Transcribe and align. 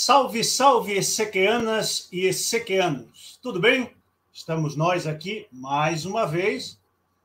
Salve, 0.00 0.44
salve, 0.44 0.92
essequianas 0.92 2.08
e 2.12 2.20
essequianos. 2.26 3.36
Tudo 3.42 3.58
bem? 3.58 3.96
Estamos 4.32 4.76
nós 4.76 5.08
aqui 5.08 5.48
mais 5.50 6.06
uma 6.06 6.24
vez 6.24 6.80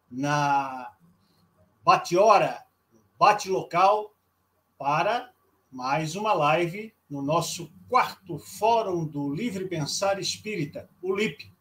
na 0.09 0.91
bate-hora, 1.85 2.65
bate-local, 3.15 4.11
para 4.75 5.31
mais 5.71 6.15
uma 6.15 6.33
live 6.33 6.91
no 7.07 7.21
nosso 7.21 7.71
quarto 7.87 8.39
Fórum 8.39 9.05
do 9.05 9.31
Livre 9.31 9.67
Pensar 9.67 10.19
Espírita, 10.19 10.89
o 10.99 11.15
LIP, 11.15 11.51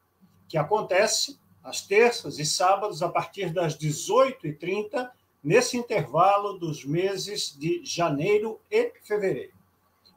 que 0.48 0.56
acontece 0.56 1.38
às 1.62 1.82
terças 1.82 2.38
e 2.38 2.46
sábados 2.46 3.02
a 3.02 3.08
partir 3.10 3.52
das 3.52 3.76
18h30, 3.76 5.10
nesse 5.44 5.76
intervalo 5.76 6.54
dos 6.54 6.86
meses 6.86 7.54
de 7.54 7.84
janeiro 7.84 8.58
e 8.70 8.94
fevereiro. 9.02 9.61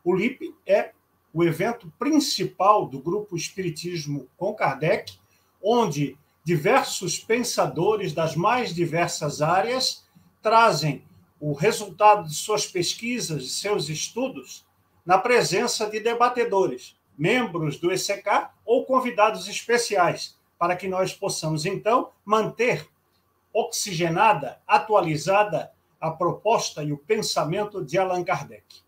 O 0.06 0.14
LIP 0.14 0.56
é 0.68 0.92
o 1.34 1.44
evento 1.44 1.92
principal 1.98 2.86
do 2.86 3.00
grupo 3.00 3.36
Espiritismo 3.36 4.30
com 4.38 4.54
Kardec, 4.54 5.18
onde 5.59 6.16
diversos 6.44 7.18
pensadores 7.18 8.13
das 8.13 8.36
mais 8.36 8.72
diversas 8.72 9.41
áreas 9.41 10.08
trazem 10.44 11.04
o 11.40 11.54
resultado 11.54 12.27
de 12.27 12.36
suas 12.36 12.68
pesquisas 12.68 13.46
e 13.46 13.49
seus 13.49 13.90
estudos 13.90 14.63
na 15.04 15.18
presença 15.18 15.90
de 15.90 15.99
debatedores, 15.99 16.96
membros 17.18 17.80
do 17.80 17.91
ECK 17.91 18.49
ou 18.63 18.85
convidados 18.85 19.48
especiais, 19.48 20.38
para 20.60 20.76
que 20.76 20.88
nós 20.88 21.16
possamos, 21.16 21.66
então, 21.66 22.12
manter 22.24 22.88
oxigenada, 23.52 24.62
atualizada 24.68 25.72
a 25.99 26.12
proposta 26.12 26.84
e 26.84 26.94
o 26.94 26.98
pensamento 26.99 27.84
de 27.84 27.98
Allan 27.98 28.24
Kardec. 28.24 28.84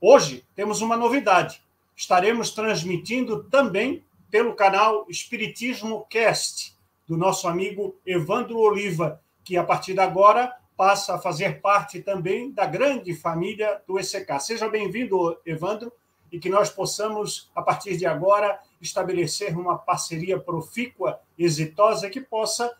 Hoje 0.00 0.44
temos 0.54 0.82
uma 0.82 0.94
novidade. 0.94 1.62
Estaremos 1.96 2.50
transmitindo 2.50 3.44
também 3.44 4.04
pelo 4.30 4.54
canal 4.54 5.06
Espiritismo 5.08 6.04
Cast, 6.10 6.76
do 7.08 7.16
nosso 7.16 7.48
amigo 7.48 7.96
Evandro 8.04 8.58
Oliva, 8.58 9.22
que 9.42 9.56
a 9.56 9.64
partir 9.64 9.94
de 9.94 10.00
agora 10.00 10.54
passa 10.76 11.14
a 11.14 11.18
fazer 11.18 11.62
parte 11.62 12.02
também 12.02 12.52
da 12.52 12.66
grande 12.66 13.14
família 13.14 13.80
do 13.86 13.98
ECK. 13.98 14.38
Seja 14.38 14.68
bem-vindo, 14.68 15.40
Evandro, 15.46 15.90
e 16.30 16.38
que 16.38 16.50
nós 16.50 16.68
possamos, 16.68 17.50
a 17.54 17.62
partir 17.62 17.96
de 17.96 18.04
agora, 18.04 18.60
estabelecer 18.82 19.56
uma 19.56 19.78
parceria 19.78 20.38
profícua, 20.38 21.20
exitosa, 21.38 22.10
que 22.10 22.20
possa 22.20 22.70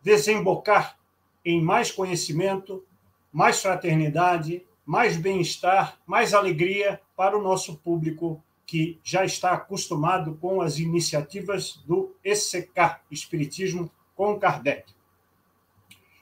desembocar 0.00 0.96
em 1.44 1.60
mais 1.60 1.90
conhecimento, 1.90 2.84
mais 3.32 3.60
fraternidade, 3.60 4.64
mais 4.90 5.16
bem-estar, 5.16 6.00
mais 6.04 6.34
alegria 6.34 7.00
para 7.16 7.38
o 7.38 7.40
nosso 7.40 7.76
público 7.76 8.42
que 8.66 8.98
já 9.04 9.24
está 9.24 9.52
acostumado 9.52 10.36
com 10.40 10.60
as 10.60 10.80
iniciativas 10.80 11.80
do 11.86 12.12
ECK, 12.24 12.96
Espiritismo 13.08 13.88
com 14.16 14.36
Kardec. 14.36 14.92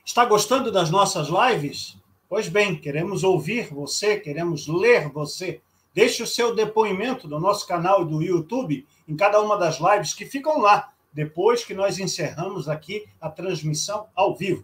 Está 0.04 0.26
gostando 0.26 0.70
das 0.70 0.90
nossas 0.90 1.28
lives? 1.28 1.96
Pois 2.28 2.46
bem, 2.50 2.78
queremos 2.78 3.24
ouvir 3.24 3.72
você, 3.72 4.20
queremos 4.20 4.68
ler 4.68 5.08
você. 5.08 5.62
Deixe 5.94 6.22
o 6.22 6.26
seu 6.26 6.54
depoimento 6.54 7.26
no 7.26 7.40
nosso 7.40 7.66
canal 7.66 8.04
do 8.04 8.22
YouTube, 8.22 8.86
em 9.08 9.16
cada 9.16 9.40
uma 9.40 9.56
das 9.56 9.78
lives 9.80 10.12
que 10.12 10.26
ficam 10.26 10.58
lá, 10.58 10.92
depois 11.10 11.64
que 11.64 11.72
nós 11.72 11.98
encerramos 11.98 12.68
aqui 12.68 13.06
a 13.18 13.30
transmissão 13.30 14.08
ao 14.14 14.36
vivo. 14.36 14.62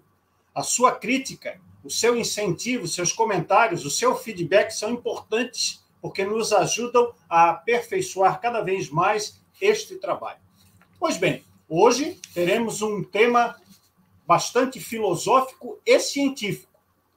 A 0.54 0.62
sua 0.62 0.92
crítica, 0.92 1.58
o 1.84 1.90
seu 1.90 2.16
incentivo, 2.16 2.88
seus 2.88 3.12
comentários, 3.12 3.84
o 3.84 3.90
seu 3.90 4.16
feedback 4.16 4.70
são 4.70 4.90
importantes 4.90 5.84
porque 6.00 6.24
nos 6.24 6.52
ajudam 6.52 7.14
a 7.28 7.50
aperfeiçoar 7.50 8.40
cada 8.40 8.62
vez 8.62 8.90
mais 8.90 9.40
este 9.60 9.96
trabalho. 9.96 10.40
Pois 10.98 11.16
bem, 11.16 11.44
hoje 11.68 12.18
teremos 12.32 12.82
um 12.82 13.04
tema 13.04 13.56
bastante 14.26 14.80
filosófico 14.80 15.78
e 15.84 15.98
científico. 16.00 16.72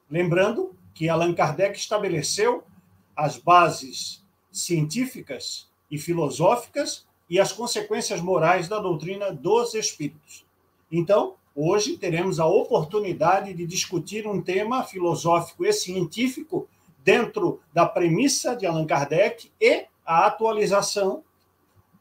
Lembrando 0.09 0.75
que 0.93 1.09
Allan 1.09 1.33
Kardec 1.33 1.77
estabeleceu 1.77 2.63
as 3.15 3.37
bases 3.37 4.25
científicas 4.51 5.69
e 5.89 5.97
filosóficas 5.97 7.05
e 7.29 7.39
as 7.39 7.51
consequências 7.51 8.21
morais 8.21 8.67
da 8.67 8.79
doutrina 8.79 9.31
dos 9.31 9.73
espíritos. 9.73 10.45
Então, 10.91 11.35
Hoje 11.59 11.97
teremos 11.97 12.39
a 12.39 12.45
oportunidade 12.45 13.51
de 13.51 13.65
discutir 13.65 14.27
um 14.27 14.39
tema 14.39 14.83
filosófico 14.83 15.65
e 15.65 15.73
científico 15.73 16.69
dentro 17.03 17.59
da 17.73 17.83
premissa 17.83 18.55
de 18.55 18.67
Allan 18.67 18.85
Kardec 18.85 19.51
e 19.59 19.87
a 20.05 20.27
atualização 20.27 21.23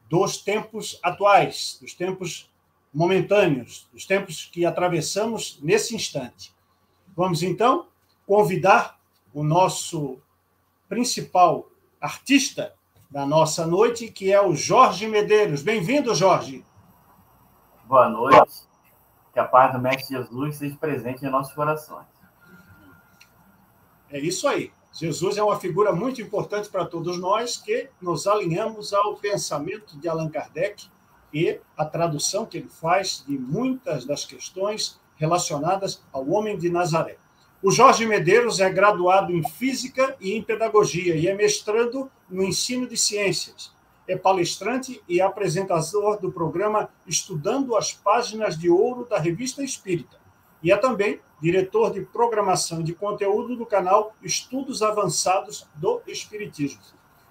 dos 0.07 0.37
tempos 0.37 0.99
atuais, 1.01 1.79
dos 1.81 1.95
tempos 1.95 2.51
momentâneos, 2.93 3.89
dos 3.91 4.05
tempos 4.05 4.45
que 4.45 4.63
atravessamos 4.63 5.57
nesse 5.59 5.95
instante. 5.95 6.53
Vamos 7.15 7.41
então 7.41 7.87
convidar 8.27 8.99
o 9.33 9.43
nosso 9.43 10.19
principal 10.87 11.67
artista 11.99 12.75
da 13.09 13.25
nossa 13.25 13.65
noite, 13.65 14.11
que 14.11 14.31
é 14.31 14.39
o 14.39 14.55
Jorge 14.55 15.07
Medeiros. 15.07 15.63
Bem-vindo, 15.63 16.13
Jorge. 16.13 16.63
Boa 17.87 18.07
noite. 18.07 18.66
Que 19.37 19.41
a 19.41 19.45
paz 19.45 19.71
do 19.71 19.77
Mestre 19.77 20.17
Jesus 20.17 20.55
seja 20.55 20.75
presente 20.77 21.23
em 21.23 21.29
nossos 21.29 21.53
corações. 21.53 22.07
É 24.09 24.19
isso 24.19 24.47
aí. 24.47 24.71
Jesus 24.91 25.37
é 25.37 25.43
uma 25.43 25.59
figura 25.59 25.93
muito 25.93 26.19
importante 26.19 26.67
para 26.69 26.87
todos 26.87 27.19
nós 27.19 27.55
que 27.55 27.87
nos 28.01 28.25
alinhamos 28.25 28.93
ao 28.93 29.15
pensamento 29.17 29.95
de 29.99 30.09
Allan 30.09 30.27
Kardec 30.27 30.87
e 31.31 31.59
a 31.77 31.85
tradução 31.85 32.47
que 32.47 32.57
ele 32.57 32.67
faz 32.67 33.23
de 33.27 33.37
muitas 33.37 34.05
das 34.05 34.25
questões 34.25 34.99
relacionadas 35.17 36.01
ao 36.11 36.27
homem 36.31 36.57
de 36.57 36.71
Nazaré. 36.71 37.19
O 37.61 37.69
Jorge 37.69 38.07
Medeiros 38.07 38.59
é 38.59 38.71
graduado 38.71 39.31
em 39.31 39.47
Física 39.47 40.17
e 40.19 40.33
em 40.33 40.41
Pedagogia 40.41 41.15
e 41.15 41.27
é 41.27 41.35
mestrando 41.35 42.09
no 42.27 42.41
ensino 42.43 42.87
de 42.87 42.97
ciências 42.97 43.76
é 44.07 44.15
palestrante 44.15 45.01
e 45.07 45.19
apresentador 45.19 46.19
do 46.19 46.31
programa 46.31 46.89
Estudando 47.05 47.75
as 47.75 47.91
Páginas 47.91 48.57
de 48.57 48.69
Ouro 48.69 49.05
da 49.05 49.19
Revista 49.19 49.63
Espírita. 49.63 50.17
E 50.63 50.71
é 50.71 50.77
também 50.77 51.19
diretor 51.41 51.91
de 51.91 52.01
programação 52.01 52.81
de 52.81 52.93
conteúdo 52.93 53.55
do 53.55 53.65
canal 53.65 54.15
Estudos 54.23 54.81
Avançados 54.81 55.67
do 55.75 56.01
Espiritismo. 56.07 56.81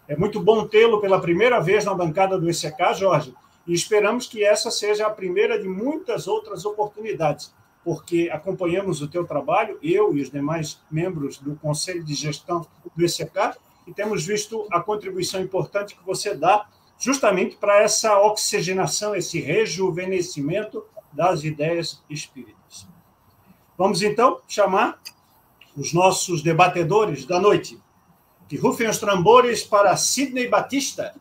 É 0.06 0.16
muito 0.16 0.38
bom 0.38 0.66
tê-lo 0.66 1.00
pela 1.00 1.20
primeira 1.20 1.58
vez 1.58 1.84
na 1.84 1.94
bancada 1.94 2.38
do 2.38 2.48
ECK, 2.48 2.94
Jorge, 2.94 3.34
e 3.66 3.72
esperamos 3.74 4.26
que 4.26 4.44
essa 4.44 4.70
seja 4.70 5.06
a 5.06 5.10
primeira 5.10 5.60
de 5.60 5.68
muitas 5.68 6.28
outras 6.28 6.64
oportunidades, 6.64 7.52
porque 7.82 8.30
acompanhamos 8.32 9.02
o 9.02 9.08
teu 9.08 9.26
trabalho, 9.26 9.78
eu 9.82 10.16
e 10.16 10.22
os 10.22 10.30
demais 10.30 10.80
membros 10.88 11.38
do 11.38 11.56
Conselho 11.56 12.04
de 12.04 12.14
Gestão 12.14 12.64
do 12.94 13.04
ECK, 13.04 13.58
e 13.86 13.94
temos 13.94 14.26
visto 14.26 14.66
a 14.70 14.80
contribuição 14.80 15.40
importante 15.40 15.96
que 15.96 16.04
você 16.04 16.34
dá 16.34 16.68
justamente 16.98 17.56
para 17.56 17.82
essa 17.82 18.18
oxigenação, 18.20 19.14
esse 19.14 19.40
rejuvenescimento 19.40 20.84
das 21.12 21.44
ideias 21.44 22.02
espíritas. 22.10 22.86
Vamos 23.76 24.02
então 24.02 24.40
chamar 24.48 24.98
os 25.76 25.92
nossos 25.92 26.42
debatedores 26.42 27.24
da 27.24 27.38
noite. 27.38 27.78
Que 28.48 28.56
rufem 28.56 28.88
os 28.88 28.98
tambores 28.98 29.62
para 29.62 29.96
Sidney 29.96 30.48
Batista. 30.48 31.14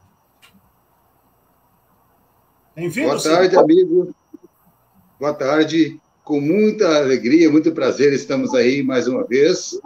Bem-vindo. 2.75 3.09
Boa 3.09 3.21
tarde, 3.21 3.55
Sidney. 3.55 3.63
amigo. 3.63 4.15
Boa 5.19 5.33
tarde. 5.33 5.99
Com 6.23 6.39
muita 6.39 6.97
alegria, 6.97 7.51
muito 7.51 7.71
prazer, 7.71 8.11
estamos 8.13 8.53
aí 8.53 8.81
mais 8.81 9.07
uma 9.07 9.23
vez. 9.23 9.79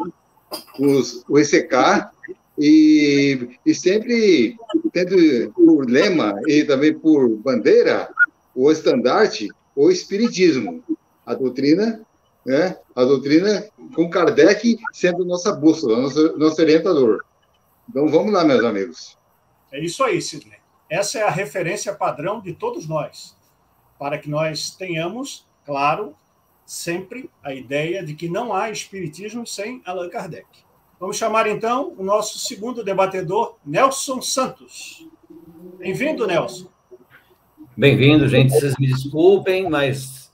Os, 0.79 1.23
o 1.27 1.37
ECK, 1.37 2.09
e, 2.59 3.57
e 3.65 3.73
sempre 3.73 4.57
tendo 4.91 5.51
por 5.53 5.89
lema 5.89 6.35
e 6.45 6.65
também 6.65 6.93
por 6.93 7.29
bandeira 7.37 8.09
o 8.53 8.69
estandarte, 8.69 9.47
o 9.73 9.89
espiritismo, 9.89 10.83
a 11.25 11.33
doutrina, 11.33 12.05
né? 12.45 12.77
A 12.93 13.05
doutrina 13.05 13.65
com 13.95 14.09
Kardec 14.09 14.77
sendo 14.91 15.23
nossa 15.23 15.53
bússola, 15.53 16.01
nosso, 16.01 16.37
nosso 16.37 16.61
orientador. 16.61 17.23
Então 17.89 18.07
vamos 18.09 18.33
lá, 18.33 18.43
meus 18.43 18.63
amigos. 18.63 19.17
É 19.71 19.79
isso 19.79 20.03
aí, 20.03 20.21
Sidney. 20.21 20.59
Essa 20.89 21.19
é 21.19 21.23
a 21.23 21.29
referência 21.29 21.93
padrão 21.93 22.41
de 22.41 22.53
todos 22.53 22.87
nós, 22.87 23.37
para 23.97 24.17
que 24.17 24.29
nós 24.29 24.71
tenhamos, 24.71 25.45
claro, 25.65 26.13
sempre 26.65 27.29
a 27.43 27.53
ideia 27.53 28.03
de 28.03 28.15
que 28.15 28.27
não 28.27 28.53
há 28.53 28.69
espiritismo 28.69 29.47
sem 29.47 29.81
Allan 29.85 30.09
Kardec. 30.09 30.47
Vamos 30.99 31.15
chamar 31.15 31.47
então 31.47 31.93
o 31.97 32.03
nosso 32.03 32.37
segundo 32.39 32.83
debatedor, 32.83 33.55
Nelson 33.65 34.21
Santos. 34.21 35.07
Bem-vindo, 35.77 36.27
Nelson. 36.27 36.67
Bem-vindo, 37.77 38.27
gente. 38.27 38.51
Vocês 38.51 38.75
me 38.77 38.85
desculpem, 38.85 39.69
mas 39.69 40.29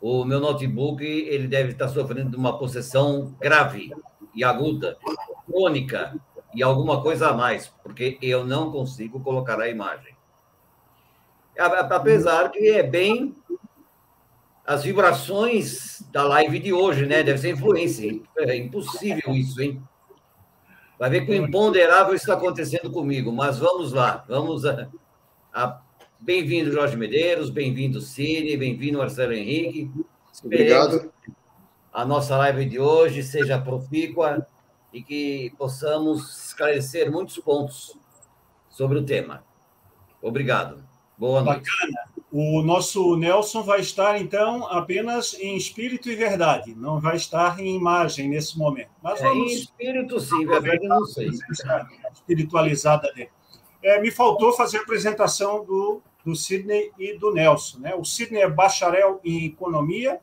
o 0.00 0.24
meu 0.24 0.40
notebook 0.40 1.04
ele 1.04 1.46
deve 1.46 1.72
estar 1.72 1.88
sofrendo 1.88 2.30
de 2.30 2.36
uma 2.36 2.58
possessão 2.58 3.36
grave 3.38 3.92
e 4.34 4.42
aguda, 4.42 4.96
crônica 5.44 6.18
e 6.54 6.62
alguma 6.62 7.02
coisa 7.02 7.28
a 7.28 7.34
mais, 7.34 7.68
porque 7.82 8.16
eu 8.22 8.42
não 8.42 8.72
consigo 8.72 9.20
colocar 9.20 9.60
a 9.60 9.68
imagem. 9.68 10.16
Apesar 11.58 12.50
que 12.50 12.70
é 12.70 12.82
bem 12.82 13.36
as 14.66 14.82
vibrações 14.82 16.02
da 16.10 16.22
live 16.22 16.58
de 16.58 16.72
hoje, 16.72 17.04
né? 17.04 17.22
Deve 17.22 17.38
ser 17.38 17.50
influência. 17.50 18.18
É 18.38 18.56
impossível 18.56 19.34
isso, 19.34 19.60
hein? 19.60 19.82
Vai 20.98 21.10
ver 21.10 21.26
que 21.26 21.32
o 21.32 21.34
imponderável 21.34 22.14
está 22.14 22.34
acontecendo 22.34 22.90
comigo, 22.90 23.30
mas 23.30 23.58
vamos 23.58 23.92
lá, 23.92 24.24
vamos 24.26 24.64
a, 24.64 24.88
a... 25.52 25.82
Bem-vindo, 26.18 26.72
Jorge 26.72 26.96
Medeiros, 26.96 27.50
bem-vindo, 27.50 28.00
Cine, 28.00 28.56
bem-vindo, 28.56 28.96
Marcelo 28.98 29.34
Henrique. 29.34 29.90
Obrigado. 30.42 31.12
A 31.92 32.06
nossa 32.06 32.36
live 32.38 32.64
de 32.64 32.80
hoje 32.80 33.22
seja 33.22 33.60
profícua 33.60 34.46
e 34.90 35.02
que 35.02 35.52
possamos 35.58 36.46
esclarecer 36.46 37.12
muitos 37.12 37.38
pontos 37.38 37.98
sobre 38.70 38.98
o 38.98 39.04
tema. 39.04 39.44
Obrigado. 40.22 40.82
Boa 41.18 41.42
noite. 41.42 41.68
Bacana. 41.70 42.15
O 42.32 42.60
nosso 42.60 43.16
Nelson 43.16 43.62
vai 43.62 43.80
estar, 43.80 44.20
então, 44.20 44.66
apenas 44.66 45.34
em 45.34 45.56
espírito 45.56 46.10
e 46.10 46.16
verdade, 46.16 46.74
não 46.74 47.00
vai 47.00 47.16
estar 47.16 47.60
em 47.60 47.76
imagem 47.76 48.28
nesse 48.28 48.58
momento. 48.58 48.90
Mas 49.00 49.20
vamos... 49.20 49.36
É, 49.36 49.54
em 49.54 49.56
espírito, 49.56 50.20
sim, 50.20 50.44
verdade, 50.44 50.88
não 50.88 51.04
sei. 51.04 51.28
Espiritualizada 52.12 53.12
dele. 53.12 53.30
É, 53.82 54.00
me 54.00 54.10
faltou 54.10 54.52
fazer 54.52 54.78
a 54.78 54.80
apresentação 54.80 55.64
do, 55.64 56.02
do 56.24 56.34
Sidney 56.34 56.90
e 56.98 57.16
do 57.16 57.32
Nelson. 57.32 57.78
Né? 57.78 57.94
O 57.94 58.04
Sidney 58.04 58.42
é 58.42 58.50
bacharel 58.50 59.20
em 59.24 59.46
economia, 59.46 60.20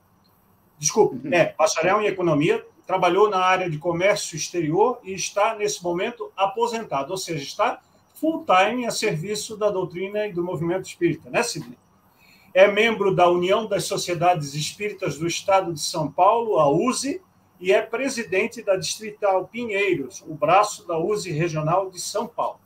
desculpe, 0.78 1.34
é 1.34 1.56
bacharel 1.58 2.02
em 2.02 2.08
economia, 2.08 2.66
trabalhou 2.86 3.30
na 3.30 3.40
área 3.40 3.70
de 3.70 3.78
comércio 3.78 4.36
exterior 4.36 5.00
e 5.04 5.14
está, 5.14 5.56
nesse 5.56 5.82
momento, 5.82 6.30
aposentado, 6.36 7.12
ou 7.12 7.18
seja, 7.18 7.42
está 7.42 7.82
full-time 8.16 8.86
a 8.86 8.92
serviço 8.92 9.56
da 9.56 9.70
doutrina 9.70 10.28
e 10.28 10.34
do 10.34 10.44
movimento 10.44 10.86
espírita, 10.86 11.30
né, 11.30 11.42
Sidney? 11.42 11.78
É 12.54 12.68
membro 12.68 13.16
da 13.16 13.28
União 13.28 13.66
das 13.66 13.86
Sociedades 13.86 14.54
Espíritas 14.54 15.18
do 15.18 15.26
Estado 15.26 15.74
de 15.74 15.80
São 15.80 16.12
Paulo, 16.12 16.60
a 16.60 16.70
USE, 16.70 17.20
e 17.60 17.72
é 17.72 17.82
presidente 17.82 18.62
da 18.62 18.76
Distrital 18.76 19.48
Pinheiros, 19.48 20.24
o 20.28 20.36
braço 20.36 20.86
da 20.86 21.00
USE 21.00 21.32
Regional 21.32 21.90
de 21.90 22.00
São 22.00 22.28
Paulo. 22.28 22.60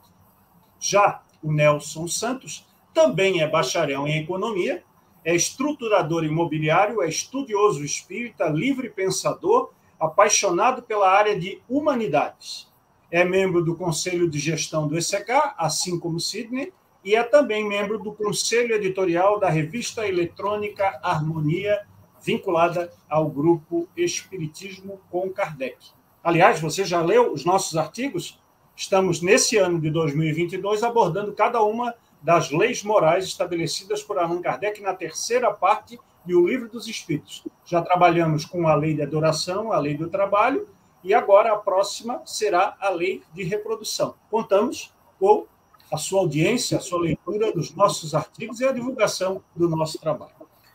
Já 0.80 1.24
o 1.42 1.54
Nelson 1.54 2.08
Santos 2.08 2.68
também 2.94 3.42
é 3.42 3.48
bacharel 3.48 4.08
em 4.08 4.18
economia, 4.18 4.84
é 5.24 5.36
estruturador 5.36 6.24
imobiliário, 6.24 7.02
é 7.02 7.08
estudioso 7.08 7.84
espírita, 7.84 8.48
livre 8.50 8.90
pensador, 8.90 9.72
apaixonado 10.00 10.82
pela 10.82 11.10
área 11.10 11.40
de 11.40 11.62
humanidades. 11.70 12.68
É 13.10 13.24
membro 13.24 13.64
do 13.64 13.76
Conselho 13.76 14.30
de 14.30 14.38
Gestão 14.38 14.88
do 14.88 14.98
ECK, 14.98 15.54
assim 15.58 16.00
como 16.00 16.20
Sidney, 16.20 16.74
e 17.08 17.16
é 17.16 17.24
também 17.24 17.66
membro 17.66 17.98
do 17.98 18.12
Conselho 18.12 18.76
Editorial 18.76 19.40
da 19.40 19.48
revista 19.48 20.06
eletrônica 20.06 21.00
Harmonia, 21.02 21.88
vinculada 22.22 22.92
ao 23.10 23.30
grupo 23.30 23.88
Espiritismo 23.96 25.00
com 25.10 25.30
Kardec. 25.30 25.78
Aliás, 26.22 26.60
você 26.60 26.84
já 26.84 27.02
leu 27.02 27.32
os 27.32 27.46
nossos 27.46 27.78
artigos? 27.78 28.38
Estamos, 28.76 29.22
nesse 29.22 29.56
ano 29.56 29.80
de 29.80 29.90
2022, 29.90 30.84
abordando 30.84 31.32
cada 31.32 31.62
uma 31.62 31.96
das 32.22 32.52
leis 32.52 32.84
morais 32.84 33.24
estabelecidas 33.24 34.04
por 34.04 34.20
Allan 34.20 34.42
Kardec 34.42 34.82
na 34.82 34.94
terceira 34.94 35.50
parte 35.54 35.98
do 36.26 36.46
Livro 36.46 36.68
dos 36.68 36.90
Espíritos. 36.90 37.42
Já 37.64 37.82
trabalhamos 37.82 38.44
com 38.44 38.68
a 38.68 38.76
lei 38.76 38.94
de 38.94 39.02
adoração, 39.02 39.72
a 39.72 39.80
lei 39.80 39.96
do 39.96 40.10
trabalho, 40.10 40.68
e 41.02 41.14
agora 41.14 41.54
a 41.54 41.58
próxima 41.58 42.22
será 42.26 42.76
a 42.82 42.90
lei 42.90 43.24
de 43.34 43.44
reprodução. 43.44 44.16
Contamos 44.30 44.94
com 45.18 45.48
a 45.92 45.98
sua 45.98 46.22
audiência, 46.22 46.78
a 46.78 46.82
sua 46.82 47.00
leitura 47.00 47.52
dos 47.52 47.74
nossos 47.74 48.14
artigos 48.14 48.60
e 48.60 48.66
a 48.66 48.72
divulgação 48.72 49.42
do 49.56 49.70
nosso 49.70 50.00
trabalho. 50.00 50.34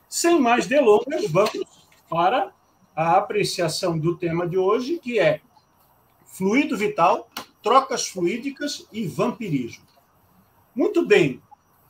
Sem 0.08 0.40
mais 0.40 0.66
delongas, 0.66 1.30
vamos 1.30 1.64
para 2.08 2.52
a 2.94 3.16
apreciação 3.16 3.98
do 3.98 4.16
tema 4.16 4.46
de 4.46 4.58
hoje, 4.58 4.98
que 4.98 5.18
é 5.18 5.40
fluido 6.26 6.76
vital, 6.76 7.28
trocas 7.62 8.08
fluídicas 8.08 8.86
e 8.92 9.06
vampirismo. 9.06 9.84
Muito 10.74 11.04
bem, 11.06 11.42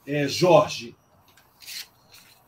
é, 0.06 0.26
Jorge. 0.26 0.96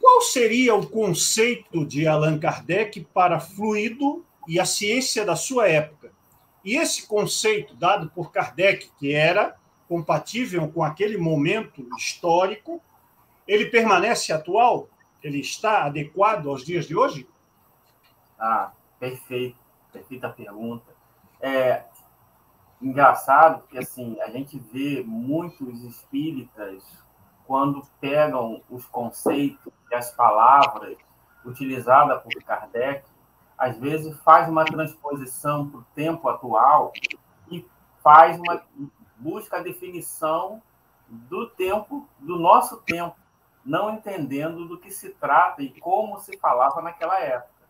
Qual 0.01 0.21
seria 0.21 0.75
o 0.75 0.87
conceito 0.87 1.87
de 1.87 2.07
Allan 2.07 2.39
Kardec 2.39 3.07
para 3.15 3.41
fluido 3.41 4.25
e 4.47 4.61
a 4.61 4.65
ciência 4.65 5.25
da 5.25 5.35
sua 5.35 5.69
época? 5.69 6.13
E 6.65 6.77
esse 6.77 7.07
conceito 7.07 7.75
dado 7.75 8.11
por 8.11 8.31
Kardec, 8.31 8.91
que 8.99 9.13
era 9.13 9.57
compatível 9.95 10.67
com 10.73 10.83
aquele 10.83 11.17
momento 11.17 11.87
histórico, 11.97 12.83
ele 13.47 13.67
permanece 13.67 14.33
atual? 14.33 14.89
Ele 15.23 15.39
está 15.39 15.85
adequado 15.85 16.49
aos 16.49 16.65
dias 16.65 16.85
de 16.87 16.97
hoje? 16.97 17.29
Ah, 18.37 18.73
perfeito, 18.99 19.57
perfeita 19.93 20.29
pergunta. 20.29 20.93
É 21.41 21.85
engraçado 22.83 23.63
que 23.69 23.79
assim 23.79 24.21
a 24.21 24.31
gente 24.31 24.59
vê 24.59 25.05
muitos 25.07 25.85
espíritas 25.85 26.83
quando 27.47 27.87
pegam 28.01 28.63
os 28.69 28.85
conceitos 28.87 29.73
e 29.93 29.95
as 29.95 30.11
palavras 30.11 30.97
utilizadas 31.45 32.21
por 32.21 32.33
Kardec, 32.43 33.05
às 33.57 33.79
vezes 33.79 34.19
faz 34.25 34.49
uma 34.49 34.65
transposição 34.65 35.69
para 35.69 35.79
o 35.79 35.87
tempo 35.95 36.29
atual 36.29 36.93
e 37.49 37.65
faz 38.03 38.39
uma 38.41 38.61
busca 39.25 39.57
a 39.57 39.63
definição 39.63 40.61
do 41.09 41.49
tempo, 41.49 42.07
do 42.19 42.39
nosso 42.39 42.83
tempo, 42.83 43.17
não 43.65 43.95
entendendo 43.95 44.69
do 44.69 44.79
que 44.79 44.91
se 44.91 45.09
trata 45.15 45.63
e 45.63 45.81
como 45.81 46.21
se 46.21 46.37
falava 46.37 46.83
naquela 46.83 47.19
época. 47.19 47.65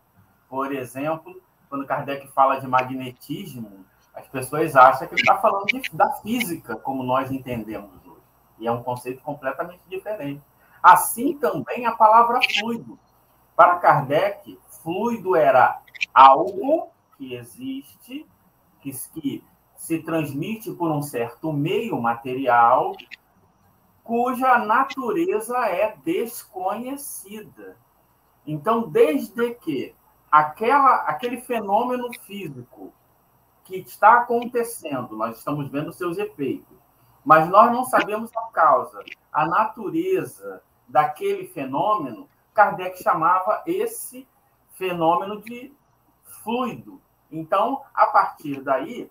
Por 0.49 0.73
exemplo, 0.73 1.41
quando 1.69 1.87
Kardec 1.87 2.27
fala 2.33 2.59
de 2.59 2.67
magnetismo, 2.67 3.85
as 4.13 4.27
pessoas 4.27 4.75
acham 4.75 5.07
que 5.07 5.13
ele 5.13 5.21
está 5.21 5.37
falando 5.37 5.65
de, 5.67 5.81
da 5.93 6.11
física, 6.15 6.75
como 6.75 7.03
nós 7.03 7.31
entendemos 7.31 8.05
hoje. 8.05 8.21
E 8.59 8.67
é 8.67 8.71
um 8.71 8.83
conceito 8.83 9.21
completamente 9.21 9.81
diferente. 9.87 10.41
Assim 10.83 11.37
também 11.37 11.85
a 11.85 11.95
palavra 11.95 12.39
fluido. 12.59 12.99
Para 13.55 13.79
Kardec, 13.79 14.59
fluido 14.83 15.37
era 15.37 15.81
algo 16.13 16.89
que 17.17 17.33
existe, 17.33 18.25
que, 18.81 18.91
que 19.13 19.43
se 19.85 19.99
transmite 19.99 20.71
por 20.71 20.91
um 20.91 21.03
certo 21.03 21.53
meio 21.53 22.01
material 22.01 22.95
cuja 24.03 24.57
natureza 24.57 25.57
é 25.67 25.95
desconhecida. 26.03 27.77
Então, 28.47 28.89
desde 28.89 29.53
que 29.53 29.93
aquela, 30.31 31.03
aquele 31.03 31.39
fenômeno 31.41 32.09
físico 32.25 32.91
que 33.63 33.77
está 33.77 34.21
acontecendo, 34.21 35.15
nós 35.15 35.37
estamos 35.37 35.69
vendo 35.69 35.93
seus 35.93 36.17
efeitos, 36.17 36.77
mas 37.23 37.47
nós 37.47 37.71
não 37.71 37.85
sabemos 37.85 38.35
a 38.35 38.41
causa, 38.51 39.03
a 39.31 39.45
natureza 39.45 40.63
daquele 40.87 41.47
fenômeno, 41.47 42.27
Kardec 42.55 43.03
chamava 43.03 43.61
esse 43.67 44.27
fenômeno 44.71 45.41
de 45.43 45.71
fluido. 46.43 46.99
Então, 47.31 47.83
a 47.93 48.07
partir 48.07 48.61
daí, 48.61 49.09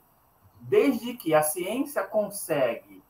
desde 0.68 1.14
que 1.14 1.34
a 1.34 1.42
ciência 1.42 2.02
consegue 2.02 3.02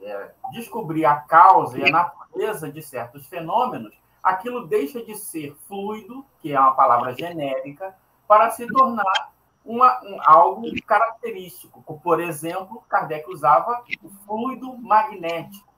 é, 0.00 0.30
descobrir 0.52 1.04
a 1.04 1.16
causa 1.16 1.78
e 1.78 1.84
a 1.84 1.90
natureza 1.90 2.70
de 2.70 2.82
certos 2.82 3.26
fenômenos, 3.26 3.94
aquilo 4.22 4.66
deixa 4.66 5.04
de 5.04 5.14
ser 5.16 5.54
fluido, 5.66 6.24
que 6.40 6.52
é 6.52 6.58
uma 6.58 6.74
palavra 6.74 7.12
genérica, 7.12 7.94
para 8.26 8.50
se 8.50 8.66
tornar 8.66 9.32
uma, 9.64 10.00
um, 10.02 10.18
algo 10.22 10.62
característico. 10.86 11.82
Por 12.02 12.20
exemplo, 12.20 12.82
Kardec 12.88 13.28
usava 13.30 13.84
o 14.02 14.08
fluido 14.24 14.76
magnético, 14.78 15.68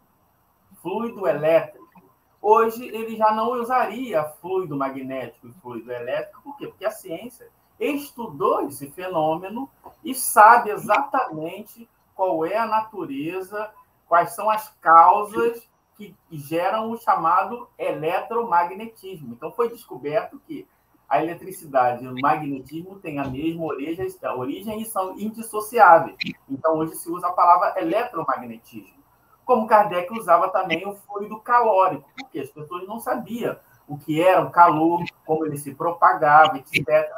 fluido 0.81 1.27
elétrico. 1.27 1.89
Hoje 2.41 2.87
ele 2.87 3.17
já 3.17 3.33
não 3.33 3.53
usaria 3.53 4.25
fluido 4.41 4.77
magnético 4.77 5.49
e 5.49 5.53
fluido 5.55 5.93
elétrico, 5.93 6.43
por 6.43 6.57
quê? 6.57 6.69
Porque 6.69 6.87
a 6.87 6.91
ciência 6.91 7.51
estudou 7.81 8.67
esse 8.67 8.91
fenômeno 8.91 9.69
e 10.05 10.15
sabe 10.15 10.71
exatamente 10.71 11.89
qual 12.15 12.45
é 12.45 12.57
a 12.57 12.67
natureza, 12.67 13.71
quais 14.07 14.35
são 14.35 14.51
as 14.51 14.69
causas 14.81 15.67
que 15.97 16.15
geram 16.31 16.91
o 16.91 16.99
chamado 16.99 17.69
eletromagnetismo. 17.79 19.33
Então, 19.33 19.51
foi 19.53 19.71
descoberto 19.71 20.41
que 20.47 20.67
a 21.09 21.23
eletricidade 21.23 22.05
e 22.05 22.09
o 22.09 22.15
magnetismo 22.21 23.01
têm 23.01 23.19
a 23.19 23.27
mesma 23.27 23.65
origem, 23.65 24.07
origem 24.37 24.81
e 24.81 24.85
são 24.85 25.19
indissociáveis. 25.19 26.17
Então, 26.49 26.77
hoje 26.77 26.95
se 26.95 27.11
usa 27.11 27.27
a 27.29 27.33
palavra 27.33 27.75
eletromagnetismo. 27.81 29.01
Como 29.45 29.67
Kardec 29.67 30.13
usava 30.13 30.49
também 30.51 30.87
o 30.87 30.95
fluido 30.95 31.41
calórico, 31.41 32.09
porque 32.17 32.39
as 32.39 32.49
pessoas 32.49 32.87
não 32.87 33.01
sabiam 33.01 33.57
o 33.89 33.99
que 33.99 34.23
era 34.23 34.41
o 34.41 34.51
calor, 34.51 35.03
como 35.27 35.45
ele 35.45 35.59
se 35.59 35.75
propagava, 35.75 36.59
etc. 36.59 37.11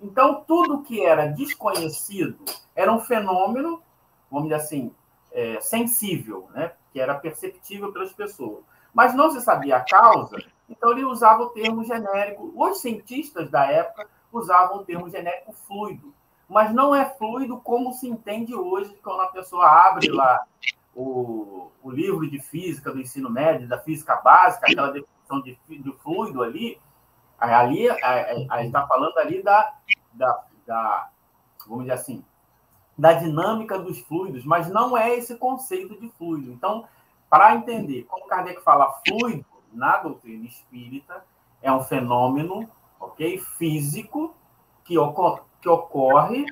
Então, 0.00 0.42
tudo 0.46 0.82
que 0.82 1.04
era 1.04 1.26
desconhecido 1.26 2.38
era 2.74 2.92
um 2.92 3.00
fenômeno 3.00 3.82
vamos 4.30 4.48
dizer 4.48 4.62
assim, 4.62 4.94
é, 5.32 5.60
sensível, 5.60 6.48
né? 6.54 6.72
que 6.92 7.00
era 7.00 7.14
perceptível 7.14 7.92
pelas 7.92 8.12
pessoas. 8.12 8.62
Mas 8.94 9.14
não 9.14 9.30
se 9.30 9.40
sabia 9.40 9.76
a 9.76 9.84
causa, 9.84 10.42
então 10.68 10.92
ele 10.92 11.04
usava 11.04 11.42
o 11.42 11.50
termo 11.50 11.84
genérico. 11.84 12.52
Os 12.56 12.80
cientistas 12.80 13.50
da 13.50 13.66
época 13.66 14.08
usavam 14.32 14.78
o 14.78 14.84
termo 14.84 15.08
genérico 15.08 15.52
fluido, 15.52 16.14
mas 16.48 16.72
não 16.72 16.94
é 16.94 17.04
fluido 17.04 17.58
como 17.58 17.92
se 17.92 18.08
entende 18.08 18.54
hoje 18.54 18.96
quando 19.02 19.20
a 19.20 19.28
pessoa 19.28 19.66
abre 19.66 20.08
lá 20.08 20.44
o, 20.94 21.70
o 21.82 21.90
livro 21.90 22.28
de 22.28 22.40
física 22.40 22.90
do 22.92 23.00
ensino 23.00 23.30
médio, 23.30 23.68
da 23.68 23.78
física 23.78 24.16
básica, 24.16 24.66
aquela 24.66 24.90
definição 24.90 25.40
de, 25.40 25.56
de 25.68 25.92
fluido 26.02 26.42
ali, 26.42 26.80
ali 27.40 27.88
a 27.90 28.58
gente 28.58 28.66
está 28.66 28.86
falando 28.86 29.16
ali 29.18 29.42
da, 29.42 29.72
da, 30.12 30.44
da, 30.66 31.08
vamos 31.66 31.84
dizer 31.84 31.94
assim, 31.94 32.24
da 32.96 33.14
dinâmica 33.14 33.78
dos 33.78 33.98
fluidos, 34.00 34.44
mas 34.44 34.68
não 34.68 34.96
é 34.96 35.16
esse 35.16 35.36
conceito 35.36 35.98
de 35.98 36.08
fluido. 36.10 36.52
Então, 36.52 36.86
para 37.30 37.54
entender 37.54 38.04
como 38.04 38.26
Kardec 38.26 38.62
fala 38.62 39.00
fluido 39.06 39.46
na 39.72 39.96
doutrina 39.98 40.46
espírita, 40.46 41.24
é 41.62 41.72
um 41.72 41.82
fenômeno 41.82 42.68
ok, 42.98 43.38
físico 43.38 44.34
que, 44.84 44.98
ocor 44.98 45.44
que 45.60 45.68
ocorre, 45.68 46.44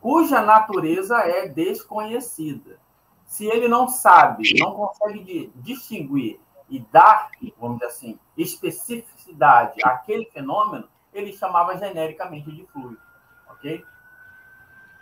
cuja 0.00 0.42
natureza 0.42 1.18
é 1.18 1.46
desconhecida. 1.46 2.80
Se 3.24 3.46
ele 3.46 3.68
não 3.68 3.88
sabe, 3.88 4.58
não 4.58 4.74
consegue 4.74 5.52
distinguir 5.54 6.40
e 6.72 6.80
dar, 6.90 7.30
vamos 7.58 7.78
dizer 7.78 7.90
assim, 7.90 8.18
especificidade 8.36 9.78
àquele 9.84 10.24
fenômeno, 10.24 10.88
ele 11.12 11.30
chamava 11.34 11.76
genericamente 11.76 12.50
de 12.50 12.66
fluido. 12.72 12.98
Ok? 13.50 13.84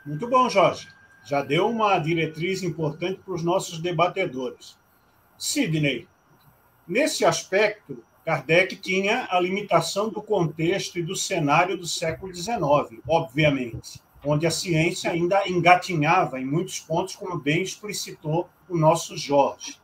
Muito 0.04 0.28
bom, 0.28 0.48
Jorge. 0.48 0.88
Já 1.24 1.42
deu 1.42 1.68
uma 1.68 1.96
diretriz 2.00 2.64
importante 2.64 3.20
para 3.20 3.34
os 3.34 3.44
nossos 3.44 3.78
debatedores. 3.78 4.76
Sidney, 5.38 6.08
nesse 6.88 7.24
aspecto, 7.24 8.02
Kardec 8.24 8.74
tinha 8.74 9.28
a 9.30 9.38
limitação 9.38 10.08
do 10.08 10.20
contexto 10.20 10.98
e 10.98 11.04
do 11.04 11.14
cenário 11.14 11.78
do 11.78 11.86
século 11.86 12.34
XIX, 12.34 13.00
obviamente, 13.08 14.02
onde 14.24 14.44
a 14.44 14.50
ciência 14.50 15.12
ainda 15.12 15.48
engatinhava 15.48 16.40
em 16.40 16.44
muitos 16.44 16.80
pontos, 16.80 17.14
como 17.14 17.38
bem 17.38 17.62
explicitou 17.62 18.48
o 18.68 18.76
nosso 18.76 19.16
Jorge. 19.16 19.80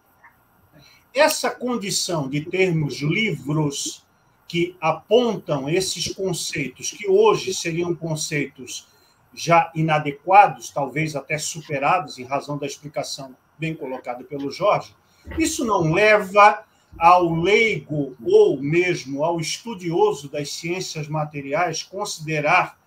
Essa 1.17 1.51
condição 1.51 2.29
de 2.29 2.43
termos 2.43 3.01
livros 3.01 4.07
que 4.47 4.77
apontam 4.79 5.67
esses 5.67 6.13
conceitos, 6.13 6.91
que 6.91 7.09
hoje 7.09 7.55
seriam 7.55 7.95
conceitos 7.95 8.87
já 9.33 9.73
inadequados, 9.75 10.69
talvez 10.69 11.17
até 11.17 11.39
superados, 11.39 12.19
em 12.19 12.25
razão 12.25 12.59
da 12.59 12.67
explicação 12.67 13.35
bem 13.59 13.75
colocada 13.75 14.25
pelo 14.25 14.51
Jorge, 14.51 14.95
isso 15.39 15.65
não 15.65 15.91
leva 15.91 16.63
ao 16.99 17.35
leigo 17.35 18.15
ou 18.23 18.61
mesmo 18.61 19.25
ao 19.25 19.41
estudioso 19.41 20.29
das 20.29 20.53
ciências 20.53 21.09
materiais 21.09 21.83
considerar 21.83 22.79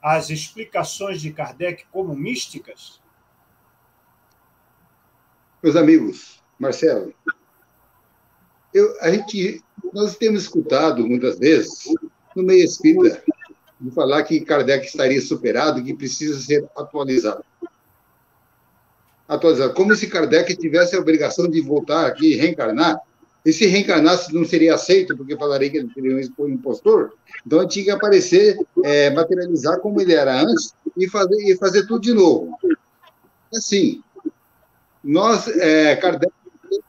as 0.00 0.30
explicações 0.30 1.20
de 1.20 1.30
Kardec 1.30 1.84
como 1.92 2.16
místicas? 2.16 2.98
Meus 5.62 5.76
amigos, 5.76 6.42
Marcelo, 6.58 7.14
eu, 8.74 8.96
a 9.00 9.10
gente, 9.10 9.62
nós 9.92 10.16
temos 10.16 10.42
escutado 10.42 11.06
muitas 11.06 11.38
vezes 11.38 11.84
no 12.34 12.42
meio 12.42 12.64
espírita 12.64 13.22
de 13.80 13.90
falar 13.92 14.24
que 14.24 14.40
Kardec 14.40 14.86
estaria 14.86 15.20
superado, 15.20 15.82
que 15.82 15.94
precisa 15.94 16.40
ser 16.40 16.68
atualizado. 16.76 17.44
Atualizado. 19.28 19.74
Como 19.74 19.94
se 19.94 20.08
Kardec 20.08 20.56
tivesse 20.56 20.96
a 20.96 20.98
obrigação 20.98 21.48
de 21.48 21.60
voltar 21.60 22.06
aqui 22.06 22.32
e 22.32 22.36
reencarnar, 22.36 23.00
e 23.44 23.52
se 23.52 23.66
reencarnasse 23.66 24.34
não 24.34 24.44
seria 24.44 24.74
aceito, 24.74 25.16
porque 25.16 25.36
falaria 25.36 25.70
que 25.70 25.76
ele 25.76 25.92
seria 25.92 26.16
um 26.38 26.48
impostor, 26.48 27.12
então 27.46 27.60
ele 27.60 27.68
tinha 27.68 27.84
que 27.84 27.90
aparecer, 27.90 28.58
é, 28.82 29.10
materializar 29.10 29.78
como 29.80 30.00
ele 30.00 30.14
era 30.14 30.40
antes 30.40 30.74
e 30.96 31.08
fazer, 31.08 31.36
e 31.42 31.56
fazer 31.56 31.86
tudo 31.86 32.00
de 32.00 32.14
novo. 32.14 32.58
Assim, 33.54 34.02
nós, 35.02 35.46
é, 35.46 35.94
Kardec 35.96 36.32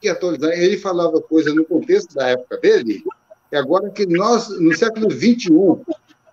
que 0.00 0.08
atualizar, 0.08 0.52
ele 0.52 0.76
falava 0.78 1.20
coisa 1.20 1.54
no 1.54 1.64
contexto 1.64 2.14
da 2.14 2.28
época 2.28 2.58
dele, 2.58 3.02
e 3.50 3.56
agora 3.56 3.90
que 3.90 4.06
nós, 4.06 4.48
no 4.60 4.74
século 4.76 5.10
XXI, 5.10 5.50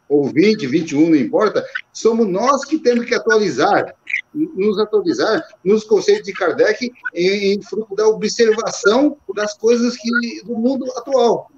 ou 0.09 0.25
20, 0.25 0.67
21, 0.67 1.09
não 1.09 1.15
importa, 1.15 1.65
somos 1.91 2.27
nós 2.27 2.65
que 2.65 2.77
temos 2.77 3.05
que 3.05 3.15
atualizar, 3.15 3.95
nos 4.33 4.79
atualizar 4.79 5.43
nos 5.63 5.83
conceitos 5.83 6.25
de 6.25 6.33
Kardec 6.33 6.91
em, 7.13 7.53
em 7.53 7.61
fruto 7.61 7.95
da 7.95 8.07
observação 8.07 9.17
das 9.35 9.55
coisas 9.57 9.95
que, 9.97 10.43
do 10.43 10.55
mundo 10.55 10.85
atual, 10.97 11.49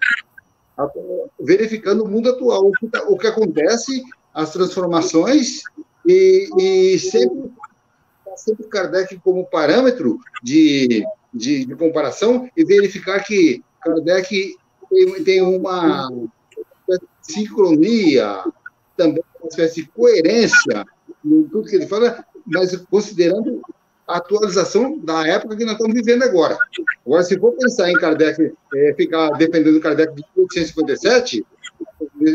verificando 1.39 2.03
o 2.03 2.07
mundo 2.07 2.29
atual, 2.29 2.67
o 2.67 2.71
que, 2.71 2.87
tá, 2.87 3.03
o 3.07 3.17
que 3.17 3.27
acontece, 3.27 4.03
as 4.33 4.51
transformações, 4.51 5.61
e, 6.05 6.49
e 6.57 6.99
sempre, 6.99 7.51
sempre 8.35 8.67
Kardec 8.67 9.17
como 9.19 9.45
parâmetro 9.45 10.19
de, 10.43 11.03
de, 11.35 11.65
de 11.65 11.75
comparação 11.75 12.49
e 12.55 12.63
verificar 12.63 13.21
que 13.23 13.61
Kardec 13.83 14.55
tem, 14.89 15.23
tem 15.23 15.41
uma 15.41 16.09
sincronia, 17.21 18.43
também 18.95 19.21
uma 19.39 19.49
espécie 19.49 19.83
de 19.83 19.89
coerência 19.89 20.85
em 21.23 21.43
tudo 21.43 21.67
que 21.67 21.75
ele 21.75 21.87
fala, 21.87 22.25
mas 22.45 22.75
considerando 22.89 23.61
a 24.07 24.17
atualização 24.17 24.99
da 24.99 25.27
época 25.27 25.57
que 25.57 25.65
nós 25.65 25.73
estamos 25.73 25.95
vivendo 25.95 26.23
agora. 26.23 26.57
Agora, 27.05 27.23
se 27.23 27.37
for 27.39 27.53
pensar 27.53 27.89
em 27.89 27.95
Kardec, 27.95 28.53
é, 28.75 28.93
ficar 28.93 29.29
dependendo 29.31 29.73
do 29.73 29.81
Kardec 29.81 30.13
de 30.13 30.23
1857 30.37 31.45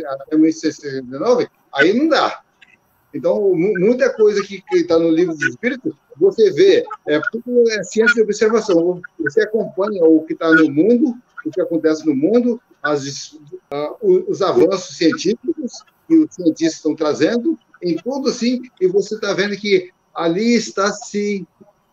até 0.07 0.37
1869, 0.37 1.49
aí 1.73 1.93
não 1.93 2.09
dá. 2.09 2.43
Então, 3.15 3.53
muita 3.55 4.13
coisa 4.13 4.43
que 4.43 4.63
está 4.73 4.99
no 4.99 5.11
livro 5.11 5.35
dos 5.35 5.49
Espíritos, 5.49 5.95
você 6.21 6.51
vê, 6.51 6.85
é, 7.09 7.21
tudo 7.33 7.71
é 7.71 7.83
ciência 7.83 8.15
de 8.15 8.23
observação. 8.23 9.01
Você 9.19 9.41
acompanha 9.43 10.05
o 10.05 10.23
que 10.25 10.35
está 10.35 10.51
no 10.51 10.71
mundo, 10.71 11.15
o 11.45 11.51
que 11.51 11.61
acontece 11.61 12.07
no 12.07 12.15
mundo, 12.15 12.61
as, 12.83 13.33
uh, 13.73 13.97
os 14.29 14.43
avanços 14.43 14.97
científicos 14.97 15.83
que 16.07 16.17
os 16.17 16.35
cientistas 16.35 16.77
estão 16.77 16.95
trazendo, 16.95 17.59
em 17.83 17.97
tudo 17.97 18.29
assim, 18.29 18.61
e 18.81 18.87
você 18.87 19.15
está 19.15 19.33
vendo 19.33 19.57
que 19.57 19.91
ali 20.15 20.55
está 20.55 20.93
se 20.93 21.47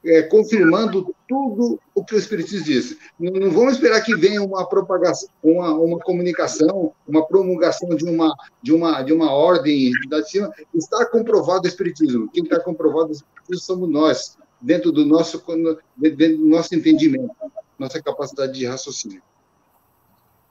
é, 0.06 0.22
confirmando 0.24 1.13
tudo 1.27 1.80
o 1.94 2.04
que 2.04 2.16
o 2.16 2.18
Espiritismo 2.18 2.66
diz. 2.66 2.98
Não, 3.20 3.34
não, 3.34 3.51
vamos 3.51 3.74
esperar 3.74 4.01
que 4.01 4.16
venha 4.16 4.42
uma 4.42 4.68
propagação, 4.68 5.30
uma, 5.44 5.74
uma 5.74 6.00
comunicação, 6.00 6.94
uma 7.08 7.25
promulgação 7.25 7.89
de 7.89 8.06
uma, 8.06 8.36
de 8.62 8.74
uma, 8.74 9.01
de 9.01 9.13
uma 9.13 9.32
ordem 9.32 9.92
da 10.10 10.24
cima. 10.24 10.51
Está 10.74 11.06
comprovado 11.06 11.66
o 11.66 11.68
Espiritismo. 11.68 12.30
Quem 12.32 12.44
está 12.44 12.60
comprovado 12.60 13.10
o 13.10 13.12
Espiritismo 13.12 13.66
somos 13.66 13.89
nós, 13.89 14.38
dentro 14.62 14.92
do 14.92 15.06
nosso, 15.06 15.44
dentro 15.96 16.38
do 16.38 16.48
nosso 16.48 16.74
entendimento, 16.75 17.36
nossa 17.77 18.01
capacidade 18.01 18.54
de 18.54 18.66
raciocínio 18.66 19.22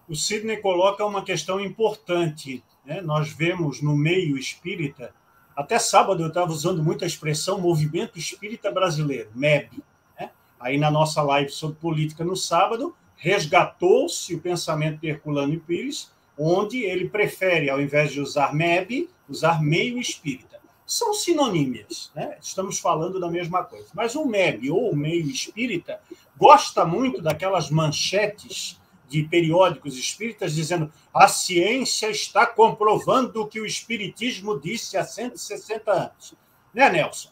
o 0.08 0.14
Sidney 0.14 0.58
coloca 0.58 1.04
uma 1.04 1.24
questão 1.24 1.60
importante. 1.60 2.62
Né? 2.84 3.00
Nós 3.00 3.32
vemos 3.32 3.82
no 3.82 3.96
meio 3.96 4.38
espírita, 4.38 5.12
até 5.56 5.78
sábado 5.78 6.22
eu 6.22 6.28
estava 6.28 6.52
usando 6.52 6.82
muito 6.82 7.02
a 7.02 7.06
expressão 7.06 7.58
Movimento 7.58 8.18
Espírita 8.18 8.70
Brasileiro, 8.70 9.30
MEB. 9.34 9.82
Né? 10.20 10.30
Aí 10.60 10.76
na 10.76 10.90
nossa 10.90 11.22
live 11.22 11.50
sobre 11.50 11.78
política 11.78 12.22
no 12.22 12.36
sábado, 12.36 12.94
resgatou-se 13.16 14.34
o 14.34 14.40
pensamento 14.40 15.00
de 15.00 15.08
Herculano 15.08 15.54
e 15.54 15.58
Pires, 15.58 16.12
onde 16.38 16.82
ele 16.82 17.08
prefere, 17.08 17.70
ao 17.70 17.80
invés 17.80 18.12
de 18.12 18.20
usar 18.20 18.54
MEB, 18.54 19.08
usar 19.26 19.62
meio 19.62 19.98
espírita. 19.98 20.60
São 20.86 21.14
sinonímias, 21.14 22.12
né? 22.14 22.36
estamos 22.40 22.78
falando 22.78 23.18
da 23.18 23.30
mesma 23.30 23.64
coisa. 23.64 23.88
Mas 23.94 24.14
o 24.14 24.26
MEB, 24.26 24.70
ou 24.70 24.92
o 24.92 24.96
meio 24.96 25.26
espírita, 25.28 25.98
gosta 26.36 26.84
muito 26.84 27.22
daquelas 27.22 27.70
manchetes 27.70 28.78
de 29.08 29.22
periódicos 29.24 29.96
espíritas 29.96 30.54
dizendo 30.54 30.92
a 31.12 31.28
ciência 31.28 32.10
está 32.10 32.46
comprovando 32.46 33.42
o 33.42 33.46
que 33.46 33.60
o 33.60 33.66
espiritismo 33.66 34.58
disse 34.58 34.96
há 34.96 35.04
160 35.04 35.90
anos. 35.90 36.34
Né, 36.74 36.90
Nelson? 36.90 37.30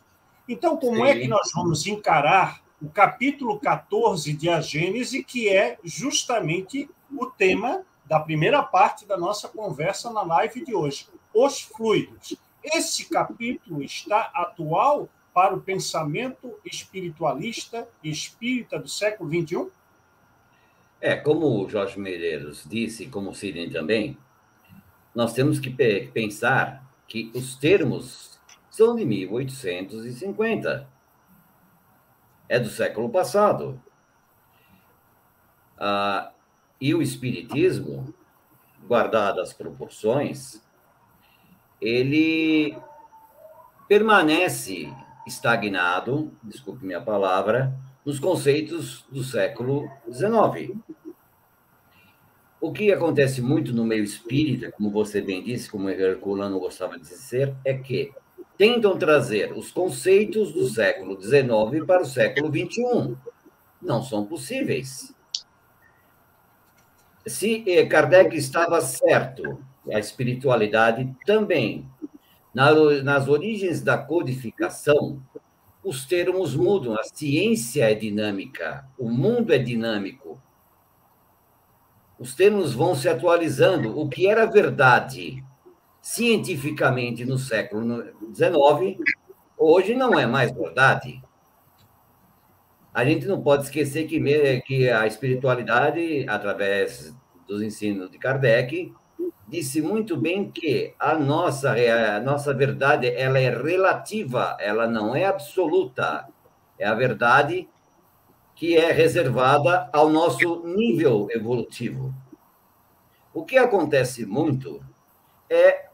Então, 0.49 0.77
como 0.77 0.97
Sim. 0.97 1.05
é 1.05 1.19
que 1.19 1.29
nós 1.29 1.51
vamos 1.55 1.87
encarar 1.87 2.63
o 2.81 2.89
capítulo 2.89 3.59
14 3.59 4.33
de 4.35 4.49
A 4.49 4.61
Gênese, 4.61 5.25
que 5.25 5.49
é 5.49 5.79
justamente 5.83 6.89
o 7.11 7.27
tema 7.27 7.83
da 8.05 8.21
primeira 8.21 8.63
parte 8.63 9.07
da 9.07 9.17
nossa 9.17 9.49
conversa 9.49 10.11
na 10.11 10.23
live 10.23 10.65
de 10.65 10.75
hoje, 10.75 11.07
os 11.33 11.63
fluidos. 11.63 12.37
Esse 12.63 13.09
capítulo 13.09 13.83
está 13.83 14.31
atual 14.35 15.09
para 15.33 15.55
o 15.55 15.61
pensamento 15.61 16.55
espiritualista 16.65 17.89
espírita 18.03 18.79
do 18.79 18.89
século 18.89 19.29
XXI? 19.29 19.71
É, 21.07 21.15
como 21.17 21.63
o 21.63 21.69
Jorge 21.69 22.01
Medeiros 22.01 22.65
disse, 22.67 23.09
como 23.09 23.29
o 23.29 23.35
Sidney 23.35 23.69
também, 23.69 24.17
nós 25.15 25.35
temos 25.35 25.59
que 25.59 25.69
pensar 25.69 26.83
que 27.07 27.31
os 27.35 27.57
termos 27.57 28.41
são 28.71 28.97
de 28.97 29.05
1850. 29.05 30.89
é 32.49 32.59
do 32.59 32.71
século 32.71 33.11
passado. 33.11 33.79
Ah, 35.77 36.33
e 36.81 36.95
o 36.95 37.03
Espiritismo, 37.03 38.15
guardadas 38.89 39.51
as 39.51 39.53
proporções, 39.53 40.67
ele 41.83 42.79
permanece 43.87 44.91
estagnado, 45.27 46.33
desculpe 46.43 46.87
minha 46.87 47.03
palavra, 47.03 47.79
nos 48.05 48.19
conceitos 48.19 49.05
do 49.11 49.25
século 49.25 49.91
XIX. 50.11 50.77
O 52.61 52.73
que 52.73 52.93
acontece 52.93 53.43
muito 53.43 53.73
no 53.73 53.85
meio 53.85 54.05
espírita, 54.05 54.73
como 54.73 54.91
você 54.91 55.21
bem 55.21 55.43
disse, 55.43 55.71
como 55.71 55.89
Herculano 55.89 56.59
gostava 56.59 56.99
de 56.99 57.07
dizer, 57.07 57.55
é 57.65 57.75
que 57.75 58.13
tentam 58.57 58.97
trazer 58.97 59.53
os 59.53 59.71
conceitos 59.71 60.53
do 60.53 60.67
século 60.69 61.21
XIX 61.21 61.85
para 61.87 62.03
o 62.03 62.07
século 62.07 62.49
XXI. 62.49 63.17
Não 63.83 64.03
são 64.03 64.25
possíveis. 64.25 65.15
Se 67.27 67.65
eh, 67.67 67.87
Kardec 67.87 68.37
estava 68.37 68.81
certo, 68.81 69.63
a 69.93 69.99
espiritualidade 69.99 71.15
também, 71.27 71.87
nas 72.55 73.29
origens 73.29 73.83
da 73.83 73.99
codificação, 73.99 75.21
os 75.85 76.07
termos 76.07 76.57
mudam, 76.57 76.99
a 76.99 77.05
ciência 77.05 77.91
é 77.91 77.95
dinâmica, 77.95 78.89
o 78.99 79.11
mundo 79.11 79.53
é 79.53 79.59
dinâmico. 79.59 80.41
Os 82.19 82.35
termos 82.35 82.73
vão 82.73 82.95
se 82.95 83.09
atualizando. 83.09 83.99
O 83.99 84.09
que 84.09 84.27
era 84.27 84.47
verdade 84.47 85.45
cientificamente 86.01 87.25
no 87.25 87.39
século 87.39 88.03
XIX, 88.35 88.99
hoje 89.59 89.95
não 89.95 90.19
é 90.19 90.27
mais 90.27 90.51
verdade. 90.53 91.23
A 92.93 93.05
gente 93.05 93.27
não 93.27 93.43
pode 93.43 93.65
esquecer 93.65 94.07
que, 94.07 94.21
que 94.63 94.89
a 94.89 95.07
espiritualidade, 95.07 96.25
através 96.29 97.15
dos 97.47 97.61
ensinos 97.61 98.11
de 98.11 98.19
Kardec, 98.19 98.95
disse 99.55 99.81
muito 99.81 100.17
bem 100.17 100.51
que 100.51 100.93
a 100.99 101.15
nossa, 101.15 101.75
a 101.75 102.19
nossa 102.19 102.53
verdade 102.53 103.07
ela 103.07 103.39
é 103.39 103.51
relativa, 103.51 104.57
ela 104.59 104.89
não 104.89 105.15
é 105.15 105.27
absoluta. 105.27 106.27
É 106.77 106.85
a 106.85 106.93
verdade 106.93 107.69
que 108.57 108.77
é 108.77 108.91
reservada 108.91 109.89
ao 109.93 110.09
nosso 110.11 110.67
nível 110.67 111.29
evolutivo. 111.31 112.13
O 113.33 113.45
que 113.45 113.57
acontece 113.57 114.27
muito 114.27 114.85
é 115.49 115.87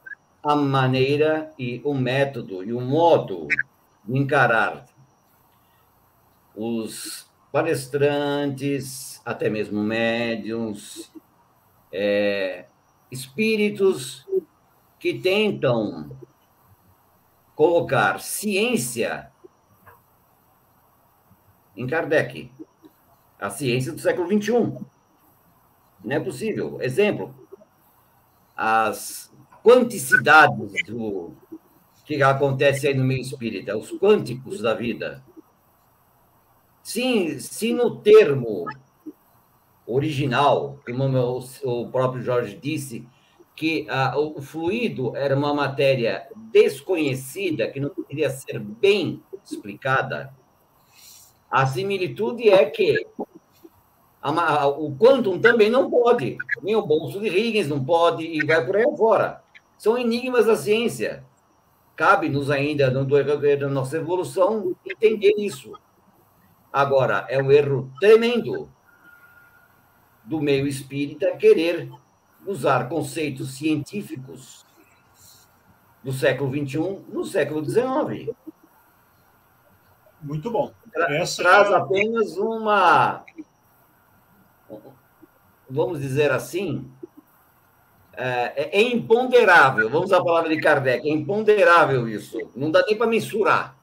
a 0.43 0.57
maneira 0.57 1.52
e 1.59 1.83
o 1.85 1.93
método 1.93 2.64
e 2.64 2.73
o 2.73 2.81
modo 2.81 3.47
de 4.02 4.19
encarar 4.19 4.87
os 6.57 7.31
palestrantes, 7.52 9.21
até 9.23 9.50
mesmo 9.50 9.83
médiums, 9.83 11.12
é, 11.93 12.64
espíritos 13.11 14.26
que 14.99 15.19
tentam 15.19 16.11
colocar 17.55 18.21
ciência 18.21 19.31
em 21.76 21.87
Kardec, 21.87 22.50
a 23.38 23.50
ciência 23.50 23.93
do 23.93 24.00
século 24.00 24.29
XXI. 24.29 24.85
Não 26.05 26.17
é 26.17 26.21
possível. 26.21 26.81
Exemplo, 26.81 27.35
as 28.57 29.33
quanticidades 29.62 30.85
do 30.87 31.33
que 32.05 32.23
acontece 32.23 32.88
aí 32.88 32.95
no 32.95 33.05
meio 33.05 33.21
espírita, 33.21 33.76
os 33.76 33.90
quânticos 33.93 34.61
da 34.61 34.75
vida. 34.75 35.25
Sim, 36.83 37.38
se 37.38 37.73
no 37.73 37.97
termo 38.00 38.67
original, 39.95 40.79
como 40.85 41.05
o 41.65 41.89
próprio 41.89 42.23
Jorge 42.23 42.57
disse, 42.57 43.07
que 43.57 43.87
ah, 43.91 44.15
o 44.17 44.41
fluido 44.41 45.15
era 45.17 45.37
uma 45.37 45.53
matéria 45.53 46.26
desconhecida, 46.50 47.69
que 47.69 47.79
não 47.79 47.91
poderia 47.91 48.31
ser 48.31 48.59
bem 48.59 49.23
explicada, 49.45 50.33
a 51.50 51.67
similitude 51.67 52.49
é 52.49 52.65
que 52.65 53.07
a, 54.23 54.67
o 54.69 54.97
quantum 54.97 55.39
também 55.41 55.69
não 55.69 55.91
pode, 55.91 56.39
nem 56.63 56.76
o 56.76 56.87
bolso 56.87 57.21
de 57.21 57.26
Higgins 57.26 57.69
não 57.69 57.85
pode, 57.85 58.25
e 58.25 58.45
vai 58.47 58.65
por 58.65 58.76
aí 58.76 58.97
fora. 58.97 59.43
São 59.76 59.99
enigmas 59.99 60.47
da 60.47 60.57
ciência. 60.57 61.25
Cabe-nos 61.97 62.50
ainda, 62.50 62.91
no 62.91 63.05
decorrer 63.05 63.59
da 63.59 63.69
nossa 63.69 63.97
evolução, 63.97 64.75
entender 64.87 65.35
isso. 65.37 65.73
Agora, 66.73 67.26
é 67.29 67.43
um 67.43 67.50
erro 67.50 67.91
tremendo 67.99 68.71
do 70.25 70.41
meio 70.41 70.67
espírita 70.67 71.37
querer 71.37 71.91
usar 72.47 72.89
conceitos 72.89 73.56
científicos 73.56 74.65
do 76.02 76.13
século 76.13 76.50
XXI 76.50 77.04
no 77.09 77.25
século 77.25 77.65
XIX. 77.65 78.35
Muito 80.23 80.50
bom. 80.50 80.73
Essa 81.11 81.43
Traz 81.43 81.73
apenas 81.73 82.37
uma, 82.37 83.25
vamos 85.69 86.00
dizer 86.00 86.30
assim, 86.30 86.91
é, 88.13 88.78
é, 88.78 88.83
imponderável. 88.83 89.89
Vamos 89.89 90.06
usar 90.06 90.19
a 90.19 90.25
palavra 90.25 90.50
de 90.50 90.61
Kardec, 90.61 91.09
é 91.09 91.13
imponderável 91.13 92.09
isso. 92.09 92.39
Não 92.54 92.71
dá 92.71 92.85
nem 92.87 92.97
para 92.97 93.06
mensurar 93.06 93.76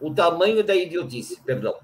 o 0.00 0.12
tamanho 0.12 0.64
da 0.64 0.74
idiotice, 0.74 1.40
perdão. 1.42 1.76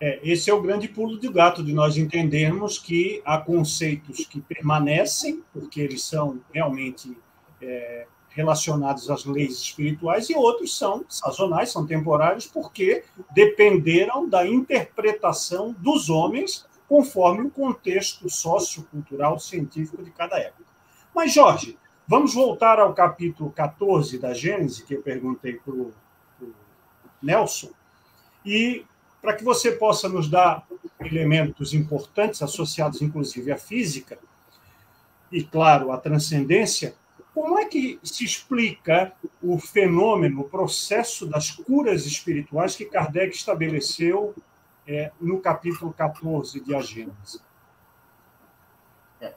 É, 0.00 0.20
esse 0.22 0.50
é 0.50 0.54
o 0.54 0.60
grande 0.60 0.88
pulo 0.88 1.18
de 1.18 1.28
gato 1.28 1.62
de 1.62 1.72
nós 1.72 1.96
entendermos 1.96 2.78
que 2.78 3.22
há 3.24 3.38
conceitos 3.38 4.26
que 4.26 4.40
permanecem, 4.40 5.42
porque 5.52 5.80
eles 5.80 6.04
são 6.04 6.40
realmente 6.52 7.16
é, 7.62 8.06
relacionados 8.30 9.08
às 9.08 9.24
leis 9.24 9.60
espirituais, 9.60 10.28
e 10.28 10.34
outros 10.34 10.76
são 10.76 11.04
sazonais, 11.08 11.70
são 11.70 11.86
temporários, 11.86 12.46
porque 12.46 13.04
dependeram 13.32 14.28
da 14.28 14.46
interpretação 14.46 15.74
dos 15.78 16.10
homens 16.10 16.66
conforme 16.88 17.46
o 17.46 17.50
contexto 17.50 18.28
sociocultural 18.28 19.38
científico 19.38 20.02
de 20.02 20.10
cada 20.10 20.36
época. 20.38 20.64
Mas, 21.14 21.32
Jorge, 21.32 21.78
vamos 22.06 22.34
voltar 22.34 22.78
ao 22.78 22.92
capítulo 22.92 23.50
14 23.50 24.18
da 24.18 24.34
Gênese, 24.34 24.84
que 24.84 24.94
eu 24.94 25.02
perguntei 25.02 25.54
para 25.54 25.72
o 25.72 25.92
Nelson, 27.22 27.70
e 28.44 28.84
para 29.24 29.34
que 29.34 29.42
você 29.42 29.72
possa 29.72 30.06
nos 30.06 30.28
dar 30.28 30.66
elementos 31.00 31.72
importantes 31.72 32.42
associados, 32.42 33.00
inclusive, 33.00 33.50
à 33.50 33.56
física 33.56 34.18
e, 35.32 35.42
claro, 35.42 35.90
à 35.90 35.96
transcendência, 35.96 36.94
como 37.32 37.58
é 37.58 37.64
que 37.64 37.98
se 38.02 38.22
explica 38.22 39.14
o 39.42 39.58
fenômeno, 39.58 40.42
o 40.42 40.48
processo 40.48 41.24
das 41.26 41.50
curas 41.50 42.04
espirituais 42.04 42.76
que 42.76 42.84
Kardec 42.84 43.34
estabeleceu 43.34 44.34
é, 44.86 45.10
no 45.18 45.40
capítulo 45.40 45.90
14 45.90 46.60
de 46.60 46.74
A 46.74 46.82
Gênese? 46.82 47.40
É. 49.22 49.32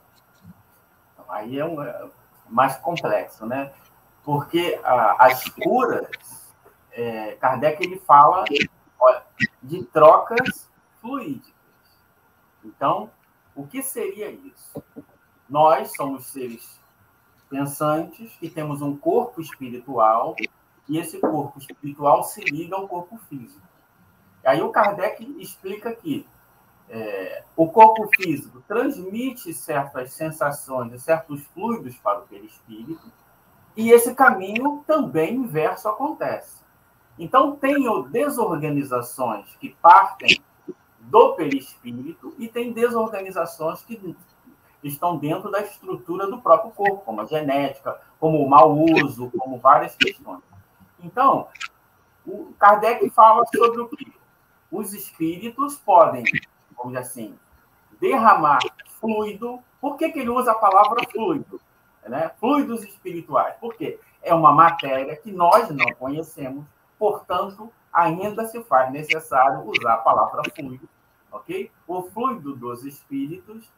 Aí 1.30 1.58
é, 1.58 1.66
um, 1.66 1.82
é 1.82 2.10
mais 2.50 2.76
complexo, 2.76 3.46
né? 3.46 3.72
Porque 4.22 4.78
a, 4.84 5.28
as 5.28 5.46
curas, 5.46 6.10
é, 6.92 7.38
Kardec 7.40 7.82
ele 7.82 7.98
fala 8.06 8.44
de 9.68 9.84
trocas 9.86 10.70
fluídicas. 11.02 11.54
Então, 12.64 13.12
o 13.56 13.68
que 13.68 13.82
seria 13.84 14.32
isso? 14.32 14.84
Nós 15.50 15.92
somos 15.96 16.28
seres 16.28 16.80
pensantes 17.50 18.32
que 18.38 18.50
temos 18.50 18.82
um 18.82 18.96
corpo 18.96 19.42
espiritual 19.42 20.36
e 20.88 20.98
esse 20.98 21.20
corpo 21.20 21.60
espiritual 21.60 22.24
se 22.24 22.42
liga 22.42 22.76
ao 22.76 22.88
corpo 22.88 23.18
físico. 23.30 23.66
Aí 24.46 24.62
o 24.62 24.70
Kardec 24.70 25.24
explica 25.40 25.94
que 25.94 26.26
é, 26.90 27.44
o 27.56 27.70
corpo 27.70 28.10
físico 28.16 28.64
transmite 28.68 29.54
certas 29.54 30.14
sensações 30.14 30.94
e 30.94 31.00
certos 31.00 31.44
fluidos 31.48 31.98
para 31.98 32.20
o 32.20 32.28
perispírito 32.28 33.12
e 33.76 33.92
esse 33.92 34.16
caminho 34.16 34.84
também 34.88 35.36
inverso 35.36 35.90
acontece. 35.90 36.58
Então, 37.18 37.56
tenho 37.56 38.04
desorganizações 38.04 39.46
que 39.60 39.76
partem 39.82 40.42
do 41.00 41.34
perispírito 41.34 42.36
e 42.38 42.48
tem 42.48 42.72
desorganizações 42.72 43.82
que 43.82 44.16
estão 44.84 45.18
dentro 45.18 45.50
da 45.50 45.62
estrutura 45.62 46.28
do 46.28 46.40
próprio 46.40 46.72
corpo, 46.72 46.98
como 46.98 47.22
a 47.22 47.26
genética, 47.26 48.00
como 48.20 48.44
o 48.44 48.50
mau 48.50 48.78
uso, 48.78 49.32
como 49.38 49.58
várias 49.58 49.96
questões. 49.96 50.42
Então, 51.00 51.48
o 52.26 52.54
Kardec 52.60 53.10
fala 53.12 53.46
sobre 53.46 53.82
o 53.82 53.88
que 53.88 54.14
os 54.72 54.94
espíritos 54.94 55.78
podem, 55.78 56.24
vamos 56.76 56.94
dizer 56.94 57.00
assim, 57.00 57.40
derramar 58.00 58.60
fluido. 59.00 59.60
Por 59.80 59.98
que, 59.98 60.12
que 60.12 60.20
ele 60.20 60.30
usa 60.30 60.52
a 60.52 60.56
palavra 60.56 61.04
fluido? 61.12 61.60
Né? 62.06 62.32
Fluidos 62.40 62.84
espirituais. 62.84 63.56
Por 63.60 63.76
quê? 63.76 64.00
É 64.22 64.34
uma 64.34 64.52
matéria 64.52 65.16
que 65.16 65.32
nós 65.32 65.70
não 65.70 65.94
conhecemos, 65.94 66.66
portanto, 66.98 67.72
ainda 67.92 68.46
se 68.48 68.64
faz 68.64 68.92
necessário 68.92 69.64
usar 69.68 69.94
a 69.94 69.98
palavra 69.98 70.42
fluido, 70.56 70.88
ok? 71.32 71.72
O 71.88 72.04
fluido 72.04 72.56
dos 72.56 72.84
espíritos, 72.86 73.72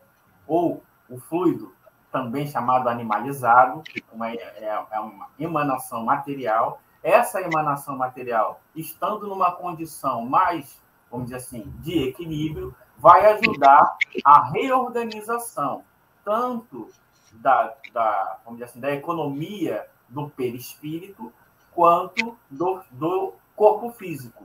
ou 0.47 0.83
o 1.09 1.19
fluido 1.19 1.73
também 2.11 2.47
chamado 2.47 2.89
animalizado, 2.89 3.83
uma, 4.11 4.31
é, 4.31 4.85
é 4.91 4.99
uma 4.99 5.27
emanação 5.39 6.03
material. 6.03 6.81
Essa 7.03 7.41
emanação 7.41 7.95
material, 7.95 8.59
estando 8.75 9.27
numa 9.27 9.51
condição 9.51 10.25
mais, 10.25 10.81
vamos 11.09 11.27
dizer 11.27 11.37
assim, 11.37 11.73
de 11.79 12.09
equilíbrio, 12.09 12.75
vai 12.97 13.25
ajudar 13.33 13.97
a 14.25 14.49
reorganização 14.51 15.83
tanto 16.25 16.89
da, 17.33 17.73
da, 17.93 18.39
vamos 18.43 18.59
dizer 18.59 18.71
assim, 18.71 18.79
da 18.79 18.91
economia 18.91 19.87
do 20.09 20.29
perispírito 20.29 21.31
quanto 21.79 22.37
do, 22.51 22.83
do 22.91 23.33
corpo 23.55 23.89
físico. 23.91 24.43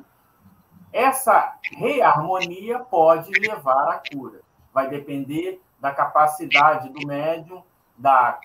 Essa 0.92 1.58
reharmonia 1.64 2.78
pode 2.78 3.32
levar 3.32 3.88
à 3.88 4.02
cura. 4.08 4.40
Vai 4.72 4.88
depender 4.88 5.60
da 5.80 5.90
capacidade 5.90 6.90
do 6.90 7.04
médium, 7.04 7.60
da 7.98 8.38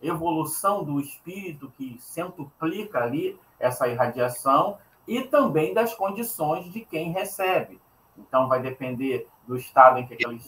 evolução 0.00 0.82
do 0.82 0.98
espírito 0.98 1.70
que 1.76 1.98
centuplica 2.00 3.00
ali 3.00 3.38
essa 3.60 3.86
irradiação 3.86 4.78
e 5.06 5.20
também 5.20 5.74
das 5.74 5.92
condições 5.92 6.72
de 6.72 6.80
quem 6.80 7.12
recebe. 7.12 7.78
Então, 8.16 8.48
vai 8.48 8.62
depender 8.62 9.28
do 9.46 9.58
estado 9.58 9.98
em 9.98 10.06
que 10.06 10.14
aquele, 10.14 10.40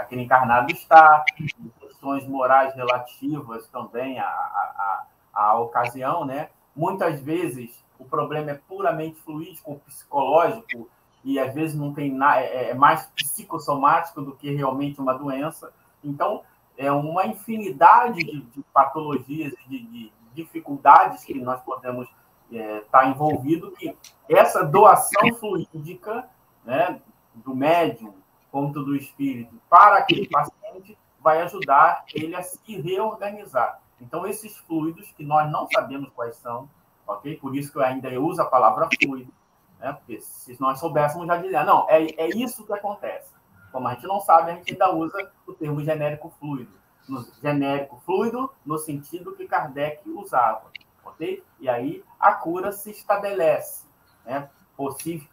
aquele 0.00 0.22
encarnado 0.22 0.72
está, 0.72 1.24
de 1.38 1.70
questões 1.78 2.26
morais 2.26 2.74
relativas 2.74 3.68
também 3.68 4.18
à, 4.18 4.26
à, 4.26 5.06
à 5.32 5.54
ocasião, 5.60 6.24
né? 6.24 6.50
Muitas 6.74 7.20
vezes 7.20 7.82
o 7.98 8.04
problema 8.04 8.50
é 8.50 8.60
puramente 8.68 9.20
fluídico, 9.20 9.80
psicológico, 9.86 10.88
e 11.24 11.38
às 11.38 11.54
vezes 11.54 11.76
não 11.76 11.92
tem 11.92 12.10
nada, 12.10 12.40
é, 12.40 12.70
é 12.70 12.74
mais 12.74 13.06
psicossomático 13.14 14.20
do 14.22 14.32
que 14.32 14.50
realmente 14.50 15.00
uma 15.00 15.14
doença. 15.14 15.72
Então, 16.02 16.42
é 16.76 16.90
uma 16.90 17.26
infinidade 17.26 18.18
de, 18.24 18.40
de 18.40 18.62
patologias, 18.72 19.52
de, 19.68 19.78
de, 19.86 20.12
dificuldades 20.34 21.24
que 21.24 21.34
nós 21.34 21.60
podemos 21.62 22.08
estar 22.50 22.58
é, 22.58 22.80
tá 22.90 23.06
envolvido, 23.06 23.70
que 23.72 23.94
essa 24.28 24.64
doação 24.64 25.34
fluídica 25.34 26.26
né, 26.64 27.00
do 27.34 27.54
médium, 27.54 28.14
quanto 28.50 28.82
do 28.82 28.96
espírito, 28.96 29.54
para 29.68 29.98
aquele 29.98 30.26
paciente, 30.28 30.96
vai 31.20 31.42
ajudar 31.42 32.04
ele 32.14 32.34
a 32.34 32.42
se 32.42 32.80
reorganizar. 32.80 33.81
Então, 34.02 34.26
esses 34.26 34.56
fluidos, 34.58 35.10
que 35.12 35.24
nós 35.24 35.50
não 35.50 35.68
sabemos 35.70 36.10
quais 36.14 36.36
são, 36.36 36.68
ok? 37.06 37.36
Por 37.36 37.56
isso 37.56 37.70
que 37.70 37.78
eu 37.78 37.82
ainda 37.82 38.08
uso 38.20 38.42
a 38.42 38.44
palavra 38.44 38.88
fluido, 39.00 39.32
né? 39.78 39.92
Porque 39.92 40.20
se 40.20 40.60
nós 40.60 40.80
soubéssemos, 40.80 41.26
já 41.26 41.36
diria, 41.36 41.64
não, 41.64 41.88
é, 41.88 42.02
é 42.16 42.28
isso 42.28 42.66
que 42.66 42.72
acontece. 42.72 43.32
Como 43.70 43.86
a 43.86 43.94
gente 43.94 44.06
não 44.06 44.20
sabe, 44.20 44.50
a 44.50 44.54
gente 44.54 44.72
ainda 44.72 44.92
usa 44.92 45.30
o 45.46 45.52
termo 45.52 45.82
genérico 45.82 46.32
fluido. 46.38 46.72
No 47.08 47.24
genérico 47.40 48.00
fluido, 48.04 48.50
no 48.66 48.76
sentido 48.76 49.34
que 49.34 49.46
Kardec 49.46 50.08
usava, 50.10 50.64
ok? 51.04 51.42
E 51.60 51.68
aí 51.68 52.04
a 52.18 52.32
cura 52.32 52.72
se 52.72 52.90
estabelece, 52.90 53.86
né? 54.24 54.50
Possi 54.76 55.28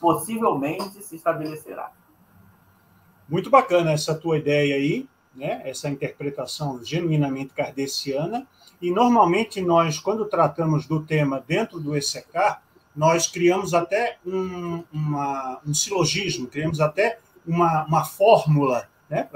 possivelmente 0.00 1.02
se 1.02 1.16
estabelecerá. 1.16 1.92
Muito 3.28 3.50
bacana 3.50 3.92
essa 3.92 4.14
tua 4.14 4.38
ideia 4.38 4.74
aí, 4.74 5.08
né? 5.34 5.62
essa 5.64 5.88
interpretação 5.88 6.82
genuinamente 6.82 7.52
kardeciana. 7.54 8.46
E 8.80 8.90
normalmente 8.90 9.60
nós, 9.60 9.98
quando 9.98 10.24
tratamos 10.24 10.86
do 10.86 11.02
tema 11.02 11.44
dentro 11.46 11.78
do 11.78 11.96
ECK, 11.96 12.58
nós 12.94 13.26
criamos 13.26 13.74
até 13.74 14.18
um, 14.26 14.82
uma, 14.92 15.60
um 15.66 15.72
silogismo, 15.72 16.46
criamos 16.46 16.80
até 16.80 17.18
uma, 17.46 17.84
uma 17.84 18.04
fórmula 18.04 18.88
né? 19.08 19.28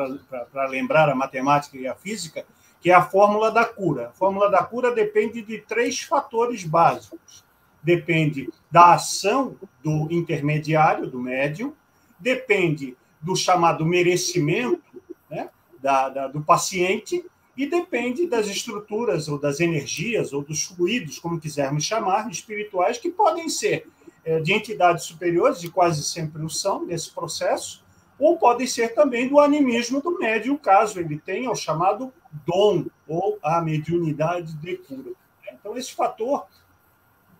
para 0.53 0.69
lembrar 0.69 1.09
a 1.09 1.15
matemática 1.15 1.77
e 1.77 1.87
a 1.87 1.95
física, 1.95 2.45
que 2.81 2.91
é 2.91 2.95
a 2.95 3.03
fórmula 3.03 3.51
da 3.51 3.65
cura. 3.65 4.09
A 4.09 4.13
fórmula 4.13 4.51
da 4.51 4.63
cura 4.63 4.95
depende 4.95 5.43
de 5.43 5.59
três 5.59 6.01
fatores 6.03 6.65
básicos. 6.65 7.45
Depende 7.83 8.51
da 8.71 8.95
ação 8.95 9.57
do 9.83 10.09
intermediário, 10.11 11.07
do 11.07 11.21
médium, 11.21 11.75
depende 12.19 12.97
do 13.21 13.37
chamado 13.37 13.85
merecimento 13.85 15.03
né, 15.31 15.49
da, 15.85 16.09
da, 16.09 16.29
do 16.29 16.41
paciente 16.41 17.23
e 17.55 17.67
depende 17.67 18.27
das 18.27 18.47
estruturas 18.47 19.29
ou 19.29 19.39
das 19.39 19.61
energias 19.61 20.33
ou 20.33 20.43
dos 20.43 20.63
fluidos, 20.63 21.19
como 21.19 21.39
quisermos 21.39 21.85
chamar, 21.85 22.31
espirituais, 22.31 22.97
que 22.97 23.11
podem 23.11 23.51
ser 23.51 23.87
é, 24.25 24.41
de 24.41 24.55
entidades 24.55 25.05
superiores, 25.05 25.63
e 25.63 25.69
quase 25.69 26.03
sempre 26.03 26.43
o 26.43 26.49
são 26.49 26.87
nesse 26.87 27.11
processo, 27.11 27.85
ou 28.19 28.39
podem 28.39 28.67
ser 28.67 28.95
também 28.95 29.29
do 29.29 29.39
animismo 29.39 30.01
do 30.01 30.19
médium, 30.19 30.57
caso 30.57 30.99
ele 30.99 31.19
tenha 31.19 31.51
o 31.51 31.55
chamado 31.55 32.11
dom 32.47 32.87
ou 33.07 33.39
a 33.43 33.61
mediunidade 33.61 34.55
de 34.55 34.79
cura. 34.79 35.13
Então, 35.53 35.77
esse 35.77 35.93
fator, 35.93 36.47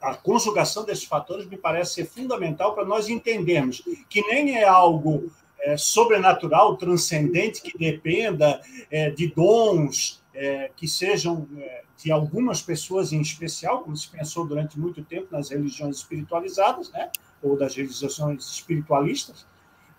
a 0.03 0.15
conjugação 0.15 0.85
desses 0.85 1.05
fatores, 1.05 1.47
me 1.47 1.57
parece 1.57 1.95
ser 1.95 2.05
fundamental 2.05 2.75
para 2.75 2.85
nós 2.85 3.09
entendermos 3.09 3.83
que 4.11 4.21
nem 4.29 4.59
é 4.59 4.65
algo 4.65 5.33
é, 5.65 5.77
sobrenatural, 5.77 6.77
transcendente, 6.77 7.63
que 7.63 7.77
dependa 7.77 8.61
é, 8.91 9.11
de 9.11 9.29
dons 9.29 10.23
é, 10.35 10.71
que 10.77 10.87
sejam 10.87 11.49
é, 11.57 11.83
de 11.97 12.13
algumas 12.13 12.61
pessoas 12.61 13.13
em 13.13 13.21
especial, 13.21 13.81
como 13.81 13.97
se 13.97 14.09
pensou 14.09 14.47
durante 14.47 14.79
muito 14.79 15.03
tempo 15.03 15.29
nas 15.31 15.51
religiões 15.51 15.97
espiritualizadas, 15.97 16.91
né? 16.93 17.11
ou 17.43 17.57
das 17.57 17.75
religiões 17.75 18.47
espiritualistas, 18.47 19.47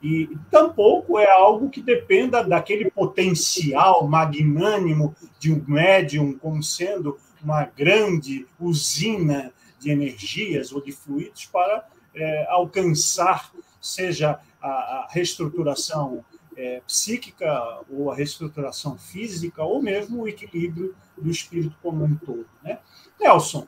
e 0.01 0.30
tampouco 0.51 1.17
é 1.17 1.30
algo 1.30 1.69
que 1.69 1.82
dependa 1.82 2.43
daquele 2.43 2.91
potencial 2.91 4.08
magnânimo 4.08 5.15
de 5.39 5.51
um 5.51 5.63
médium 5.67 6.38
como 6.38 6.62
sendo 6.62 7.17
uma 7.41 7.65
grande 7.65 8.45
usina 8.60 9.51
de 9.80 9.89
energias 9.89 10.71
ou 10.71 10.82
de 10.82 10.91
fluidos 10.91 11.45
para 11.45 11.88
é, 12.13 12.45
alcançar, 12.49 13.51
seja 13.86 14.39
a, 14.62 14.67
a 14.67 15.08
reestruturação 15.10 16.24
é, 16.58 16.82
psíquica 16.88 17.82
ou 17.89 18.10
a 18.10 18.15
reestruturação 18.15 18.98
física 18.98 19.63
ou 19.63 19.82
mesmo 19.82 20.24
o 20.24 20.28
equilíbrio 20.28 20.95
do 21.17 21.30
espírito 21.30 21.76
como 21.82 22.04
um 22.04 22.15
todo. 22.15 22.48
Né? 22.63 22.80
Nelson, 23.19 23.67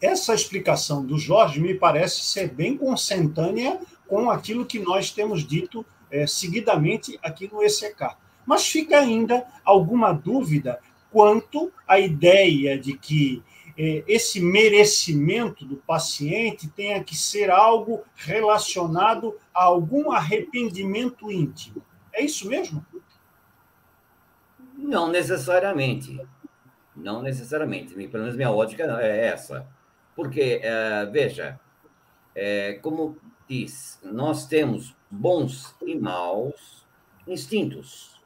essa 0.00 0.34
explicação 0.34 1.04
do 1.04 1.18
Jorge 1.18 1.60
me 1.60 1.74
parece 1.74 2.20
ser 2.22 2.52
bem 2.52 2.76
consentânea 2.76 3.80
com 4.06 4.30
aquilo 4.30 4.64
que 4.64 4.78
nós 4.78 5.10
temos 5.10 5.46
dito 5.46 5.84
é, 6.10 6.26
seguidamente 6.26 7.18
aqui 7.22 7.50
no 7.52 7.62
ECK. 7.62 8.16
Mas 8.46 8.66
fica 8.66 8.98
ainda 8.98 9.44
alguma 9.64 10.12
dúvida 10.12 10.80
quanto 11.10 11.72
à 11.86 11.98
ideia 11.98 12.78
de 12.78 12.96
que 12.96 13.42
esse 13.78 14.40
merecimento 14.40 15.64
do 15.64 15.76
paciente 15.76 16.68
tenha 16.68 17.02
que 17.04 17.16
ser 17.16 17.48
algo 17.48 18.04
relacionado 18.16 19.38
a 19.54 19.62
algum 19.62 20.10
arrependimento 20.10 21.30
íntimo. 21.30 21.80
É 22.12 22.24
isso 22.24 22.48
mesmo? 22.48 22.84
Não 24.76 25.08
necessariamente. 25.08 26.20
Não 26.96 27.22
necessariamente. 27.22 27.94
Pelo 27.94 28.24
menos 28.24 28.34
minha 28.34 28.50
ótica 28.50 28.82
é 29.00 29.26
essa. 29.26 29.64
Porque, 30.16 30.60
é, 30.60 31.06
veja, 31.06 31.60
é, 32.34 32.74
como 32.82 33.16
diz, 33.48 34.00
nós 34.02 34.46
temos 34.48 34.96
bons 35.08 35.76
e 35.82 35.96
maus 35.96 36.84
instintos. 37.28 38.20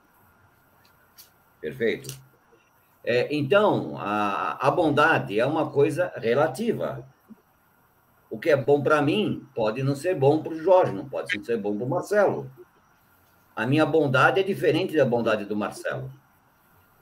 Perfeito? 1.60 2.31
É, 3.04 3.34
então, 3.34 3.96
a, 3.98 4.66
a 4.66 4.70
bondade 4.70 5.38
é 5.38 5.44
uma 5.44 5.70
coisa 5.70 6.12
relativa. 6.16 7.04
O 8.30 8.38
que 8.38 8.50
é 8.50 8.56
bom 8.56 8.82
para 8.82 9.02
mim 9.02 9.46
pode 9.54 9.82
não 9.82 9.94
ser 9.94 10.14
bom 10.14 10.42
para 10.42 10.52
o 10.52 10.58
Jorge, 10.58 10.92
não 10.92 11.08
pode 11.08 11.36
não 11.36 11.44
ser 11.44 11.58
bom 11.58 11.76
para 11.76 11.86
o 11.86 11.88
Marcelo. 11.88 12.50
A 13.54 13.66
minha 13.66 13.84
bondade 13.84 14.40
é 14.40 14.42
diferente 14.42 14.96
da 14.96 15.04
bondade 15.04 15.44
do 15.44 15.56
Marcelo. 15.56 16.10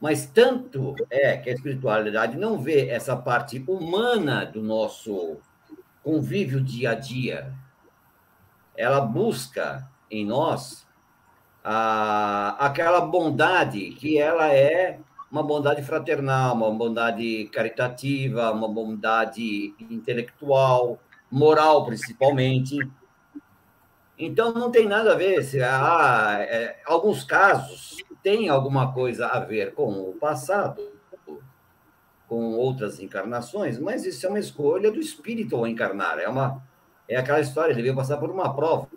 Mas 0.01 0.27
tanto 0.27 0.97
é 1.11 1.37
que 1.37 1.51
a 1.51 1.53
espiritualidade 1.53 2.37
não 2.39 2.59
vê 2.59 2.89
essa 2.89 3.15
parte 3.15 3.63
humana 3.69 4.47
do 4.47 4.63
nosso 4.63 5.37
convívio 6.03 6.61
dia 6.61 6.93
a 6.93 6.95
dia. 6.95 7.53
Ela 8.75 9.01
busca 9.03 9.87
em 10.11 10.25
nós 10.25 10.87
a, 11.63 12.57
aquela 12.59 13.03
bondade 13.03 13.91
que 13.91 14.19
ela 14.19 14.49
é 14.49 14.99
uma 15.31 15.43
bondade 15.43 15.83
fraternal, 15.83 16.55
uma 16.55 16.71
bondade 16.71 17.45
caritativa, 17.53 18.51
uma 18.51 18.69
bondade 18.69 19.75
intelectual, 19.79 20.99
moral 21.31 21.85
principalmente. 21.87 22.77
Então 24.19 24.53
não 24.53 24.71
tem 24.71 24.87
nada 24.87 25.13
a 25.13 25.17
ver 25.17 25.43
se 25.45 25.63
ah, 25.63 26.37
é, 26.41 26.81
alguns 26.85 27.25
casos 27.25 27.99
tem 28.23 28.49
alguma 28.49 28.93
coisa 28.93 29.29
a 29.29 29.41
ver 29.41 29.73
com 29.73 30.11
o 30.11 30.15
passado, 30.15 30.93
com 32.29 32.55
outras 32.55 33.01
encarnações, 33.01 33.79
mas 33.79 34.05
isso 34.05 34.27
é 34.27 34.29
uma 34.29 34.39
escolha 34.39 34.91
do 34.91 35.01
espírito 35.01 35.57
ao 35.57 35.67
encarnar, 35.67 36.19
é 36.19 36.29
uma 36.29 36.63
É 37.09 37.17
aquela 37.17 37.41
história, 37.41 37.73
ele 37.73 37.83
veio 37.83 37.97
passar 37.97 38.19
por 38.19 38.31
uma 38.31 38.55
prova. 38.55 38.89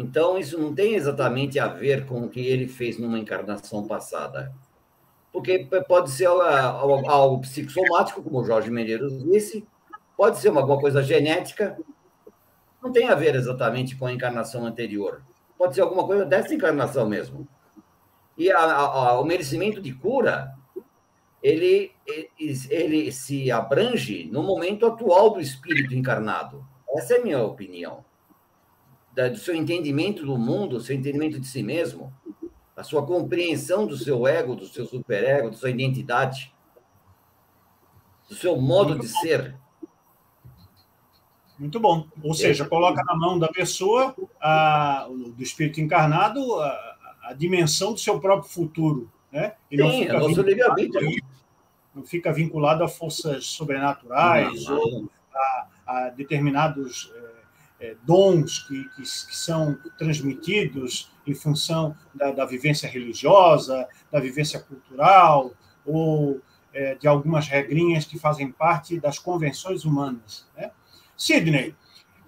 Então, 0.00 0.38
isso 0.38 0.58
não 0.58 0.74
tem 0.74 0.94
exatamente 0.94 1.58
a 1.58 1.68
ver 1.68 2.06
com 2.06 2.22
o 2.22 2.28
que 2.30 2.40
ele 2.40 2.66
fez 2.66 2.98
numa 2.98 3.18
encarnação 3.18 3.86
passada. 3.86 4.50
Porque 5.30 5.68
pode 5.86 6.10
ser 6.10 6.24
algo, 6.24 7.08
algo 7.08 7.40
psicossomático, 7.42 8.22
como 8.22 8.40
o 8.40 8.44
Jorge 8.44 8.70
Medeiros 8.70 9.22
disse, 9.22 9.62
pode 10.16 10.38
ser 10.38 10.48
alguma 10.48 10.80
coisa 10.80 11.02
genética, 11.02 11.78
não 12.82 12.90
tem 12.90 13.08
a 13.08 13.14
ver 13.14 13.34
exatamente 13.34 13.94
com 13.94 14.06
a 14.06 14.12
encarnação 14.12 14.64
anterior. 14.64 15.22
Pode 15.58 15.74
ser 15.74 15.82
alguma 15.82 16.06
coisa 16.06 16.24
dessa 16.24 16.54
encarnação 16.54 17.06
mesmo. 17.06 17.46
E 18.38 18.50
a, 18.50 18.58
a, 18.58 19.20
o 19.20 19.24
merecimento 19.24 19.82
de 19.82 19.92
cura, 19.92 20.54
ele, 21.42 21.92
ele, 22.06 22.54
ele 22.70 23.12
se 23.12 23.50
abrange 23.50 24.30
no 24.32 24.42
momento 24.42 24.86
atual 24.86 25.28
do 25.30 25.40
espírito 25.40 25.94
encarnado. 25.94 26.66
Essa 26.96 27.14
é 27.14 27.18
a 27.18 27.22
minha 27.22 27.42
opinião. 27.42 28.02
Da, 29.12 29.28
do 29.28 29.38
seu 29.38 29.54
entendimento 29.54 30.24
do 30.24 30.38
mundo, 30.38 30.78
do 30.78 30.80
seu 30.80 30.94
entendimento 30.94 31.40
de 31.40 31.46
si 31.46 31.62
mesmo, 31.62 32.12
a 32.76 32.82
sua 32.82 33.04
compreensão 33.04 33.86
do 33.86 33.96
seu 33.96 34.26
ego, 34.26 34.56
do 34.56 34.66
seu 34.66 34.86
superego, 34.86 35.50
da 35.50 35.56
sua 35.56 35.70
identidade, 35.70 36.52
do 38.28 38.34
seu 38.34 38.56
modo 38.56 38.98
de 38.98 39.06
ser. 39.06 39.54
Muito 41.58 41.78
bom. 41.78 42.08
Ou 42.22 42.32
seja, 42.32 42.64
coloca 42.66 43.04
na 43.04 43.14
mão 43.14 43.38
da 43.38 43.48
pessoa, 43.48 44.14
a, 44.40 45.06
do 45.10 45.42
espírito 45.42 45.78
encarnado, 45.78 46.58
a, 46.58 46.96
a, 47.24 47.34
dimensão 47.34 47.92
do 47.92 47.98
seu 47.98 48.18
próprio 48.18 48.50
futuro. 48.50 49.12
Né? 49.30 49.54
E 49.70 49.76
não 49.76 49.90
Sim, 49.90 49.98
fica, 49.98 50.16
é 50.16 50.74
vinculado, 50.74 51.16
não 51.94 52.02
fica 52.06 52.32
vinculado 52.32 52.82
a 52.82 52.88
forças 52.88 53.46
sobrenaturais 53.46 54.64
não, 54.64 54.74
não. 54.74 54.82
ou 54.82 55.10
a, 55.34 55.66
a 55.86 56.08
determinados 56.08 57.12
é, 57.80 57.96
dons 58.04 58.60
que, 58.60 58.84
que, 58.90 59.02
que, 59.02 59.36
são 59.36 59.76
transmitidos 59.96 61.10
em 61.26 61.34
função 61.34 61.96
da, 62.14 62.30
da, 62.30 62.44
vivência 62.44 62.88
religiosa, 62.88 63.88
da 64.12 64.20
vivência 64.20 64.60
cultural, 64.60 65.52
ou 65.86 66.40
é, 66.72 66.94
de 66.94 67.08
algumas 67.08 67.48
regrinhas 67.48 68.04
que 68.04 68.18
fazem 68.18 68.52
parte 68.52 69.00
das 69.00 69.18
convenções 69.18 69.84
humanas. 69.84 70.46
Né? 70.56 70.70
Sidney, 71.16 71.74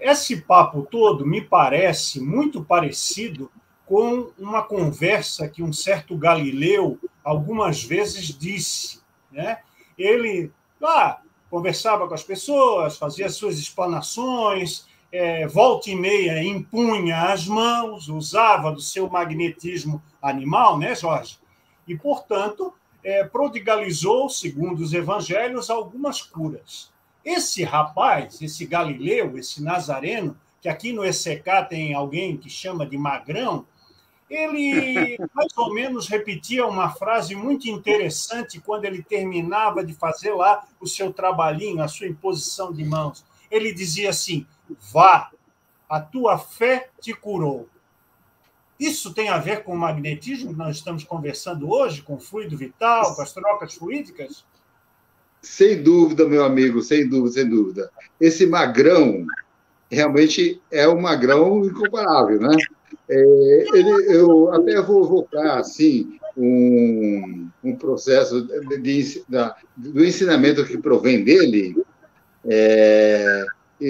esse 0.00 0.40
papo 0.40 0.82
todo 0.90 1.26
me 1.26 1.42
parece 1.42 2.20
muito 2.20 2.64
parecido 2.64 3.50
com 3.84 4.32
uma 4.38 4.62
conversa 4.62 5.48
que 5.48 5.62
um 5.62 5.72
certo 5.72 6.16
Galileu 6.16 6.98
algumas 7.22 7.84
vezes 7.84 8.36
disse. 8.36 9.00
Né? 9.30 9.58
Ele 9.98 10.50
lá 10.80 11.20
conversava 11.50 12.08
com 12.08 12.14
as 12.14 12.24
pessoas, 12.24 12.96
fazia 12.96 13.28
suas 13.28 13.58
explanações, 13.58 14.86
é, 15.12 15.46
volta 15.46 15.90
e 15.90 15.94
meia 15.94 16.42
impunha 16.42 17.30
as 17.30 17.46
mãos, 17.46 18.08
usava 18.08 18.72
do 18.72 18.80
seu 18.80 19.10
magnetismo 19.10 20.02
animal, 20.22 20.78
né, 20.78 20.94
Jorge? 20.94 21.38
E, 21.86 21.94
portanto, 21.94 22.72
é, 23.04 23.22
prodigalizou, 23.22 24.30
segundo 24.30 24.80
os 24.80 24.94
evangelhos, 24.94 25.68
algumas 25.68 26.22
curas. 26.22 26.90
Esse 27.22 27.62
rapaz, 27.62 28.40
esse 28.40 28.64
Galileu, 28.64 29.36
esse 29.38 29.62
Nazareno, 29.62 30.36
que 30.62 30.68
aqui 30.68 30.92
no 30.92 31.04
ECK 31.04 31.68
tem 31.68 31.92
alguém 31.92 32.36
que 32.36 32.48
chama 32.48 32.86
de 32.86 32.96
Magrão, 32.96 33.66
ele 34.30 35.18
mais 35.34 35.56
ou 35.56 35.74
menos 35.74 36.08
repetia 36.08 36.66
uma 36.66 36.88
frase 36.88 37.34
muito 37.34 37.68
interessante 37.68 38.60
quando 38.60 38.86
ele 38.86 39.02
terminava 39.02 39.84
de 39.84 39.92
fazer 39.92 40.32
lá 40.32 40.64
o 40.80 40.86
seu 40.86 41.12
trabalhinho, 41.12 41.82
a 41.82 41.88
sua 41.88 42.06
imposição 42.06 42.72
de 42.72 42.84
mãos. 42.84 43.24
Ele 43.50 43.74
dizia 43.74 44.10
assim: 44.10 44.46
Vá, 44.92 45.30
a 45.88 46.00
tua 46.00 46.38
fé 46.38 46.88
te 47.00 47.12
curou. 47.12 47.68
Isso 48.78 49.14
tem 49.14 49.28
a 49.28 49.38
ver 49.38 49.62
com 49.62 49.74
o 49.74 49.78
magnetismo 49.78 50.50
que 50.50 50.58
nós 50.58 50.76
estamos 50.76 51.04
conversando 51.04 51.70
hoje, 51.70 52.02
com 52.02 52.14
o 52.14 52.20
fluido 52.20 52.56
vital, 52.56 53.14
com 53.14 53.22
as 53.22 53.32
trocas 53.32 53.74
fluídicas? 53.74 54.44
Sem 55.40 55.82
dúvida, 55.82 56.26
meu 56.26 56.44
amigo, 56.44 56.82
sem 56.82 57.08
dúvida, 57.08 57.34
sem 57.34 57.48
dúvida. 57.48 57.90
Esse 58.20 58.46
magrão 58.46 59.24
realmente 59.90 60.60
é 60.70 60.88
um 60.88 61.00
magrão 61.00 61.64
incomparável, 61.64 62.40
né? 62.40 62.56
É, 63.08 63.66
ele, 63.74 63.90
eu 64.16 64.52
até 64.52 64.80
vou 64.80 65.04
voltar 65.04 65.58
assim 65.58 66.18
um, 66.36 67.48
um 67.62 67.76
processo 67.76 68.42
de, 68.42 68.78
de, 68.78 69.24
da, 69.28 69.54
do 69.76 70.04
ensinamento 70.04 70.64
que 70.64 70.78
provém 70.78 71.22
dele 71.22 71.76
é, 72.44 73.44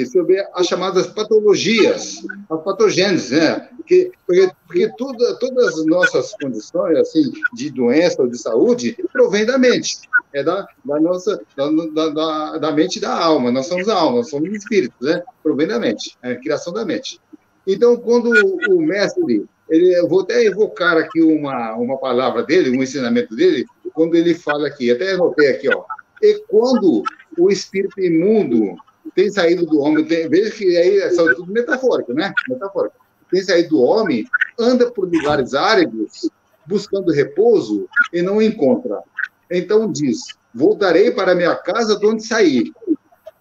sobre 0.07 0.39
as 0.55 0.67
chamadas 0.67 1.07
patologias, 1.07 2.23
as 2.49 2.63
patogêneses, 2.63 3.31
né? 3.31 3.69
Porque, 3.77 4.13
porque, 4.27 4.51
porque 4.67 4.93
tudo, 4.97 5.39
todas 5.39 5.79
as 5.79 5.87
nossas 5.87 6.33
condições 6.41 6.97
assim 6.99 7.33
de 7.55 7.71
doença 7.71 8.23
ou 8.23 8.29
de 8.29 8.39
saúde 8.39 8.97
provém 9.13 9.45
da 9.45 9.59
mente 9.59 9.99
é 10.33 10.43
da, 10.43 10.67
da 10.85 11.01
nossa 11.01 11.41
da, 11.57 12.09
da, 12.09 12.59
da, 12.59 12.73
mente 12.73 12.99
da 12.99 13.15
alma. 13.15 13.51
Nós 13.51 13.67
somos 13.67 13.89
a 13.89 13.95
alma, 13.95 14.19
nós 14.19 14.31
somos 14.31 14.51
espíritos, 14.53 15.07
né? 15.07 15.23
Provém 15.43 15.67
da 15.67 15.79
mente, 15.79 16.17
é 16.23 16.33
a 16.33 16.41
criação 16.41 16.73
da 16.73 16.85
mente. 16.85 17.21
Então, 17.67 17.97
quando 17.97 18.31
o 18.71 18.81
mestre, 18.81 19.45
ele, 19.69 19.95
eu 19.95 20.09
vou 20.09 20.21
até 20.21 20.43
evocar 20.45 20.97
aqui 20.97 21.21
uma, 21.23 21.75
uma 21.77 21.99
palavra 21.99 22.43
dele, 22.43 22.77
um 22.77 22.83
ensinamento 22.83 23.37
dele, 23.37 23.65
quando 23.93 24.15
ele 24.15 24.35
fala 24.35 24.67
aqui, 24.67 24.91
até 24.91 25.13
anotei 25.13 25.49
aqui, 25.49 25.69
ó. 25.69 25.85
E 26.21 26.43
quando 26.49 27.03
o 27.39 27.51
espírito 27.51 28.01
imundo 28.01 28.77
tem 29.15 29.31
saído 29.31 29.67
do 29.67 29.81
homem, 29.81 30.05
tem, 30.05 30.29
veja 30.29 30.51
que 30.51 30.77
aí 30.77 30.99
é 30.99 31.09
tudo 31.11 31.53
metafórico, 31.53 32.13
né? 32.13 32.33
Metafórico. 32.49 32.97
Tem 33.31 33.43
saído 33.43 33.71
do 33.71 33.83
homem, 33.83 34.27
anda 34.59 34.91
por 34.91 35.09
lugares 35.09 35.55
áridos, 35.55 36.31
buscando 36.67 37.13
repouso 37.13 37.89
e 38.13 38.23
não 38.23 38.41
encontra. 38.41 39.01
Então 39.51 39.91
diz: 39.91 40.21
Voltarei 40.55 41.11
para 41.11 41.35
minha 41.35 41.55
casa 41.57 41.99
de 41.99 42.07
onde 42.07 42.27
saí. 42.27 42.73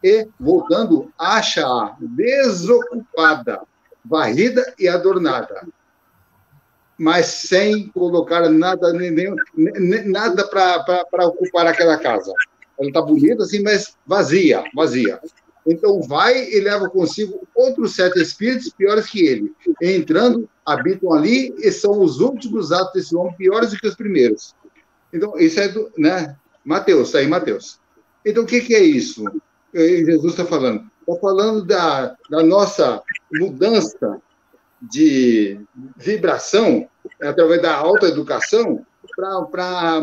E, 0.04 0.28
voltando, 0.40 1.12
acha-a 1.18 1.96
desocupada, 2.00 3.62
varrida 4.04 4.74
e 4.80 4.88
adornada, 4.88 5.68
mas 6.98 7.28
sem 7.28 7.88
colocar 7.90 8.50
nada, 8.50 8.92
nem, 8.94 9.36
nada 10.06 10.48
para 10.48 11.28
ocupar 11.28 11.68
aquela 11.68 11.98
casa. 11.98 12.34
Ela 12.80 12.88
está 12.88 13.02
bonita, 13.02 13.44
assim, 13.44 13.62
mas 13.62 13.96
vazia, 14.08 14.64
vazia. 14.74 15.20
Então 15.66 16.02
vai 16.02 16.50
e 16.50 16.60
leva 16.60 16.90
consigo 16.90 17.48
outros 17.54 17.96
sete 17.96 18.20
espíritos 18.20 18.70
piores 18.70 19.06
que 19.08 19.26
ele. 19.26 19.54
entrando, 19.82 20.50
habitam 20.66 21.14
ali 21.14 21.54
e 21.60 21.72
são 21.72 22.02
os 22.02 22.20
últimos 22.20 22.72
atos 22.72 22.94
desse 22.94 23.16
homem 23.16 23.36
piores 23.36 23.72
do 23.72 23.78
que 23.78 23.88
os 23.88 23.96
primeiros. 23.96 24.56
Então, 25.14 25.38
isso 25.38 25.60
é 25.60 25.68
do, 25.68 25.92
né? 25.98 26.36
Mateus, 26.64 27.08
está 27.08 27.20
aí 27.20 27.28
Mateus. 27.28 27.80
Então, 28.26 28.44
o 28.44 28.46
que, 28.46 28.62
que 28.62 28.76
é 28.76 28.82
isso? 28.82 29.24
Jesus 29.74 30.34
está 30.34 30.46
falando. 30.46 30.90
Está 31.02 31.20
falando 31.20 31.66
da, 31.66 32.16
da 32.30 32.44
nossa 32.44 33.02
mudança 33.34 34.22
de 34.82 35.60
vibração 35.98 36.88
através 37.22 37.62
da 37.62 37.76
alta 37.76 38.08
educação 38.08 38.86
para 39.16 40.02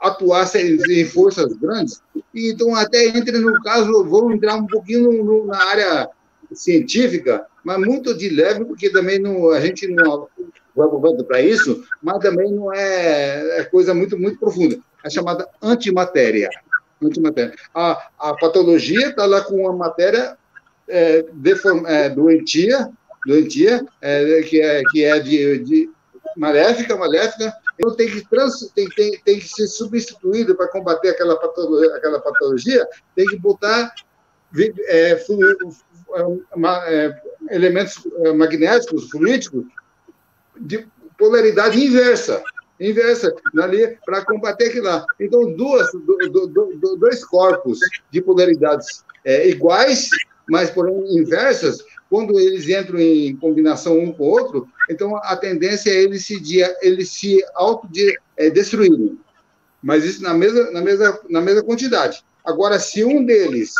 atuar 0.00 0.50
em 0.56 1.04
forças 1.04 1.52
grandes. 1.54 2.02
Então, 2.34 2.74
até 2.74 3.06
entre 3.06 3.38
no 3.38 3.62
caso, 3.62 4.04
vou 4.04 4.32
entrar 4.32 4.54
um 4.56 4.66
pouquinho 4.66 5.12
no, 5.12 5.24
no, 5.24 5.46
na 5.46 5.62
área 5.64 6.08
científica, 6.52 7.46
mas 7.64 7.78
muito 7.78 8.14
de 8.14 8.28
leve, 8.28 8.64
porque 8.64 8.90
também 8.90 9.18
não, 9.18 9.50
a 9.50 9.60
gente 9.60 9.86
não 9.88 10.28
voltando 10.74 11.24
para 11.24 11.40
isso, 11.40 11.84
mas 12.02 12.18
também 12.18 12.52
não 12.52 12.72
é, 12.72 13.60
é, 13.60 13.64
coisa 13.64 13.94
muito, 13.94 14.18
muito 14.18 14.38
profunda. 14.38 14.78
É 15.04 15.10
chamada 15.10 15.48
antimatéria. 15.62 16.48
antimatéria. 17.02 17.54
A, 17.74 18.08
a 18.18 18.34
patologia 18.34 19.08
está 19.08 19.24
lá 19.26 19.40
com 19.42 19.56
uma 19.56 19.72
matéria 19.72 20.36
é, 20.88 21.24
deform, 21.32 21.86
é, 21.86 22.08
doentia, 22.08 22.90
doentia 23.26 23.84
é, 24.00 24.42
que 24.42 24.60
é, 24.60 24.82
que 24.90 25.04
é 25.04 25.20
de, 25.20 25.58
de 25.60 25.90
maléfica, 26.36 26.96
maléfica, 26.96 27.52
então 27.78 27.94
tem 27.94 28.08
que, 28.08 28.28
trans, 28.28 28.70
tem, 28.74 28.88
tem, 28.90 29.20
tem 29.24 29.38
que 29.38 29.48
ser 29.48 29.66
substituído 29.66 30.54
para 30.54 30.68
combater 30.68 31.08
aquela 31.10 31.36
patologia, 31.36 31.94
aquela 31.94 32.20
patologia, 32.20 32.88
tem 33.14 33.26
que 33.26 33.36
botar 33.36 33.92
é, 34.86 35.24
é, 36.86 37.22
elementos 37.50 38.06
magnéticos, 38.36 39.10
fluídicos, 39.10 39.64
de 40.56 40.86
polaridade 41.18 41.84
inversa, 41.84 42.42
inversa, 42.78 43.34
ali 43.60 43.98
para 44.04 44.24
combater 44.24 44.68
aquilo 44.68 44.86
lá. 44.86 45.04
Então, 45.18 45.52
duas, 45.52 45.90
do, 45.92 46.16
do, 46.30 46.46
do, 46.76 46.96
dois 46.96 47.24
corpos 47.24 47.78
de 48.10 48.22
polaridades 48.22 49.04
é, 49.24 49.48
iguais, 49.48 50.08
mas 50.48 50.70
porém 50.70 50.94
inversas, 51.16 51.84
quando 52.10 52.38
eles 52.38 52.68
entram 52.68 52.98
em 52.98 53.36
combinação 53.36 53.98
um 53.98 54.12
com 54.12 54.24
o 54.24 54.30
outro, 54.30 54.68
então 54.90 55.16
a 55.16 55.36
tendência 55.36 55.90
é 55.90 56.02
eles 56.02 56.24
se, 56.24 56.40
eles 56.82 57.10
se 57.10 57.44
autodestruírem. 57.54 59.18
É, 59.20 59.24
mas 59.82 60.04
isso 60.04 60.22
na 60.22 60.32
mesma, 60.32 60.70
na, 60.70 60.80
mesma, 60.80 61.20
na 61.28 61.40
mesma 61.40 61.62
quantidade. 61.62 62.24
Agora, 62.44 62.78
se 62.78 63.04
um 63.04 63.24
deles 63.24 63.74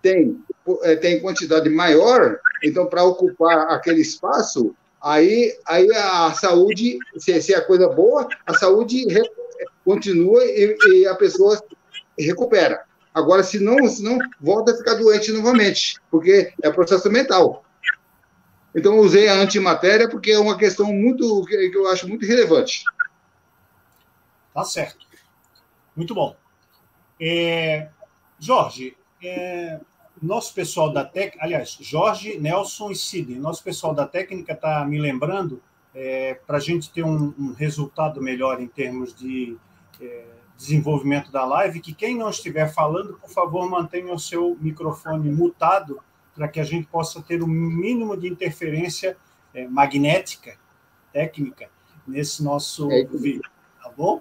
tem, 0.00 0.38
é, 0.82 0.96
tem 0.96 1.20
quantidade 1.20 1.68
maior, 1.68 2.38
então, 2.62 2.86
para 2.86 3.04
ocupar 3.04 3.70
aquele 3.70 4.00
espaço, 4.00 4.74
aí, 5.00 5.54
aí 5.66 5.86
a 5.94 6.32
saúde, 6.32 6.98
se, 7.18 7.40
se 7.42 7.54
é 7.54 7.60
coisa 7.60 7.88
boa, 7.88 8.26
a 8.46 8.54
saúde 8.54 9.04
continua 9.84 10.44
e, 10.44 10.76
e, 10.92 11.06
a 11.06 11.14
pessoa 11.14 11.62
recupera. 12.18 12.82
Agora, 13.14 13.44
se 13.44 13.60
não, 13.60 13.88
se 13.88 14.02
não, 14.02 14.18
volta 14.40 14.72
a 14.72 14.76
ficar 14.76 14.94
doente 14.94 15.30
novamente, 15.30 16.00
porque 16.10 16.52
é 16.60 16.70
processo 16.70 17.08
mental. 17.08 17.64
Então, 18.74 18.98
usei 18.98 19.28
a 19.28 19.34
antimatéria 19.34 20.10
porque 20.10 20.32
é 20.32 20.38
uma 20.38 20.58
questão 20.58 20.92
muito 20.92 21.44
que 21.44 21.70
eu 21.72 21.88
acho 21.88 22.08
muito 22.08 22.26
relevante. 22.26 22.82
Tá 24.52 24.64
certo. 24.64 25.06
Muito 25.94 26.12
bom. 26.12 26.36
É, 27.20 27.88
Jorge, 28.38 28.96
é, 29.22 29.78
nosso 30.20 30.52
pessoal 30.52 30.92
da 30.92 31.04
técnica, 31.04 31.44
aliás, 31.44 31.78
Jorge, 31.80 32.38
Nelson 32.38 32.90
e 32.90 32.96
Sidney, 32.96 33.38
nosso 33.38 33.62
pessoal 33.62 33.94
da 33.94 34.06
técnica 34.06 34.52
está 34.52 34.84
me 34.84 35.00
lembrando, 35.00 35.62
é, 35.94 36.34
para 36.34 36.56
a 36.56 36.60
gente 36.60 36.90
ter 36.90 37.04
um, 37.04 37.32
um, 37.38 37.52
resultado 37.52 38.20
melhor 38.20 38.60
em 38.60 38.66
termos 38.66 39.14
de 39.14 39.56
é, 40.00 40.24
desenvolvimento 40.56 41.30
da 41.30 41.44
live, 41.44 41.80
que 41.80 41.92
quem 41.92 42.16
não 42.16 42.30
estiver 42.30 42.72
falando, 42.72 43.14
por 43.14 43.30
favor, 43.30 43.68
mantenha 43.68 44.12
o 44.12 44.18
seu 44.18 44.56
microfone 44.60 45.30
mutado, 45.30 46.00
para 46.34 46.48
que 46.48 46.60
a 46.60 46.64
gente 46.64 46.86
possa 46.86 47.22
ter 47.22 47.42
o 47.42 47.44
um 47.44 47.48
mínimo 47.48 48.16
de 48.16 48.28
interferência 48.28 49.16
é, 49.52 49.66
magnética, 49.68 50.56
técnica, 51.12 51.68
nesse 52.06 52.42
nosso 52.42 52.90
é 52.90 53.04
vídeo, 53.04 53.42
tá 53.82 53.90
bom? 53.96 54.20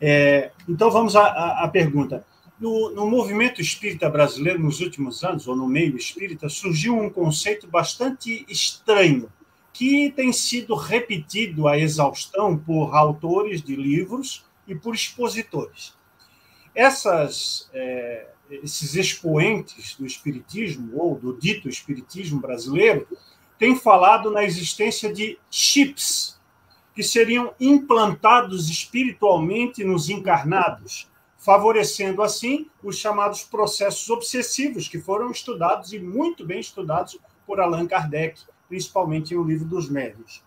É, 0.00 0.50
então, 0.68 0.90
vamos 0.90 1.14
à, 1.16 1.62
à 1.62 1.68
pergunta. 1.68 2.26
No, 2.58 2.90
no, 2.90 3.06
movimento 3.06 3.60
espírita 3.60 4.08
brasileiro, 4.08 4.58
nos 4.58 4.80
últimos 4.80 5.22
anos, 5.22 5.46
ou 5.46 5.54
no 5.54 5.68
meio 5.68 5.96
espírita, 5.96 6.48
surgiu 6.48 6.98
um 6.98 7.10
conceito 7.10 7.68
bastante 7.68 8.46
estranho, 8.48 9.30
que 9.72 10.10
tem 10.10 10.32
sido 10.32 10.74
repetido 10.74 11.68
à 11.68 11.78
exaustão 11.78 12.56
por 12.56 12.94
autores 12.94 13.62
de 13.62 13.76
livros 13.76 14.45
e 14.66 14.74
por 14.74 14.94
expositores. 14.94 15.94
Essas, 16.74 17.70
é, 17.72 18.26
esses 18.50 18.94
expoentes 18.94 19.96
do 19.96 20.06
espiritismo, 20.06 20.98
ou 20.98 21.14
do 21.14 21.38
dito 21.38 21.68
espiritismo 21.68 22.40
brasileiro, 22.40 23.06
têm 23.58 23.76
falado 23.76 24.30
na 24.30 24.44
existência 24.44 25.12
de 25.12 25.38
chips, 25.50 26.38
que 26.94 27.02
seriam 27.02 27.54
implantados 27.60 28.68
espiritualmente 28.68 29.84
nos 29.84 30.08
encarnados 30.08 31.08
favorecendo 31.46 32.22
assim 32.22 32.68
os 32.82 32.98
chamados 32.98 33.44
processos 33.44 34.10
obsessivos, 34.10 34.88
que 34.88 34.98
foram 34.98 35.30
estudados 35.30 35.92
e 35.92 35.98
muito 36.00 36.44
bem 36.44 36.58
estudados 36.58 37.16
por 37.46 37.60
Allan 37.60 37.86
Kardec, 37.86 38.42
principalmente 38.68 39.32
no 39.32 39.44
livro 39.44 39.64
dos 39.64 39.88
médios. 39.88 40.42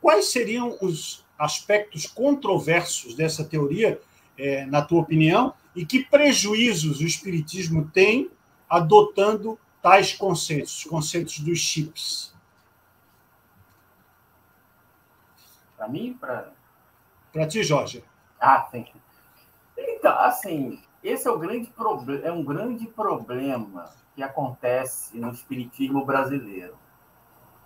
Quais 0.00 0.32
seriam 0.32 0.78
os 0.80 1.21
aspectos 1.42 2.06
controversos 2.06 3.14
dessa 3.14 3.44
teoria, 3.44 4.00
é, 4.38 4.64
na 4.66 4.80
tua 4.80 5.00
opinião, 5.00 5.54
e 5.74 5.84
que 5.84 6.04
prejuízos 6.04 7.00
o 7.00 7.06
Espiritismo 7.06 7.90
tem 7.92 8.30
adotando 8.68 9.58
tais 9.82 10.14
conceitos, 10.14 10.84
conceitos 10.84 11.40
dos 11.40 11.58
chips? 11.58 12.32
Para 15.76 15.88
mim? 15.88 16.16
Para 16.20 17.46
ti, 17.48 17.64
Jorge. 17.64 18.04
Ah, 18.40 18.68
sim. 18.70 18.86
Então, 19.76 20.16
assim, 20.20 20.80
esse 21.02 21.26
é, 21.26 21.30
o 21.30 21.38
grande 21.38 21.68
problema, 21.70 22.24
é 22.24 22.30
um 22.30 22.44
grande 22.44 22.86
problema 22.86 23.90
que 24.14 24.22
acontece 24.22 25.18
no 25.18 25.32
espiritismo 25.32 26.04
brasileiro. 26.06 26.78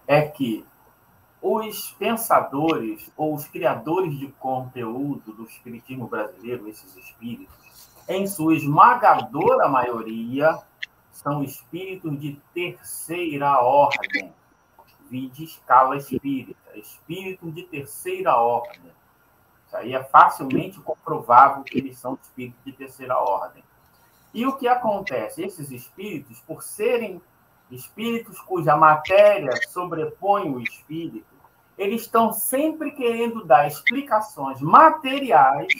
É 0.07 0.23
que 0.23 0.65
os 1.55 1.93
pensadores 1.93 3.11
ou 3.17 3.35
os 3.35 3.47
criadores 3.47 4.19
de 4.19 4.29
conteúdo 4.29 5.33
do 5.33 5.45
espiritismo 5.45 6.07
brasileiro, 6.07 6.69
esses 6.69 6.97
espíritos, 6.97 7.55
em 8.09 8.27
sua 8.27 8.55
esmagadora 8.55 9.69
maioria, 9.69 10.59
são 11.13 11.43
espíritos 11.43 12.19
de 12.21 12.41
terceira 12.55 13.61
ordem, 13.61 14.33
de 15.11 15.45
escala 15.45 15.97
espírita, 15.97 16.59
espíritos 16.75 17.55
de 17.55 17.63
terceira 17.65 18.37
ordem 18.37 18.97
isso 19.67 19.77
aí 19.77 19.95
é 19.95 20.03
facilmente 20.05 20.81
comprovável 20.81 21.63
que 21.65 21.77
eles 21.77 21.99
são 21.99 22.19
espíritos 22.23 22.65
de 22.65 22.73
terceira 22.73 23.19
ordem. 23.19 23.63
E 24.33 24.47
o 24.47 24.57
que 24.57 24.69
acontece? 24.69 25.43
Esses 25.43 25.71
espíritos, 25.71 26.41
por 26.41 26.63
serem 26.63 27.21
espíritos 27.71 28.41
cuja 28.41 28.77
matéria 28.77 29.51
sobrepõe 29.69 30.49
o 30.51 30.61
espírito, 30.61 31.27
eles 31.77 32.03
estão 32.03 32.33
sempre 32.33 32.91
querendo 32.91 33.45
dar 33.45 33.67
explicações 33.67 34.61
materiais 34.61 35.73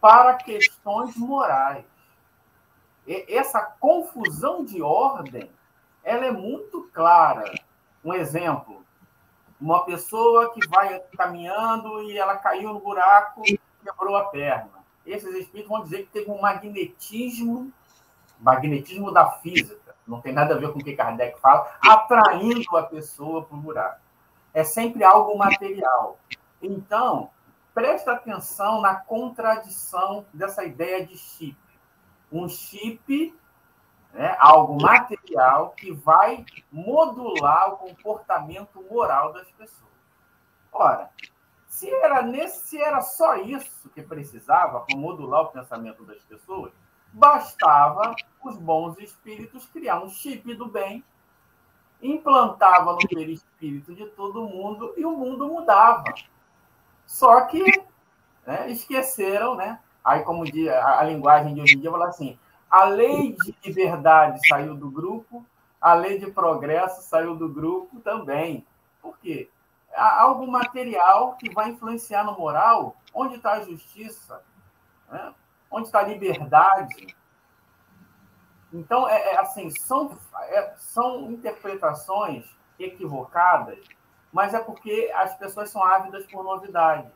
para 0.00 0.34
questões 0.34 1.16
morais. 1.16 1.84
E 3.06 3.24
essa 3.28 3.60
confusão 3.60 4.64
de 4.64 4.82
ordem, 4.82 5.50
ela 6.02 6.26
é 6.26 6.32
muito 6.32 6.88
clara. 6.92 7.52
Um 8.04 8.14
exemplo, 8.14 8.84
uma 9.60 9.84
pessoa 9.84 10.52
que 10.52 10.66
vai 10.68 10.98
caminhando 11.16 12.02
e 12.02 12.18
ela 12.18 12.36
caiu 12.36 12.72
no 12.72 12.80
buraco 12.80 13.42
e 13.46 13.60
quebrou 13.84 14.16
a 14.16 14.24
perna. 14.24 14.80
Esses 15.06 15.34
espíritos 15.34 15.68
vão 15.68 15.82
dizer 15.82 16.04
que 16.04 16.12
teve 16.12 16.30
um 16.30 16.40
magnetismo, 16.40 17.72
magnetismo 18.38 19.12
da 19.12 19.30
física, 19.30 19.94
não 20.06 20.20
tem 20.20 20.32
nada 20.32 20.54
a 20.54 20.58
ver 20.58 20.72
com 20.72 20.78
o 20.78 20.84
que 20.84 20.96
Kardec 20.96 21.38
fala, 21.40 21.70
atraindo 21.80 22.76
a 22.76 22.82
pessoa 22.82 23.44
para 23.44 23.56
o 23.56 23.60
buraco. 23.60 24.00
É 24.52 24.64
sempre 24.64 25.04
algo 25.04 25.36
material. 25.36 26.18
Então, 26.60 27.30
presta 27.72 28.12
atenção 28.12 28.80
na 28.80 28.96
contradição 28.96 30.26
dessa 30.32 30.64
ideia 30.64 31.06
de 31.06 31.16
chip. 31.16 31.56
Um 32.32 32.48
chip 32.48 33.34
né, 34.12 34.36
algo 34.38 34.80
material 34.80 35.70
que 35.70 35.92
vai 35.92 36.44
modular 36.70 37.74
o 37.74 37.76
comportamento 37.76 38.82
moral 38.90 39.32
das 39.32 39.50
pessoas. 39.52 39.90
Ora, 40.72 41.10
se 41.66 41.88
era, 41.88 42.22
nesse, 42.22 42.68
se 42.68 42.80
era 42.80 43.00
só 43.00 43.36
isso 43.36 43.88
que 43.90 44.02
precisava 44.02 44.80
para 44.80 44.96
modular 44.96 45.42
o 45.42 45.48
pensamento 45.50 46.04
das 46.04 46.22
pessoas, 46.24 46.72
bastava 47.12 48.14
os 48.42 48.56
bons 48.56 48.98
espíritos 48.98 49.66
criar 49.66 50.02
um 50.02 50.08
chip 50.08 50.54
do 50.54 50.68
bem, 50.68 51.04
implantava 52.02 52.92
no 52.92 53.08
perispírito 53.08 53.94
de 53.94 54.06
todo 54.06 54.48
mundo 54.48 54.94
e 54.96 55.04
o 55.04 55.12
mundo 55.12 55.46
mudava. 55.46 56.04
Só 57.06 57.42
que 57.42 57.62
né, 58.46 58.70
esqueceram, 58.70 59.54
né? 59.54 59.78
Aí, 60.04 60.22
como 60.22 60.44
a 60.44 61.04
linguagem 61.04 61.54
de 61.54 61.60
hoje 61.60 61.76
em 61.76 61.80
dia, 61.80 61.90
fala 61.90 62.08
assim: 62.08 62.38
a 62.70 62.84
lei 62.84 63.32
de 63.32 63.54
liberdade 63.64 64.46
saiu 64.48 64.74
do 64.74 64.90
grupo, 64.90 65.44
a 65.80 65.94
lei 65.94 66.18
de 66.18 66.30
progresso 66.30 67.02
saiu 67.02 67.34
do 67.34 67.48
grupo 67.48 68.00
também. 68.00 68.66
Por 69.02 69.18
quê? 69.18 69.50
Há 69.94 70.22
algo 70.22 70.46
material 70.46 71.34
que 71.34 71.52
vai 71.52 71.70
influenciar 71.70 72.24
no 72.24 72.38
moral. 72.38 72.96
Onde 73.12 73.36
está 73.36 73.54
a 73.54 73.64
justiça? 73.64 74.42
Né? 75.10 75.34
Onde 75.70 75.86
está 75.86 75.98
a 75.98 76.04
liberdade? 76.04 77.14
Então, 78.72 79.08
é, 79.08 79.34
é 79.34 79.38
assim, 79.38 79.70
são, 79.70 80.16
é, 80.42 80.74
são 80.76 81.30
interpretações 81.30 82.44
equivocadas, 82.78 83.78
mas 84.32 84.54
é 84.54 84.60
porque 84.60 85.10
as 85.14 85.36
pessoas 85.36 85.70
são 85.70 85.82
ávidas 85.82 86.26
por 86.26 86.44
novidade. 86.44 87.10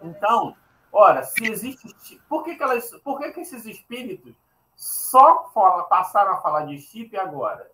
Então, 0.00 0.56
ora, 0.92 1.24
se 1.24 1.44
existe. 1.44 2.20
Por 2.28 2.44
que, 2.44 2.54
que, 2.54 2.62
elas, 2.62 2.90
por 3.02 3.18
que, 3.18 3.32
que 3.32 3.40
esses 3.40 3.66
espíritos 3.66 4.34
só 4.76 5.48
fala, 5.50 5.84
passaram 5.84 6.32
a 6.32 6.40
falar 6.40 6.66
de 6.66 6.78
chip 6.78 7.16
agora, 7.16 7.70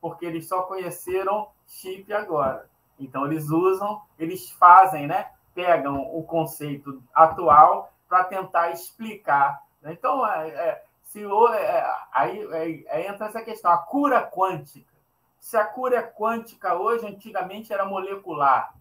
porque 0.00 0.24
eles 0.24 0.48
só 0.48 0.62
conheceram 0.62 1.48
chip 1.66 2.12
agora. 2.12 2.68
Então 2.98 3.26
eles 3.26 3.48
usam, 3.50 4.02
eles 4.18 4.50
fazem, 4.52 5.06
né? 5.06 5.30
Pegam 5.54 6.00
o 6.16 6.22
conceito 6.22 7.02
atual 7.14 7.92
para 8.08 8.24
tentar 8.24 8.70
explicar. 8.70 9.62
Então, 9.84 10.26
é, 10.26 10.82
é, 11.08 11.10
se 11.10 11.24
é, 11.24 11.94
aí, 12.12 12.86
aí 12.88 13.06
entra 13.06 13.26
essa 13.26 13.42
questão, 13.42 13.70
a 13.70 13.78
cura 13.78 14.22
quântica. 14.22 14.92
Se 15.40 15.56
a 15.56 15.64
cura 15.64 15.96
é 15.96 16.02
quântica 16.02 16.74
hoje, 16.74 17.06
antigamente 17.06 17.72
era 17.72 17.84
molecular, 17.84 18.74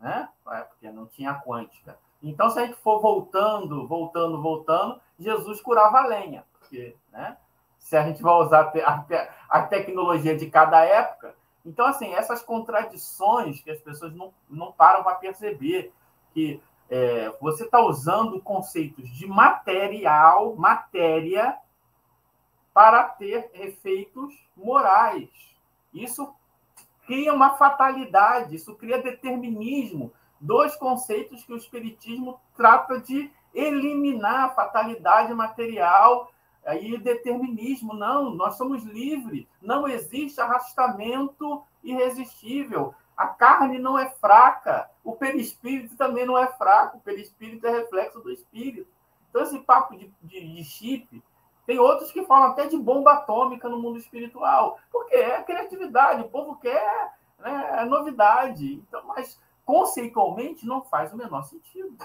né? 0.00 0.28
É, 0.50 0.60
porque 0.62 0.90
não 0.90 1.06
tinha 1.06 1.34
quântica. 1.34 1.98
Então, 2.22 2.48
se 2.50 2.58
a 2.58 2.66
gente 2.66 2.76
for 2.76 3.00
voltando, 3.00 3.86
voltando, 3.86 4.40
voltando, 4.40 5.00
Jesus 5.18 5.60
curava 5.60 5.98
a 5.98 6.06
lenha 6.06 6.44
porque 6.64 6.96
né, 7.12 7.36
se 7.78 7.96
a 7.96 8.02
gente 8.02 8.22
vai 8.22 8.34
usar 8.34 8.72
a, 9.48 9.62
tecnologia 9.62 10.36
de 10.36 10.50
cada 10.50 10.82
época. 10.84 11.34
Então, 11.64 11.86
assim, 11.86 12.12
essas 12.12 12.42
contradições 12.42 13.60
que 13.60 13.70
as 13.70 13.80
pessoas 13.80 14.14
não, 14.14 14.32
não 14.48 14.72
param 14.72 15.02
para 15.02 15.16
perceber, 15.16 15.92
que 16.32 16.60
é, 16.90 17.32
você 17.40 17.64
está 17.64 17.80
usando 17.80 18.40
conceitos 18.40 19.08
de 19.10 19.26
material, 19.26 20.54
matéria, 20.56 21.56
para 22.72 23.04
ter 23.04 23.50
efeitos 23.54 24.34
morais. 24.56 25.30
Isso 25.92 26.34
cria 27.06 27.32
uma 27.32 27.56
fatalidade, 27.56 28.56
isso 28.56 28.74
cria 28.74 29.00
determinismo, 29.00 30.12
dois 30.40 30.74
conceitos 30.76 31.44
que 31.44 31.52
o 31.52 31.56
Espiritismo 31.56 32.40
trata 32.56 33.00
de 33.00 33.30
eliminar 33.54 34.54
fatalidade 34.54 35.32
material 35.32 36.30
e 36.80 36.98
determinismo. 36.98 37.94
Não, 37.94 38.30
nós 38.30 38.56
somos 38.56 38.82
livres, 38.84 39.46
não 39.62 39.86
existe 39.86 40.40
arrastamento 40.40 41.62
irresistível. 41.82 42.94
A 43.16 43.28
carne 43.28 43.78
não 43.78 43.98
é 43.98 44.10
fraca, 44.10 44.90
o 45.04 45.12
perispírito 45.12 45.96
também 45.96 46.24
não 46.24 46.36
é 46.38 46.46
fraco, 46.54 46.96
o 46.96 47.00
perispírito 47.00 47.66
é 47.66 47.70
reflexo 47.70 48.20
do 48.20 48.32
espírito. 48.32 48.88
Então, 49.28 49.42
esse 49.42 49.58
papo 49.60 49.96
de, 49.96 50.10
de, 50.22 50.54
de 50.54 50.64
chip, 50.64 51.22
tem 51.66 51.78
outros 51.78 52.10
que 52.10 52.24
falam 52.24 52.50
até 52.50 52.66
de 52.66 52.76
bomba 52.76 53.12
atômica 53.12 53.68
no 53.68 53.80
mundo 53.80 53.98
espiritual, 53.98 54.78
porque 54.90 55.14
é 55.14 55.42
criatividade, 55.42 56.22
o 56.22 56.28
povo 56.28 56.56
quer 56.56 57.12
né, 57.38 57.78
é 57.80 57.84
novidade. 57.84 58.74
Então, 58.74 59.02
mas 59.06 59.38
conceitualmente 59.64 60.66
não 60.66 60.82
faz 60.82 61.12
o 61.12 61.16
menor 61.16 61.42
sentido. 61.42 61.96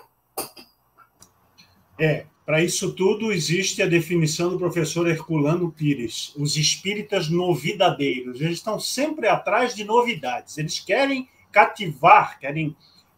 É, 1.98 2.26
para 2.46 2.64
isso 2.64 2.96
tudo 2.96 3.32
existe 3.32 3.82
a 3.82 3.88
definição 3.88 4.50
do 4.50 4.58
professor 4.58 5.08
Herculano 5.08 5.72
Pires, 5.72 6.34
os 6.38 6.56
espíritas 6.56 7.30
novidadeiros. 7.30 8.40
Eles 8.40 8.58
estão 8.58 8.80
sempre 8.80 9.28
atrás 9.28 9.76
de 9.76 9.84
novidades. 9.84 10.58
Eles 10.58 10.80
querem 10.80 11.28
cativar, 11.52 12.40
querem 12.40 12.76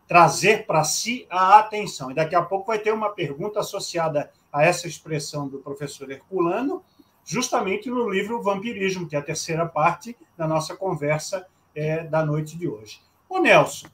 trazer 0.08 0.66
para 0.66 0.84
si 0.84 1.26
a 1.30 1.60
atenção. 1.60 2.12
E 2.12 2.14
daqui 2.14 2.36
a 2.36 2.42
pouco 2.42 2.68
vai 2.68 2.80
ter 2.80 2.94
uma 2.94 3.10
pergunta 3.10 3.60
associada 3.62 4.32
a 4.52 4.64
essa 4.64 4.88
expressão 4.88 5.48
do 5.48 5.60
professor 5.60 6.12
Herculano, 6.12 6.84
justamente 7.24 7.90
no 7.90 8.10
livro 8.10 8.42
Vampirismo, 8.42 9.08
que 9.08 9.16
é 9.16 9.20
a 9.20 9.24
terceira 9.24 9.66
parte 9.66 10.18
da 10.36 10.48
nossa 10.48 10.76
conversa 10.76 11.48
é, 11.74 12.04
da 12.04 12.26
noite 12.26 12.58
de 12.58 12.68
hoje. 12.68 13.02
Ô 13.30 13.40
Nelson, 13.40 13.88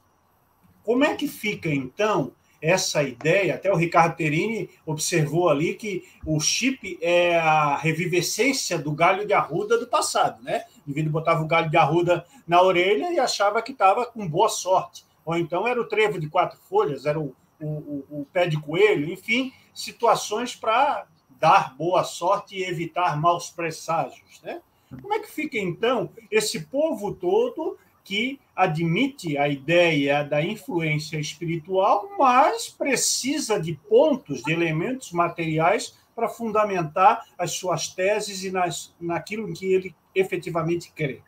como 0.82 1.04
é 1.04 1.14
que 1.14 1.28
fica 1.28 1.68
então 1.68 2.32
essa 2.60 3.02
ideia? 3.02 3.54
Até 3.54 3.72
o 3.72 3.76
Ricardo 3.76 4.16
Terini 4.16 4.70
observou 4.84 5.48
ali 5.48 5.74
que 5.74 6.04
o 6.26 6.40
chip 6.40 6.98
é 7.00 7.38
a 7.38 7.76
revivescência 7.76 8.78
do 8.78 8.92
galho 8.92 9.26
de 9.26 9.32
arruda 9.32 9.78
do 9.78 9.86
passado, 9.86 10.42
né? 10.42 10.64
O 10.86 10.90
indivíduo 10.90 11.12
botava 11.12 11.42
o 11.42 11.46
galho 11.46 11.70
de 11.70 11.76
arruda 11.76 12.24
na 12.46 12.60
orelha 12.62 13.12
e 13.12 13.18
achava 13.18 13.62
que 13.62 13.72
estava 13.72 14.06
com 14.06 14.26
boa 14.26 14.48
sorte. 14.48 15.04
Ou 15.24 15.36
então 15.36 15.66
era 15.66 15.80
o 15.80 15.86
trevo 15.86 16.18
de 16.18 16.28
quatro 16.28 16.58
folhas, 16.58 17.06
era 17.06 17.20
o, 17.20 17.34
o, 17.60 18.04
o 18.10 18.26
pé 18.32 18.46
de 18.46 18.60
coelho, 18.60 19.12
enfim, 19.12 19.52
situações 19.74 20.56
para 20.56 21.06
dar 21.38 21.76
boa 21.76 22.02
sorte 22.02 22.56
e 22.56 22.64
evitar 22.64 23.20
maus 23.20 23.50
presságios. 23.50 24.40
Né? 24.42 24.60
Como 25.00 25.12
é 25.14 25.18
que 25.18 25.30
fica, 25.30 25.58
então, 25.58 26.10
esse 26.30 26.60
povo 26.60 27.14
todo 27.14 27.78
que 28.08 28.40
admite 28.56 29.36
a 29.36 29.46
ideia 29.50 30.24
da 30.24 30.42
influência 30.42 31.20
espiritual, 31.20 32.08
mas 32.18 32.70
precisa 32.70 33.60
de 33.60 33.74
pontos, 33.74 34.42
de 34.42 34.50
elementos 34.50 35.12
materiais 35.12 35.94
para 36.16 36.26
fundamentar 36.26 37.22
as 37.36 37.52
suas 37.52 37.88
teses 37.88 38.42
e 38.44 38.50
nas, 38.50 38.94
naquilo 38.98 39.46
em 39.46 39.52
que 39.52 39.66
ele 39.74 39.94
efetivamente 40.14 40.90
crê? 40.90 41.20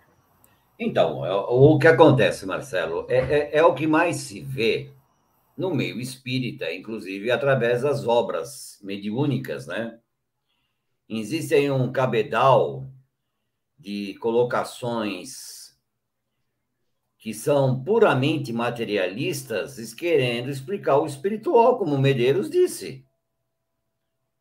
Então, 0.78 1.24
é, 1.26 1.30
o 1.34 1.78
que 1.78 1.86
acontece, 1.86 2.46
Marcelo, 2.46 3.04
é, 3.10 3.18
é, 3.18 3.58
é 3.58 3.62
o 3.62 3.74
que 3.74 3.86
mais 3.86 4.16
se 4.16 4.40
vê 4.40 4.90
no 5.54 5.74
meio 5.74 6.00
espírita, 6.00 6.72
inclusive 6.72 7.30
através 7.30 7.82
das 7.82 8.06
obras 8.06 8.78
mediúnicas, 8.82 9.66
né? 9.66 9.98
Existe 11.06 11.54
aí 11.54 11.70
um 11.70 11.92
cabedal 11.92 12.86
de 13.78 14.14
colocações 14.14 15.59
que 17.20 17.34
são 17.34 17.84
puramente 17.84 18.50
materialistas, 18.50 19.92
querendo 19.92 20.48
explicar 20.48 20.96
o 20.96 21.04
espiritual, 21.04 21.78
como 21.78 21.98
Medeiros 21.98 22.48
disse. 22.48 23.06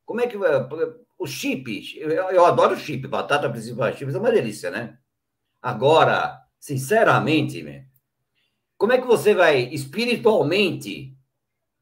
Como 0.05 0.21
é 0.21 0.27
que 0.27 0.37
o 0.37 1.27
chip? 1.27 1.93
Eu, 1.97 2.09
eu 2.09 2.45
adoro 2.45 2.77
chip, 2.77 3.05
batata 3.05 3.49
principal 3.49 3.93
chip 3.93 4.09
é 4.11 4.17
uma 4.17 4.31
delícia, 4.31 4.71
né? 4.71 4.97
Agora, 5.61 6.41
sinceramente, 6.57 7.85
como 8.77 8.93
é 8.93 9.01
que 9.01 9.05
você 9.05 9.35
vai 9.35 9.63
espiritualmente 9.73 11.13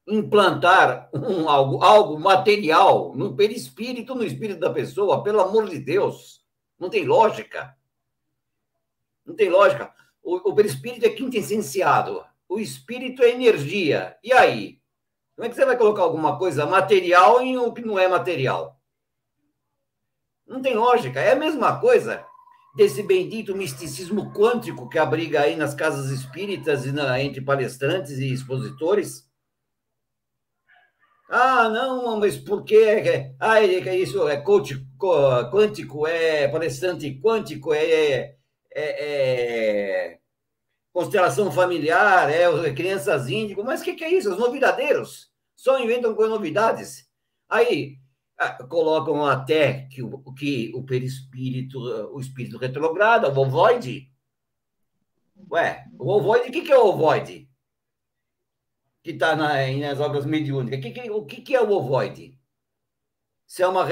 implantar 0.07 1.11
um, 1.13 1.47
algo, 1.47 1.83
algo 1.83 2.19
material 2.19 3.13
no 3.15 3.35
perispírito, 3.35 4.15
no 4.15 4.23
espírito 4.23 4.59
da 4.59 4.73
pessoa? 4.73 5.21
Pelo 5.21 5.41
amor 5.41 5.69
de 5.69 5.77
Deus, 5.77 6.43
não 6.79 6.89
tem 6.89 7.05
lógica. 7.05 7.77
Não 9.23 9.35
tem 9.35 9.47
lógica. 9.47 9.95
O, 10.23 10.51
o 10.51 10.55
perispírito 10.55 11.05
é 11.05 11.09
quintessenciado. 11.09 12.23
O 12.49 12.59
espírito 12.59 13.23
é 13.23 13.29
energia. 13.29 14.17
E 14.23 14.31
aí? 14.33 14.79
Como 15.35 15.45
é 15.45 15.49
que 15.49 15.55
você 15.55 15.65
vai 15.65 15.77
colocar 15.77 16.01
alguma 16.01 16.37
coisa 16.37 16.65
material 16.65 17.41
em 17.41 17.57
o 17.57 17.71
que 17.71 17.81
não 17.81 17.99
é 17.99 18.07
material? 18.07 18.79
Não 20.47 20.61
tem 20.61 20.75
lógica. 20.75 21.19
É 21.19 21.33
a 21.33 21.35
mesma 21.35 21.79
coisa 21.79 22.25
desse 22.75 23.03
bendito 23.03 23.55
misticismo 23.55 24.31
quântico 24.33 24.87
que 24.87 24.99
abriga 24.99 25.41
aí 25.41 25.55
nas 25.55 25.73
casas 25.73 26.11
espíritas 26.11 26.85
e 26.85 26.91
na, 26.91 27.21
entre 27.21 27.41
palestrantes 27.41 28.17
e 28.19 28.31
expositores? 28.31 29.27
Ah, 31.29 31.67
não, 31.67 32.19
mas 32.19 32.37
por 32.37 32.63
que? 32.63 33.33
Ah, 33.39 33.61
é, 33.61 33.95
isso 33.97 34.27
é 34.29 34.37
coach 34.37 34.81
quântico, 35.51 36.07
é 36.07 36.47
palestrante 36.47 37.19
quântico, 37.21 37.73
é, 37.73 38.36
é, 38.79 40.13
é 40.13 40.19
constelação 40.93 41.51
familiar, 41.51 42.29
é 42.29 42.73
crianças 42.73 43.29
índigo, 43.29 43.63
mas 43.63 43.81
o 43.81 43.83
que, 43.83 43.93
que 43.93 44.03
é 44.03 44.11
isso? 44.11 44.31
Os 44.31 44.39
novidadeiros 44.39 45.31
só 45.55 45.79
inventam 45.79 46.15
com 46.15 46.27
novidades. 46.27 47.07
Aí, 47.49 47.97
colocam 48.69 49.25
até 49.25 49.87
que 49.87 50.03
o, 50.03 50.33
que 50.33 50.71
o 50.75 50.83
perispírito, 50.83 51.79
o 51.79 52.19
espírito 52.19 52.57
retrograda, 52.57 53.29
o 53.29 53.39
ovoide. 53.39 54.11
Ué, 55.51 55.85
o 55.97 56.09
ovoide, 56.09 56.49
o 56.49 56.51
que, 56.51 56.61
que 56.61 56.71
é 56.71 56.77
o 56.77 56.87
ovoide? 56.87 57.49
Que 59.03 59.11
está 59.11 59.35
na, 59.35 59.65
nas 59.79 59.99
obras 59.99 60.25
mediúnicas. 60.25 60.79
Que, 60.79 61.09
o 61.09 61.25
que, 61.25 61.41
que 61.41 61.55
é 61.55 61.61
o 61.61 61.71
ovoide? 61.71 62.37
Se 63.45 63.63
é 63.63 63.67
uma, 63.67 63.85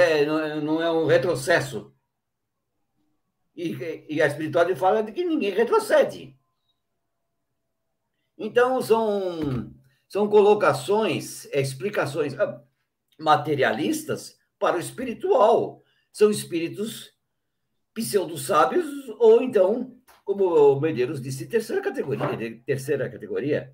não 0.61 0.81
é 0.81 0.91
um 0.91 1.05
retrocesso. 1.05 1.94
E, 3.55 4.05
e 4.09 4.21
a 4.21 4.27
espiritualidade 4.27 4.79
fala 4.79 5.01
de 5.01 5.11
que 5.11 5.23
ninguém 5.23 5.51
retrocede. 5.51 6.37
Então, 8.37 8.81
são, 8.81 9.73
são 10.07 10.27
colocações, 10.27 11.45
explicações. 11.53 12.37
Ah, 12.37 12.61
materialistas 13.17 14.37
para 14.59 14.77
o 14.77 14.79
espiritual. 14.79 15.81
São 16.11 16.29
espíritos 16.29 17.13
pseudo-sábios, 17.93 18.85
ou 19.19 19.41
então, 19.41 19.97
como 20.23 20.45
o 20.45 20.79
Medeiros 20.79 21.21
disse, 21.21 21.47
terceira 21.47 21.81
categoria, 21.81 22.61
terceira 22.65 23.09
categoria, 23.09 23.73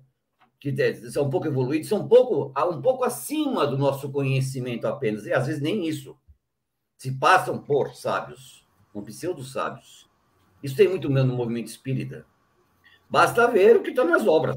que 0.60 0.72
são 1.10 1.26
um 1.26 1.30
pouco 1.30 1.48
evoluídos, 1.48 1.88
são 1.88 2.02
um 2.02 2.08
pouco, 2.08 2.52
um 2.70 2.80
pouco 2.80 3.04
acima 3.04 3.66
do 3.66 3.76
nosso 3.76 4.10
conhecimento 4.12 4.86
apenas, 4.86 5.26
e 5.26 5.32
às 5.32 5.46
vezes 5.46 5.60
nem 5.60 5.86
isso. 5.86 6.16
Se 6.96 7.18
passam 7.18 7.60
por 7.60 7.96
sábios, 7.96 8.61
com 8.92 9.02
pseudo-sábios. 9.02 10.08
Isso 10.62 10.76
tem 10.76 10.88
muito 10.88 11.10
menos 11.10 11.30
no 11.30 11.36
movimento 11.36 11.68
espírita. 11.68 12.24
Basta 13.08 13.46
ver 13.48 13.76
o 13.76 13.82
que 13.82 13.90
está 13.90 14.04
nas 14.04 14.26
obras. 14.26 14.56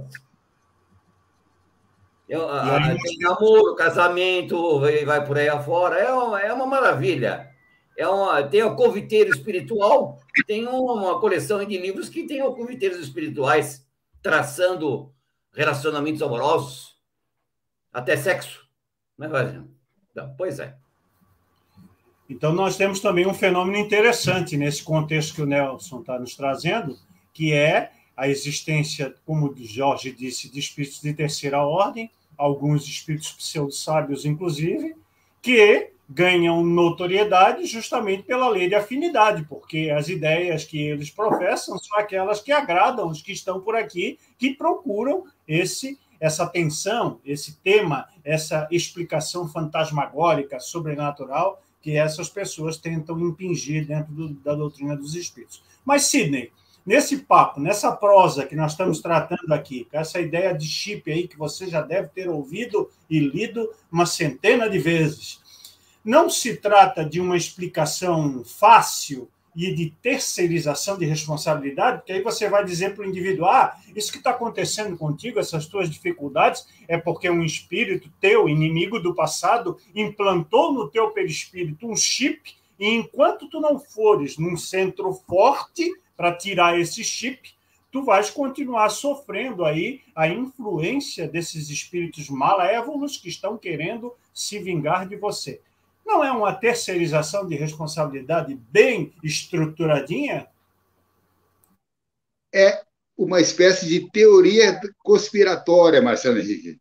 Eu, 2.27 2.49
a, 2.49 2.77
aí, 2.77 2.97
tem 3.01 3.17
namoro, 3.19 3.75
casamento, 3.75 4.79
vai, 4.79 5.05
vai 5.05 5.25
por 5.25 5.37
aí 5.37 5.47
afora, 5.47 5.97
é 5.97 6.11
uma, 6.11 6.41
é 6.41 6.53
uma 6.53 6.65
maravilha. 6.65 7.51
É 7.97 8.07
uma, 8.07 8.43
tem 8.43 8.63
o 8.63 8.75
conviteiro 8.75 9.29
espiritual, 9.29 10.19
tem 10.45 10.67
uma 10.67 11.19
coleção 11.19 11.63
de 11.63 11.77
livros 11.77 12.09
que 12.09 12.27
tem 12.27 12.41
o 12.41 12.53
conviteiros 12.53 12.99
espirituais 12.99 13.87
traçando 14.21 15.13
relacionamentos 15.53 16.21
amorosos, 16.21 16.97
até 17.93 18.17
sexo. 18.17 18.67
Não 19.17 19.35
é, 19.35 19.63
Não, 20.13 20.35
pois 20.35 20.59
é. 20.59 20.75
Então, 22.29 22.53
nós 22.53 22.75
temos 22.75 22.99
também 22.99 23.27
um 23.27 23.33
fenômeno 23.33 23.77
interessante 23.77 24.57
nesse 24.57 24.83
contexto 24.83 25.35
que 25.35 25.41
o 25.41 25.45
Nelson 25.45 25.99
está 25.99 26.17
nos 26.17 26.35
trazendo, 26.35 26.97
que 27.33 27.53
é 27.53 27.91
a 28.17 28.27
existência, 28.27 29.13
como 29.25 29.47
o 29.47 29.55
Jorge 29.57 30.11
disse, 30.11 30.49
de 30.49 30.59
espíritos 30.59 31.01
de 31.01 31.13
terceira 31.13 31.59
ordem, 31.59 32.09
alguns 32.37 32.87
espíritos 32.87 33.31
pseudo-sábios, 33.31 34.25
inclusive, 34.25 34.95
que 35.41 35.91
ganham 36.09 36.63
notoriedade 36.63 37.65
justamente 37.65 38.23
pela 38.23 38.47
lei 38.49 38.67
de 38.69 38.75
afinidade, 38.75 39.43
porque 39.49 39.89
as 39.89 40.07
ideias 40.07 40.63
que 40.63 40.79
eles 40.79 41.09
professam 41.09 41.77
são 41.77 41.97
aquelas 41.97 42.39
que 42.41 42.51
agradam 42.51 43.07
os 43.07 43.21
que 43.21 43.31
estão 43.31 43.59
por 43.59 43.75
aqui, 43.75 44.19
que 44.37 44.53
procuram 44.53 45.25
esse 45.47 45.99
essa 46.17 46.47
tensão, 46.47 47.19
esse 47.25 47.57
tema, 47.57 48.07
essa 48.23 48.67
explicação 48.71 49.49
fantasmagórica, 49.49 50.61
sobrenatural 50.61 51.61
que 51.85 51.95
essas 51.95 52.27
pessoas 52.29 52.77
tentam 52.77 53.19
impingir 53.19 53.85
dentro 53.85 54.11
do, 54.11 54.29
da 54.29 54.55
doutrina 54.55 54.97
dos 54.97 55.13
espíritos. 55.13 55.61
Mas, 55.85 56.07
Sidney, 56.07 56.51
nesse 56.83 57.17
papo, 57.17 57.59
nessa 57.59 57.91
prosa 57.91 58.43
que 58.43 58.55
nós 58.55 58.71
estamos 58.71 59.01
tratando 59.01 59.53
aqui, 59.53 59.85
com 59.85 59.95
essa 59.95 60.19
ideia 60.19 60.51
de 60.51 60.65
chip 60.65 61.11
aí 61.11 61.27
que 61.27 61.37
você 61.37 61.67
já 61.67 61.83
deve 61.83 62.07
ter 62.07 62.27
ouvido 62.27 62.89
e 63.07 63.19
lido 63.19 63.71
uma 63.91 64.07
centena 64.07 64.67
de 64.67 64.79
vezes, 64.79 65.39
não 66.03 66.27
se 66.27 66.57
trata 66.57 67.05
de 67.05 67.21
uma 67.21 67.37
explicação 67.37 68.43
fácil 68.43 69.29
e 69.55 69.73
de 69.73 69.91
terceirização 70.01 70.97
de 70.97 71.05
responsabilidade, 71.05 71.99
porque 71.99 72.13
aí 72.13 72.21
você 72.21 72.49
vai 72.49 72.65
dizer 72.65 72.93
para 72.93 73.05
o 73.05 73.07
indivíduo: 73.07 73.45
ah, 73.45 73.75
isso 73.95 74.11
que 74.11 74.17
está 74.17 74.31
acontecendo 74.31 74.97
contigo, 74.97 75.39
essas 75.39 75.65
tuas 75.65 75.89
dificuldades, 75.89 76.67
é 76.87 76.97
porque 76.97 77.29
um 77.29 77.43
espírito 77.43 78.11
teu, 78.19 78.49
inimigo 78.49 78.99
do 78.99 79.15
passado, 79.15 79.77
implantou 79.95 80.73
no 80.73 80.89
teu 80.89 81.11
perispírito 81.11 81.87
um 81.87 81.95
chip, 81.95 82.53
e 82.77 82.89
enquanto 82.89 83.49
tu 83.49 83.61
não 83.61 83.79
fores 83.79 84.37
num 84.37 84.57
centro 84.57 85.13
forte 85.27 85.89
para 86.17 86.35
tirar 86.35 86.77
esse 86.79 87.03
chip, 87.03 87.55
tu 87.91 88.03
vais 88.03 88.29
continuar 88.29 88.89
sofrendo 88.89 89.63
aí 89.63 90.01
a 90.13 90.27
influência 90.27 91.27
desses 91.29 91.69
espíritos 91.69 92.29
malévolos 92.29 93.15
que 93.15 93.29
estão 93.29 93.57
querendo 93.57 94.13
se 94.33 94.59
vingar 94.59 95.07
de 95.07 95.15
você. 95.15 95.61
Não 96.05 96.23
é 96.23 96.31
uma 96.31 96.53
terceirização 96.53 97.47
de 97.47 97.55
responsabilidade 97.55 98.55
bem 98.71 99.13
estruturadinha? 99.23 100.47
É 102.53 102.83
uma 103.17 103.41
espécie 103.41 103.87
de 103.87 104.09
teoria 104.11 104.79
conspiratória, 104.99 106.01
Marcelo 106.01 106.37
Henrique. 106.37 106.77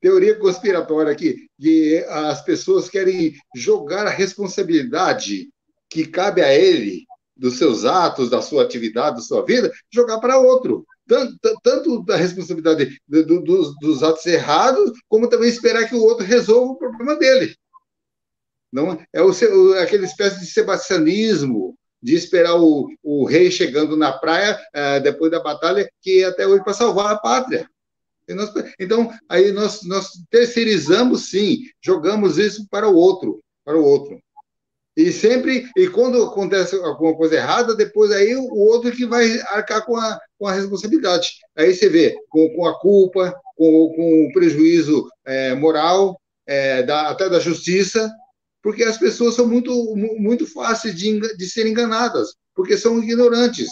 Teoria 0.00 0.38
conspiratória 0.38 1.14
que, 1.14 1.48
que 1.60 2.04
as 2.08 2.42
pessoas 2.42 2.88
querem 2.88 3.34
jogar 3.54 4.06
a 4.06 4.10
responsabilidade 4.10 5.50
que 5.88 6.06
cabe 6.06 6.40
a 6.40 6.54
ele 6.54 7.04
dos 7.36 7.58
seus 7.58 7.84
atos, 7.84 8.30
da 8.30 8.40
sua 8.40 8.62
atividade, 8.62 9.16
da 9.16 9.22
sua 9.22 9.44
vida, 9.44 9.72
jogar 9.90 10.20
para 10.20 10.38
outro. 10.38 10.86
Tanto, 11.06 11.36
tanto 11.62 12.04
da 12.04 12.16
responsabilidade 12.16 13.00
do, 13.08 13.26
do, 13.26 13.40
dos, 13.42 13.74
dos 13.80 14.02
atos 14.02 14.24
errados, 14.26 14.92
como 15.08 15.28
também 15.28 15.48
esperar 15.48 15.88
que 15.88 15.94
o 15.94 16.02
outro 16.02 16.24
resolva 16.24 16.72
o 16.72 16.78
problema 16.78 17.16
dele. 17.16 17.56
Não 18.72 18.98
é 19.12 19.22
o, 19.22 19.30
aquela 19.74 20.04
espécie 20.04 20.40
de 20.40 20.46
sebastianismo 20.46 21.76
de 22.02 22.14
esperar 22.14 22.56
o, 22.58 22.88
o 23.02 23.24
rei 23.26 23.50
chegando 23.50 23.96
na 23.96 24.12
praia 24.12 24.58
uh, 24.74 25.02
depois 25.02 25.30
da 25.30 25.40
batalha, 25.40 25.90
que 26.00 26.24
até 26.24 26.46
hoje 26.46 26.64
para 26.64 26.72
salvar 26.72 27.12
a 27.12 27.18
pátria. 27.18 27.68
Nós, 28.28 28.50
então, 28.78 29.12
aí 29.28 29.50
nós, 29.52 29.82
nós 29.82 30.10
terceirizamos, 30.30 31.30
sim, 31.30 31.58
jogamos 31.82 32.38
isso 32.38 32.66
para 32.70 32.88
o 32.88 32.94
outro, 32.94 33.40
para 33.64 33.76
o 33.76 33.84
outro. 33.84 34.20
E 34.96 35.12
sempre, 35.12 35.68
e 35.76 35.88
quando 35.88 36.22
acontece 36.22 36.76
alguma 36.76 37.16
coisa 37.16 37.36
errada, 37.36 37.74
depois 37.74 38.10
aí 38.12 38.34
o 38.34 38.54
outro 38.54 38.92
que 38.92 39.06
vai 39.06 39.40
arcar 39.48 39.84
com 39.84 39.96
a, 39.96 40.18
com 40.38 40.46
a 40.46 40.52
responsabilidade. 40.52 41.32
Aí 41.56 41.74
você 41.74 41.88
vê, 41.88 42.16
com, 42.28 42.48
com 42.54 42.66
a 42.66 42.78
culpa, 42.78 43.34
com, 43.56 43.92
com 43.94 44.26
o 44.26 44.32
prejuízo 44.32 45.08
é, 45.24 45.54
moral, 45.54 46.20
é, 46.46 46.82
da, 46.82 47.08
até 47.08 47.28
da 47.28 47.38
justiça, 47.38 48.10
porque 48.62 48.82
as 48.84 48.98
pessoas 48.98 49.34
são 49.34 49.46
muito, 49.46 49.72
muito 49.96 50.46
fáceis 50.46 50.94
de, 50.94 51.18
de 51.36 51.48
serem 51.48 51.72
enganadas, 51.72 52.34
porque 52.54 52.76
são 52.76 53.02
ignorantes. 53.02 53.68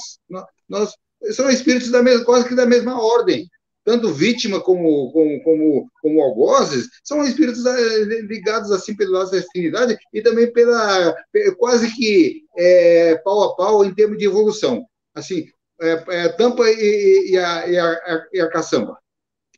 Nós, 0.68 0.94
são 1.32 1.50
espíritos 1.50 1.90
da 1.90 2.02
mesma, 2.02 2.24
quase 2.24 2.48
que 2.48 2.54
da 2.54 2.66
mesma 2.66 3.00
ordem. 3.00 3.48
Tanto 3.84 4.12
vítima 4.12 4.60
como, 4.60 5.10
como, 5.12 5.42
como, 5.42 5.90
como 6.02 6.22
algozes 6.22 6.88
são 7.02 7.24
espíritos 7.24 7.64
eh, 7.64 8.04
ligados 8.22 8.70
assim 8.70 8.94
pela 8.94 9.20
nossa 9.20 9.38
afinidade 9.38 9.96
e 10.12 10.20
também 10.20 10.52
pela 10.52 11.14
quase 11.56 11.90
que 11.94 12.44
é, 12.54 13.16
pau 13.24 13.44
a 13.44 13.56
pau 13.56 13.84
em 13.84 13.94
termos 13.94 14.18
de 14.18 14.26
evolução. 14.26 14.86
Assim, 15.14 15.46
é, 15.80 16.04
é, 16.08 16.28
tampa 16.28 16.68
e, 16.68 17.30
e, 17.30 17.38
a, 17.38 17.66
e, 17.66 17.78
a, 17.78 18.26
e 18.34 18.40
a 18.40 18.50
caçamba. 18.50 18.98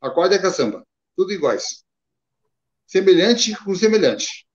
A 0.01 0.11
corda 0.11 0.37
e 0.37 0.39
a 0.39 0.43
caçamba. 0.43 0.87
Tudo 1.17 1.33
iguais. 1.33 1.83
Semelhante 2.87 3.57
com 3.65 3.75
semelhante. 3.75 4.47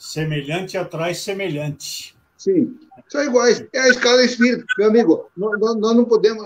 Semelhante 0.00 0.78
atrai 0.78 1.14
semelhante. 1.14 2.16
Sim, 2.38 2.74
são 3.06 3.22
iguais. 3.22 3.62
É 3.70 3.80
a 3.80 3.88
escala 3.90 4.24
espírita. 4.24 4.64
Meu 4.78 4.88
amigo, 4.88 5.30
nós, 5.36 5.60
nós 5.60 5.94
não 5.94 6.06
podemos. 6.06 6.42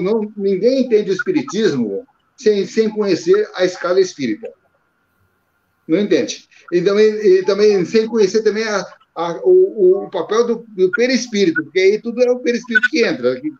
Não, 0.00 0.32
ninguém 0.36 0.82
entende 0.82 1.10
o 1.10 1.14
espiritismo 1.14 2.06
sem, 2.36 2.64
sem 2.64 2.88
conhecer 2.88 3.50
a 3.56 3.64
escala 3.64 4.00
espírita. 4.00 4.48
Não 5.88 5.98
entende? 5.98 6.48
E 6.70 6.80
também, 6.82 7.06
e 7.06 7.44
também 7.44 7.84
sem 7.84 8.06
conhecer 8.06 8.44
também 8.44 8.62
a, 8.62 8.86
a, 9.16 9.40
o, 9.42 10.04
o, 10.04 10.10
papel 10.10 10.46
do, 10.46 10.66
do 10.68 10.88
perispírito, 10.92 11.64
porque 11.64 11.80
aí 11.80 12.00
tudo 12.00 12.22
é 12.22 12.30
o 12.30 12.38
perispírito 12.38 12.88
que 12.90 13.04
entra, 13.04 13.40
que, 13.40 13.50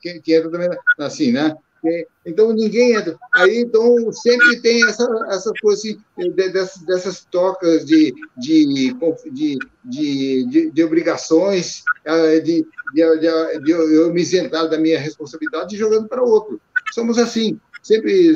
que, 0.00 0.20
que 0.20 0.32
entra 0.32 0.48
também 0.48 0.70
assim, 1.00 1.32
né? 1.32 1.56
Então 2.24 2.52
ninguém 2.52 2.94
entra. 2.94 3.16
Aí 3.34 3.58
então 3.58 4.12
sempre 4.12 4.60
tem 4.60 4.84
essa, 4.88 5.08
essa 5.30 5.52
coisa 5.60 5.80
assim, 5.80 6.30
dessas, 6.32 6.82
dessas 6.82 7.24
tocas 7.24 7.84
de, 7.84 8.14
de, 8.36 8.94
de, 9.32 9.58
de, 9.84 10.70
de 10.70 10.84
obrigações, 10.84 11.82
eh, 12.04 12.40
de, 12.40 12.66
de, 12.94 13.18
de, 13.18 13.60
de 13.64 13.70
eu 13.70 14.12
me 14.12 14.22
isentar 14.22 14.68
da 14.68 14.78
minha 14.78 14.98
responsabilidade 14.98 15.76
jogando 15.76 16.08
para 16.08 16.22
outro. 16.22 16.60
Somos 16.92 17.18
assim, 17.18 17.60
sempre. 17.82 18.34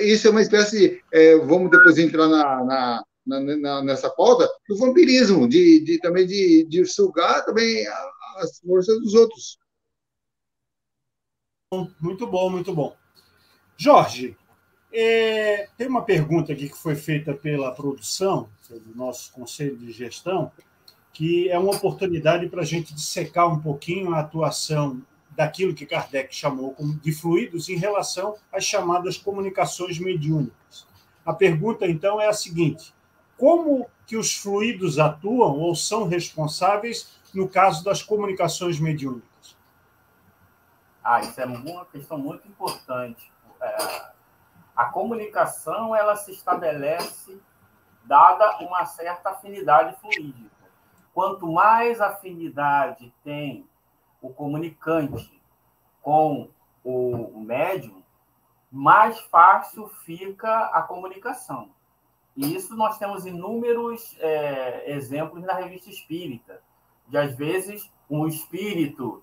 Isso 0.00 0.28
é 0.28 0.30
uma 0.30 0.42
espécie, 0.42 1.00
é, 1.12 1.36
vamos 1.36 1.70
depois 1.70 1.98
entrar 1.98 2.28
na, 2.28 2.64
na 2.64 3.04
na, 3.24 3.40
na, 3.40 3.82
nessa 3.84 4.10
pauta 4.10 4.48
do 4.68 4.76
vampirismo, 4.76 5.48
de, 5.48 5.80
de 5.80 5.98
também 5.98 6.26
de, 6.26 6.66
de 6.68 6.84
sugar 6.84 7.44
também 7.44 7.86
as 8.38 8.58
forças 8.58 8.98
dos 9.00 9.14
outros. 9.14 9.58
Muito 11.98 12.26
bom, 12.26 12.50
muito 12.50 12.74
bom. 12.74 12.94
Jorge, 13.78 14.36
é, 14.92 15.68
tem 15.78 15.86
uma 15.86 16.02
pergunta 16.02 16.52
aqui 16.52 16.68
que 16.68 16.76
foi 16.76 16.94
feita 16.94 17.32
pela 17.32 17.72
produção, 17.72 18.50
do 18.68 18.94
nosso 18.94 19.32
conselho 19.32 19.76
de 19.78 19.90
gestão, 19.90 20.52
que 21.14 21.48
é 21.48 21.58
uma 21.58 21.74
oportunidade 21.74 22.46
para 22.50 22.60
a 22.60 22.64
gente 22.64 22.94
dissecar 22.94 23.50
um 23.50 23.58
pouquinho 23.58 24.12
a 24.12 24.20
atuação 24.20 25.02
daquilo 25.30 25.74
que 25.74 25.86
Kardec 25.86 26.34
chamou 26.34 26.76
de 27.02 27.10
fluidos 27.10 27.70
em 27.70 27.76
relação 27.76 28.36
às 28.52 28.64
chamadas 28.64 29.16
comunicações 29.16 29.98
mediúnicas. 29.98 30.86
A 31.24 31.32
pergunta, 31.32 31.86
então, 31.86 32.20
é 32.20 32.28
a 32.28 32.34
seguinte: 32.34 32.92
como 33.38 33.86
que 34.06 34.16
os 34.16 34.34
fluidos 34.34 34.98
atuam 34.98 35.58
ou 35.58 35.74
são 35.74 36.06
responsáveis 36.06 37.12
no 37.34 37.48
caso 37.48 37.82
das 37.82 38.02
comunicações 38.02 38.78
mediúnicas? 38.78 39.31
Ah, 41.02 41.20
isso 41.20 41.40
é 41.40 41.44
uma 41.44 41.84
questão 41.86 42.18
muito 42.18 42.46
importante. 42.46 43.32
É, 43.60 44.12
a 44.76 44.86
comunicação 44.86 45.94
ela 45.94 46.16
se 46.16 46.30
estabelece 46.30 47.40
dada 48.04 48.58
uma 48.58 48.84
certa 48.86 49.30
afinidade 49.30 49.96
fluídica. 50.00 50.50
Quanto 51.12 51.50
mais 51.50 52.00
afinidade 52.00 53.12
tem 53.22 53.68
o 54.20 54.30
comunicante 54.30 55.40
com 56.00 56.48
o 56.84 57.40
médium, 57.40 58.02
mais 58.70 59.20
fácil 59.20 59.88
fica 60.04 60.66
a 60.66 60.82
comunicação. 60.82 61.70
E 62.34 62.54
isso 62.56 62.74
nós 62.74 62.98
temos 62.98 63.26
inúmeros 63.26 64.16
é, 64.18 64.90
exemplos 64.92 65.44
na 65.44 65.52
revista 65.52 65.90
espírita, 65.90 66.62
de 67.06 67.18
às 67.18 67.36
vezes 67.36 67.92
um 68.08 68.26
espírito 68.26 69.22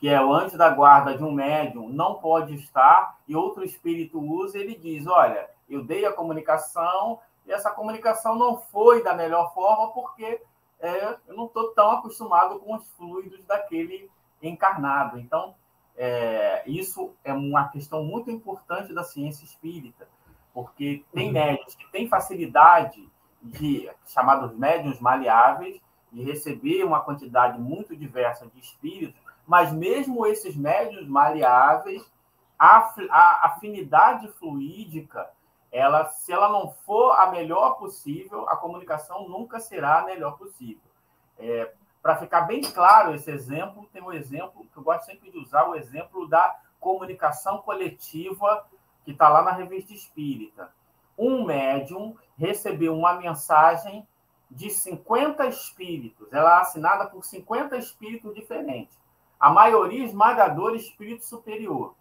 que 0.00 0.08
é 0.08 0.20
o 0.20 0.32
anjo 0.32 0.56
da 0.56 0.70
guarda 0.70 1.16
de 1.16 1.22
um 1.22 1.30
médium, 1.30 1.88
não 1.90 2.14
pode 2.14 2.54
estar, 2.54 3.18
e 3.28 3.36
outro 3.36 3.62
espírito 3.62 4.18
usa, 4.18 4.58
ele 4.58 4.74
diz: 4.74 5.06
Olha, 5.06 5.48
eu 5.68 5.84
dei 5.84 6.06
a 6.06 6.12
comunicação, 6.12 7.20
e 7.46 7.52
essa 7.52 7.70
comunicação 7.70 8.34
não 8.34 8.56
foi 8.56 9.04
da 9.04 9.14
melhor 9.14 9.52
forma, 9.52 9.92
porque 9.92 10.40
é, 10.80 11.18
eu 11.28 11.36
não 11.36 11.44
estou 11.44 11.72
tão 11.72 11.90
acostumado 11.90 12.58
com 12.60 12.74
os 12.74 12.88
fluidos 12.92 13.44
daquele 13.44 14.10
encarnado. 14.42 15.18
Então, 15.18 15.54
é, 15.94 16.62
isso 16.66 17.12
é 17.22 17.32
uma 17.34 17.68
questão 17.68 18.02
muito 18.02 18.30
importante 18.30 18.94
da 18.94 19.04
ciência 19.04 19.44
espírita, 19.44 20.08
porque 20.54 21.04
tem 21.12 21.26
uhum. 21.26 21.34
médios 21.34 21.74
que 21.74 21.86
têm 21.92 22.08
facilidade 22.08 23.06
de, 23.42 23.90
chamados 24.06 24.56
médiums 24.56 24.98
maleáveis, 24.98 25.78
de 26.10 26.22
receber 26.22 26.84
uma 26.84 27.00
quantidade 27.00 27.60
muito 27.60 27.94
diversa 27.94 28.46
de 28.46 28.58
espíritos, 28.58 29.20
mas 29.50 29.72
mesmo 29.72 30.24
esses 30.26 30.54
médios 30.54 31.08
maleáveis, 31.08 32.08
a, 32.56 32.94
a 33.10 33.46
afinidade 33.46 34.28
fluídica, 34.34 35.28
ela, 35.72 36.04
se 36.04 36.32
ela 36.32 36.48
não 36.48 36.70
for 36.70 37.10
a 37.18 37.32
melhor 37.32 37.72
possível, 37.72 38.48
a 38.48 38.54
comunicação 38.54 39.28
nunca 39.28 39.58
será 39.58 39.98
a 39.98 40.04
melhor 40.04 40.38
possível. 40.38 40.88
É, 41.36 41.72
Para 42.00 42.14
ficar 42.14 42.42
bem 42.42 42.60
claro 42.60 43.12
esse 43.12 43.28
exemplo, 43.28 43.88
tem 43.92 44.00
um 44.00 44.12
exemplo 44.12 44.64
que 44.72 44.78
eu 44.78 44.84
gosto 44.84 45.06
sempre 45.06 45.32
de 45.32 45.38
usar, 45.38 45.68
o 45.68 45.74
exemplo 45.74 46.28
da 46.28 46.56
comunicação 46.78 47.58
coletiva 47.58 48.64
que 49.04 49.10
está 49.10 49.28
lá 49.28 49.42
na 49.42 49.50
revista 49.50 49.92
Espírita. 49.92 50.72
Um 51.18 51.44
médium 51.44 52.16
recebeu 52.38 52.96
uma 52.96 53.14
mensagem 53.14 54.06
de 54.48 54.70
50 54.70 55.44
espíritos. 55.48 56.32
Ela 56.32 56.58
é 56.58 56.60
assinada 56.60 57.06
por 57.06 57.24
50 57.24 57.76
espíritos 57.78 58.32
diferentes. 58.32 59.00
A 59.40 59.50
maioria 59.50 60.04
esmagadora 60.04 60.76
espírito 60.76 61.24
superior. 61.24 61.94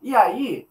E 0.00 0.16
aí, 0.16 0.68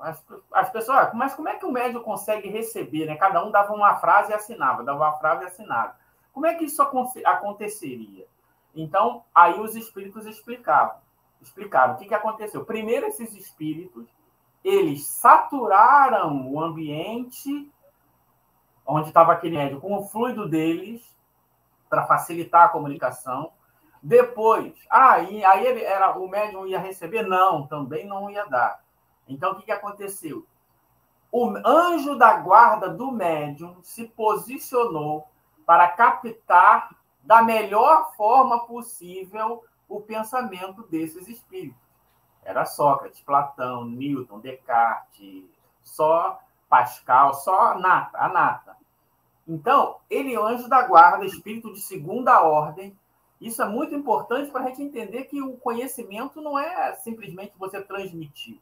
as, 0.00 0.22
as 0.52 0.70
pessoas, 0.70 0.98
ah, 0.98 1.12
mas 1.14 1.34
como 1.34 1.48
é 1.48 1.56
que 1.56 1.64
o 1.64 1.72
médium 1.72 2.02
consegue 2.02 2.48
receber? 2.48 3.06
Né? 3.06 3.16
Cada 3.16 3.44
um 3.44 3.50
dava 3.50 3.72
uma 3.72 3.96
frase 3.96 4.32
e 4.32 4.34
assinava, 4.34 4.82
dava 4.82 4.98
uma 4.98 5.12
frase 5.12 5.44
e 5.44 5.46
assinava. 5.46 5.96
Como 6.32 6.46
é 6.46 6.54
que 6.54 6.64
isso 6.64 6.82
aconteceria? 6.82 8.26
Então, 8.74 9.24
aí 9.34 9.60
os 9.60 9.76
espíritos 9.76 10.26
explicavam. 10.26 10.96
Explicaram 11.40 11.94
o 11.94 11.96
que, 11.96 12.06
que 12.06 12.14
aconteceu. 12.14 12.64
Primeiro, 12.64 13.06
esses 13.06 13.32
espíritos, 13.34 14.08
eles 14.64 15.06
saturaram 15.06 16.50
o 16.50 16.60
ambiente 16.60 17.70
onde 18.86 19.08
estava 19.08 19.32
aquele 19.32 19.56
médium 19.56 19.80
com 19.80 19.96
o 19.96 20.06
fluido 20.06 20.48
deles 20.48 21.02
para 21.88 22.06
facilitar 22.06 22.64
a 22.64 22.68
comunicação. 22.68 23.52
Depois, 24.06 24.74
aí, 24.90 25.42
aí 25.42 25.66
ele 25.66 25.82
era, 25.82 26.18
o 26.18 26.28
médium 26.28 26.66
ia 26.66 26.78
receber? 26.78 27.22
Não, 27.22 27.66
também 27.66 28.06
não 28.06 28.28
ia 28.28 28.44
dar. 28.44 28.84
Então, 29.26 29.52
o 29.52 29.56
que, 29.56 29.62
que 29.62 29.72
aconteceu? 29.72 30.46
O 31.32 31.54
anjo 31.64 32.14
da 32.14 32.36
guarda 32.36 32.90
do 32.90 33.10
médium 33.10 33.78
se 33.82 34.06
posicionou 34.08 35.26
para 35.64 35.88
captar 35.88 36.94
da 37.22 37.42
melhor 37.42 38.14
forma 38.14 38.66
possível 38.66 39.64
o 39.88 40.02
pensamento 40.02 40.82
desses 40.82 41.26
espíritos. 41.26 41.80
Era 42.42 42.66
Sócrates, 42.66 43.22
Platão, 43.22 43.86
Newton, 43.86 44.38
Descartes, 44.38 45.44
só 45.82 46.38
Pascal, 46.68 47.32
só 47.32 47.72
a 47.72 47.78
nata, 47.78 48.18
a 48.18 48.28
nata. 48.28 48.76
Então, 49.48 49.96
ele 50.10 50.34
é 50.34 50.38
anjo 50.38 50.68
da 50.68 50.86
guarda, 50.86 51.24
espírito 51.24 51.72
de 51.72 51.80
segunda 51.80 52.42
ordem. 52.42 52.94
Isso 53.44 53.60
é 53.60 53.68
muito 53.68 53.94
importante 53.94 54.50
para 54.50 54.62
a 54.62 54.68
gente 54.68 54.82
entender 54.82 55.24
que 55.24 55.42
o 55.42 55.58
conhecimento 55.58 56.40
não 56.40 56.58
é 56.58 56.94
simplesmente 56.94 57.52
você 57.58 57.78
transmitir. 57.82 58.58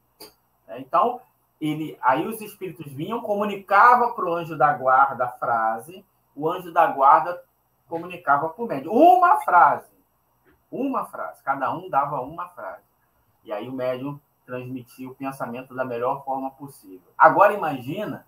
Né? 0.67 0.81
Então, 0.81 1.21
ele, 1.61 1.97
aí 2.03 2.27
os 2.27 2.41
espíritos 2.41 2.93
vinham, 2.93 3.21
comunicava 3.21 4.13
para 4.13 4.25
o 4.25 4.35
anjo 4.35 4.59
da 4.59 4.73
guarda 4.73 5.27
a 5.27 5.31
frase, 5.31 6.05
o 6.35 6.51
anjo 6.51 6.73
da 6.73 6.85
guarda 6.89 7.41
comunicava 7.87 8.49
para 8.49 8.65
o 8.65 8.67
médium. 8.67 8.93
Uma 8.93 9.41
frase. 9.43 9.93
Uma 10.69 11.07
frase. 11.07 11.45
Cada 11.45 11.73
um 11.73 11.89
dava 11.89 12.21
uma 12.21 12.49
frase. 12.49 12.83
E 13.45 13.53
aí 13.53 13.69
o 13.69 13.73
médium 13.73 14.19
transmitia 14.45 15.09
o 15.09 15.15
pensamento 15.15 15.77
da 15.77 15.85
melhor 15.85 16.25
forma 16.25 16.51
possível. 16.51 17.13
Agora 17.17 17.53
imagina, 17.53 18.27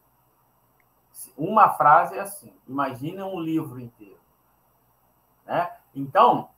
uma 1.37 1.71
frase 1.71 2.15
é 2.15 2.21
assim. 2.21 2.55
Imagina 2.69 3.27
um 3.27 3.41
livro 3.41 3.81
inteiro. 3.81 4.21
Né? 5.45 5.69
Então, 5.95 6.49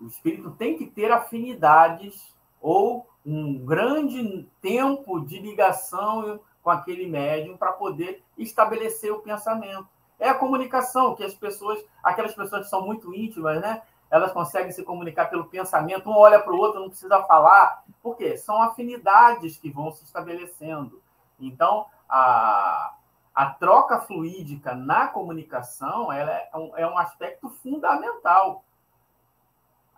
o 0.00 0.06
espírito 0.06 0.50
tem 0.52 0.76
que 0.76 0.86
ter 0.86 1.10
afinidades 1.12 2.34
ou 2.60 3.06
um 3.24 3.58
grande 3.58 4.48
tempo 4.60 5.20
de 5.20 5.38
ligação 5.38 6.40
com 6.62 6.70
aquele 6.70 7.06
médium 7.06 7.56
para 7.56 7.72
poder 7.72 8.22
estabelecer 8.36 9.12
o 9.12 9.20
pensamento. 9.20 9.88
É 10.18 10.28
a 10.28 10.34
comunicação 10.34 11.14
que 11.14 11.24
as 11.24 11.34
pessoas, 11.34 11.82
aquelas 12.02 12.34
pessoas 12.34 12.64
que 12.64 12.70
são 12.70 12.84
muito 12.84 13.14
íntimas, 13.14 13.60
né? 13.60 13.82
Elas 14.10 14.32
conseguem 14.32 14.72
se 14.72 14.82
comunicar 14.82 15.30
pelo 15.30 15.46
pensamento, 15.46 16.10
um 16.10 16.16
olha 16.16 16.40
para 16.40 16.52
o 16.52 16.58
outro, 16.58 16.80
não 16.80 16.88
precisa 16.88 17.22
falar. 17.22 17.84
Por 18.02 18.16
quê? 18.16 18.36
São 18.36 18.60
afinidades 18.60 19.56
que 19.56 19.70
vão 19.70 19.92
se 19.92 20.04
estabelecendo. 20.04 21.00
Então, 21.38 21.86
a, 22.08 22.94
a 23.34 23.46
troca 23.46 24.00
fluídica 24.00 24.74
na 24.74 25.06
comunicação 25.06 26.12
ela 26.12 26.32
é, 26.32 26.50
um, 26.54 26.76
é 26.76 26.86
um 26.86 26.98
aspecto 26.98 27.48
fundamental. 27.62 28.64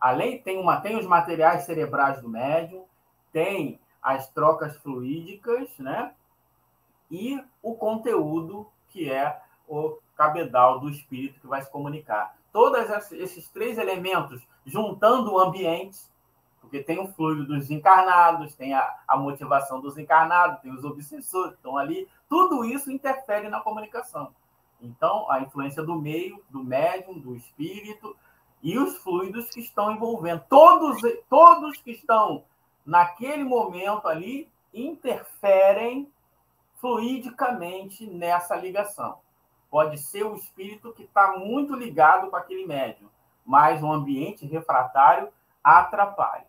Além, 0.03 0.42
tem, 0.42 0.59
uma, 0.59 0.80
tem 0.80 0.98
os 0.98 1.07
materiais 1.07 1.62
cerebrais 1.62 2.20
do 2.20 2.28
médium, 2.28 2.84
tem 3.32 3.78
as 4.03 4.28
trocas 4.28 4.76
fluídicas, 4.78 5.78
né? 5.78 6.12
E 7.09 7.40
o 7.62 7.76
conteúdo, 7.76 8.66
que 8.88 9.09
é 9.09 9.40
o 9.68 9.96
cabedal 10.16 10.80
do 10.80 10.90
espírito 10.90 11.38
que 11.40 11.46
vai 11.46 11.62
se 11.62 11.70
comunicar. 11.70 12.34
Todos 12.53 13.12
esses 13.12 13.48
três 13.50 13.78
elementos, 13.78 14.42
juntando 14.66 15.34
o 15.34 15.38
ambiente, 15.38 16.00
porque 16.61 16.82
tem 16.82 16.98
o 16.98 17.07
fluido 17.12 17.46
dos 17.46 17.70
encarnados, 17.70 18.57
tem 18.57 18.74
a, 18.74 18.92
a 19.07 19.16
motivação 19.16 19.80
dos 19.80 19.96
encarnados, 19.96 20.61
tem 20.62 20.72
os 20.72 20.84
obsessores 20.84 21.53
que 21.53 21.59
estão 21.59 21.78
ali, 21.78 22.09
tudo 22.28 22.64
isso 22.64 22.90
interfere 22.90 23.48
na 23.48 23.61
comunicação. 23.61 24.34
Então, 24.80 25.30
a 25.30 25.38
influência 25.38 25.80
do 25.80 25.94
meio, 25.94 26.42
do 26.50 26.64
médium, 26.64 27.20
do 27.20 27.36
espírito 27.36 28.16
e 28.62 28.78
os 28.78 28.96
fluidos 28.98 29.50
que 29.50 29.60
estão 29.60 29.92
envolvendo. 29.92 30.42
Todos, 30.48 31.00
todos 31.28 31.76
que 31.78 31.90
estão 31.92 32.44
naquele 32.86 33.44
momento 33.44 34.06
ali, 34.06 34.48
interferem 34.72 36.08
fluidicamente 36.80 38.06
nessa 38.06 38.56
ligação. 38.56 39.18
Pode 39.70 39.98
ser 39.98 40.24
o 40.24 40.34
espírito 40.34 40.92
que 40.92 41.04
está 41.04 41.36
muito 41.38 41.74
ligado 41.74 42.28
com 42.28 42.36
aquele 42.36 42.66
médium, 42.66 43.08
mas 43.44 43.82
o 43.82 43.90
ambiente 43.90 44.46
refratário 44.46 45.28
atrapalha. 45.62 46.46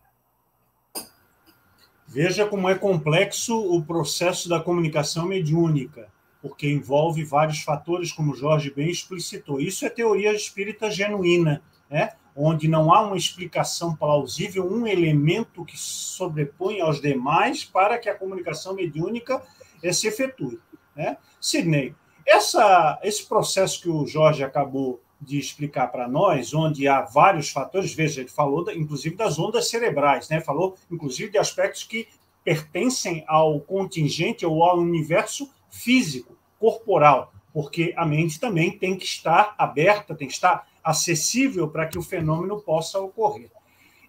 Veja 2.08 2.48
como 2.48 2.70
é 2.70 2.76
complexo 2.76 3.58
o 3.58 3.84
processo 3.84 4.50
da 4.50 4.60
comunicação 4.60 5.26
mediúnica, 5.26 6.12
porque 6.42 6.70
envolve 6.70 7.24
vários 7.24 7.62
fatores, 7.62 8.12
como 8.12 8.36
Jorge 8.36 8.70
bem 8.70 8.90
explicitou. 8.90 9.60
Isso 9.60 9.86
é 9.86 9.90
teoria 9.90 10.34
espírita 10.34 10.92
genuína, 10.92 11.64
né? 11.94 12.10
onde 12.36 12.68
não 12.68 12.92
há 12.92 13.02
uma 13.02 13.16
explicação 13.16 13.96
plausível, 13.96 14.68
um 14.68 14.88
elemento 14.88 15.64
que 15.64 15.78
sobrepõe 15.78 16.82
aos 16.82 17.00
demais 17.00 17.64
para 17.64 18.00
que 18.00 18.10
a 18.10 18.18
comunicação 18.18 18.74
mediúnica 18.74 19.40
eh, 19.84 19.94
se 19.94 20.08
efetue. 20.08 20.60
Né? 20.96 21.16
Sidney, 21.40 21.94
essa, 22.26 23.00
esse 23.04 23.28
processo 23.28 23.80
que 23.80 23.90
o 23.90 24.08
Jorge 24.08 24.44
acabou 24.44 25.00
de 25.22 25.38
explicar 25.38 25.88
para 25.90 26.08
nós, 26.08 26.52
onde 26.56 26.88
há 26.88 27.02
vários 27.02 27.52
fatores, 27.52 27.94
veja, 27.94 28.22
ele 28.22 28.30
falou 28.30 28.66
inclusive 28.72 29.16
das 29.16 29.38
ondas 29.38 29.70
cerebrais, 29.70 30.28
né? 30.28 30.42
falou 30.42 30.76
inclusive 30.92 31.32
de 31.32 31.38
aspectos 31.38 31.84
que 31.84 32.08
pertencem 32.44 33.24
ao 33.28 33.60
contingente 33.60 34.44
ou 34.48 34.64
ao 34.64 34.80
universo 34.80 35.48
físico, 35.70 36.36
corporal, 36.60 37.32
porque 37.54 37.94
a 37.96 38.06
mente 38.06 38.40
também 38.40 38.78
tem 38.78 38.98
que 38.98 39.06
estar 39.06 39.54
aberta, 39.58 40.16
tem 40.16 40.28
que 40.28 40.34
estar 40.34 40.68
acessível 40.84 41.70
para 41.70 41.86
que 41.86 41.98
o 41.98 42.04
fenômeno 42.04 42.60
possa 42.60 43.00
ocorrer. 43.00 43.52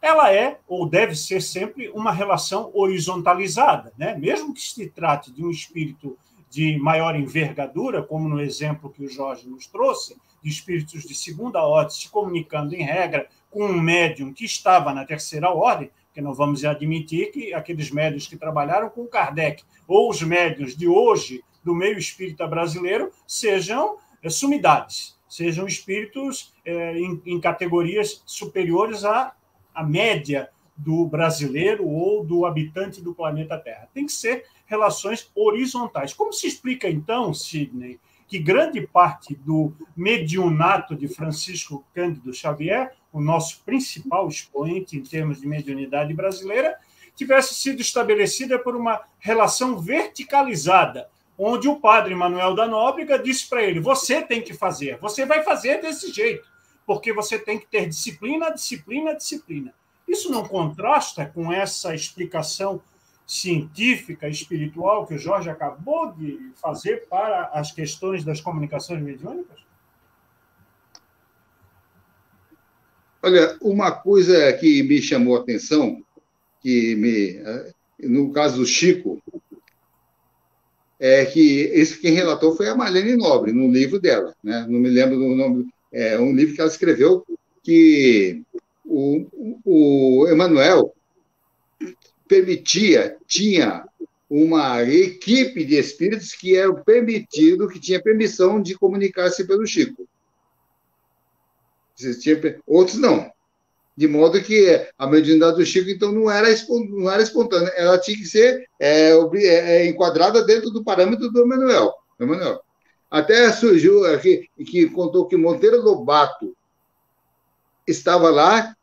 Ela 0.01 0.33
é, 0.33 0.59
ou 0.67 0.89
deve 0.89 1.15
ser 1.15 1.41
sempre, 1.41 1.89
uma 1.91 2.11
relação 2.11 2.71
horizontalizada, 2.75 3.93
né? 3.97 4.15
mesmo 4.17 4.53
que 4.53 4.61
se 4.61 4.89
trate 4.89 5.31
de 5.31 5.45
um 5.45 5.51
espírito 5.51 6.19
de 6.51 6.79
maior 6.79 7.17
envergadura, 7.17 8.03
como 8.03 8.29
no 8.29 8.41
exemplo 8.41 8.91
que 8.91 9.05
o 9.05 9.09
Jorge 9.09 9.49
nos 9.49 9.67
trouxe, 9.67 10.17
de 10.43 10.51
espíritos 10.51 11.03
de 11.05 11.15
segunda 11.15 11.63
ordem 11.63 11.97
se 11.97 12.09
comunicando 12.09 12.75
em 12.75 12.83
regra 12.83 13.29
com 13.51 13.65
um 13.65 13.81
médium 13.81 14.33
que 14.33 14.45
estava 14.45 14.93
na 14.93 15.05
terceira 15.05 15.51
ordem, 15.51 15.91
que 16.13 16.21
não 16.21 16.35
vamos 16.35 16.65
admitir 16.65 17.33
que 17.33 17.55
aqueles 17.55 17.91
médios 17.91 18.27
que 18.27 18.37
trabalharam 18.37 18.89
com 18.91 19.07
Kardec 19.07 19.65
ou 19.89 20.11
os 20.11 20.23
médios 20.23 20.77
de 20.77 20.87
hoje 20.87 21.43
do 21.65 21.75
meio 21.75 21.99
espírita 21.99 22.47
brasileiro 22.47 23.11
sejam 23.27 23.97
é, 24.23 24.29
sumidades 24.29 25.15
sejam 25.35 25.67
espíritos 25.67 26.55
é, 26.65 26.97
em, 26.97 27.21
em, 27.27 27.41
categorias 27.41 28.23
superiores 28.25 29.05
à, 29.05 29.35
à 29.75 29.83
média 29.83 30.49
do 30.77 31.05
brasileiro 31.07 31.89
ou 31.89 32.25
do 32.25 32.47
habitante 32.47 33.01
do 33.01 33.13
planeta 33.13 33.59
Terra. 33.59 33.89
Tem 33.93 34.07
que 34.07 34.13
ser 34.13 34.45
relações 34.65 35.29
horizontais. 35.35 36.13
Como 36.13 36.33
se 36.33 36.47
explica, 36.47 36.89
então, 36.89 37.35
Sidney, 37.35 37.99
que 38.29 38.39
grande 38.39 38.81
parte 38.87 39.35
do 39.35 39.73
mediunato 39.97 40.95
de 40.95 41.09
Francisco 41.09 41.85
Cândido 41.93 42.33
Xavier, 42.33 42.95
o 43.13 43.21
nosso 43.21 43.61
principal 43.65 44.29
expoente 44.29 44.97
em 44.97 45.03
termos 45.03 45.41
de 45.41 45.49
mediunidade 45.49 46.15
brasileira, 46.15 46.77
tivesse 47.17 47.55
sido 47.55 47.81
estabelecida 47.81 48.57
por 48.57 48.77
uma 48.77 49.01
relação 49.19 49.79
verticalizada 49.79 51.09
onde 51.39 51.69
o 51.69 51.81
padre 51.81 52.15
Manuel 52.15 52.55
da 52.55 52.67
Nóbrega 52.67 53.19
disse 53.19 53.49
para 53.49 53.63
ele: 53.63 53.81
você 53.81 54.23
tem 54.23 54.43
que 54.43 54.55
fazer, 54.55 54.99
você 54.99 55.27
vai 55.27 55.43
fazer 55.43 55.81
desse 55.81 56.13
jeito, 56.13 56.47
porque 56.87 57.13
você 57.13 57.39
tem 57.39 57.59
que 57.59 57.67
ter 57.67 57.89
disciplina, 57.89 58.51
disciplina, 58.51 59.15
disciplina. 59.15 59.75
Isso 60.07 60.31
não 60.31 60.47
contrasta 60.47 61.27
com 61.27 61.53
essa 61.53 61.95
explicação 61.95 62.81
científica, 63.27 64.29
espiritual 64.29 65.07
que 65.07 65.15
o 65.15 65.19
Jorge 65.19 65.49
acabou 65.49 66.13
de 66.13 66.53
fazer 66.57 67.07
para 67.09 67.51
as 67.55 67.73
questões 67.73 68.25
das 68.25 68.41
comunicações 68.41 69.03
mediúnicas? 69.03 69.65
Olha, 73.23 73.57
uma 73.63 73.91
coisa 73.91 74.53
que 74.53 74.83
me 74.83 75.01
chamou 75.01 75.37
a 75.37 75.41
atenção, 75.41 76.05
que 76.61 76.95
me, 76.97 77.41
no 77.99 78.31
caso 78.33 78.59
do 78.59 78.67
Chico, 78.67 79.23
é 80.99 81.25
que 81.25 81.63
esse 81.73 81.99
quem 81.99 82.13
relatou 82.13 82.57
foi 82.57 82.69
a 82.69 82.75
Marlene 82.75 83.17
Nobre, 83.17 83.53
no 83.53 83.71
livro 83.71 84.01
dela, 84.01 84.35
né? 84.43 84.67
não 84.69 84.79
me 84.79 84.89
lembro 84.89 85.19
do 85.19 85.29
nome, 85.35 85.67
é 85.93 86.19
um 86.19 86.35
livro 86.35 86.55
que 86.55 86.61
ela 86.61 86.71
escreveu 86.71 87.25
que 87.63 88.43
o, 88.85 89.27
o 89.65 90.27
Emanuel 90.29 90.95
permitia, 92.29 93.17
tinha 93.27 93.87
uma 94.29 94.83
equipe 94.83 95.65
de 95.65 95.77
espíritos 95.77 96.33
que 96.33 96.57
era 96.57 96.73
permitido, 96.75 97.69
que 97.69 97.79
tinha 97.79 98.03
permissão 98.03 98.61
de 98.61 98.75
comunicar-se 98.75 99.47
pelo 99.47 99.67
Chico. 99.67 100.09
Outros 102.67 102.99
não. 102.99 103.31
De 103.97 104.09
modo 104.09 104.43
que 104.43 104.89
a 104.99 105.07
mediunidade 105.07 105.57
do 105.57 105.65
Chico, 105.65 105.89
então, 105.89 106.11
não 106.11 106.29
era, 106.29 106.49
não 106.91 107.11
era 107.11 107.23
espontânea, 107.23 107.73
ela 107.77 107.99
tinha 107.99 108.17
que 108.17 108.27
ser 108.27 108.69
é, 108.81 109.11
é, 109.11 109.47
é, 109.47 109.87
enquadrada 109.87 110.45
dentro 110.45 110.71
do 110.71 110.83
parâmetro 110.83 111.31
do 111.31 111.43
Emanuel. 111.43 111.93
Emanuel. 112.19 112.61
Até 113.09 113.53
surgiu 113.53 114.05
aqui, 114.07 114.49
que 114.67 114.89
contou 114.89 115.27
que 115.27 115.37
Monteiro 115.37 115.81
Lobato 115.81 116.57
estava 117.87 118.31
lá 118.31 118.75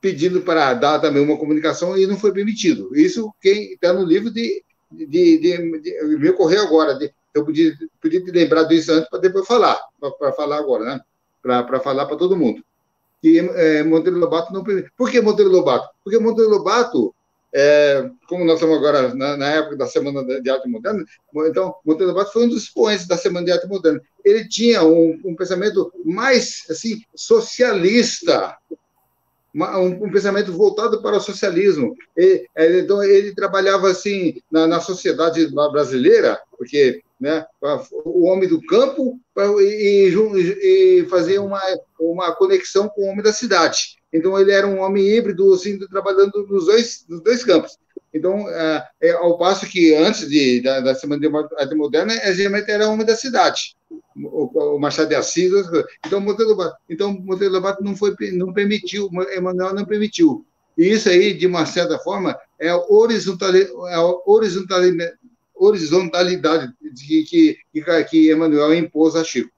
pedindo 0.00 0.40
para 0.40 0.72
dar 0.72 0.98
também 0.98 1.22
uma 1.22 1.38
comunicação 1.38 1.96
e 1.96 2.06
não 2.06 2.16
foi 2.16 2.32
permitido. 2.32 2.96
Isso 2.96 3.32
quem 3.40 3.74
está 3.74 3.92
no 3.92 4.04
livro 4.04 4.30
de, 4.30 4.64
de, 4.90 5.06
de, 5.06 5.38
de, 5.38 5.58
me 6.18 6.30
ocorreu 6.30 6.62
agora. 6.62 6.94
De, 6.94 7.12
eu 7.34 7.44
podia, 7.44 7.72
podia 8.00 8.24
ter 8.24 8.32
lembrado 8.32 8.68
disso 8.68 8.92
antes 8.92 9.10
para 9.10 9.20
depois 9.20 9.46
falar, 9.46 9.78
para 10.18 10.32
falar 10.32 10.58
agora, 10.58 10.84
né? 10.84 11.00
Para 11.42 11.80
falar 11.80 12.06
para 12.06 12.16
todo 12.16 12.36
mundo. 12.36 12.64
E 13.22 13.38
é, 13.38 13.82
Monteiro 13.82 14.18
Lobato 14.18 14.52
não 14.52 14.64
permite. 14.64 14.90
Por 14.96 15.10
que 15.10 15.20
Monteiro 15.20 15.50
Lobato? 15.50 15.88
Porque 16.02 16.18
Monteiro 16.18 16.50
Lobato, 16.50 17.14
é, 17.54 18.10
como 18.28 18.44
nós 18.44 18.56
estamos 18.56 18.76
agora 18.76 19.14
na, 19.14 19.36
na, 19.36 19.48
época 19.50 19.76
da 19.76 19.86
Semana 19.86 20.24
de 20.40 20.50
Arte 20.50 20.68
Moderna, 20.68 21.04
então 21.46 21.74
Monteiro 21.84 22.12
Lobato 22.12 22.32
foi 22.32 22.44
um 22.44 22.48
dos 22.48 22.64
expoentes 22.64 23.06
da 23.06 23.16
Semana 23.16 23.46
de 23.46 23.52
Arte 23.52 23.68
Moderna. 23.68 24.00
Ele 24.24 24.48
tinha 24.48 24.82
um, 24.82 25.20
um 25.24 25.36
pensamento 25.36 25.92
mais 26.04 26.64
assim 26.68 27.02
socialista, 27.14 28.56
um, 29.54 30.06
um, 30.06 30.10
pensamento 30.10 30.52
voltado 30.52 31.02
para 31.02 31.16
o 31.16 31.20
socialismo. 31.20 31.94
E, 32.16 32.46
é, 32.56 32.78
então, 32.80 33.02
ele 33.04 33.34
trabalhava 33.34 33.90
assim 33.90 34.40
na, 34.50 34.66
na 34.66 34.80
sociedade 34.80 35.46
brasileira, 35.70 36.40
porque 36.56 37.02
né, 37.22 37.46
o 38.04 38.24
homem 38.24 38.48
do 38.48 38.60
campo 38.62 39.18
e, 39.60 40.12
e, 40.62 41.06
fazer 41.08 41.38
uma, 41.38 41.60
uma 41.98 42.34
conexão 42.34 42.88
com 42.88 43.02
o 43.02 43.06
homem 43.06 43.22
da 43.22 43.32
cidade. 43.32 43.96
Então, 44.12 44.38
ele 44.38 44.50
era 44.50 44.66
um 44.66 44.80
homem 44.80 45.06
híbrido, 45.06 45.54
assim, 45.54 45.78
trabalhando 45.78 46.46
nos 46.46 46.66
dois, 46.66 47.06
nos 47.08 47.22
dois 47.22 47.44
campos. 47.44 47.78
Então, 48.12 48.46
é, 48.50 48.88
é, 49.00 49.10
ao 49.12 49.38
passo 49.38 49.66
que 49.66 49.94
antes 49.94 50.28
de, 50.28 50.60
da, 50.60 50.80
da 50.80 50.94
Semana 50.94 51.20
de 51.20 51.74
Moderna, 51.74 52.14
geralmente 52.34 52.70
era 52.70 52.88
homem 52.88 53.06
da 53.06 53.16
cidade 53.16 53.74
o, 54.16 54.76
o 54.76 54.78
Machado 54.78 55.08
de 55.08 55.14
Assis, 55.14 55.50
então 56.04 56.20
Monteiro 56.20 56.50
Lobato, 56.50 56.76
então 56.88 57.12
Monteiro 57.12 57.54
Lobato 57.54 57.82
não 57.82 57.96
foi, 57.96 58.14
não 58.32 58.52
permitiu, 58.52 59.08
Emanuel 59.34 59.74
não 59.74 59.84
permitiu. 59.84 60.44
E 60.76 60.88
isso 60.88 61.08
aí, 61.08 61.34
de 61.34 61.46
uma 61.46 61.66
certa 61.66 61.98
forma, 61.98 62.38
é 62.58 62.70
a 62.70 62.78
horizontalidade, 62.78 63.72
é 63.88 63.94
a 63.94 65.12
horizontalidade, 65.64 66.72
que, 67.06 67.24
que, 67.24 68.04
que 68.08 68.30
Emanuel 68.30 68.74
impôs 68.74 69.14
a 69.14 69.24
Chico. 69.24 69.50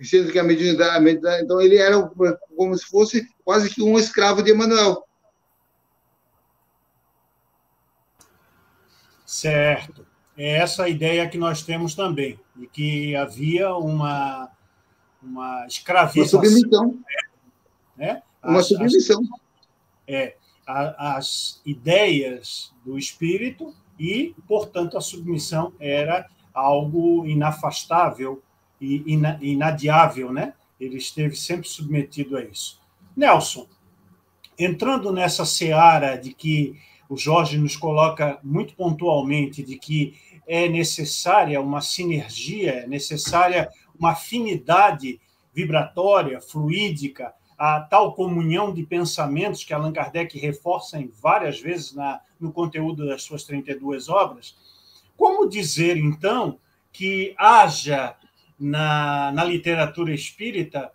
Sendo 0.00 0.30
que 0.30 0.38
a 0.38 0.44
mediunidade, 0.44 1.42
então 1.42 1.60
ele 1.60 1.76
era 1.76 1.96
como 2.56 2.76
se 2.76 2.84
fosse 2.86 3.26
quase 3.42 3.70
que 3.70 3.82
um 3.82 3.98
escravo 3.98 4.42
de 4.42 4.50
Emanuel. 4.50 5.02
Certo. 9.24 10.06
É 10.36 10.56
essa 10.56 10.84
a 10.84 10.88
ideia 10.88 11.28
que 11.28 11.38
nós 11.38 11.62
temos 11.62 11.94
também, 11.94 12.38
de 12.54 12.66
que 12.66 13.16
havia 13.16 13.74
uma, 13.74 14.50
uma 15.22 15.66
escravização. 15.66 16.40
Uma 16.40 16.48
submissão. 16.48 17.04
Né? 17.96 18.22
Uma 18.42 18.60
as, 18.60 18.68
submissão. 18.68 19.20
As, 19.22 19.40
é, 20.06 20.36
as 20.66 21.62
ideias 21.64 22.72
do 22.84 22.98
espírito 22.98 23.74
e, 24.02 24.34
portanto, 24.48 24.98
a 24.98 25.00
submissão 25.00 25.72
era 25.78 26.26
algo 26.52 27.24
inafastável 27.24 28.42
e 28.80 29.04
inadiável, 29.40 30.32
né? 30.32 30.54
Ele 30.80 30.96
esteve 30.96 31.36
sempre 31.36 31.68
submetido 31.68 32.36
a 32.36 32.42
isso. 32.42 32.80
Nelson, 33.16 33.68
entrando 34.58 35.12
nessa 35.12 35.44
seara 35.44 36.16
de 36.16 36.34
que 36.34 36.76
o 37.08 37.16
Jorge 37.16 37.56
nos 37.56 37.76
coloca 37.76 38.40
muito 38.42 38.74
pontualmente 38.74 39.62
de 39.62 39.78
que 39.78 40.16
é 40.48 40.68
necessária 40.68 41.60
uma 41.60 41.80
sinergia, 41.80 42.72
é 42.72 42.86
necessária 42.88 43.68
uma 43.96 44.10
afinidade 44.10 45.20
vibratória, 45.54 46.40
fluídica, 46.40 47.32
a 47.56 47.78
tal 47.82 48.14
comunhão 48.14 48.74
de 48.74 48.82
pensamentos 48.82 49.62
que 49.62 49.72
Allan 49.72 49.92
Kardec 49.92 50.36
reforça 50.40 50.98
em 50.98 51.06
várias 51.06 51.60
vezes 51.60 51.94
na, 51.94 52.20
no 52.42 52.52
conteúdo 52.52 53.06
das 53.06 53.22
suas 53.22 53.44
32 53.44 54.08
obras. 54.08 54.56
Como 55.16 55.48
dizer, 55.48 55.96
então, 55.96 56.58
que 56.92 57.34
haja 57.38 58.16
na, 58.58 59.32
na 59.32 59.44
literatura 59.44 60.12
espírita 60.12 60.92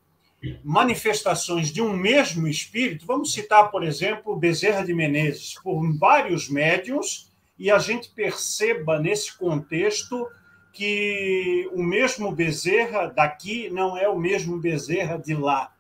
manifestações 0.64 1.72
de 1.72 1.82
um 1.82 1.94
mesmo 1.94 2.48
espírito, 2.48 3.06
vamos 3.06 3.34
citar, 3.34 3.72
por 3.72 3.84
exemplo, 3.84 4.36
Bezerra 4.36 4.86
de 4.86 4.94
Menezes, 4.94 5.56
por 5.64 5.82
vários 5.98 6.48
médiums, 6.48 7.32
e 7.58 7.72
a 7.72 7.80
gente 7.80 8.10
perceba 8.10 9.00
nesse 9.00 9.36
contexto 9.36 10.28
que 10.72 11.68
o 11.74 11.82
mesmo 11.82 12.32
Bezerra 12.32 13.08
daqui 13.08 13.70
não 13.72 13.98
é 13.98 14.08
o 14.08 14.18
mesmo 14.18 14.60
Bezerra 14.60 15.18
de 15.18 15.34
lá. 15.34 15.74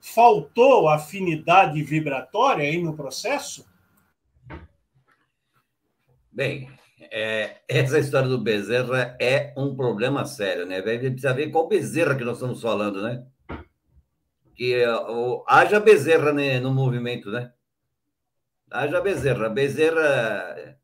Faltou 0.00 0.88
afinidade 0.88 1.82
vibratória 1.82 2.64
aí 2.64 2.82
no 2.82 2.96
processo? 2.96 3.66
Bem, 6.32 6.70
é, 7.10 7.56
essa 7.68 7.98
história 7.98 8.28
do 8.28 8.38
Bezerra 8.38 9.16
é 9.20 9.52
um 9.56 9.74
problema 9.74 10.24
sério, 10.24 10.66
né? 10.66 10.80
Precisa 10.80 11.34
ver 11.34 11.50
qual 11.50 11.68
Bezerra 11.68 12.14
que 12.14 12.24
nós 12.24 12.36
estamos 12.36 12.60
falando, 12.62 13.02
né? 13.02 13.26
que 14.60 14.86
o, 14.86 15.42
haja 15.48 15.80
Bezerra 15.80 16.34
né, 16.34 16.60
no 16.60 16.70
movimento, 16.70 17.30
né? 17.30 17.50
Haja 18.70 19.00
Bezerra. 19.00 19.48
Bezerra 19.48 20.78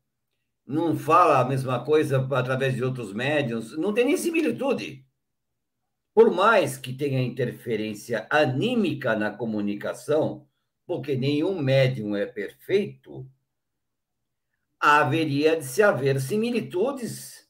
não 0.65 0.97
fala 0.97 1.41
a 1.41 1.45
mesma 1.45 1.85
coisa 1.85 2.27
através 2.31 2.73
de 2.73 2.83
outros 2.83 3.13
médiums, 3.13 3.77
não 3.77 3.93
tem 3.93 4.05
nem 4.05 4.17
similitude. 4.17 5.05
Por 6.11 6.31
mais 6.31 6.75
que 6.75 6.91
tenha 6.91 7.21
interferência 7.21 8.25
anímica 8.31 9.15
na 9.15 9.29
comunicação, 9.29 10.47
porque 10.87 11.15
nenhum 11.15 11.61
médium 11.61 12.15
é 12.15 12.25
perfeito, 12.25 13.29
haveria 14.79 15.57
de 15.57 15.65
se 15.65 15.81
haver 15.81 16.19
similitudes 16.21 17.47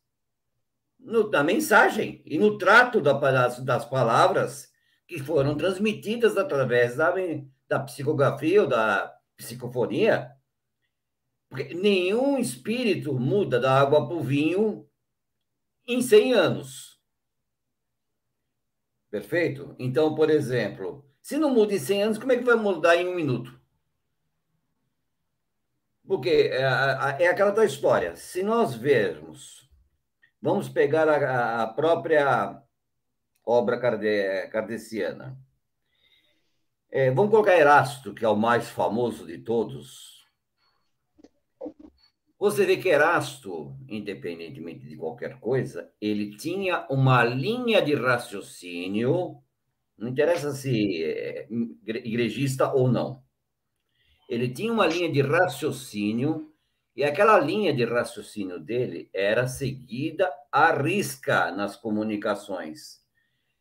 no, 1.00 1.30
na 1.30 1.44
mensagem 1.44 2.22
e 2.26 2.38
no 2.38 2.58
trato 2.58 3.02
da, 3.02 3.14
das 3.60 3.86
palavras 3.86 4.72
que 5.08 5.20
foram 5.20 5.56
transmitidas 5.56 6.38
através 6.38 6.96
da, 6.98 7.14
da 7.68 7.80
psicografia 7.80 8.62
ou 8.62 8.68
da 8.68 9.14
psicofonia. 9.36 10.32
Porque 11.50 11.74
nenhum 11.74 12.38
espírito 12.38 13.14
muda 13.14 13.60
da 13.60 13.80
água 13.80 14.06
para 14.06 14.18
o 14.18 14.24
vinho 14.24 14.88
em 15.88 16.02
100 16.02 16.34
anos. 16.34 17.00
Perfeito? 19.10 19.74
Então, 19.80 20.14
por 20.14 20.30
exemplo, 20.30 21.10
se 21.22 21.38
não 21.38 21.54
muda 21.54 21.74
em 21.74 21.80
100 21.80 22.04
anos, 22.04 22.18
como 22.18 22.34
é 22.34 22.38
que 22.38 22.44
vai 22.44 22.56
mudar 22.56 22.98
em 22.98 23.08
um 23.08 23.16
minuto? 23.16 23.57
Porque 26.08 26.30
é, 26.30 26.62
é 27.24 27.28
aquela 27.28 27.52
tua 27.52 27.66
história. 27.66 28.16
Se 28.16 28.42
nós 28.42 28.74
vermos, 28.74 29.70
vamos 30.42 30.70
pegar 30.70 31.10
a, 31.10 31.64
a 31.64 31.68
própria 31.68 32.64
obra 33.46 33.78
kardeciana. 34.50 35.38
É, 36.90 37.12
vamos 37.12 37.32
colocar 37.32 37.58
Erasto, 37.58 38.14
que 38.14 38.24
é 38.24 38.30
o 38.30 38.36
mais 38.36 38.70
famoso 38.70 39.28
de 39.28 39.38
todos. 39.40 40.26
Você 42.40 42.66
vê 42.66 42.78
que 42.78 42.88
Erasto, 42.88 43.76
independentemente 43.90 44.88
de 44.88 44.96
qualquer 44.96 45.40
coisa, 45.40 45.92
ele 46.00 46.38
tinha 46.38 46.88
uma 46.90 47.24
linha 47.24 47.82
de 47.82 47.96
raciocínio, 47.96 49.42
não 49.98 50.08
interessa 50.08 50.52
se 50.52 51.04
é 51.04 51.48
igrejista 51.50 52.72
ou 52.72 52.88
não. 52.88 53.27
Ele 54.28 54.50
tinha 54.50 54.72
uma 54.72 54.86
linha 54.86 55.12
de 55.12 55.22
raciocínio, 55.22 56.54
e 56.96 57.04
aquela 57.04 57.40
linha 57.40 57.74
de 57.74 57.86
raciocínio 57.86 58.60
dele 58.60 59.10
era 59.14 59.48
seguida 59.48 60.32
à 60.52 60.72
risca 60.74 61.52
nas 61.52 61.76
comunicações. 61.76 63.02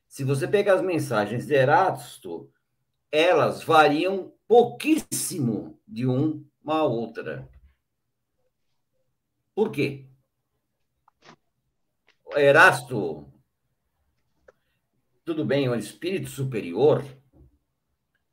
Se 0.08 0.24
você 0.24 0.48
pegar 0.48 0.74
as 0.74 0.82
mensagens 0.82 1.46
de 1.46 1.54
Erasto, 1.54 2.50
elas 3.12 3.62
variam 3.62 4.32
pouquíssimo 4.48 5.78
de 5.86 6.06
uma 6.06 6.44
a 6.66 6.82
outra. 6.84 7.48
Por 9.54 9.70
quê? 9.70 10.06
Erasto, 12.34 13.26
tudo 15.24 15.44
bem, 15.44 15.66
é 15.66 15.70
um 15.70 15.74
espírito 15.74 16.28
superior, 16.28 17.04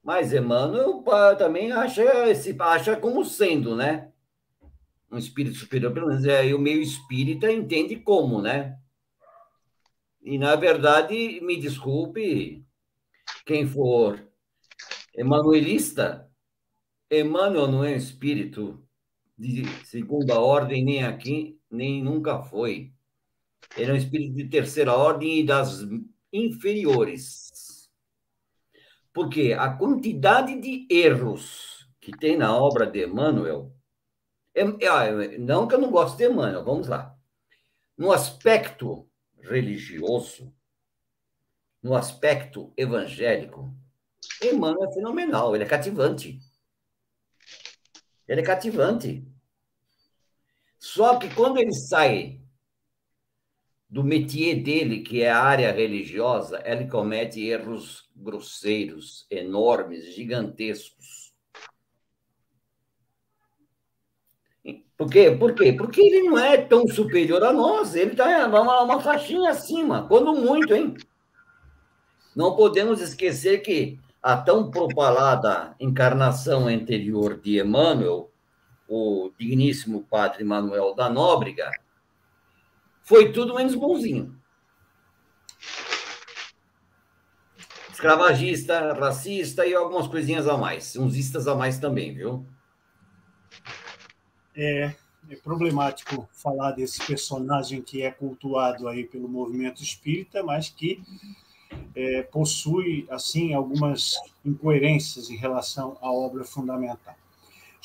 mas 0.04 0.34
Emmanuel 0.34 1.04
também 1.38 1.72
acha, 1.72 2.36
se 2.36 2.56
acha 2.60 2.98
como 2.98 3.24
sendo, 3.24 3.76
né? 3.76 4.12
Um 5.10 5.18
espírito 5.18 5.56
superior, 5.56 5.94
pelo 5.94 6.08
menos 6.08 6.26
é, 6.26 6.54
o 6.54 6.60
meio 6.60 6.82
espírita 6.82 7.52
entende 7.52 7.96
como, 7.96 8.42
né? 8.42 8.78
E, 10.22 10.38
na 10.38 10.56
verdade, 10.56 11.40
me 11.42 11.60
desculpe, 11.60 12.66
quem 13.46 13.66
for 13.66 14.28
emanuelista, 15.16 16.30
Emmanuel 17.10 17.68
não 17.68 17.84
é 17.84 17.92
um 17.92 17.96
espírito 17.96 18.84
de 19.38 19.66
segunda 19.86 20.40
ordem, 20.40 20.84
nem 20.84 21.04
aqui, 21.04 21.60
nem 21.70 22.04
nunca 22.04 22.42
foi. 22.42 22.94
Ele 23.78 23.92
é 23.92 23.94
um 23.94 23.98
espírito 23.98 24.36
de 24.36 24.46
terceira 24.46 24.94
ordem 24.94 25.40
e 25.40 25.46
das 25.46 25.82
inferiores. 26.32 27.43
Porque 29.14 29.54
a 29.58 29.70
quantidade 29.70 30.60
de 30.60 30.88
erros 30.90 31.74
que 32.04 32.12
tem 32.12 32.36
na 32.36 32.56
obra 32.56 32.86
de 32.86 33.06
Emmanuel. 33.06 33.74
É, 34.54 34.62
é, 34.62 35.38
não 35.38 35.68
que 35.68 35.74
eu 35.74 35.80
não 35.80 35.90
goste 35.90 36.18
de 36.18 36.26
Emmanuel, 36.26 36.64
vamos 36.64 36.90
lá. 36.90 37.18
No 37.98 38.12
aspecto 38.12 39.10
religioso, 39.42 40.54
no 41.82 41.96
aspecto 41.96 42.74
evangélico, 42.76 43.74
Emmanuel 44.42 44.90
é 44.90 44.94
fenomenal, 44.94 45.56
ele 45.56 45.64
é 45.64 45.68
cativante. 45.68 46.40
Ele 48.28 48.42
é 48.42 48.44
cativante. 48.44 49.26
Só 50.78 51.18
que 51.18 51.34
quando 51.34 51.58
ele 51.58 51.74
sai 51.74 52.43
do 53.94 54.04
métier 54.04 54.56
dele, 54.56 55.02
que 55.02 55.22
é 55.22 55.30
a 55.30 55.40
área 55.40 55.72
religiosa, 55.72 56.60
ele 56.66 56.88
comete 56.88 57.40
erros 57.46 58.10
grosseiros, 58.16 59.28
enormes, 59.30 60.16
gigantescos. 60.16 61.32
Por 64.98 65.08
quê? 65.12 65.30
Por 65.30 65.54
quê? 65.54 65.74
Porque 65.74 66.02
ele 66.02 66.24
não 66.24 66.40
é 66.40 66.58
tão 66.58 66.88
superior 66.88 67.44
a 67.44 67.54
nós, 67.54 67.94
ele 67.94 68.14
está 68.14 68.48
uma, 68.48 68.82
uma 68.82 69.00
faixinha 69.00 69.52
acima, 69.52 70.08
quando 70.08 70.34
muito, 70.34 70.74
hein? 70.74 70.96
Não 72.36 72.56
podemos 72.56 73.00
esquecer 73.00 73.60
que 73.60 74.00
a 74.24 74.36
tão 74.36 74.72
propalada 74.72 75.76
encarnação 75.80 76.68
anterior 76.68 77.40
de 77.40 77.60
Emmanuel, 77.60 78.32
o 78.90 79.30
digníssimo 79.38 80.02
padre 80.10 80.44
Manuel 80.44 80.96
da 80.96 81.12
Nóbrega, 81.12 81.70
foi 83.04 83.32
tudo 83.32 83.56
menos 83.56 83.76
bonzinho. 83.76 84.36
Escravagista, 87.92 88.94
racista 88.94 89.66
e 89.66 89.74
algumas 89.74 90.08
coisinhas 90.08 90.48
a 90.48 90.58
mais. 90.58 90.96
Uns 90.96 91.16
istas 91.16 91.48
a 91.48 91.56
mais 91.56 91.78
também, 91.78 92.14
viu? 92.14 92.46
É, 94.56 94.94
é 95.30 95.36
problemático 95.36 96.28
falar 96.34 96.72
desse 96.72 97.06
personagem 97.06 97.82
que 97.82 98.02
é 98.02 98.12
cultuado 98.12 98.88
aí 98.88 99.06
pelo 99.06 99.28
movimento 99.28 99.82
espírita, 99.82 100.44
mas 100.44 100.70
que 100.70 101.02
é, 101.96 102.24
possui 102.24 103.08
assim 103.10 103.54
algumas 103.54 104.16
incoerências 104.44 105.30
em 105.30 105.36
relação 105.36 105.98
à 106.02 106.12
obra 106.12 106.44
fundamental. 106.44 107.16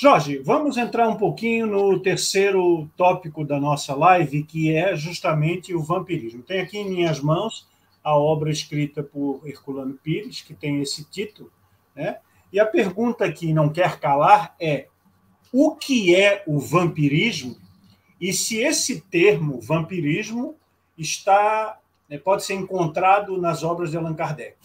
Jorge, 0.00 0.38
vamos 0.38 0.76
entrar 0.76 1.08
um 1.08 1.16
pouquinho 1.16 1.66
no 1.66 1.98
terceiro 1.98 2.88
tópico 2.96 3.44
da 3.44 3.58
nossa 3.58 3.96
live, 3.96 4.44
que 4.44 4.72
é 4.72 4.94
justamente 4.94 5.74
o 5.74 5.82
vampirismo. 5.82 6.40
Tem 6.40 6.60
aqui 6.60 6.78
em 6.78 6.88
minhas 6.88 7.18
mãos 7.18 7.66
a 8.04 8.16
obra 8.16 8.48
escrita 8.48 9.02
por 9.02 9.42
Herculano 9.44 9.94
Pires, 9.94 10.40
que 10.40 10.54
tem 10.54 10.80
esse 10.80 11.02
título, 11.02 11.50
né? 11.96 12.18
E 12.52 12.60
a 12.60 12.64
pergunta 12.64 13.30
que 13.32 13.52
não 13.52 13.70
quer 13.70 13.98
calar 13.98 14.54
é: 14.60 14.86
o 15.52 15.74
que 15.74 16.14
é 16.14 16.44
o 16.46 16.60
vampirismo? 16.60 17.56
E 18.20 18.32
se 18.32 18.58
esse 18.58 19.00
termo 19.00 19.60
vampirismo 19.60 20.54
está 20.96 21.76
né, 22.08 22.18
pode 22.18 22.44
ser 22.44 22.54
encontrado 22.54 23.36
nas 23.36 23.64
obras 23.64 23.90
de 23.90 23.96
Allan 23.96 24.14
Kardec. 24.14 24.56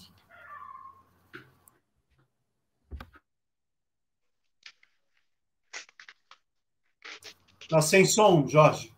Está 7.73 7.81
sem 7.81 8.05
som, 8.05 8.45
Jorge. 8.47 8.93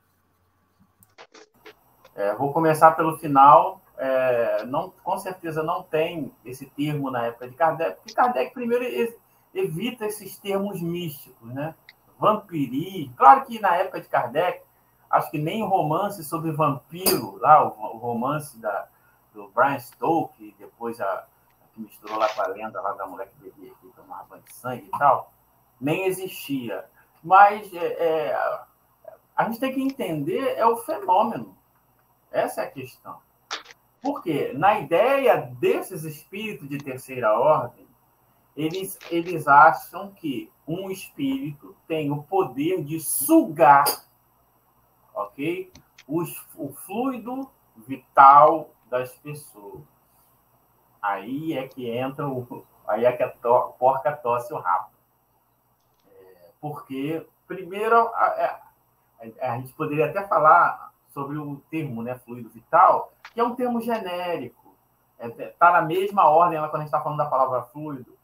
É, 2.13 2.36
vou 2.36 2.51
começar 2.51 2.91
pelo 2.91 3.17
final. 3.17 3.80
É, 3.97 4.65
não, 4.65 4.91
com 5.01 5.17
certeza 5.17 5.63
não 5.63 5.82
tem 5.82 6.30
esse 6.43 6.65
termo 6.65 7.09
na 7.09 7.28
época 7.28 7.47
de 7.47 7.55
Kardec, 7.55 7.95
porque 7.95 8.13
Kardec 8.13 8.53
primeiro 8.53 8.84
evita 9.53 10.05
esses 10.05 10.38
termos 10.38 10.82
místicos, 10.82 11.53
né? 11.53 11.73
Vampiri. 12.19 13.09
Claro 13.15 13.45
que 13.45 13.61
na 13.61 13.78
época 13.78 14.01
de 14.01 14.09
Kardec 14.09 14.61
acho 15.09 15.32
que 15.32 15.38
nem 15.38 15.65
romance 15.65 16.21
sobre 16.26 16.51
vampiro, 16.51 17.38
lá, 17.38 17.65
o, 17.65 17.97
romance 17.97 18.59
da, 18.59 18.89
do 19.34 19.47
Brian 19.55 19.80
Stoke, 19.80 20.53
depois 20.59 20.99
a, 20.99 21.26
que 21.73 21.80
misturou 21.80 22.17
lá 22.17 22.28
com 22.28 22.41
a 22.41 22.47
lenda 22.47 22.82
lá 22.82 22.91
da 22.91 23.07
mulher 23.07 23.30
que 23.30 23.41
bebia 23.41 23.71
que 23.80 23.88
tomava 23.95 24.26
banho 24.32 24.43
de 24.43 24.53
sangue 24.53 24.89
e 24.93 24.97
tal, 24.99 25.32
nem 25.80 26.07
existia. 26.07 26.84
Mas 27.26 27.73
é, 27.73 27.86
é, 27.86 28.39
a 29.36 29.45
gente 29.45 29.59
tem 29.59 29.73
que 29.73 29.82
entender 29.82 30.55
é 30.55 30.65
o 30.65 30.78
fenômeno. 30.78 31.57
Essa 32.32 32.61
é 32.61 32.65
a 32.65 32.71
questão. 32.71 33.17
Porque 34.01 34.53
na 34.53 34.80
ideia 34.80 35.38
desses 35.59 36.03
espíritos 36.03 36.69
de 36.69 36.78
terceira 36.78 37.38
ordem, 37.38 37.88
eles, 38.55 38.97
eles 39.09 39.47
acham 39.47 40.11
que 40.11 40.51
um 40.67 40.89
espírito 40.91 41.76
tem 41.88 42.11
o 42.11 42.23
poder 42.23 42.84
de 42.84 42.99
sugar 42.99 43.84
ok? 45.15 45.71
Os, 46.07 46.45
o 46.55 46.69
fluido 46.73 47.49
vital 47.76 48.69
das 48.89 49.15
pessoas. 49.17 49.82
Aí 51.01 51.53
é 51.53 51.67
que 51.67 51.89
entra 51.89 52.28
o. 52.28 52.65
Aí 52.88 53.05
é 53.05 53.11
que 53.11 53.23
a 53.23 53.30
to, 53.30 53.73
porca 53.80 54.11
tosse 54.11 54.53
o 54.53 54.59
rabo. 54.59 54.89
É, 56.66 56.70
porque, 56.70 57.28
primeiro, 57.47 57.95
a, 57.95 58.26
a, 58.26 59.51
a, 59.51 59.57
gente 59.57 59.74
poderia 59.74 60.07
até 60.07 60.28
falar 60.28 60.91
sobre 61.13 61.38
o 61.38 61.57
termo 61.70 62.01
né, 62.01 62.16
fluido 62.16 62.49
vital, 62.49 63.13
que 63.34 63.39
é 63.39 63.43
um 63.43 63.55
termo 63.55 63.80
genérico. 63.82 64.76
Está 65.20 65.43
é, 65.43 65.47
tá 65.47 65.72
na 65.72 65.82
mesma 65.84 66.28
ordem 66.28 66.59
quando 66.59 66.76
a 66.76 66.80
gente 66.80 66.88
está 66.88 67.01
falando 67.01 67.20
da 67.20 67.28
palavra 67.30 67.61
fluido. 67.63 68.18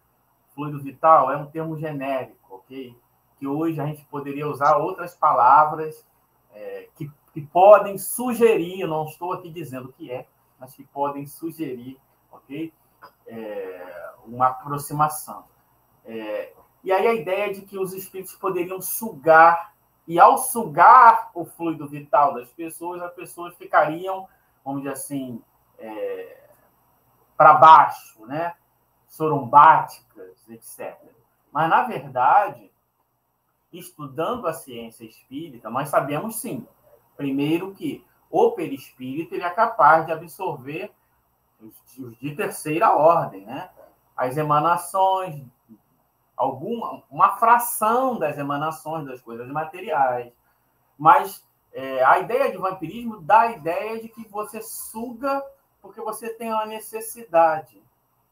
Fluido 0.53 0.81
vital 0.81 1.31
é 1.31 1.37
um 1.37 1.45
termo 1.45 1.77
genérico, 1.77 2.55
ok? 2.55 2.97
Que 3.37 3.47
hoje 3.47 3.79
a 3.79 3.85
gente 3.85 4.03
poderia 4.05 4.47
usar 4.47 4.77
outras 4.77 5.15
palavras 5.15 6.05
é, 6.53 6.89
que, 6.95 7.09
que 7.33 7.41
podem 7.41 7.97
sugerir, 7.97 8.85
não 8.87 9.05
estou 9.05 9.33
aqui 9.33 9.49
dizendo 9.49 9.93
que 9.93 10.11
é, 10.11 10.27
mas 10.59 10.73
que 10.73 10.83
podem 10.83 11.25
sugerir, 11.25 11.97
ok? 12.31 12.73
É, 13.27 14.11
uma 14.25 14.47
aproximação. 14.47 15.45
E 16.83 16.91
aí 16.91 17.07
a 17.07 17.13
ideia 17.13 17.53
de 17.53 17.61
que 17.61 17.77
os 17.77 17.93
espíritos 17.93 18.35
poderiam 18.35 18.81
sugar, 18.81 19.73
e 20.07 20.19
ao 20.19 20.37
sugar 20.37 21.31
o 21.33 21.45
fluido 21.45 21.87
vital 21.87 22.33
das 22.33 22.49
pessoas, 22.49 23.01
as 23.01 23.13
pessoas 23.13 23.55
ficariam, 23.55 24.27
vamos 24.65 24.81
dizer 24.81 24.93
assim, 24.93 25.41
é, 25.77 26.41
para 27.37 27.53
baixo, 27.53 28.25
né? 28.25 28.53
sorumbáticas, 29.07 30.47
etc. 30.49 30.97
Mas, 31.51 31.69
na 31.69 31.83
verdade, 31.83 32.71
estudando 33.71 34.47
a 34.47 34.53
ciência 34.53 35.03
espírita, 35.03 35.69
nós 35.69 35.89
sabemos 35.89 36.37
sim, 36.37 36.65
primeiro 37.17 37.73
que 37.73 38.05
o 38.29 38.51
perispírito 38.51 39.35
ele 39.35 39.43
é 39.43 39.49
capaz 39.49 40.05
de 40.05 40.13
absorver 40.13 40.91
os 41.59 42.17
de 42.19 42.35
terceira 42.35 42.95
ordem, 42.95 43.45
né? 43.45 43.69
As 44.15 44.37
emanações, 44.37 45.45
alguma, 46.41 47.03
uma 47.11 47.37
fração 47.37 48.17
das 48.17 48.35
emanações 48.37 49.05
das 49.05 49.21
coisas 49.21 49.47
materiais. 49.49 50.33
Mas 50.97 51.45
é, 51.71 52.03
a 52.03 52.17
ideia 52.19 52.51
de 52.51 52.57
vampirismo 52.57 53.21
dá 53.21 53.41
a 53.41 53.51
ideia 53.51 54.01
de 54.01 54.09
que 54.09 54.27
você 54.27 54.59
suga 54.61 55.43
porque 55.81 56.01
você 56.01 56.33
tem 56.33 56.51
uma 56.51 56.65
necessidade. 56.65 57.81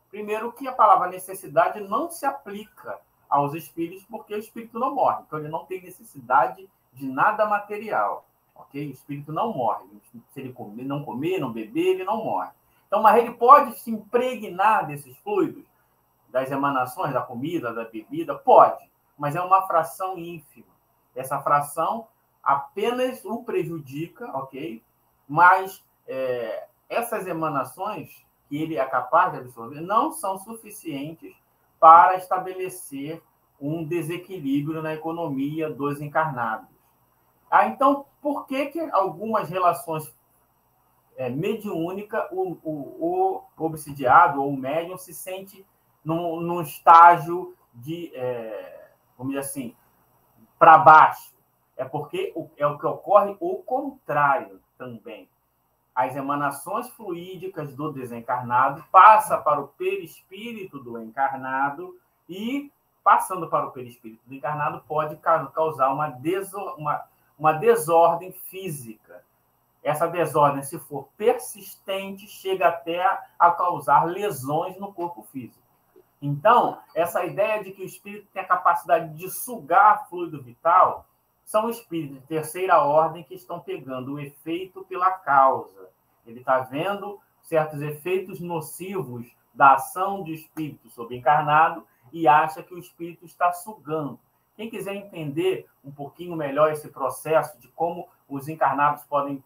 Primeiro 0.09 0.51
que 0.51 0.67
a 0.67 0.73
palavra 0.73 1.07
necessidade 1.07 1.79
não 1.81 2.09
se 2.09 2.25
aplica 2.25 2.99
aos 3.29 3.53
espíritos, 3.53 4.03
porque 4.09 4.33
o 4.33 4.39
espírito 4.39 4.79
não 4.79 4.95
morre. 4.95 5.21
Então, 5.27 5.37
ele 5.37 5.49
não 5.49 5.65
tem 5.65 5.81
necessidade 5.81 6.67
de 6.91 7.07
nada 7.07 7.45
material. 7.45 8.25
Ok? 8.55 8.87
O 8.87 8.91
espírito 8.91 9.31
não 9.31 9.53
morre. 9.53 9.85
Se 10.33 10.39
ele 10.39 10.51
comer, 10.51 10.83
não 10.83 11.03
comer, 11.03 11.39
não 11.39 11.51
beber, 11.51 11.93
ele 11.93 12.03
não 12.03 12.23
morre. 12.23 12.49
Então, 12.87 13.03
mas 13.03 13.17
ele 13.17 13.33
pode 13.33 13.79
se 13.79 13.91
impregnar 13.91 14.87
desses 14.87 15.15
fluidos, 15.19 15.63
das 16.29 16.51
emanações 16.51 17.13
da 17.13 17.21
comida, 17.21 17.73
da 17.73 17.85
bebida? 17.85 18.35
Pode, 18.35 18.89
mas 19.17 19.35
é 19.35 19.41
uma 19.41 19.65
fração 19.67 20.17
ínfima. 20.17 20.67
Essa 21.15 21.39
fração 21.39 22.07
apenas 22.43 23.23
o 23.25 23.43
prejudica, 23.43 24.25
ok? 24.37 24.83
mas 25.29 25.85
é, 26.07 26.65
essas 26.89 27.27
emanações 27.27 28.09
que 28.49 28.59
ele 28.59 28.77
é 28.77 28.85
capaz 28.85 29.31
de 29.31 29.37
absorver 29.37 29.79
não 29.79 30.11
são 30.11 30.39
suficientes 30.39 31.35
para 31.79 32.15
estabelecer 32.15 33.21
um 33.61 33.83
desequilíbrio 33.83 34.81
na 34.81 34.95
economia 34.95 35.69
dos 35.69 36.01
encarnados. 36.01 36.67
Ah, 37.51 37.67
então, 37.67 38.05
por 38.21 38.47
que, 38.47 38.67
que 38.67 38.79
algumas 38.91 39.49
relações 39.49 40.11
é, 41.15 41.29
mediúnica, 41.29 42.27
o, 42.31 42.57
o, 42.63 43.43
o 43.55 43.65
obsidiado 43.65 44.41
ou 44.41 44.49
o 44.49 44.57
médium 44.57 44.97
se 44.97 45.13
sente 45.13 45.63
num, 46.03 46.39
num 46.39 46.61
estágio 46.61 47.55
de, 47.73 48.11
é, 48.15 48.89
vamos 49.17 49.33
dizer 49.33 49.45
assim, 49.45 49.75
para 50.57 50.77
baixo? 50.77 51.33
É 51.77 51.85
porque 51.85 52.33
é 52.57 52.67
o 52.67 52.77
que 52.77 52.85
ocorre 52.85 53.37
o 53.39 53.57
contrário 53.63 54.59
também. 54.77 55.29
As 55.95 56.15
emanações 56.15 56.89
fluídicas 56.91 57.75
do 57.75 57.91
desencarnado 57.91 58.83
passa 58.91 59.37
para 59.37 59.59
o 59.59 59.67
perispírito 59.69 60.79
do 60.79 61.01
encarnado 61.01 61.97
e 62.27 62.71
passando 63.03 63.49
para 63.49 63.65
o 63.65 63.71
perispírito 63.71 64.21
do 64.25 64.35
encarnado 64.35 64.83
pode 64.87 65.15
causar 65.17 65.91
uma, 65.91 66.17
uma, 66.77 67.05
uma 67.37 67.53
desordem 67.53 68.31
física. 68.31 69.23
Essa 69.81 70.07
desordem, 70.07 70.61
se 70.63 70.77
for 70.77 71.07
persistente, 71.17 72.27
chega 72.27 72.67
até 72.67 73.01
a 73.37 73.51
causar 73.51 74.03
lesões 74.03 74.77
no 74.77 74.93
corpo 74.93 75.23
físico. 75.23 75.58
Então, 76.21 76.79
essa 76.93 77.23
ideia 77.23 77.63
de 77.63 77.71
que 77.71 77.81
o 77.81 77.85
espírito 77.85 78.27
tem 78.33 78.41
a 78.41 78.47
capacidade 78.47 79.13
de 79.15 79.29
sugar 79.29 80.07
fluido 80.09 80.41
vital 80.41 81.05
são 81.45 81.69
espíritos 81.69 82.19
de 82.19 82.27
terceira 82.27 82.83
ordem 82.83 83.23
que 83.23 83.33
estão 83.33 83.59
pegando 83.59 84.13
o 84.13 84.19
efeito 84.19 84.83
pela 84.83 85.11
causa. 85.11 85.89
Ele 86.25 86.39
está 86.39 86.59
vendo 86.59 87.19
certos 87.41 87.81
efeitos 87.81 88.39
nocivos 88.39 89.25
da 89.53 89.73
ação 89.73 90.21
do 90.21 90.31
espírito 90.31 90.89
sobre 90.89 91.17
encarnado 91.17 91.83
e 92.11 92.27
acha 92.27 92.61
que 92.61 92.73
o 92.73 92.77
espírito 92.77 93.25
está 93.25 93.51
sugando. 93.51 94.19
Quem 94.55 94.69
quiser 94.69 94.93
entender 94.93 95.67
um 95.83 95.91
pouquinho 95.91 96.35
melhor 96.35 96.71
esse 96.71 96.89
processo 96.89 97.57
de 97.59 97.67
como 97.69 98.07
os 98.27 98.47
encarnados 98.47 99.03
podem 99.05 99.43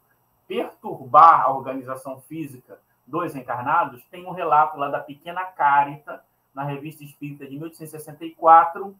perturbar 0.47 1.41
a 1.41 1.51
organização 1.51 2.19
física 2.21 2.79
dos 3.05 3.35
encarnados, 3.35 4.03
tem 4.05 4.25
um 4.25 4.31
relato 4.31 4.77
lá 4.77 4.89
da 4.89 4.99
pequena 4.99 5.43
Carita, 5.45 6.23
na 6.53 6.63
Revista 6.63 7.03
Espírita 7.03 7.45
de 7.45 7.51
1864, 7.51 8.95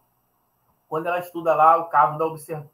quando 0.88 1.08
ela 1.08 1.20
estuda 1.20 1.54
lá 1.56 1.78
o 1.78 1.86
caso 1.86 2.18
da 2.18 2.26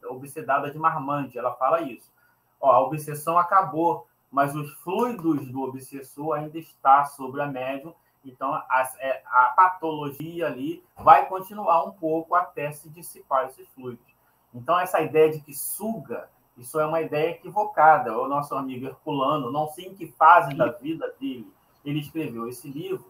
obsedada 0.09 0.71
de 0.71 0.77
Marmande. 0.77 1.37
Ela 1.37 1.53
fala 1.55 1.81
isso. 1.81 2.11
Ó, 2.59 2.71
a 2.71 2.81
obsessão 2.81 3.37
acabou, 3.37 4.07
mas 4.31 4.55
os 4.55 4.71
fluidos 4.81 5.49
do 5.51 5.61
obsessor 5.61 6.33
ainda 6.33 6.57
está 6.57 7.05
sobre 7.05 7.41
a 7.41 7.47
médium 7.47 7.93
então, 8.23 8.53
a, 8.53 8.91
é, 8.99 9.21
a, 9.25 9.53
patologia 9.55 10.47
ali 10.47 10.83
vai 10.97 11.27
continuar 11.27 11.83
um 11.85 11.91
pouco 11.91 12.35
até 12.35 12.71
se 12.71 12.89
dissipar 12.89 13.47
esses 13.47 13.67
fluidos. 13.69 14.05
Então, 14.53 14.79
essa 14.79 15.01
ideia 15.01 15.31
de 15.31 15.39
que 15.39 15.53
suga, 15.53 16.29
isso 16.57 16.79
é 16.79 16.85
uma 16.85 17.01
ideia 17.01 17.31
equivocada. 17.31 18.17
O 18.17 18.27
nosso 18.27 18.55
amigo 18.55 18.85
Herculano, 18.85 19.51
não 19.51 19.67
sei 19.67 19.85
em 19.85 19.95
que 19.95 20.07
fase 20.07 20.53
da 20.55 20.67
vida 20.67 21.13
dele, 21.19 21.51
ele 21.85 21.99
escreveu 21.99 22.47
esse 22.47 22.69
livro, 22.69 23.05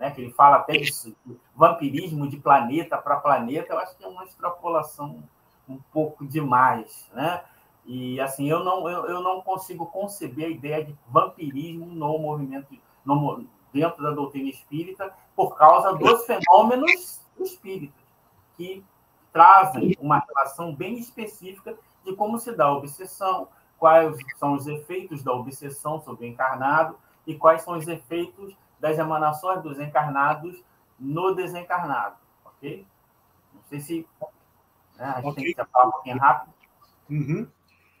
né, 0.00 0.10
que 0.10 0.22
ele 0.22 0.32
fala 0.32 0.56
até 0.56 0.78
disso, 0.78 1.14
vampirismo 1.54 2.26
de 2.26 2.38
planeta 2.38 2.96
para 2.96 3.20
planeta, 3.20 3.74
eu 3.74 3.78
acho 3.78 3.94
que 3.98 4.02
é 4.02 4.08
uma 4.08 4.24
extrapolação 4.24 5.22
um 5.68 5.78
pouco 5.92 6.26
demais, 6.26 7.08
né? 7.12 7.44
E 7.84 8.18
assim, 8.18 8.48
eu 8.48 8.64
não, 8.64 8.88
eu, 8.88 9.04
eu 9.06 9.20
não 9.20 9.42
consigo 9.42 9.84
conceber 9.86 10.46
a 10.46 10.50
ideia 10.50 10.84
de 10.84 10.96
vampirismo 11.06 11.86
no 11.86 12.18
movimento, 12.18 12.74
no, 13.04 13.44
dentro 13.72 14.02
da 14.02 14.10
doutrina 14.10 14.48
espírita 14.48 15.12
por 15.36 15.56
causa 15.56 15.92
dos 15.92 16.24
fenômenos 16.24 17.20
espíritas, 17.38 18.02
que 18.56 18.82
trazem 19.32 19.94
uma 20.00 20.18
relação 20.18 20.74
bem 20.74 20.98
específica 20.98 21.76
de 22.04 22.14
como 22.14 22.38
se 22.38 22.56
dá 22.56 22.66
a 22.66 22.76
obsessão, 22.76 23.48
quais 23.78 24.16
são 24.36 24.54
os 24.54 24.66
efeitos 24.66 25.22
da 25.22 25.32
obsessão 25.32 26.00
sobre 26.00 26.26
o 26.26 26.28
encarnado 26.28 26.96
e 27.26 27.34
quais 27.34 27.62
são 27.62 27.76
os 27.76 27.86
efeitos 27.86 28.54
das 28.80 28.98
emanações 28.98 29.62
dos 29.62 29.78
encarnados 29.78 30.56
no 30.98 31.34
desencarnado, 31.34 32.16
ok? 32.44 32.86
Não 33.54 33.62
sei 33.68 33.80
se 33.80 34.06
né, 34.98 35.04
a 35.04 35.16
gente 35.16 35.28
okay. 35.28 35.44
tem 35.44 35.54
que 35.54 35.70
falar 35.70 35.88
um 35.88 35.92
pouquinho 35.92 36.18
rápido. 36.18 36.52
Uhum. 37.08 37.46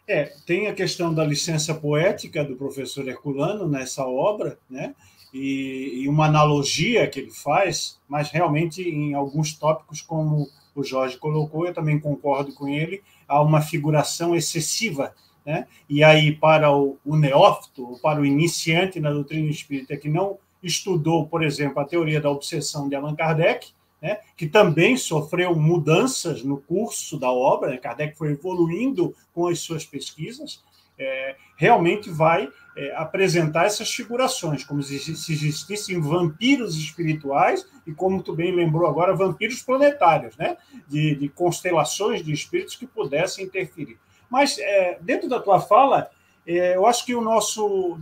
É, 0.06 0.24
tem 0.46 0.66
a 0.66 0.74
questão 0.74 1.14
da 1.14 1.24
licença 1.24 1.74
poética 1.74 2.44
do 2.44 2.56
professor 2.56 3.06
Herculano 3.06 3.68
nessa 3.68 4.04
obra, 4.06 4.58
né? 4.68 4.94
e, 5.32 6.02
e 6.02 6.08
uma 6.08 6.26
analogia 6.26 7.06
que 7.08 7.20
ele 7.20 7.30
faz, 7.30 8.00
mas 8.08 8.30
realmente 8.30 8.82
em 8.82 9.14
alguns 9.14 9.54
tópicos, 9.54 10.02
como 10.02 10.48
o 10.74 10.82
Jorge 10.82 11.18
colocou, 11.18 11.66
eu 11.66 11.74
também 11.74 11.98
concordo 11.98 12.52
com 12.54 12.68
ele, 12.68 13.02
há 13.28 13.40
uma 13.40 13.60
figuração 13.60 14.34
excessiva. 14.34 15.14
Né? 15.44 15.66
E 15.88 16.04
aí, 16.04 16.34
para 16.34 16.74
o, 16.74 16.98
o 17.04 17.16
neófito, 17.16 17.88
ou 17.88 17.98
para 17.98 18.20
o 18.20 18.26
iniciante 18.26 19.00
na 19.00 19.10
doutrina 19.10 19.50
espírita 19.50 19.96
que 19.96 20.08
não 20.08 20.38
estudou, 20.62 21.26
por 21.26 21.42
exemplo, 21.42 21.80
a 21.80 21.84
teoria 21.84 22.20
da 22.20 22.30
obsessão 22.30 22.88
de 22.88 22.94
Allan 22.94 23.14
Kardec, 23.14 23.68
né, 24.00 24.18
que 24.36 24.46
também 24.46 24.96
sofreu 24.96 25.54
mudanças 25.54 26.42
no 26.42 26.58
curso 26.58 27.18
da 27.18 27.30
obra, 27.30 27.70
né, 27.70 27.76
Kardec 27.76 28.16
foi 28.16 28.32
evoluindo 28.32 29.14
com 29.34 29.46
as 29.46 29.58
suas 29.60 29.84
pesquisas, 29.84 30.62
é, 30.98 31.34
realmente 31.56 32.10
vai 32.10 32.48
é, 32.76 32.94
apresentar 32.94 33.64
essas 33.64 33.90
figurações, 33.90 34.64
como 34.64 34.82
se, 34.82 34.98
se 34.98 35.32
existissem 35.32 36.00
vampiros 36.00 36.76
espirituais 36.76 37.66
e, 37.86 37.92
como 37.92 38.22
tu 38.22 38.34
bem 38.34 38.54
lembrou 38.54 38.86
agora, 38.86 39.16
vampiros 39.16 39.62
planetários, 39.62 40.36
né? 40.36 40.56
de, 40.86 41.14
de 41.14 41.28
constelações 41.30 42.22
de 42.22 42.32
espíritos 42.32 42.76
que 42.76 42.86
pudessem 42.86 43.46
interferir. 43.46 43.98
Mas, 44.28 44.58
é, 44.58 44.98
dentro 45.00 45.28
da 45.28 45.40
tua 45.40 45.60
fala, 45.60 46.10
é, 46.46 46.76
eu 46.76 46.86
acho 46.86 47.04
que 47.04 47.14
o 47.14 47.20
nosso 47.20 47.98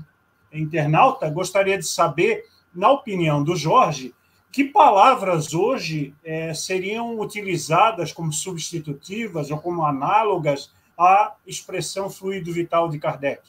internauta 0.53 1.29
gostaria 1.31 1.79
de 1.79 1.87
saber, 1.87 2.45
na 2.75 2.91
opinião 2.91 3.43
do 3.43 3.57
Jorge, 3.57 4.15
que 4.51 4.65
palavras 4.65 5.53
hoje 5.53 6.15
é, 6.25 6.55
seriam 6.55 7.19
utilizadas 7.21 8.13
como 8.13 8.33
substitutivas 8.33 9.51
ou 9.51 9.59
como 9.59 9.85
análogas 9.85 10.73
à 10.97 11.35
expressão 11.47 12.11
fluido 12.11 12.53
vital 12.53 12.89
de 12.89 12.99
Kardec? 12.99 13.43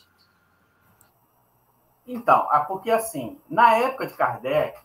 Então, 2.05 2.47
porque 2.67 2.91
assim, 2.91 3.39
na 3.49 3.75
época 3.75 4.07
de 4.07 4.13
Kardec, 4.13 4.79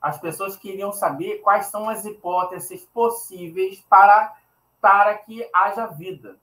as 0.00 0.20
pessoas 0.20 0.56
queriam 0.56 0.92
saber 0.92 1.38
quais 1.38 1.66
são 1.66 1.88
as 1.88 2.04
hipóteses 2.04 2.84
possíveis 2.92 3.80
para, 3.88 4.36
para 4.80 5.16
que 5.16 5.48
haja 5.52 5.86
vida. 5.86 6.38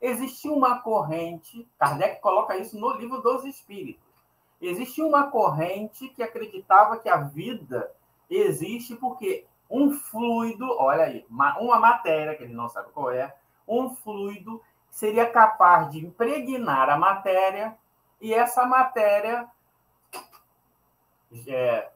Existia 0.00 0.50
uma 0.50 0.80
corrente, 0.80 1.68
Kardec 1.78 2.20
coloca 2.20 2.56
isso 2.56 2.78
no 2.78 2.96
livro 2.96 3.20
dos 3.20 3.44
Espíritos. 3.44 4.09
Existia 4.60 5.06
uma 5.06 5.30
corrente 5.30 6.08
que 6.08 6.22
acreditava 6.22 6.98
que 6.98 7.08
a 7.08 7.16
vida 7.16 7.90
existe 8.28 8.94
porque 8.94 9.46
um 9.70 9.92
fluido, 9.92 10.66
olha 10.78 11.04
aí, 11.04 11.24
uma 11.30 11.78
matéria, 11.78 12.34
que 12.34 12.42
ele 12.42 12.52
não 12.52 12.68
sabe 12.68 12.90
qual 12.92 13.10
é, 13.10 13.34
um 13.66 13.94
fluido 13.94 14.60
seria 14.90 15.30
capaz 15.30 15.90
de 15.90 16.04
impregnar 16.04 16.90
a 16.90 16.98
matéria 16.98 17.76
e 18.20 18.34
essa 18.34 18.66
matéria, 18.66 19.48
é, 21.46 21.88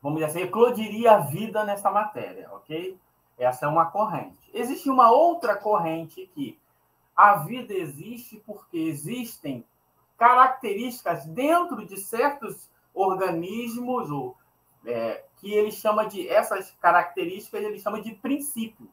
vamos 0.00 0.20
dizer 0.20 0.30
assim, 0.30 0.46
eclodiria 0.46 1.12
a 1.12 1.18
vida 1.18 1.64
nessa 1.64 1.90
matéria, 1.90 2.48
ok? 2.52 2.98
Essa 3.36 3.66
é 3.66 3.68
uma 3.68 3.86
corrente. 3.86 4.38
Existe 4.54 4.88
uma 4.88 5.10
outra 5.10 5.56
corrente 5.56 6.30
que 6.34 6.58
a 7.16 7.36
vida 7.36 7.74
existe 7.74 8.36
porque 8.46 8.78
existem 8.78 9.64
características 10.20 11.26
dentro 11.26 11.84
de 11.84 11.96
certos 11.96 12.70
organismos 12.94 14.08
ou 14.08 14.36
é, 14.86 15.24
que 15.38 15.52
ele 15.52 15.72
chama 15.72 16.06
de 16.06 16.28
essas 16.28 16.70
características 16.80 17.64
ele 17.64 17.80
chama 17.80 18.00
de 18.00 18.14
princípio. 18.14 18.88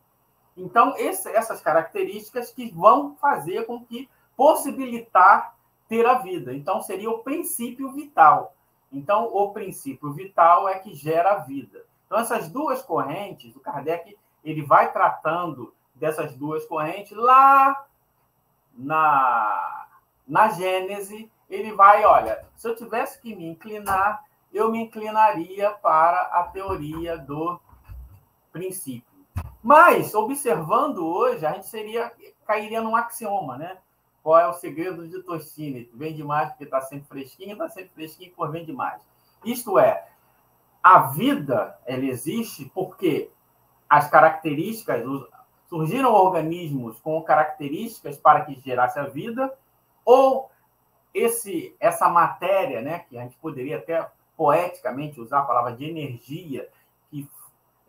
Então 0.55 0.95
esse, 0.97 1.29
essas 1.29 1.61
características 1.61 2.51
que 2.51 2.71
vão 2.71 3.15
fazer 3.17 3.65
com 3.65 3.85
que 3.85 4.09
possibilitar 4.35 5.55
ter 5.87 6.05
a 6.05 6.15
vida. 6.15 6.53
Então, 6.53 6.81
seria 6.81 7.09
o 7.09 7.19
princípio 7.19 7.91
vital. 7.91 8.55
Então, 8.91 9.25
o 9.33 9.51
princípio 9.51 10.11
vital 10.11 10.67
é 10.67 10.79
que 10.79 10.93
gera 10.93 11.33
a 11.33 11.37
vida. 11.39 11.83
Então, 12.05 12.19
essas 12.19 12.49
duas 12.49 12.81
correntes, 12.81 13.55
o 13.55 13.59
Kardec 13.59 14.17
ele 14.43 14.61
vai 14.61 14.91
tratando 14.91 15.73
dessas 15.95 16.33
duas 16.35 16.65
correntes 16.65 17.17
lá 17.17 17.85
na, 18.73 19.66
na 20.27 20.49
Gênese. 20.49 21.31
Ele 21.49 21.73
vai, 21.73 22.03
olha, 22.03 22.45
se 22.55 22.67
eu 22.67 22.75
tivesse 22.75 23.21
que 23.21 23.35
me 23.35 23.47
inclinar, 23.47 24.23
eu 24.53 24.69
me 24.71 24.81
inclinaria 24.81 25.71
para 25.71 26.21
a 26.21 26.43
teoria 26.43 27.17
do 27.17 27.59
princípio. 28.51 29.07
Mas, 29.63 30.13
observando 30.13 31.05
hoje, 31.05 31.45
a 31.45 31.53
gente 31.53 31.67
seria 31.67 32.11
cairia 32.45 32.81
num 32.81 32.95
axioma, 32.95 33.57
né? 33.57 33.77
qual 34.27 34.37
é 34.37 34.45
o 34.45 34.51
segredo 34.51 35.07
de 35.07 35.23
toxina? 35.23 35.85
Vende 35.93 36.21
mais 36.21 36.49
porque 36.49 36.65
está 36.65 36.81
sempre 36.81 37.07
fresquinho, 37.07 37.53
está 37.53 37.69
sempre 37.69 37.91
fresquinho 37.95 38.33
por 38.35 38.51
vende 38.51 38.73
mais. 38.73 39.01
Isto 39.41 39.79
é, 39.79 40.05
a 40.83 40.99
vida 40.99 41.79
ela 41.85 42.03
existe 42.03 42.69
porque 42.75 43.31
as 43.89 44.09
características, 44.09 45.01
surgiram 45.69 46.11
organismos 46.11 46.99
com 46.99 47.21
características 47.21 48.17
para 48.17 48.43
que 48.43 48.59
gerasse 48.59 48.99
a 48.99 49.03
vida, 49.03 49.49
ou 50.07 50.49
esse, 51.13 51.75
essa 51.81 52.07
matéria, 52.07 52.81
né, 52.81 52.99
que 52.99 53.17
a 53.17 53.23
gente 53.23 53.35
poderia 53.39 53.75
até 53.75 54.09
poeticamente 54.37 55.19
usar 55.19 55.39
a 55.39 55.45
palavra 55.45 55.73
de 55.73 55.83
energia, 55.83 56.69
que 57.11 57.29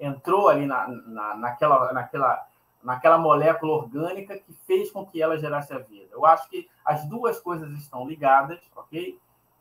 entrou 0.01 0.49
ali 0.49 0.67
na, 0.67 0.89
na, 0.89 1.37
naquela, 1.37 1.93
naquela, 1.93 2.49
naquela 2.83 3.19
molécula 3.19 3.75
orgânica 3.75 4.37
que 4.37 4.53
fez 4.67 4.91
com 4.91 5.07
que 5.07 5.23
ela 5.23 5.39
gerasse 5.39 5.73
a 5.73 5.79
vida. 5.79 6.09
Eu 6.11 6.27
acho 6.27 6.49
que 6.49 6.69
as 6.85 7.05
duas 7.05 7.39
coisas 7.39 7.71
estão 7.75 8.05
ligadas, 8.05 8.59
ok? 8.75 9.17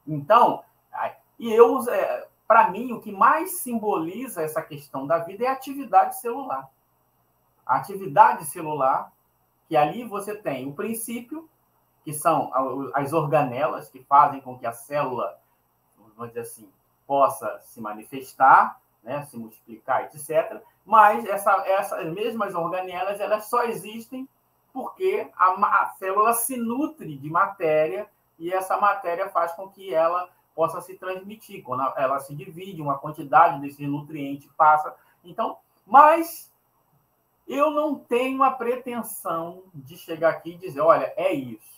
Então, 0.08 0.64
e 1.38 1.53
eu, 1.53 1.88
é, 1.91 2.28
para 2.47 2.72
mim, 2.72 2.91
o 2.91 2.99
que 2.99 3.12
mais 3.12 3.60
simboliza 3.60 4.41
essa 4.41 4.64
questão 4.64 5.05
da 5.05 5.20
vida 5.20 5.45
é 5.45 5.47
a 5.47 5.53
atividade 5.53 6.20
celular. 6.20 6.68
A 7.64 7.76
atividade 7.76 8.45
celular, 8.45 9.12
que 9.68 9.78
ali 9.78 10.03
você 10.03 10.36
tem 10.36 10.68
o 10.68 10.74
princípio, 10.74 11.47
que 12.08 12.14
são 12.14 12.49
as 12.93 13.12
organelas 13.12 13.89
que 13.89 14.01
fazem 14.01 14.39
com 14.39 14.58
que 14.58 14.66
a 14.66 14.72
célula, 14.72 15.38
vamos 16.16 16.30
dizer 16.30 16.39
assim, 16.39 16.72
possa 17.05 17.60
se 17.66 17.82
manifestar, 17.82 18.80
né, 19.03 19.26
se 19.26 19.38
multiplicar, 19.38 20.05
etc. 20.05 20.62
Mas 20.86 21.26
essa, 21.26 21.51
essas 21.68 22.10
mesmas 22.14 22.55
organelas 22.55 23.20
elas 23.20 23.49
só 23.49 23.66
existem 23.66 24.26
porque 24.72 25.30
a, 25.36 25.47
a 25.82 25.86
célula 25.99 26.32
se 26.32 26.55
nutre 26.55 27.18
de 27.18 27.30
matéria 27.30 28.10
e 28.39 28.53
essa 28.53 28.78
matéria 28.78 29.28
faz 29.28 29.51
com 29.51 29.68
que 29.68 29.93
ela 29.93 30.30
possa 30.55 30.80
se 30.80 30.97
transmitir. 30.97 31.62
Quando 31.62 31.84
ela 31.97 32.22
se 32.22 32.34
divide, 32.34 32.82
uma 32.82 32.97
quantidade 32.97 33.60
desse 33.60 33.86
nutriente 33.86 34.49
passa. 34.55 34.95
Então, 35.26 35.58
mas 35.86 36.49
eu 37.45 37.70
não 37.70 37.99
tenho 37.99 38.41
a 38.43 38.51
pretensão 38.51 39.64
de 39.74 39.97
chegar 39.97 40.30
aqui 40.30 40.51
e 40.51 40.58
dizer, 40.58 40.80
olha, 40.80 41.14
é 41.18 41.34
isso. 41.34 41.76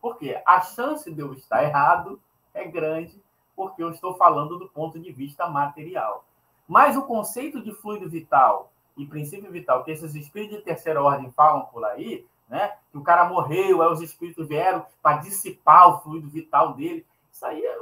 Porque 0.00 0.40
a 0.46 0.60
chance 0.60 1.12
de 1.12 1.20
eu 1.20 1.32
estar 1.34 1.64
errado 1.64 2.20
é 2.54 2.64
grande, 2.64 3.22
porque 3.54 3.82
eu 3.82 3.90
estou 3.90 4.14
falando 4.14 4.58
do 4.58 4.68
ponto 4.68 4.98
de 4.98 5.12
vista 5.12 5.48
material. 5.48 6.24
Mas 6.66 6.96
o 6.96 7.06
conceito 7.06 7.62
de 7.62 7.72
fluido 7.72 8.08
vital 8.08 8.70
e 8.96 9.06
princípio 9.06 9.50
vital 9.50 9.84
que 9.84 9.90
esses 9.90 10.14
espíritos 10.14 10.58
de 10.58 10.64
terceira 10.64 11.02
ordem 11.02 11.30
falam 11.32 11.66
por 11.66 11.84
aí, 11.84 12.26
né? 12.48 12.76
Que 12.90 12.98
o 12.98 13.02
cara 13.02 13.24
morreu, 13.24 13.82
aí 13.82 13.88
os 13.88 14.00
espíritos 14.00 14.46
vieram 14.46 14.84
para 15.02 15.18
dissipar 15.18 15.88
o 15.88 16.00
fluido 16.00 16.28
vital 16.28 16.74
dele. 16.74 17.06
Isso 17.32 17.44
aí 17.46 17.64
é 17.64 17.78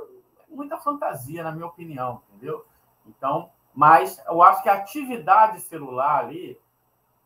muita 0.49 0.79
fantasia, 0.79 1.43
na 1.43 1.53
minha 1.53 1.67
opinião, 1.67 2.23
entendeu? 2.29 2.64
Então, 3.07 3.51
mas 3.75 4.23
eu 4.27 4.43
acho 4.43 4.62
que 4.62 4.69
a 4.69 4.75
atividade 4.75 5.61
celular 5.61 6.25
ali 6.25 6.59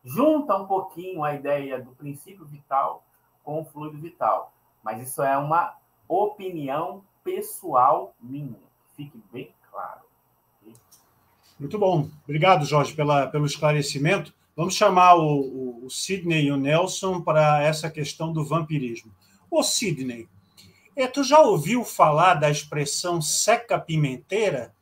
junta 0.03 0.55
um 0.57 0.67
pouquinho 0.67 1.23
a 1.23 1.33
ideia 1.33 1.79
do 1.79 1.91
princípio 1.91 2.45
vital 2.45 3.03
com 3.43 3.61
o 3.61 3.65
fluido 3.65 3.97
vital. 3.97 4.51
Mas 4.83 5.07
isso 5.07 5.21
é 5.21 5.37
uma 5.37 5.75
opinião 6.07 7.03
pessoal 7.23 8.15
minha. 8.19 8.59
Fique 8.95 9.21
bem 9.31 9.53
claro. 9.69 10.01
Muito 11.59 11.77
bom. 11.77 12.09
Obrigado, 12.23 12.65
Jorge, 12.65 12.93
pela, 12.93 13.27
pelo 13.27 13.45
esclarecimento. 13.45 14.33
Vamos 14.55 14.75
chamar 14.75 15.15
o, 15.15 15.41
o, 15.41 15.85
o 15.85 15.89
Sidney 15.89 16.45
e 16.45 16.51
o 16.51 16.57
Nelson 16.57 17.21
para 17.21 17.61
essa 17.61 17.89
questão 17.89 18.33
do 18.33 18.43
vampirismo. 18.43 19.11
Ô, 19.49 19.63
Sidney, 19.63 20.27
é, 20.95 21.07
tu 21.07 21.23
já 21.23 21.39
ouviu 21.39 21.83
falar 21.83 22.35
da 22.35 22.49
expressão 22.49 23.21
seca 23.21 23.79
pimenteira? 23.79 24.73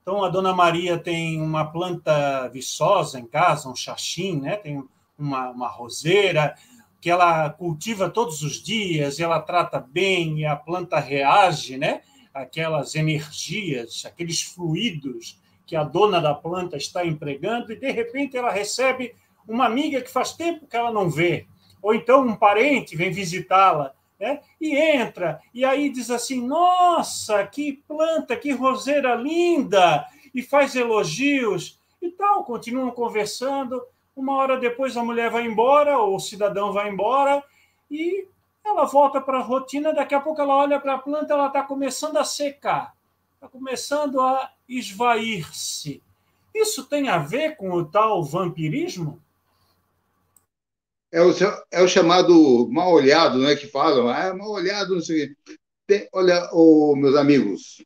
Então, 0.00 0.24
a 0.24 0.28
dona 0.28 0.54
Maria 0.54 0.96
tem 0.96 1.40
uma 1.42 1.66
planta 1.66 2.48
viçosa 2.48 3.20
em 3.20 3.26
casa, 3.26 3.68
um 3.68 3.76
xaxim, 3.76 4.40
né? 4.40 4.56
tem 4.56 4.82
uma, 5.18 5.50
uma 5.50 5.68
roseira, 5.68 6.54
que 7.00 7.10
ela 7.10 7.48
cultiva 7.50 8.10
todos 8.10 8.42
os 8.42 8.62
dias, 8.62 9.20
ela 9.20 9.40
trata 9.40 9.78
bem 9.78 10.40
e 10.40 10.46
a 10.46 10.56
planta 10.56 10.98
reage, 10.98 11.76
né? 11.76 12.02
Aquelas 12.34 12.94
energias, 12.94 14.04
aqueles 14.04 14.42
fluidos 14.42 15.40
que 15.66 15.76
a 15.76 15.84
dona 15.84 16.20
da 16.20 16.34
planta 16.34 16.76
está 16.76 17.04
empregando, 17.04 17.72
e 17.72 17.76
de 17.76 17.90
repente 17.90 18.36
ela 18.36 18.50
recebe 18.50 19.14
uma 19.46 19.66
amiga 19.66 20.00
que 20.00 20.10
faz 20.10 20.32
tempo 20.32 20.66
que 20.66 20.76
ela 20.76 20.90
não 20.90 21.10
vê, 21.10 21.46
ou 21.82 21.94
então 21.94 22.26
um 22.26 22.34
parente 22.34 22.96
vem 22.96 23.10
visitá-la, 23.10 23.94
né? 24.18 24.40
e 24.60 24.76
entra, 24.76 25.40
e 25.54 25.64
aí 25.64 25.90
diz 25.90 26.10
assim: 26.10 26.44
Nossa, 26.44 27.46
que 27.46 27.84
planta, 27.86 28.36
que 28.36 28.50
roseira 28.50 29.14
linda! 29.14 30.04
E 30.34 30.42
faz 30.42 30.74
elogios 30.74 31.78
e 32.00 32.10
tal, 32.10 32.44
continuam 32.44 32.90
conversando. 32.90 33.82
Uma 34.18 34.34
hora 34.34 34.58
depois 34.58 34.96
a 34.96 35.04
mulher 35.04 35.30
vai 35.30 35.46
embora, 35.46 35.96
ou 35.96 36.16
o 36.16 36.18
cidadão 36.18 36.72
vai 36.72 36.90
embora, 36.90 37.40
e 37.88 38.26
ela 38.64 38.84
volta 38.84 39.20
para 39.20 39.38
a 39.38 39.42
rotina. 39.42 39.94
Daqui 39.94 40.12
a 40.12 40.20
pouco 40.20 40.40
ela 40.42 40.56
olha 40.56 40.80
para 40.80 40.94
a 40.94 40.98
planta, 40.98 41.34
ela 41.34 41.46
está 41.46 41.62
começando 41.62 42.16
a 42.16 42.24
secar, 42.24 42.96
está 43.34 43.46
começando 43.46 44.20
a 44.20 44.52
esvair-se. 44.68 46.02
Isso 46.52 46.84
tem 46.86 47.08
a 47.08 47.18
ver 47.18 47.56
com 47.56 47.70
o 47.70 47.84
tal 47.84 48.24
vampirismo? 48.24 49.22
É 51.12 51.22
o, 51.22 51.32
é 51.70 51.80
o 51.80 51.86
chamado 51.86 52.68
mal 52.72 52.92
olhado, 52.92 53.38
né? 53.38 53.54
Que 53.54 53.68
falam, 53.68 54.08
ah, 54.08 54.24
é 54.24 54.32
mal 54.32 54.50
olhado, 54.50 54.96
não 54.96 55.00
sei 55.00 55.26
o 55.26 55.28
quê. 55.28 55.56
Tem, 55.86 56.08
olha, 56.12 56.50
oh, 56.52 56.96
meus 56.96 57.14
amigos, 57.14 57.84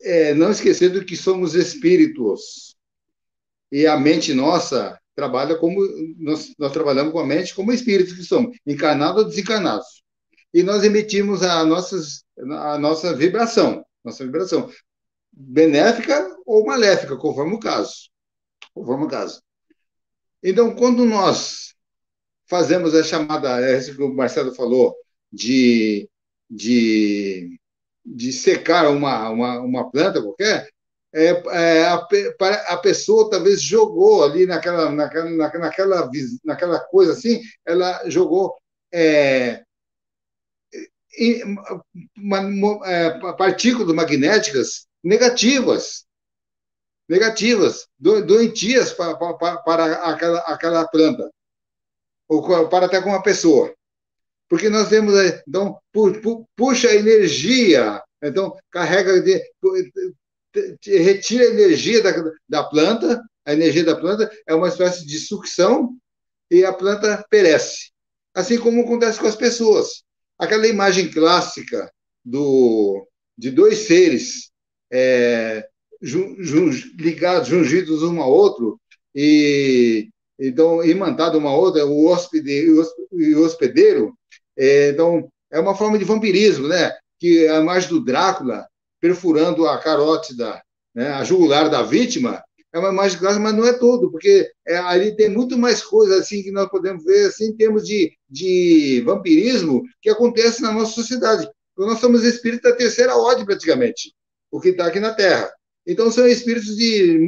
é, 0.00 0.32
não 0.32 0.52
esquecendo 0.52 1.04
que 1.04 1.16
somos 1.16 1.56
espíritos 1.56 2.76
e 3.70 3.84
a 3.84 3.98
mente 3.98 4.32
nossa 4.32 4.98
trabalha 5.18 5.56
como 5.56 5.80
nós, 6.16 6.54
nós 6.56 6.70
trabalhamos 6.70 7.12
com 7.12 7.18
a 7.18 7.26
mente 7.26 7.52
como 7.52 7.72
espíritos 7.72 8.14
que 8.14 8.22
somos, 8.22 8.56
encarnados 8.64 9.24
ou 9.24 9.28
desencarnados. 9.28 10.04
E 10.54 10.62
nós 10.62 10.84
emitimos 10.84 11.42
a, 11.42 11.64
nossas, 11.64 12.22
a 12.38 12.78
nossa 12.78 13.12
vibração, 13.16 13.84
nossa 14.04 14.24
vibração, 14.24 14.70
benéfica 15.32 16.24
ou 16.46 16.64
maléfica, 16.64 17.16
conforme 17.16 17.56
o 17.56 17.58
caso. 17.58 18.10
Conforme 18.72 19.06
o 19.06 19.08
caso. 19.08 19.42
Então, 20.40 20.72
quando 20.76 21.04
nós 21.04 21.74
fazemos 22.46 22.94
a 22.94 23.02
chamada, 23.02 23.60
é 23.60 23.76
isso 23.76 23.96
que 23.96 24.02
o 24.02 24.14
Marcelo 24.14 24.54
falou, 24.54 24.94
de, 25.32 26.08
de, 26.48 27.58
de 28.06 28.32
secar 28.32 28.88
uma, 28.88 29.30
uma, 29.30 29.60
uma 29.62 29.90
planta 29.90 30.22
qualquer, 30.22 30.68
é, 31.14 31.28
é, 31.28 31.86
a, 31.86 31.94
a 32.68 32.76
pessoa 32.76 33.30
talvez 33.30 33.62
jogou 33.62 34.24
ali 34.24 34.46
naquela, 34.46 34.90
naquela, 34.90 35.30
naquela, 35.56 36.10
naquela 36.44 36.80
coisa 36.80 37.12
assim, 37.12 37.40
ela 37.64 38.08
jogou 38.08 38.54
é, 38.92 39.62
é, 42.84 43.18
partículas 43.36 43.94
magnéticas 43.94 44.86
negativas, 45.02 46.06
negativas, 47.08 47.88
doentias 47.98 48.92
para, 48.92 49.16
para, 49.16 49.56
para 49.58 49.94
aquela, 50.10 50.38
aquela 50.40 50.88
planta, 50.88 51.30
ou 52.28 52.68
para 52.68 52.86
até 52.86 53.00
com 53.00 53.08
uma 53.08 53.22
pessoa. 53.22 53.74
Porque 54.48 54.68
nós 54.68 54.88
temos, 54.88 55.14
então, 55.46 55.78
puxa 56.56 56.94
energia, 56.94 58.02
então, 58.22 58.56
carrega, 58.70 59.20
de, 59.20 59.42
retira 60.84 61.44
a 61.44 61.50
energia 61.50 62.02
da, 62.02 62.12
da 62.48 62.64
planta, 62.64 63.22
a 63.44 63.52
energia 63.52 63.84
da 63.84 63.96
planta 63.96 64.30
é 64.46 64.54
uma 64.54 64.68
espécie 64.68 65.06
de 65.06 65.18
sucção 65.18 65.96
e 66.50 66.64
a 66.64 66.72
planta 66.72 67.24
perece. 67.30 67.90
Assim 68.34 68.58
como 68.58 68.82
acontece 68.82 69.18
com 69.18 69.26
as 69.26 69.36
pessoas. 69.36 70.02
Aquela 70.38 70.66
imagem 70.66 71.10
clássica 71.10 71.90
do, 72.24 73.06
de 73.36 73.50
dois 73.50 73.78
seres 73.78 74.50
é, 74.92 75.66
ligados, 76.96 77.48
jungidos 77.48 78.02
um 78.02 78.20
ao 78.20 78.30
outro, 78.30 78.80
e 79.14 80.08
então 80.38 80.84
imantado 80.84 81.38
uma 81.38 81.54
outra, 81.54 81.84
o 81.84 82.06
hóspede 82.06 82.50
e 83.12 83.34
o 83.34 83.44
hospedeiro. 83.44 84.14
É, 84.56 84.90
então, 84.90 85.28
é 85.50 85.58
uma 85.58 85.74
forma 85.74 85.98
de 85.98 86.04
vampirismo, 86.04 86.68
né? 86.68 86.92
Que 87.18 87.48
a 87.48 87.60
imagem 87.60 87.88
do 87.88 88.04
Drácula 88.04 88.66
perfurando 89.00 89.66
a 89.66 89.78
carótida, 89.78 90.60
né, 90.94 91.08
a 91.08 91.24
jugular 91.24 91.70
da 91.70 91.82
vítima, 91.82 92.42
é 92.72 92.78
uma 92.78 92.90
imagem 92.90 93.18
clássica, 93.18 93.42
mas 93.42 93.54
não 93.54 93.66
é 93.66 93.72
tudo, 93.72 94.10
porque 94.10 94.50
é, 94.66 94.76
ali 94.76 95.16
tem 95.16 95.28
muito 95.28 95.56
mais 95.56 95.82
coisas 95.82 96.20
assim 96.20 96.42
que 96.42 96.50
nós 96.50 96.68
podemos 96.68 97.02
ver 97.04 97.26
assim, 97.26 97.46
em 97.46 97.56
termos 97.56 97.84
de, 97.84 98.12
de 98.28 99.02
vampirismo 99.06 99.82
que 100.02 100.10
acontece 100.10 100.60
na 100.60 100.72
nossa 100.72 100.92
sociedade. 100.92 101.48
Nós 101.76 101.98
somos 101.98 102.24
espíritos 102.24 102.70
da 102.70 102.76
terceira 102.76 103.16
ordem, 103.16 103.46
praticamente 103.46 104.12
o 104.50 104.60
que 104.60 104.70
está 104.70 104.86
aqui 104.86 105.00
na 105.00 105.14
Terra. 105.14 105.50
Então, 105.86 106.10
são 106.10 106.26
espíritos 106.26 106.76
de, 106.76 107.18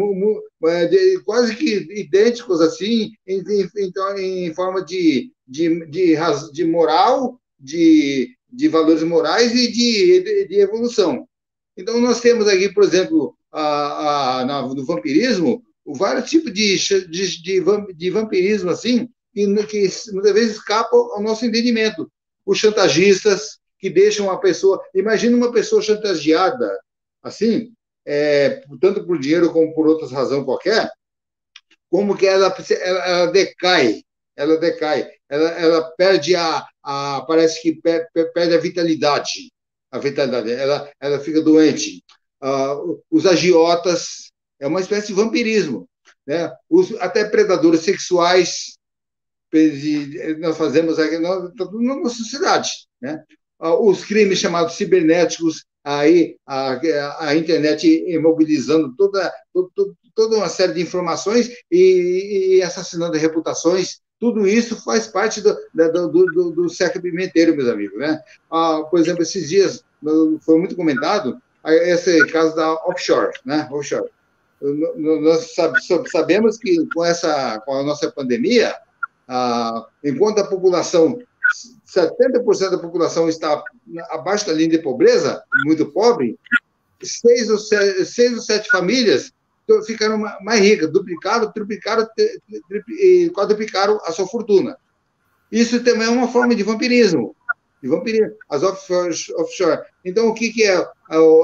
é, 0.65 0.87
de 0.87 1.23
quase 1.25 1.55
que 1.57 1.87
idênticos, 1.99 2.61
assim, 2.61 3.11
em, 3.27 3.43
então, 3.79 4.19
em 4.19 4.53
forma 4.55 4.85
de, 4.85 5.33
de, 5.47 5.87
de, 5.87 6.17
de 6.53 6.65
moral 6.65 7.41
de, 7.61 8.35
de 8.51 8.69
valores 8.69 9.03
morais 9.03 9.55
e 9.55 9.71
de, 9.71 10.47
de 10.49 10.61
evolução. 10.61 11.27
Então, 11.81 12.01
nós 12.01 12.21
temos 12.21 12.47
aqui, 12.47 12.69
por 12.73 12.85
exemplo, 12.85 13.35
a, 13.51 14.41
a, 14.41 14.45
na, 14.45 14.63
no 14.63 14.85
vampirismo, 14.85 15.65
vários 15.87 16.29
tipos 16.29 16.53
de, 16.53 16.77
de, 17.09 17.43
de, 17.43 17.95
de 17.95 18.11
vampirismo, 18.11 18.71
assim, 18.71 19.09
que, 19.33 19.47
que 19.67 19.89
muitas 20.13 20.33
vezes 20.33 20.57
escapam 20.57 20.99
ao 20.99 21.23
nosso 21.23 21.47
entendimento. 21.47 22.11
Os 22.45 22.59
chantagistas, 22.59 23.61
que 23.79 23.89
deixam 23.89 24.27
uma 24.27 24.39
pessoa. 24.39 24.81
Imagina 24.95 25.35
uma 25.35 25.51
pessoa 25.51 25.81
chantageada, 25.81 26.79
assim, 27.23 27.73
é, 28.07 28.63
tanto 28.79 29.07
por 29.07 29.19
dinheiro 29.19 29.51
como 29.53 29.75
por 29.75 29.89
outras 29.89 30.13
razão 30.13 30.45
qualquer, 30.45 30.91
como 31.89 32.17
que 32.17 32.27
ela, 32.27 32.55
ela, 32.83 33.07
ela 33.07 33.27
decai, 33.33 34.03
ela 34.37 34.57
decai, 34.59 35.09
ela, 35.29 35.49
ela 35.53 35.91
perde 35.97 36.37
a, 36.37 36.67
a 36.83 37.25
parece 37.27 37.63
que 37.63 37.75
per, 37.75 38.07
per, 38.13 38.33
perde 38.33 38.55
a 38.55 38.61
vitalidade, 38.61 39.51
a 39.91 39.99
vitalidade, 39.99 40.51
ela, 40.53 40.91
ela 41.01 41.19
fica 41.19 41.41
doente. 41.41 42.03
Uh, 42.43 43.01
os 43.11 43.27
agiotas 43.27 44.31
é 44.59 44.67
uma 44.67 44.81
espécie 44.81 45.09
de 45.09 45.15
vampirismo, 45.15 45.89
né? 46.27 46.51
Os, 46.69 46.93
até 47.01 47.25
predadores 47.25 47.81
sexuais 47.81 48.79
nós 50.39 50.57
fazemos 50.57 50.99
aqui 50.99 51.19
na, 51.19 51.51
na 51.51 52.09
sociedade, 52.09 52.71
né? 53.01 53.23
Uh, 53.61 53.91
os 53.91 54.05
crimes 54.05 54.39
chamados 54.39 54.75
cibernéticos 54.75 55.65
aí 55.85 56.37
a, 56.47 57.29
a 57.29 57.37
internet 57.37 57.87
imobilizando 58.07 58.95
toda, 58.97 59.33
toda, 59.53 59.95
toda 60.15 60.37
uma 60.37 60.49
série 60.49 60.75
de 60.75 60.83
informações 60.83 61.51
e, 61.71 62.57
e 62.57 62.63
assassinando 62.63 63.17
reputações. 63.17 64.01
Tudo 64.21 64.47
isso 64.47 64.77
faz 64.85 65.07
parte 65.07 65.41
do, 65.41 65.57
do, 65.75 66.09
do, 66.09 66.51
do 66.51 66.67
pimenteiro, 67.01 67.57
meus 67.57 67.69
amigos. 67.69 67.99
Né? 67.99 68.23
Ah, 68.51 68.83
por 68.91 69.01
exemplo, 69.01 69.23
esses 69.23 69.49
dias 69.49 69.83
foi 70.43 70.59
muito 70.59 70.77
comentado 70.77 71.41
esse 71.67 72.27
caso 72.27 72.55
da 72.55 72.75
offshore. 72.87 73.33
Né? 73.45 73.67
offshore. 73.73 74.11
Nós 74.61 75.55
sabemos 76.13 76.59
que 76.59 76.87
com, 76.95 77.03
essa, 77.03 77.61
com 77.61 77.75
a 77.75 77.83
nossa 77.83 78.13
pandemia, 78.13 78.77
ah, 79.27 79.87
enquanto 80.05 80.41
a 80.41 80.47
população 80.47 81.19
70% 81.87 82.71
da 82.71 82.79
população 82.79 83.29
está 83.29 83.63
abaixo 84.11 84.47
da 84.47 84.53
linha 84.53 84.71
de 84.71 84.79
pobreza, 84.79 85.43
muito 85.65 85.87
pobre, 85.87 86.39
seis 87.03 87.51
ou 87.51 87.59
sete, 87.59 88.05
seis 88.05 88.35
ou 88.35 88.41
sete 88.41 88.69
famílias 88.69 89.33
ficaram 89.85 90.19
mais 90.19 90.61
ricas, 90.61 90.91
duplicaram, 90.91 91.51
triplicaram, 91.53 92.07
e 92.89 93.31
quadruplicaram 93.35 94.01
a 94.05 94.13
sua 94.13 94.27
fortuna. 94.27 94.77
Isso 95.51 95.83
também 95.83 96.07
é 96.07 96.11
uma 96.11 96.29
forma 96.29 96.55
de 96.55 96.63
vampirismo. 96.63 97.35
De 97.83 97.89
vampirismo. 97.89 98.35
As 98.49 98.63
offshore. 98.63 99.81
Então, 100.05 100.29
o 100.29 100.35
que, 100.35 100.51
que 100.53 100.63
é, 100.63 100.87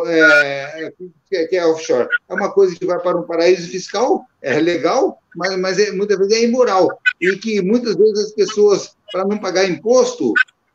é, 0.07 0.93
é, 1.33 1.47
que 1.47 1.57
é 1.57 1.67
offshore? 1.67 2.09
É 2.29 2.35
uma 2.35 2.53
coisa 2.53 2.75
que 2.77 2.87
vai 2.87 2.99
para 3.01 3.19
um 3.19 3.27
paraíso 3.27 3.69
fiscal, 3.69 4.25
é 4.43 4.59
legal, 4.61 5.19
mas, 5.35 5.59
mas 5.59 5.79
é, 5.79 5.91
muitas 5.93 6.19
vezes 6.19 6.35
é 6.35 6.45
imoral. 6.45 6.89
E 7.21 7.37
que 7.37 7.61
muitas 7.63 7.97
vezes 7.97 8.27
as 8.27 8.33
pessoas 8.33 8.97
para 9.11 9.25
não 9.25 9.39
pagar 9.39 9.69
imposto, 9.69 10.33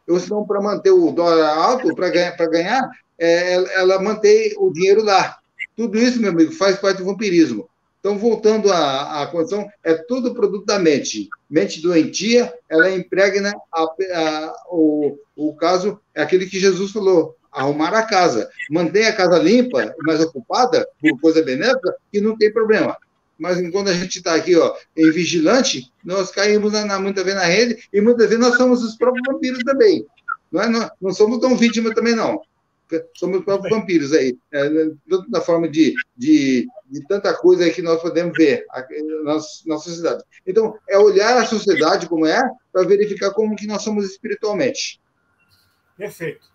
ou 0.09 0.19
senão 0.19 0.45
para 0.45 0.61
manter 0.61 0.91
o 0.91 1.11
dólar 1.11 1.57
alto, 1.57 1.95
para 1.95 2.09
ganhar, 2.09 2.35
ganhar 2.35 2.89
é, 3.21 3.53
ela 3.79 4.01
mantém 4.01 4.53
o 4.57 4.73
dinheiro 4.73 5.03
lá. 5.03 5.37
Tudo 5.81 5.97
isso, 5.97 6.21
meu 6.21 6.29
amigo, 6.29 6.51
faz 6.51 6.77
parte 6.77 6.99
do 6.99 7.05
vampirismo. 7.05 7.67
Então, 7.99 8.15
voltando 8.15 8.71
à, 8.71 9.23
à 9.23 9.25
condição, 9.25 9.67
é 9.83 9.95
tudo 9.95 10.35
produto 10.35 10.63
da 10.63 10.77
mente. 10.77 11.27
Mente 11.49 11.81
doentia, 11.81 12.53
ela 12.69 12.91
impregna 12.91 13.51
a, 13.73 13.81
a, 13.81 14.53
o, 14.69 15.17
o 15.35 15.55
caso, 15.55 15.99
é 16.13 16.21
aquele 16.21 16.45
que 16.45 16.59
Jesus 16.59 16.91
falou, 16.91 17.35
arrumar 17.51 17.95
a 17.95 18.03
casa. 18.03 18.47
Mantém 18.69 19.07
a 19.07 19.15
casa 19.15 19.39
limpa, 19.39 19.91
mais 20.05 20.21
ocupada, 20.21 20.87
por 20.99 21.19
coisa 21.19 21.41
benéfica, 21.41 21.95
e 22.13 22.21
não 22.21 22.37
tem 22.37 22.53
problema 22.53 22.95
mas 23.39 23.59
enquanto 23.59 23.87
a 23.87 23.93
gente 23.93 24.19
está 24.19 24.35
aqui 24.35 24.55
ó, 24.55 24.75
em 24.95 25.09
vigilante, 25.09 25.91
nós 26.05 26.29
caímos 26.29 26.73
na, 26.73 26.85
na, 26.85 26.99
muitas 26.99 27.23
vezes 27.23 27.39
na 27.39 27.47
rede 27.47 27.89
e 27.91 27.99
muitas 27.99 28.29
vezes 28.29 28.39
nós 28.39 28.55
somos 28.55 28.83
os 28.83 28.95
próprios 28.95 29.25
vampiros 29.25 29.63
também. 29.63 30.05
Não, 30.51 30.61
é, 30.61 30.69
não, 30.69 30.91
não 31.01 31.11
somos 31.11 31.39
tão 31.39 31.57
vítimas 31.57 31.95
também, 31.95 32.13
não. 32.13 32.39
Somos 33.15 33.39
os 33.39 33.45
próprios 33.45 33.75
vampiros 33.75 34.13
aí, 34.13 34.37
é, 34.51 34.69
tanto 35.09 35.29
na 35.29 35.41
forma 35.41 35.67
de, 35.69 35.93
de, 36.15 36.67
de, 36.89 37.07
tanta 37.07 37.33
coisa 37.33 37.63
aí 37.63 37.71
que 37.71 37.81
nós 37.81 38.01
podemos 38.01 38.35
ver 38.35 38.65
na 39.23 39.33
nossa 39.33 39.89
sociedade. 39.89 40.23
Então, 40.45 40.77
é 40.89 40.97
olhar 40.97 41.37
a 41.37 41.45
sociedade 41.45 42.07
como 42.07 42.25
é, 42.25 42.41
para 42.71 42.85
verificar 42.85 43.31
como 43.31 43.55
que 43.55 43.67
nós 43.67 43.81
somos 43.81 44.05
espiritualmente. 44.05 45.01
Perfeito. 45.97 46.51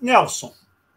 Nelson, 0.00 0.52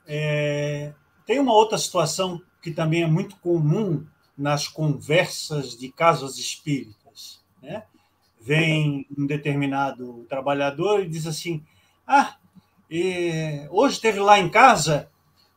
é, 0.05 0.93
tem 1.25 1.39
uma 1.39 1.53
outra 1.53 1.77
situação 1.77 2.41
que 2.61 2.71
também 2.71 3.03
é 3.03 3.07
muito 3.07 3.35
comum 3.37 4.05
nas 4.37 4.67
conversas 4.67 5.77
de 5.77 5.91
casas 5.91 6.37
espíritas. 6.37 7.41
Né? 7.61 7.83
Vem 8.41 9.07
um 9.17 9.25
determinado 9.25 10.25
trabalhador 10.27 11.01
e 11.01 11.09
diz 11.09 11.27
assim: 11.27 11.63
Ah, 12.05 12.37
hoje 13.69 13.99
teve 13.99 14.19
lá 14.19 14.37
em 14.39 14.49
casa 14.49 15.09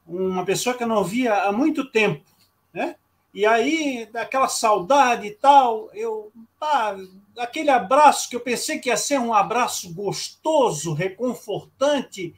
uma 0.06 0.44
pessoa 0.44 0.76
que 0.76 0.84
eu 0.84 0.88
não 0.88 1.02
via 1.02 1.34
há 1.42 1.52
muito 1.52 1.90
tempo, 1.90 2.24
né? 2.72 2.96
E 3.34 3.44
aí, 3.44 4.08
daquela 4.10 4.48
saudade 4.48 5.26
e 5.26 5.32
tal, 5.32 5.90
eu, 5.92 6.32
tá, 6.58 6.96
aquele 7.38 7.68
abraço 7.68 8.30
que 8.30 8.36
eu 8.36 8.40
pensei 8.40 8.78
que 8.78 8.88
ia 8.88 8.96
ser 8.96 9.20
um 9.20 9.34
abraço 9.34 9.92
gostoso, 9.92 10.94
reconfortante, 10.94 12.34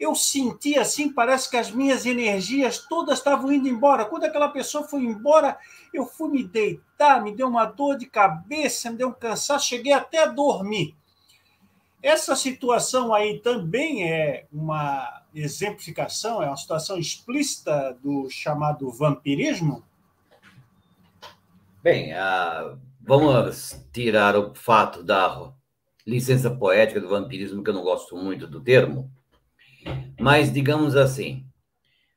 eu 0.00 0.14
senti 0.14 0.78
assim, 0.78 1.12
parece 1.12 1.50
que 1.50 1.56
as 1.56 1.70
minhas 1.70 2.06
energias 2.06 2.78
todas 2.78 3.18
estavam 3.18 3.52
indo 3.52 3.68
embora. 3.68 4.04
Quando 4.04 4.24
aquela 4.24 4.48
pessoa 4.48 4.88
foi 4.88 5.02
embora, 5.02 5.58
eu 5.92 6.06
fui 6.06 6.30
me 6.30 6.42
deitar, 6.42 7.22
me 7.22 7.32
deu 7.32 7.46
uma 7.46 7.66
dor 7.66 7.96
de 7.96 8.06
cabeça, 8.06 8.90
me 8.90 8.96
deu 8.96 9.08
um 9.08 9.12
cansaço, 9.12 9.68
cheguei 9.68 9.92
até 9.92 10.22
a 10.22 10.26
dormir. 10.26 10.96
Essa 12.02 12.34
situação 12.34 13.14
aí 13.14 13.38
também 13.38 14.10
é 14.10 14.46
uma 14.52 15.22
exemplificação, 15.32 16.42
é 16.42 16.48
uma 16.48 16.56
situação 16.56 16.98
explícita 16.98 17.96
do 18.02 18.28
chamado 18.28 18.90
vampirismo? 18.90 19.84
Bem, 21.80 22.12
vamos 23.00 23.80
tirar 23.92 24.36
o 24.36 24.52
fato 24.52 25.02
da 25.04 25.52
licença 26.04 26.50
poética 26.50 27.00
do 27.00 27.08
vampirismo, 27.08 27.62
que 27.62 27.70
eu 27.70 27.74
não 27.74 27.84
gosto 27.84 28.16
muito 28.16 28.48
do 28.48 28.60
termo, 28.60 29.08
mas, 30.18 30.52
digamos 30.52 30.96
assim, 30.96 31.46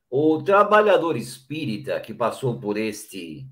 o 0.10 0.42
trabalhador 0.42 1.16
espírita 1.16 2.00
que 2.00 2.14
passou 2.14 2.60
por 2.60 2.76
este 2.76 3.48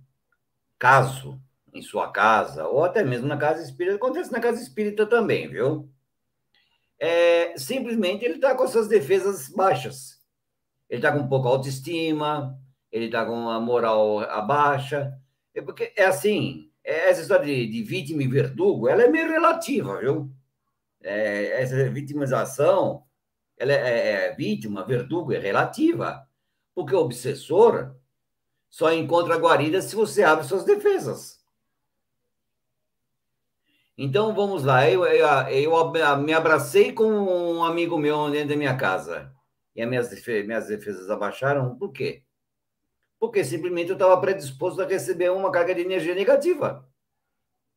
caso 0.79 1.39
em 1.71 1.81
sua 1.81 2.11
casa, 2.11 2.67
ou 2.67 2.83
até 2.83 3.03
mesmo 3.03 3.27
na 3.27 3.37
casa 3.37 3.61
espírita, 3.63 3.97
acontece 3.97 4.31
na 4.31 4.39
casa 4.39 4.61
espírita 4.61 5.05
também, 5.05 5.47
viu? 5.47 5.89
É, 7.05 7.57
simplesmente 7.57 8.23
ele 8.23 8.35
está 8.35 8.55
com 8.55 8.65
suas 8.65 8.87
defesas 8.87 9.49
baixas. 9.49 10.21
Ele 10.89 10.99
está 10.99 11.11
com 11.11 11.27
pouca 11.27 11.49
autoestima, 11.49 12.57
ele 12.89 13.07
está 13.07 13.25
com 13.25 13.49
a 13.49 13.59
moral 13.59 14.19
baixa. 14.47 15.13
É 15.53 15.61
porque 15.61 15.91
é 15.97 16.05
assim, 16.05 16.71
é, 16.81 17.09
essa 17.09 17.21
história 17.21 17.45
de, 17.45 17.67
de 17.67 17.83
vítima 17.83 18.23
e 18.23 18.27
verdugo, 18.29 18.87
ela 18.87 19.03
é 19.03 19.09
meio 19.09 19.27
relativa, 19.27 19.99
viu? 19.99 20.31
É, 21.01 21.61
essa 21.61 21.89
vitimização 21.89 23.03
ela 23.57 23.73
é, 23.73 23.75
é, 23.75 24.11
é 24.27 24.35
vítima, 24.35 24.85
verdugo, 24.85 25.33
é 25.33 25.39
relativa. 25.39 26.25
Porque 26.73 26.95
o 26.95 26.99
obsessor 26.99 27.97
só 28.69 28.93
encontra 28.93 29.35
guarida 29.35 29.81
se 29.81 29.93
você 29.93 30.23
abre 30.23 30.45
suas 30.45 30.63
defesas. 30.63 31.42
Então 33.97 34.33
vamos 34.33 34.63
lá, 34.63 34.89
eu, 34.89 35.05
eu, 35.05 35.27
eu, 35.49 36.17
me 36.17 36.33
abracei 36.33 36.91
com 36.91 37.05
um 37.05 37.63
amigo 37.63 37.97
meu 37.97 38.29
dentro 38.31 38.49
da 38.49 38.55
minha 38.55 38.75
casa 38.75 39.31
e 39.75 39.81
as 39.81 39.89
minhas, 39.89 40.09
defesas, 40.09 40.47
minhas 40.47 40.67
defesas 40.67 41.09
abaixaram, 41.09 41.75
por 41.77 41.91
quê? 41.91 42.23
Porque 43.19 43.43
simplesmente 43.43 43.89
eu 43.89 43.95
estava 43.95 44.19
predisposto 44.19 44.81
a 44.81 44.85
receber 44.85 45.31
uma 45.31 45.51
carga 45.51 45.75
de 45.75 45.81
energia 45.81 46.15
negativa. 46.15 46.87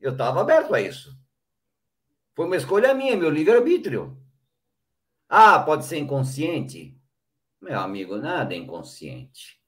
Eu 0.00 0.12
estava 0.12 0.40
aberto 0.40 0.74
a 0.74 0.80
isso. 0.80 1.16
Foi 2.34 2.46
uma 2.46 2.56
escolha 2.56 2.94
minha, 2.94 3.16
meu 3.16 3.30
livre-arbítrio. 3.30 4.16
Ah, 5.28 5.58
pode 5.58 5.84
ser 5.84 5.98
inconsciente? 5.98 6.98
Meu 7.60 7.78
amigo, 7.80 8.16
nada 8.16 8.54
é 8.54 8.56
inconsciente. 8.56 9.60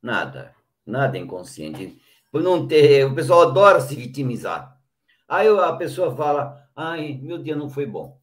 Nada. 0.00 0.54
Nada 0.84 1.16
é 1.16 1.20
inconsciente. 1.20 2.00
Por 2.30 2.42
não 2.42 2.66
ter. 2.66 3.04
O 3.06 3.14
pessoal 3.14 3.42
adora 3.48 3.80
se 3.80 3.94
vitimizar. 3.94 4.80
Aí 5.32 5.48
a 5.48 5.72
pessoa 5.72 6.14
fala: 6.14 6.68
ai, 6.76 7.18
meu 7.22 7.42
dia 7.42 7.56
não 7.56 7.70
foi 7.70 7.86
bom. 7.86 8.20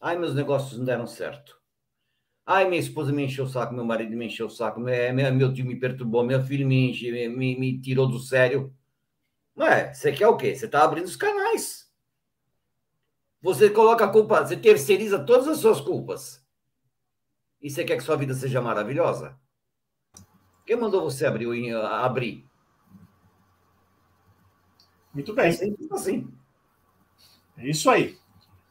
Ai, 0.00 0.16
meus 0.16 0.36
negócios 0.36 0.78
não 0.78 0.84
deram 0.84 1.04
certo. 1.04 1.60
Ai, 2.46 2.68
minha 2.68 2.80
esposa 2.80 3.12
me 3.12 3.24
encheu 3.24 3.44
o 3.44 3.48
saco, 3.48 3.74
meu 3.74 3.84
marido 3.84 4.16
me 4.16 4.26
encheu 4.26 4.46
o 4.46 4.50
saco, 4.50 4.78
meu, 4.78 5.12
meu 5.34 5.52
tio 5.52 5.66
me 5.66 5.74
perturbou, 5.74 6.22
meu 6.22 6.40
filho 6.44 6.64
me, 6.64 6.90
enche, 6.90 7.10
me, 7.10 7.58
me 7.58 7.80
tirou 7.80 8.06
do 8.06 8.20
sério. 8.20 8.72
Ué, 9.58 9.92
você 9.92 10.12
quer 10.12 10.28
o 10.28 10.36
quê? 10.36 10.54
Você 10.54 10.66
está 10.66 10.84
abrindo 10.84 11.06
os 11.06 11.16
canais. 11.16 11.90
Você 13.42 13.68
coloca 13.68 14.04
a 14.04 14.08
culpa, 14.08 14.46
você 14.46 14.56
terceiriza 14.56 15.18
todas 15.18 15.48
as 15.48 15.58
suas 15.58 15.80
culpas. 15.80 16.40
E 17.60 17.68
você 17.68 17.84
quer 17.84 17.96
que 17.96 18.04
sua 18.04 18.16
vida 18.16 18.32
seja 18.32 18.62
maravilhosa? 18.62 19.36
Quem 20.64 20.76
mandou 20.76 21.02
você 21.02 21.26
abrir? 21.26 21.74
abrir? 21.74 22.48
Muito 25.16 25.32
bem. 25.32 25.46
É 25.46 25.94
assim. 25.94 26.28
É 27.56 27.70
isso 27.70 27.88
aí. 27.88 28.16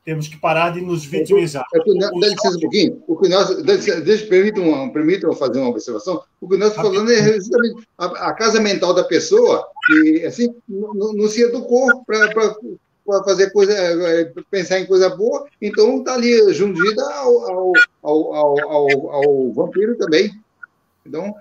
Temos 0.05 0.27
que 0.27 0.37
parar 0.37 0.69
de 0.69 0.79
nos 0.79 1.03
vitimizar. 1.03 1.65
É, 1.73 1.79
é, 1.79 1.97
dá 1.97 2.11
licença 2.11 2.55
um 2.55 2.59
pouquinho. 2.59 3.03
O 3.07 3.17
que 3.17 3.27
nós, 3.27 3.63
deixa, 3.63 4.27
permitam, 4.27 4.91
permitam 4.91 5.33
fazer 5.33 5.57
uma 5.57 5.69
observação. 5.69 6.21
O 6.39 6.47
que 6.47 6.55
nós 6.55 6.69
estamos 6.69 6.91
falando 6.91 7.11
é 7.11 7.33
justamente 7.33 7.87
a, 7.97 8.05
a, 8.05 8.33
casa 8.33 8.61
mental 8.61 8.93
da 8.93 9.03
pessoa, 9.03 9.67
que 9.87 10.23
assim, 10.23 10.53
não, 10.69 11.13
não 11.13 11.27
se 11.27 11.41
educou 11.41 12.05
para 12.05 13.23
fazer 13.23 13.49
coisa, 13.49 13.73
é, 13.73 14.31
pensar 14.51 14.79
em 14.79 14.85
coisa 14.85 15.09
boa, 15.09 15.47
então 15.59 15.97
está 15.97 16.13
ali 16.13 16.53
jundida 16.53 17.01
ao, 17.15 17.49
ao, 17.49 17.73
ao, 18.03 18.71
ao, 18.71 19.11
ao 19.11 19.53
vampiro 19.53 19.97
também. 19.97 20.31
Então, 21.03 21.33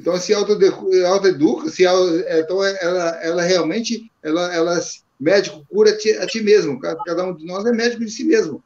então 0.00 0.16
se 0.16 0.32
autoeduca, 0.32 1.68
se 1.68 1.84
então 1.84 2.64
ela, 2.64 3.08
ela 3.22 3.42
realmente 3.42 4.10
ela, 4.22 4.54
ela 4.54 4.80
médico 5.18 5.62
cura 5.66 5.90
a 5.90 6.26
ti 6.26 6.42
mesmo. 6.42 6.80
Cada 6.80 7.26
um 7.26 7.36
de 7.36 7.44
nós 7.44 7.66
é 7.66 7.70
médico 7.70 8.02
de 8.02 8.10
si 8.10 8.24
mesmo. 8.24 8.64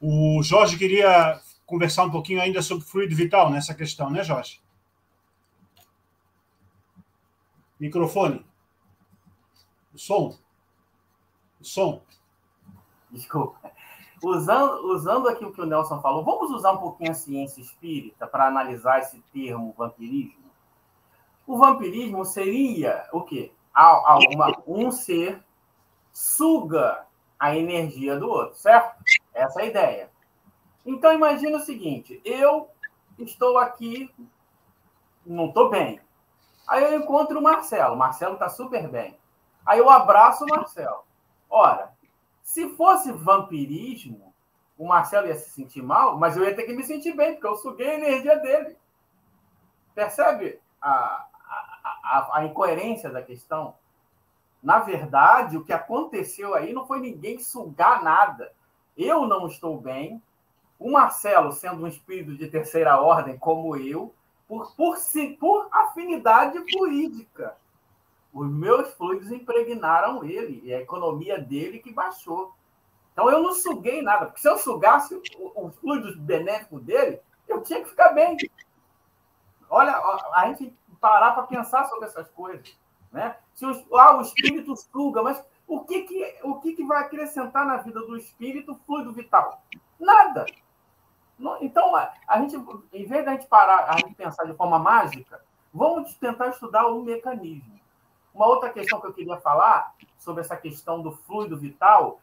O 0.00 0.42
Jorge 0.42 0.78
queria 0.78 1.38
conversar 1.66 2.04
um 2.04 2.10
pouquinho 2.10 2.40
ainda 2.40 2.62
sobre 2.62 2.86
fluido 2.86 3.14
vital 3.14 3.50
nessa 3.50 3.74
questão, 3.74 4.10
né, 4.10 4.24
Jorge? 4.24 4.58
Microfone. 7.78 8.44
O 9.92 9.98
som. 9.98 10.38
O 11.60 11.64
som. 11.64 12.02
Desculpa. 13.10 13.63
Usando, 14.22 14.92
usando 14.92 15.28
aqui 15.28 15.44
o 15.44 15.52
que 15.52 15.60
o 15.60 15.66
Nelson 15.66 16.00
falou, 16.00 16.24
vamos 16.24 16.50
usar 16.50 16.72
um 16.72 16.78
pouquinho 16.78 17.10
a 17.10 17.14
ciência 17.14 17.60
espírita 17.60 18.26
para 18.26 18.46
analisar 18.46 19.00
esse 19.00 19.20
termo 19.32 19.74
vampirismo? 19.76 20.44
O 21.46 21.58
vampirismo 21.58 22.24
seria 22.24 23.06
o 23.12 23.22
quê? 23.22 23.52
alguma, 23.74 24.52
um 24.66 24.90
ser 24.90 25.42
suga 26.12 27.06
a 27.38 27.56
energia 27.56 28.18
do 28.18 28.28
outro, 28.28 28.56
certo? 28.56 28.96
Essa 29.34 29.60
é 29.60 29.64
a 29.64 29.66
ideia. 29.66 30.10
Então 30.86 31.12
imagina 31.12 31.58
o 31.58 31.60
seguinte: 31.60 32.20
eu 32.24 32.68
estou 33.18 33.58
aqui, 33.58 34.14
não 35.26 35.46
estou 35.46 35.70
bem. 35.70 36.00
Aí 36.68 36.82
eu 36.82 36.98
encontro 36.98 37.38
o 37.38 37.42
Marcelo. 37.42 37.94
O 37.94 37.98
Marcelo 37.98 38.34
está 38.34 38.48
super 38.48 38.88
bem. 38.88 39.18
Aí 39.66 39.78
eu 39.78 39.90
abraço 39.90 40.44
o 40.44 40.48
Marcelo. 40.48 41.04
Ora, 41.50 41.93
se 42.44 42.68
fosse 42.76 43.10
vampirismo, 43.10 44.32
o 44.76 44.86
Marcelo 44.86 45.26
ia 45.26 45.34
se 45.34 45.50
sentir 45.50 45.82
mal, 45.82 46.18
mas 46.18 46.36
eu 46.36 46.44
ia 46.44 46.54
ter 46.54 46.64
que 46.64 46.74
me 46.74 46.84
sentir 46.84 47.16
bem, 47.16 47.32
porque 47.32 47.46
eu 47.46 47.56
suguei 47.56 47.88
a 47.88 47.94
energia 47.94 48.38
dele. 48.38 48.76
Percebe 49.94 50.60
a, 50.80 51.26
a, 52.04 52.30
a 52.34 52.44
incoerência 52.44 53.10
da 53.10 53.22
questão. 53.22 53.74
Na 54.62 54.78
verdade, 54.78 55.56
o 55.56 55.64
que 55.64 55.72
aconteceu 55.72 56.54
aí 56.54 56.72
não 56.72 56.86
foi 56.86 57.00
ninguém 57.00 57.38
sugar 57.38 58.02
nada. 58.02 58.52
Eu 58.96 59.26
não 59.26 59.46
estou 59.46 59.80
bem. 59.80 60.22
O 60.78 60.92
Marcelo, 60.92 61.50
sendo 61.50 61.82
um 61.82 61.88
espírito 61.88 62.36
de 62.36 62.48
terceira 62.48 63.00
ordem 63.00 63.38
como 63.38 63.74
eu, 63.76 64.12
por, 64.46 64.74
por, 64.76 64.96
por 65.40 65.68
afinidade 65.72 66.58
fluídica, 66.70 67.56
os 68.34 68.50
meus 68.50 68.92
fluidos 68.94 69.30
impregnaram 69.30 70.24
ele 70.24 70.60
e 70.64 70.74
a 70.74 70.80
economia 70.80 71.38
dele 71.38 71.78
que 71.78 71.92
baixou. 71.92 72.52
Então 73.12 73.30
eu 73.30 73.40
não 73.40 73.54
suguei 73.54 74.02
nada, 74.02 74.26
porque 74.26 74.40
se 74.40 74.48
eu 74.48 74.58
sugasse 74.58 75.14
os 75.14 75.76
fluidos 75.76 76.16
benéficos 76.16 76.82
dele, 76.82 77.20
eu 77.46 77.62
tinha 77.62 77.80
que 77.80 77.88
ficar 77.88 78.08
bem. 78.08 78.36
Olha, 79.70 79.96
a 80.32 80.46
gente 80.48 80.76
parar 81.00 81.32
para 81.32 81.44
pensar 81.44 81.84
sobre 81.84 82.06
essas 82.06 82.28
coisas. 82.30 82.76
Né? 83.12 83.36
Se 83.54 83.64
o, 83.64 83.96
ah, 83.96 84.16
o 84.16 84.22
espírito 84.22 84.74
suga, 84.76 85.22
mas 85.22 85.42
o 85.68 85.84
que, 85.84 86.02
que, 86.02 86.38
o 86.42 86.60
que, 86.60 86.74
que 86.74 86.84
vai 86.84 87.02
acrescentar 87.02 87.64
na 87.64 87.76
vida 87.76 88.00
do 88.00 88.16
espírito 88.16 88.74
fluido 88.84 89.12
vital? 89.12 89.62
Nada. 89.98 90.44
Então, 91.60 91.94
a 91.94 92.40
gente, 92.40 92.56
em 92.92 93.06
vez 93.06 93.22
de 93.22 93.28
a 93.28 93.32
gente 93.32 93.46
parar, 93.46 93.90
a 93.90 93.96
gente 93.96 94.14
pensar 94.14 94.44
de 94.44 94.54
forma 94.54 94.78
mágica, 94.78 95.40
vamos 95.72 96.14
tentar 96.14 96.48
estudar 96.48 96.86
o 96.88 97.02
mecanismo. 97.02 97.83
Uma 98.34 98.46
outra 98.46 98.70
questão 98.70 99.00
que 99.00 99.06
eu 99.06 99.12
queria 99.12 99.36
falar 99.36 99.94
sobre 100.18 100.40
essa 100.40 100.56
questão 100.56 101.00
do 101.00 101.12
fluido 101.12 101.56
vital, 101.56 102.18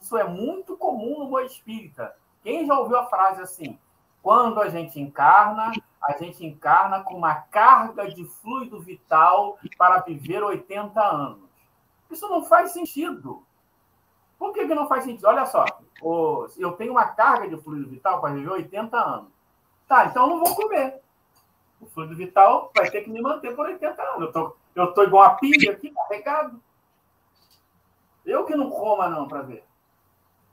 isso 0.00 0.18
é 0.18 0.24
muito 0.24 0.76
comum 0.76 1.20
no 1.20 1.28
boa 1.28 1.44
espírita. 1.44 2.14
Quem 2.42 2.66
já 2.66 2.76
ouviu 2.76 2.98
a 2.98 3.06
frase 3.06 3.40
assim? 3.40 3.78
Quando 4.20 4.60
a 4.60 4.68
gente 4.68 5.00
encarna, 5.00 5.70
a 6.02 6.18
gente 6.18 6.44
encarna 6.44 7.04
com 7.04 7.14
uma 7.14 7.34
carga 7.34 8.10
de 8.10 8.24
fluido 8.24 8.80
vital 8.80 9.58
para 9.78 10.00
viver 10.00 10.42
80 10.42 11.00
anos. 11.00 11.48
Isso 12.10 12.28
não 12.28 12.44
faz 12.44 12.72
sentido. 12.72 13.44
Por 14.38 14.52
que, 14.52 14.66
que 14.66 14.74
não 14.74 14.88
faz 14.88 15.04
sentido? 15.04 15.26
Olha 15.26 15.46
só, 15.46 15.64
eu 16.58 16.72
tenho 16.72 16.92
uma 16.92 17.06
carga 17.06 17.48
de 17.48 17.56
fluido 17.62 17.88
vital 17.88 18.20
para 18.20 18.34
viver 18.34 18.50
80 18.50 18.96
anos. 18.96 19.30
Tá, 19.86 20.06
então 20.06 20.24
eu 20.24 20.30
não 20.30 20.44
vou 20.44 20.54
comer. 20.56 21.01
O 21.82 21.86
fluido 21.86 22.14
vital 22.14 22.70
vai 22.74 22.88
ter 22.88 23.02
que 23.02 23.10
me 23.10 23.20
manter 23.20 23.56
por 23.56 23.66
80 23.66 24.00
anos. 24.00 24.20
Eu 24.20 24.32
tô, 24.32 24.56
eu 24.74 24.94
tô 24.94 25.02
igual 25.02 25.24
a 25.24 25.34
pilha 25.34 25.72
aqui, 25.72 25.90
carregado. 25.90 26.62
Eu 28.24 28.44
que 28.46 28.54
não 28.54 28.70
coma, 28.70 29.08
não, 29.08 29.26
para 29.26 29.42
ver. 29.42 29.64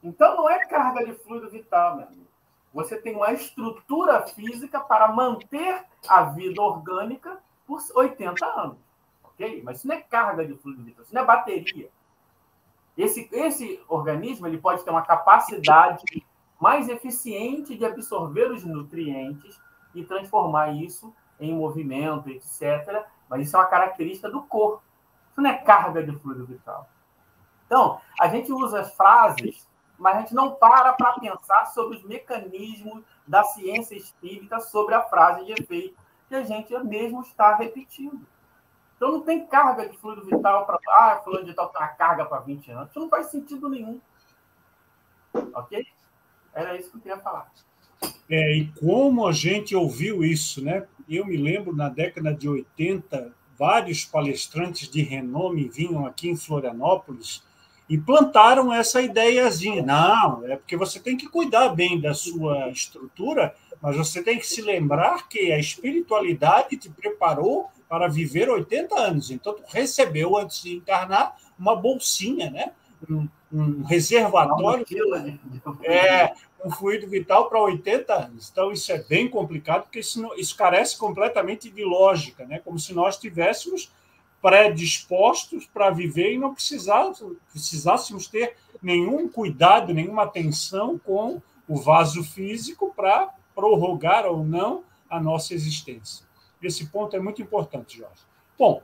Então 0.01 0.35
não 0.35 0.49
é 0.49 0.65
carga 0.65 1.05
de 1.05 1.13
fluido 1.13 1.47
vital, 1.47 1.97
meu 1.97 2.07
amigo. 2.07 2.27
Você 2.73 2.99
tem 2.99 3.15
uma 3.15 3.31
estrutura 3.31 4.25
física 4.27 4.79
para 4.79 5.07
manter 5.09 5.85
a 6.07 6.23
vida 6.23 6.61
orgânica 6.61 7.39
por 7.67 7.79
80 7.95 8.45
anos. 8.45 8.77
Ok? 9.23 9.61
Mas 9.63 9.77
isso 9.77 9.87
não 9.87 9.95
é 9.95 10.01
carga 10.01 10.45
de 10.45 10.55
fluido 10.55 10.83
vital, 10.83 11.03
isso 11.03 11.13
não 11.13 11.21
é 11.21 11.25
bateria. 11.25 11.91
Esse, 12.97 13.29
esse 13.31 13.81
organismo 13.87 14.47
ele 14.47 14.57
pode 14.57 14.83
ter 14.83 14.89
uma 14.89 15.03
capacidade 15.03 16.03
mais 16.59 16.89
eficiente 16.89 17.77
de 17.77 17.85
absorver 17.85 18.51
os 18.51 18.65
nutrientes 18.65 19.59
e 19.95 20.03
transformar 20.03 20.73
isso 20.73 21.13
em 21.39 21.53
movimento, 21.53 22.29
etc. 22.29 23.05
Mas 23.29 23.47
isso 23.47 23.55
é 23.55 23.59
uma 23.59 23.65
característica 23.65 24.29
do 24.29 24.41
corpo. 24.43 24.83
Isso 25.31 25.41
não 25.41 25.49
é 25.49 25.57
carga 25.57 26.03
de 26.03 26.11
fluido 26.17 26.45
vital. 26.45 26.89
Então, 27.65 28.01
a 28.19 28.27
gente 28.27 28.51
usa 28.51 28.81
as 28.81 28.93
frases 28.93 29.69
mas 29.99 30.15
a 30.15 30.19
gente 30.21 30.33
não 30.33 30.55
para 30.55 30.93
para 30.93 31.19
pensar 31.19 31.65
sobre 31.67 31.97
os 31.97 32.03
mecanismos 32.03 33.03
da 33.27 33.43
ciência 33.43 33.95
espírita 33.95 34.59
sobre 34.61 34.95
a 34.95 35.03
frase 35.03 35.45
de 35.45 35.51
efeito 35.51 35.99
que 36.27 36.35
a 36.35 36.43
gente 36.43 36.75
mesmo 36.79 37.21
está 37.21 37.55
repetindo. 37.55 38.25
Então 38.95 39.11
não 39.11 39.21
tem 39.21 39.45
carga 39.45 39.87
de 39.87 39.97
fluido 39.97 40.25
vital 40.25 40.65
para. 40.65 40.79
Ah, 40.89 41.21
fluido 41.23 41.45
vital 41.45 41.69
tem 41.69 41.81
uma 41.81 41.87
carga 41.89 42.25
para 42.25 42.39
20 42.39 42.71
anos. 42.71 42.89
Isso 42.89 42.99
não 42.99 43.09
faz 43.09 43.27
sentido 43.27 43.67
nenhum. 43.67 43.99
Ok? 45.53 45.85
Era 46.53 46.75
isso 46.75 46.91
que 46.91 46.97
eu 46.97 47.01
queria 47.01 47.19
falar. 47.19 47.51
É, 48.29 48.55
e 48.55 48.67
como 48.79 49.27
a 49.27 49.31
gente 49.31 49.75
ouviu 49.75 50.23
isso, 50.23 50.63
né? 50.63 50.85
Eu 51.09 51.25
me 51.25 51.35
lembro 51.35 51.75
na 51.75 51.89
década 51.89 52.33
de 52.33 52.47
80, 52.47 53.33
vários 53.57 54.05
palestrantes 54.05 54.87
de 54.87 55.01
renome 55.01 55.67
vinham 55.67 56.05
aqui 56.05 56.29
em 56.29 56.35
Florianópolis 56.35 57.43
e 57.89 57.97
plantaram 57.97 58.71
essa 58.71 59.01
ideiazinha. 59.01 59.81
Não, 59.81 60.47
é 60.47 60.55
porque 60.55 60.77
você 60.77 60.99
tem 60.99 61.17
que 61.17 61.27
cuidar 61.27 61.69
bem 61.69 61.99
da 61.99 62.13
sua 62.13 62.69
estrutura, 62.69 63.55
mas 63.81 63.97
você 63.97 64.21
tem 64.21 64.37
que 64.37 64.45
se 64.45 64.61
lembrar 64.61 65.27
que 65.27 65.51
a 65.51 65.57
espiritualidade 65.57 66.77
te 66.77 66.89
preparou 66.89 67.69
para 67.89 68.07
viver 68.07 68.47
80 68.47 68.95
anos. 68.95 69.31
Então, 69.31 69.55
tu 69.55 69.63
recebeu, 69.67 70.37
antes 70.37 70.61
de 70.61 70.75
encarnar, 70.75 71.35
uma 71.57 71.75
bolsinha, 71.75 72.51
né? 72.51 72.71
Um, 73.09 73.27
um 73.51 73.83
reservatório. 73.83 74.85
É, 75.83 76.33
um 76.63 76.69
fluido 76.69 77.07
vital 77.07 77.49
para 77.49 77.61
80 77.61 78.13
anos. 78.13 78.49
Então, 78.51 78.71
isso 78.71 78.91
é 78.91 79.01
bem 79.03 79.29
complicado, 79.29 79.83
porque 79.83 79.99
isso, 79.99 80.33
isso 80.35 80.55
carece 80.55 80.97
completamente 80.97 81.69
de 81.69 81.83
lógica, 81.83 82.45
né? 82.45 82.59
como 82.59 82.77
se 82.77 82.93
nós 82.93 83.17
tivéssemos 83.17 83.91
predispostos 84.41 85.65
para 85.65 85.89
viver 85.89 86.33
e 86.33 86.37
não 86.37 86.53
precisássemos, 86.53 87.37
precisássemos 87.51 88.27
ter 88.27 88.55
nenhum 88.81 89.27
cuidado, 89.27 89.93
nenhuma 89.93 90.23
atenção 90.23 90.97
com 90.97 91.41
o 91.67 91.75
vaso 91.75 92.23
físico 92.23 92.93
para 92.95 93.29
prorrogar 93.53 94.25
ou 94.25 94.43
não 94.43 94.83
a 95.09 95.19
nossa 95.19 95.53
existência. 95.53 96.25
Esse 96.61 96.87
ponto 96.87 97.15
é 97.15 97.19
muito 97.19 97.41
importante, 97.41 97.97
Jorge. 97.97 98.21
Bom, 98.57 98.81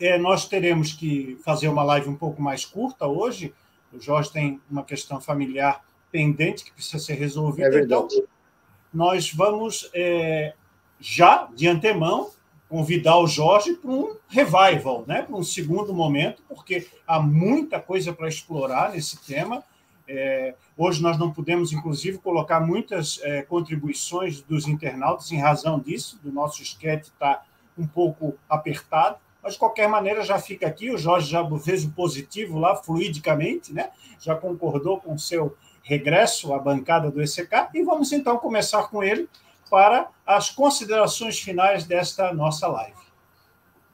é, 0.00 0.18
nós 0.18 0.48
teremos 0.48 0.92
que 0.92 1.38
fazer 1.44 1.68
uma 1.68 1.82
live 1.82 2.08
um 2.08 2.16
pouco 2.16 2.40
mais 2.40 2.64
curta 2.64 3.06
hoje. 3.06 3.54
O 3.92 4.00
Jorge 4.00 4.32
tem 4.32 4.60
uma 4.70 4.82
questão 4.82 5.20
familiar 5.20 5.84
pendente 6.10 6.64
que 6.64 6.72
precisa 6.72 6.98
ser 6.98 7.14
resolvida. 7.14 7.78
É. 7.78 7.82
Então, 7.82 8.08
nós 8.92 9.32
vamos 9.32 9.90
é, 9.94 10.54
já, 10.98 11.48
de 11.54 11.68
antemão, 11.68 12.30
convidar 12.68 13.18
o 13.18 13.26
Jorge 13.26 13.74
para 13.74 13.90
um 13.90 14.16
revival, 14.28 15.04
né? 15.06 15.22
para 15.22 15.36
um 15.36 15.42
segundo 15.42 15.92
momento, 15.92 16.42
porque 16.48 16.88
há 17.06 17.20
muita 17.20 17.80
coisa 17.80 18.12
para 18.12 18.28
explorar 18.28 18.92
nesse 18.92 19.18
tema. 19.24 19.62
É, 20.08 20.54
hoje 20.76 21.02
nós 21.02 21.18
não 21.18 21.32
podemos, 21.32 21.72
inclusive, 21.72 22.18
colocar 22.18 22.60
muitas 22.60 23.20
é, 23.22 23.42
contribuições 23.42 24.40
dos 24.40 24.66
internautas 24.66 25.30
em 25.30 25.38
razão 25.38 25.78
disso, 25.78 26.18
do 26.22 26.32
nosso 26.32 26.62
esquete 26.62 27.08
está 27.08 27.42
um 27.76 27.86
pouco 27.86 28.36
apertado, 28.48 29.18
mas 29.42 29.54
de 29.54 29.58
qualquer 29.58 29.88
maneira 29.88 30.22
já 30.22 30.38
fica 30.38 30.66
aqui. 30.66 30.90
O 30.90 30.98
Jorge 30.98 31.30
já 31.30 31.44
fez 31.58 31.84
o 31.84 31.90
positivo 31.92 32.58
lá, 32.58 32.76
fluidicamente, 32.76 33.72
né? 33.72 33.90
já 34.18 34.36
concordou 34.36 35.00
com 35.00 35.16
seu 35.18 35.56
regresso 35.82 36.52
à 36.52 36.58
bancada 36.58 37.10
do 37.10 37.22
ECK, 37.22 37.70
e 37.74 37.82
vamos 37.82 38.12
então 38.12 38.38
começar 38.38 38.88
com 38.88 39.02
ele 39.02 39.28
para 39.70 40.08
as 40.26 40.50
considerações 40.50 41.40
finais 41.40 41.84
desta 41.84 42.32
nossa 42.34 42.66
live. 42.68 43.00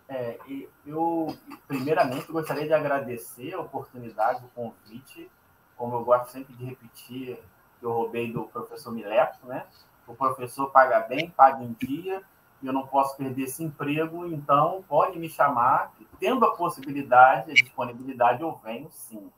É, 0.09 0.39
eu, 0.87 1.37
primeiramente, 1.67 2.31
gostaria 2.31 2.67
de 2.67 2.73
agradecer 2.73 3.55
a 3.55 3.61
oportunidade, 3.61 4.45
o 4.45 4.49
convite, 4.49 5.31
como 5.77 5.97
eu 5.97 6.05
gosto 6.05 6.31
sempre 6.31 6.55
de 6.55 6.65
repetir, 6.65 7.39
que 7.79 7.85
eu 7.85 7.93
roubei 7.93 8.33
do 8.33 8.45
professor 8.45 8.93
Mileto, 8.93 9.47
né? 9.47 9.67
O 10.07 10.15
professor 10.15 10.71
paga 10.71 11.01
bem, 11.01 11.31
paga 11.31 11.63
em 11.63 11.77
dia, 11.81 12.23
eu 12.63 12.73
não 12.73 12.87
posso 12.87 13.17
perder 13.17 13.45
esse 13.45 13.63
emprego, 13.63 14.27
então 14.27 14.85
pode 14.89 15.19
me 15.19 15.29
chamar, 15.29 15.93
tendo 16.19 16.45
a 16.45 16.55
possibilidade, 16.57 17.51
a 17.51 17.55
disponibilidade, 17.55 18.43
eu 18.43 18.55
venho 18.65 18.91
sim. 18.91 19.31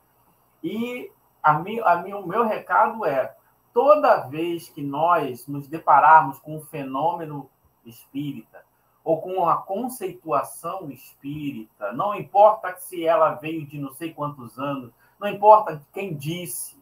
E 0.63 1.11
a 1.43 1.55
mim, 1.55 1.81
a 1.81 1.97
mim, 1.97 2.13
o 2.13 2.27
meu 2.27 2.47
recado 2.47 3.05
é: 3.05 3.35
toda 3.73 4.27
vez 4.29 4.69
que 4.69 4.83
nós 4.83 5.47
nos 5.47 5.69
depararmos 5.69 6.39
com 6.39 6.57
um 6.57 6.63
fenômeno 6.63 7.49
espírita 7.85 8.65
ou 9.03 9.23
com 9.23 9.33
uma 9.33 9.57
conceituação 9.57 10.91
espírita, 10.91 11.93
não 11.93 12.15
importa 12.15 12.77
se 12.77 13.07
ela 13.07 13.35
veio 13.35 13.67
de 13.67 13.79
não 13.79 13.95
sei 13.95 14.13
quantos 14.13 14.59
anos, 14.59 14.93
não 15.19 15.29
importa 15.29 15.83
quem 15.93 16.15
disse, 16.15 16.79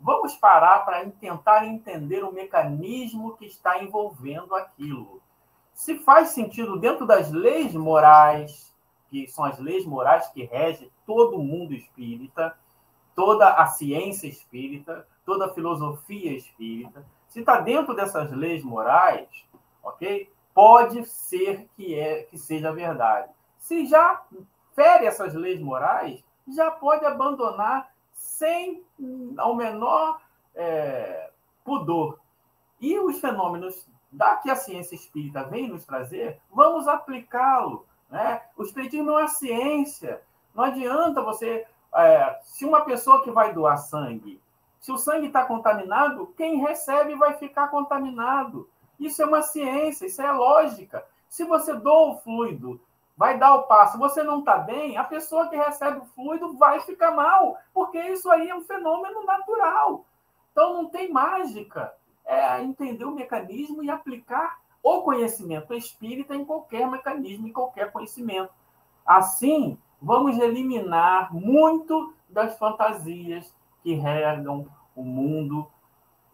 vamos 0.00 0.34
parar 0.36 0.84
para 0.84 1.08
tentar 1.10 1.66
entender 1.66 2.24
o 2.24 2.32
mecanismo 2.32 3.36
que 3.36 3.46
está 3.46 3.82
envolvendo 3.82 4.54
aquilo. 4.54 5.20
Se 5.78 5.96
faz 5.96 6.30
sentido 6.30 6.76
dentro 6.76 7.06
das 7.06 7.30
leis 7.30 7.72
morais, 7.72 8.74
que 9.08 9.28
são 9.28 9.44
as 9.44 9.60
leis 9.60 9.86
morais 9.86 10.26
que 10.30 10.42
regem 10.42 10.90
todo 11.06 11.36
o 11.36 11.42
mundo 11.42 11.72
espírita, 11.72 12.58
toda 13.14 13.48
a 13.48 13.64
ciência 13.68 14.26
espírita, 14.26 15.06
toda 15.24 15.46
a 15.46 15.54
filosofia 15.54 16.36
espírita, 16.36 17.06
se 17.28 17.38
está 17.38 17.60
dentro 17.60 17.94
dessas 17.94 18.32
leis 18.32 18.64
morais, 18.64 19.28
ok? 19.80 20.28
Pode 20.52 21.06
ser 21.06 21.68
que, 21.76 21.94
é, 21.94 22.24
que 22.24 22.36
seja 22.36 22.72
verdade. 22.72 23.30
Se 23.56 23.86
já 23.86 24.24
fere 24.74 25.06
essas 25.06 25.32
leis 25.32 25.60
morais, 25.60 26.24
já 26.48 26.72
pode 26.72 27.04
abandonar 27.04 27.88
sem 28.12 28.82
ao 29.36 29.54
menor 29.54 30.20
é, 30.56 31.30
pudor. 31.64 32.18
E 32.80 32.98
os 32.98 33.20
fenômenos 33.20 33.88
da 34.10 34.36
que 34.36 34.50
a 34.50 34.56
ciência 34.56 34.94
espírita 34.94 35.44
vem 35.44 35.68
nos 35.68 35.84
trazer, 35.84 36.40
vamos 36.50 36.88
aplicá-lo. 36.88 37.86
Né? 38.10 38.42
O 38.56 38.62
espiritismo 38.62 39.06
não 39.06 39.18
é 39.18 39.28
ciência. 39.28 40.22
Não 40.54 40.64
adianta 40.64 41.22
você. 41.22 41.66
É, 41.94 42.38
se 42.42 42.64
uma 42.64 42.82
pessoa 42.82 43.22
que 43.22 43.30
vai 43.30 43.52
doar 43.52 43.78
sangue 43.78 44.40
se 44.80 44.92
o 44.92 44.96
sangue 44.96 45.26
está 45.26 45.44
contaminado, 45.44 46.32
quem 46.36 46.60
recebe 46.60 47.14
vai 47.14 47.34
ficar 47.34 47.68
contaminado. 47.68 48.68
Isso 48.98 49.22
é 49.22 49.26
uma 49.26 49.42
ciência, 49.42 50.06
isso 50.06 50.22
é 50.22 50.30
lógica. 50.30 51.04
Se 51.28 51.44
você 51.44 51.74
doa 51.74 52.12
o 52.12 52.18
fluido, 52.18 52.80
vai 53.16 53.38
dar 53.38 53.54
o 53.54 53.64
passo, 53.64 53.98
você 53.98 54.22
não 54.22 54.40
está 54.40 54.58
bem, 54.58 54.96
a 54.96 55.04
pessoa 55.04 55.48
que 55.48 55.56
recebe 55.56 55.98
o 55.98 56.06
fluido 56.06 56.56
vai 56.56 56.80
ficar 56.80 57.10
mal, 57.10 57.58
porque 57.74 57.98
isso 57.98 58.30
aí 58.30 58.48
é 58.48 58.54
um 58.54 58.64
fenômeno 58.64 59.24
natural. 59.24 60.04
Então 60.52 60.74
não 60.74 60.88
tem 60.88 61.12
mágica. 61.12 61.92
É 62.28 62.62
entender 62.62 63.04
o 63.04 63.14
mecanismo 63.14 63.82
e 63.82 63.90
aplicar 63.90 64.58
o 64.82 65.02
conhecimento 65.02 65.74
espírita 65.74 66.36
em 66.36 66.44
qualquer 66.44 66.88
mecanismo, 66.88 67.48
em 67.48 67.52
qualquer 67.52 67.90
conhecimento. 67.90 68.52
Assim, 69.04 69.78
vamos 70.00 70.38
eliminar 70.38 71.34
muito 71.34 72.12
das 72.28 72.58
fantasias 72.58 73.52
que 73.82 73.94
regam 73.94 74.66
o 74.94 75.02
mundo 75.02 75.66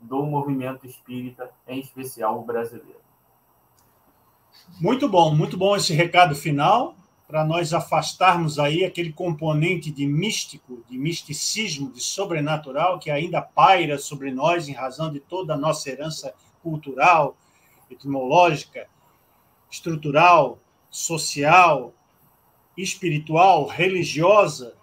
do 0.00 0.24
movimento 0.24 0.86
espírita, 0.86 1.50
em 1.66 1.80
especial 1.80 2.40
o 2.40 2.44
brasileiro. 2.44 3.00
Muito 4.80 5.08
bom, 5.08 5.34
muito 5.34 5.56
bom 5.56 5.76
esse 5.76 5.92
recado 5.94 6.34
final 6.34 6.94
para 7.34 7.44
nós 7.44 7.74
afastarmos 7.74 8.60
aí 8.60 8.84
aquele 8.84 9.12
componente 9.12 9.90
de 9.90 10.06
místico, 10.06 10.84
de 10.88 10.96
misticismo, 10.96 11.90
de 11.90 12.00
sobrenatural 12.00 13.00
que 13.00 13.10
ainda 13.10 13.42
paira 13.42 13.98
sobre 13.98 14.30
nós 14.30 14.68
em 14.68 14.72
razão 14.72 15.12
de 15.12 15.18
toda 15.18 15.54
a 15.54 15.56
nossa 15.56 15.90
herança 15.90 16.32
cultural, 16.62 17.36
etimológica, 17.90 18.86
estrutural, 19.68 20.60
social, 20.88 21.92
espiritual, 22.78 23.66
religiosa 23.66 24.76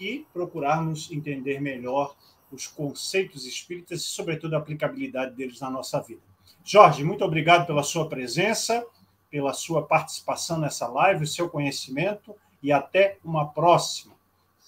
e 0.00 0.26
procurarmos 0.32 1.08
entender 1.12 1.60
melhor 1.60 2.16
os 2.50 2.66
conceitos 2.66 3.46
espíritas 3.46 4.00
e, 4.00 4.06
sobretudo, 4.06 4.54
a 4.54 4.58
aplicabilidade 4.58 5.36
deles 5.36 5.60
na 5.60 5.70
nossa 5.70 6.00
vida. 6.00 6.22
Jorge, 6.64 7.04
muito 7.04 7.24
obrigado 7.24 7.64
pela 7.64 7.84
sua 7.84 8.08
presença, 8.08 8.84
pela 9.32 9.52
sua 9.52 9.84
participação 9.84 10.60
nessa 10.60 10.86
live, 10.86 11.24
o 11.24 11.26
seu 11.26 11.48
conhecimento 11.48 12.36
e 12.62 12.70
até 12.70 13.18
uma 13.24 13.48
próxima, 13.48 14.14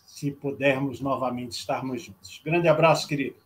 se 0.07 0.33
pudermos 0.33 1.01
novamente 1.01 1.53
estarmos 1.53 2.03
juntos. 2.03 2.41
Grande 2.45 2.67
abraço, 2.67 3.07
querido. 3.07 3.37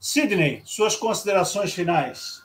Sidney, 0.00 0.62
suas 0.64 0.96
considerações 0.96 1.74
finais. 1.74 2.42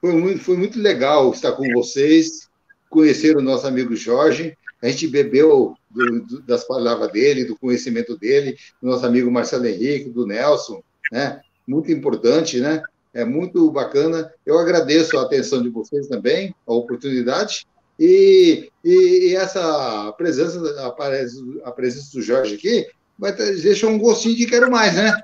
Foi 0.00 0.14
muito, 0.14 0.42
foi 0.42 0.56
muito 0.56 0.78
legal 0.78 1.30
estar 1.32 1.52
com 1.52 1.68
vocês, 1.74 2.48
conhecer 2.88 3.36
o 3.36 3.42
nosso 3.42 3.66
amigo 3.66 3.94
Jorge 3.94 4.56
a 4.82 4.88
gente 4.88 5.06
bebeu 5.06 5.74
do, 5.90 6.20
do, 6.22 6.42
das 6.42 6.64
palavras 6.64 7.12
dele, 7.12 7.44
do 7.44 7.56
conhecimento 7.56 8.16
dele, 8.16 8.56
do 8.80 8.88
nosso 8.88 9.04
amigo 9.04 9.30
Marcelo 9.30 9.66
Henrique, 9.66 10.08
do 10.08 10.26
Nelson, 10.26 10.82
né? 11.12 11.40
Muito 11.66 11.92
importante, 11.92 12.60
né? 12.60 12.82
É 13.12 13.24
muito 13.24 13.70
bacana. 13.70 14.32
Eu 14.46 14.58
agradeço 14.58 15.18
a 15.18 15.22
atenção 15.22 15.62
de 15.62 15.68
vocês 15.68 16.06
também, 16.06 16.54
a 16.66 16.72
oportunidade. 16.72 17.66
E, 17.98 18.70
e, 18.84 19.30
e 19.30 19.36
essa 19.36 20.12
presença, 20.16 20.58
a, 20.86 21.72
presença 21.72 22.12
do 22.12 22.22
Jorge 22.22 22.54
aqui, 22.54 22.86
vai 23.18 23.34
ter, 23.34 23.60
deixa 23.60 23.86
um 23.86 23.98
gostinho 23.98 24.36
de 24.36 24.46
quero 24.46 24.70
mais, 24.70 24.94
né? 24.94 25.20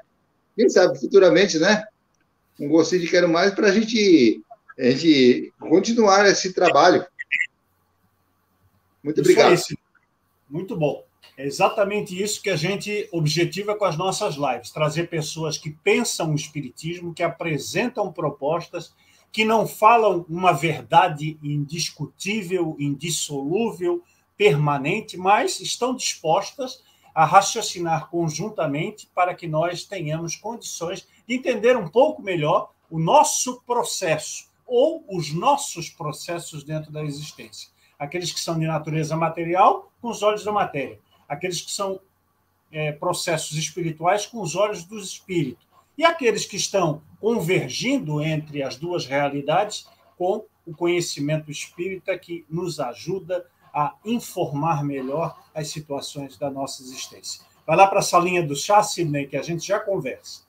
Quem 0.56 0.68
sabe 0.68 0.98
futuramente, 0.98 1.58
né? 1.58 1.84
Um 2.60 2.68
gostinho 2.68 3.02
de 3.02 3.08
quero 3.08 3.28
mais 3.28 3.54
para 3.54 3.68
a 3.68 3.72
gente, 3.72 4.42
a 4.78 4.90
gente 4.90 5.52
continuar 5.58 6.26
esse 6.26 6.52
trabalho. 6.52 7.06
Muito 9.02 9.20
obrigado. 9.20 9.58
Muito 10.50 10.76
bom. 10.76 11.05
É 11.36 11.44
exatamente 11.44 12.20
isso 12.20 12.42
que 12.42 12.50
a 12.50 12.56
gente 12.56 13.08
objetiva 13.12 13.74
com 13.74 13.84
as 13.84 13.96
nossas 13.96 14.34
lives: 14.34 14.70
trazer 14.70 15.08
pessoas 15.08 15.58
que 15.58 15.70
pensam 15.70 16.32
o 16.32 16.34
Espiritismo, 16.34 17.14
que 17.14 17.22
apresentam 17.22 18.12
propostas, 18.12 18.94
que 19.32 19.44
não 19.44 19.66
falam 19.66 20.24
uma 20.28 20.52
verdade 20.52 21.38
indiscutível, 21.42 22.76
indissolúvel, 22.78 24.02
permanente, 24.36 25.16
mas 25.16 25.60
estão 25.60 25.94
dispostas 25.94 26.82
a 27.14 27.24
raciocinar 27.24 28.10
conjuntamente 28.10 29.10
para 29.14 29.34
que 29.34 29.48
nós 29.48 29.84
tenhamos 29.84 30.36
condições 30.36 31.08
de 31.26 31.34
entender 31.34 31.76
um 31.76 31.88
pouco 31.88 32.22
melhor 32.22 32.70
o 32.90 32.98
nosso 32.98 33.62
processo 33.62 34.50
ou 34.66 35.04
os 35.08 35.32
nossos 35.32 35.88
processos 35.88 36.62
dentro 36.62 36.92
da 36.92 37.02
existência. 37.02 37.70
Aqueles 37.98 38.32
que 38.32 38.40
são 38.40 38.58
de 38.58 38.66
natureza 38.66 39.16
material 39.16 39.90
com 40.00 40.08
os 40.08 40.22
olhos 40.22 40.44
da 40.44 40.52
matéria, 40.52 41.00
aqueles 41.28 41.60
que 41.60 41.70
são 41.70 42.00
é, 42.70 42.92
processos 42.92 43.56
espirituais 43.56 44.26
com 44.26 44.40
os 44.40 44.54
olhos 44.54 44.84
do 44.84 44.98
espírito, 44.98 45.66
e 45.96 46.04
aqueles 46.04 46.44
que 46.44 46.56
estão 46.56 47.02
convergindo 47.20 48.20
entre 48.20 48.62
as 48.62 48.76
duas 48.76 49.06
realidades 49.06 49.88
com 50.16 50.44
o 50.66 50.74
conhecimento 50.74 51.50
espírita 51.50 52.18
que 52.18 52.44
nos 52.50 52.80
ajuda 52.80 53.46
a 53.72 53.94
informar 54.04 54.84
melhor 54.84 55.38
as 55.54 55.68
situações 55.68 56.36
da 56.36 56.50
nossa 56.50 56.82
existência. 56.82 57.44
Vai 57.66 57.76
lá 57.76 57.86
para 57.86 58.00
a 58.00 58.02
salinha 58.02 58.42
do 58.42 58.54
chá, 58.54 58.82
Sidney, 58.82 59.26
que 59.26 59.36
a 59.36 59.42
gente 59.42 59.66
já 59.66 59.78
conversa. 59.80 60.42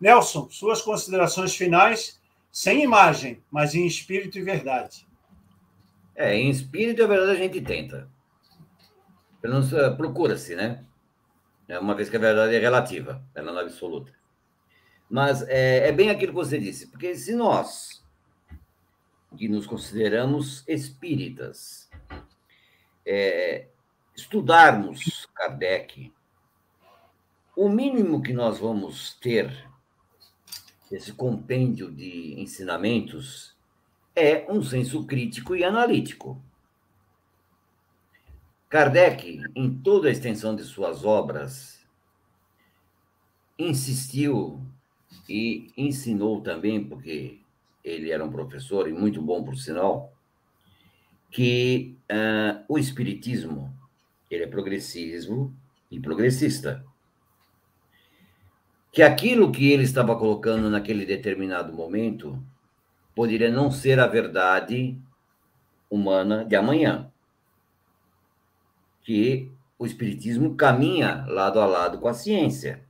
Nelson, 0.00 0.48
suas 0.50 0.82
considerações 0.82 1.54
finais, 1.54 2.20
sem 2.50 2.82
imagem, 2.82 3.40
mas 3.50 3.74
em 3.74 3.86
espírito 3.86 4.38
e 4.38 4.42
verdade. 4.42 5.06
É, 6.14 6.34
em 6.36 6.50
espírito, 6.50 7.04
a 7.04 7.06
verdade, 7.06 7.30
a 7.32 7.42
gente 7.42 7.60
tenta. 7.60 8.08
Uh, 9.44 9.96
procura-se, 9.96 10.54
né? 10.54 10.84
É 11.68 11.78
uma 11.78 11.94
vez 11.94 12.08
que 12.08 12.16
a 12.16 12.20
verdade 12.20 12.54
é 12.54 12.58
relativa, 12.58 13.22
ela 13.34 13.52
não 13.52 13.60
é 13.60 13.62
absoluta. 13.62 14.12
Mas 15.08 15.42
é, 15.48 15.88
é, 15.88 15.92
bem 15.92 16.10
aquilo 16.10 16.32
que 16.32 16.38
você 16.38 16.58
disse, 16.58 16.86
porque 16.86 17.14
se 17.14 17.34
nós 17.34 18.02
que 19.36 19.48
nos 19.48 19.66
consideramos 19.66 20.62
espíritas, 20.68 21.90
é, 23.04 23.68
estudarmos 24.14 25.26
Kardec, 25.34 26.12
o 27.56 27.68
mínimo 27.68 28.22
que 28.22 28.32
nós 28.32 28.58
vamos 28.58 29.14
ter, 29.14 29.68
esse 30.90 31.12
compêndio 31.12 31.90
de 31.90 32.38
ensinamentos, 32.38 33.56
é 34.14 34.44
um 34.50 34.62
senso 34.62 35.06
crítico 35.06 35.56
e 35.56 35.64
analítico. 35.64 36.40
Kardec, 38.72 39.38
em 39.54 39.70
toda 39.70 40.08
a 40.08 40.10
extensão 40.10 40.56
de 40.56 40.64
suas 40.64 41.04
obras, 41.04 41.86
insistiu 43.58 44.62
e 45.28 45.70
ensinou 45.76 46.40
também, 46.40 46.82
porque 46.82 47.38
ele 47.84 48.10
era 48.10 48.24
um 48.24 48.30
professor 48.30 48.88
e 48.88 48.92
muito 48.94 49.20
bom 49.20 49.44
por 49.44 49.56
sinal, 49.56 50.10
que 51.30 51.98
uh, 52.10 52.64
o 52.66 52.78
espiritismo 52.78 53.70
ele 54.30 54.44
é 54.44 54.46
progressismo 54.46 55.54
e 55.90 56.00
progressista. 56.00 56.82
Que 58.90 59.02
aquilo 59.02 59.52
que 59.52 59.70
ele 59.70 59.82
estava 59.82 60.16
colocando 60.16 60.70
naquele 60.70 61.04
determinado 61.04 61.74
momento 61.74 62.42
poderia 63.14 63.50
não 63.50 63.70
ser 63.70 64.00
a 64.00 64.06
verdade 64.06 64.98
humana 65.90 66.42
de 66.42 66.56
amanhã. 66.56 67.11
Que 69.02 69.50
o 69.78 69.86
espiritismo 69.86 70.54
caminha 70.54 71.24
lado 71.28 71.60
a 71.60 71.66
lado 71.66 71.98
com 71.98 72.08
a 72.08 72.14
ciência. 72.14 72.84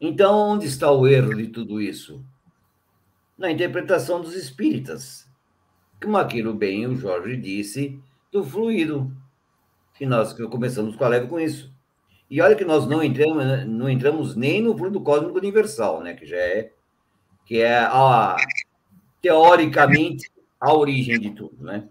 Então, 0.00 0.36
onde 0.50 0.66
está 0.66 0.90
o 0.90 1.06
erro 1.06 1.34
de 1.34 1.48
tudo 1.48 1.80
isso? 1.80 2.24
Na 3.36 3.50
interpretação 3.50 4.20
dos 4.20 4.34
espíritas. 4.34 5.28
Como 6.02 6.16
aquilo 6.16 6.54
bem 6.54 6.86
o 6.86 6.94
Jorge 6.94 7.36
disse, 7.36 8.00
do 8.30 8.44
fluido. 8.44 9.10
E 9.98 10.04
nós 10.04 10.32
começamos 10.34 10.94
com 10.94 11.04
a 11.04 11.08
leve 11.08 11.26
com 11.26 11.40
isso. 11.40 11.74
E 12.28 12.40
olha 12.40 12.54
que 12.54 12.64
nós 12.64 12.86
não 12.86 13.02
entramos, 13.02 13.66
não 13.66 13.88
entramos 13.88 14.36
nem 14.36 14.60
no 14.60 14.76
fluido 14.76 15.00
cósmico 15.00 15.38
universal, 15.38 16.02
né? 16.02 16.14
Que 16.14 16.26
já 16.26 16.36
é 16.36 16.72
que 17.46 17.60
é 17.60 17.78
a, 17.78 18.36
teoricamente 19.22 20.28
a 20.60 20.74
origem 20.74 21.18
de 21.18 21.30
tudo, 21.30 21.64
né? 21.64 21.88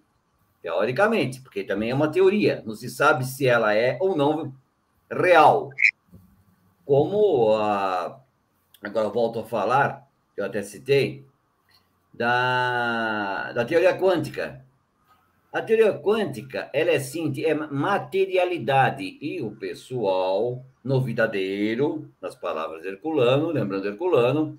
Teoricamente, 0.65 1.41
porque 1.41 1.63
também 1.63 1.91
é 1.91 1.93
uma 1.93 2.11
teoria, 2.11 2.63
não 2.65 2.73
se 2.73 2.89
sabe 2.89 3.23
se 3.23 3.45
ela 3.45 3.75
é 3.75 3.99
ou 4.01 4.17
não 4.17 4.51
real. 5.11 5.69
Como 6.83 7.55
a, 7.55 8.19
agora 8.81 9.09
volto 9.09 9.37
a 9.37 9.45
falar, 9.45 10.07
eu 10.35 10.43
até 10.43 10.63
citei, 10.63 11.23
da, 12.11 13.51
da 13.51 13.63
teoria 13.63 13.95
quântica. 13.95 14.65
A 15.53 15.61
teoria 15.61 15.93
quântica, 15.99 16.67
ela 16.73 16.89
é 16.89 16.99
sim, 16.99 17.31
é 17.43 17.53
materialidade, 17.53 19.19
e 19.21 19.43
o 19.43 19.51
pessoal, 19.51 20.65
novidadeiro, 20.83 22.11
nas 22.19 22.33
palavras 22.33 22.81
de 22.81 22.87
Herculano, 22.87 23.51
lembrando 23.51 23.87
Herculano, 23.87 24.57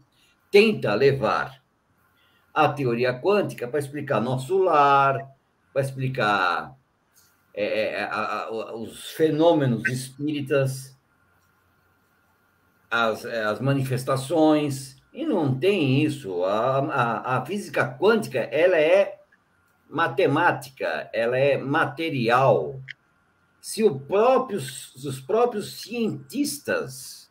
tenta 0.53 0.95
levar 0.95 1.61
a 2.55 2.69
teoria 2.69 3.12
quântica 3.20 3.66
para 3.66 3.81
explicar 3.81 4.20
nosso 4.20 4.57
lar, 4.57 5.35
para 5.77 5.82
explicar 5.82 6.74
é, 7.53 7.97
é 7.97 8.05
a, 8.05 8.44
a, 8.44 8.74
os 8.77 9.11
fenômenos 9.11 9.86
espíritas, 9.90 10.98
as, 12.90 13.27
as 13.27 13.61
manifestações, 13.61 14.97
e 15.12 15.27
não 15.27 15.55
tem 15.59 16.03
isso. 16.03 16.44
A, 16.44 16.78
a, 16.78 17.36
a 17.36 17.44
física 17.44 17.86
quântica, 18.01 18.39
ela 18.39 18.78
é 18.78 19.20
matemática, 19.86 21.11
ela 21.12 21.36
é 21.36 21.59
material. 21.59 22.81
Se 23.61 23.85
o 23.85 24.03
os 24.48 25.20
próprios 25.20 25.82
cientistas 25.82 27.31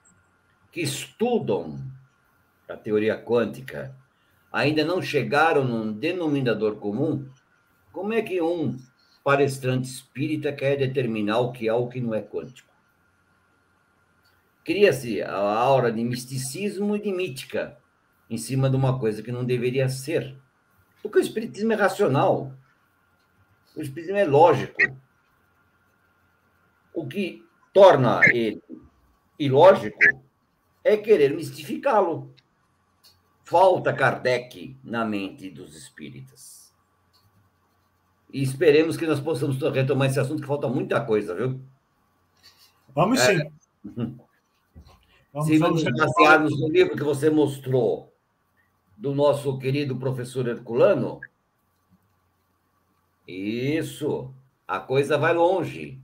que 0.71 0.81
estudam 0.81 1.79
a 2.69 2.77
teoria 2.77 3.19
quântica 3.19 3.95
ainda 4.51 4.85
não 4.85 5.01
chegaram 5.01 5.63
num 5.63 5.91
denominador 5.91 6.75
comum, 6.75 7.27
como 7.95 8.11
é 8.11 8.21
que 8.21 8.41
um 8.41 8.77
palestrante 9.23 9.87
espírita 9.87 10.51
quer 10.51 10.75
determinar 10.75 11.39
o 11.39 11.53
que 11.53 11.65
é 11.65 11.73
o 11.73 11.87
que 11.87 12.01
não 12.01 12.13
é 12.13 12.21
quântico? 12.21 12.69
Cria-se 14.65 15.21
a 15.21 15.33
aura 15.33 15.93
de 15.93 16.03
misticismo 16.03 16.97
e 16.97 17.01
de 17.01 17.13
mítica 17.13 17.77
em 18.29 18.37
cima 18.37 18.69
de 18.69 18.75
uma 18.75 18.99
coisa 18.99 19.23
que 19.23 19.31
não 19.31 19.45
deveria 19.45 19.87
ser. 19.87 20.35
Porque 21.01 21.19
o 21.19 21.21
espiritismo 21.21 21.71
é 21.71 21.75
racional. 21.75 22.51
O 23.73 23.81
espiritismo 23.81 24.17
é 24.17 24.25
lógico. 24.25 24.81
O 26.93 27.07
que 27.07 27.45
torna 27.71 28.19
ele 28.25 28.61
ilógico 29.39 29.97
é 30.83 30.97
querer 30.97 31.33
mistificá-lo. 31.33 32.35
Falta 33.45 33.93
Kardec 33.93 34.77
na 34.83 35.05
mente 35.05 35.49
dos 35.49 35.77
espíritas. 35.77 36.64
E 38.31 38.41
esperemos 38.41 38.97
que 38.97 39.07
nós 39.07 39.19
possamos 39.19 39.57
retomar 39.71 40.09
esse 40.09 40.19
assunto, 40.19 40.41
que 40.41 40.47
falta 40.47 40.67
muita 40.67 40.99
coisa, 41.01 41.35
viu? 41.35 41.59
Vamos 42.93 43.19
é... 43.19 43.37
sim. 43.37 43.51
Vamos, 45.33 45.47
Se 45.47 45.57
vamos 45.57 45.83
basearmos 45.83 46.59
no 46.59 46.69
livro 46.69 46.95
que 46.95 47.03
você 47.03 47.29
mostrou 47.29 48.13
do 48.97 49.13
nosso 49.13 49.57
querido 49.57 49.97
professor 49.97 50.47
Herculano, 50.47 51.19
isso, 53.27 54.33
a 54.67 54.79
coisa 54.79 55.17
vai 55.17 55.33
longe. 55.33 55.99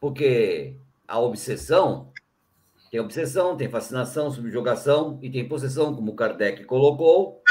Porque 0.00 0.76
a 1.06 1.18
obsessão, 1.18 2.12
tem 2.90 3.00
obsessão, 3.00 3.56
tem 3.56 3.70
fascinação, 3.70 4.30
subjugação 4.30 5.18
e 5.22 5.30
tem 5.30 5.48
possessão, 5.48 5.94
como 5.94 6.14
Kardec 6.14 6.64
colocou. 6.64 7.41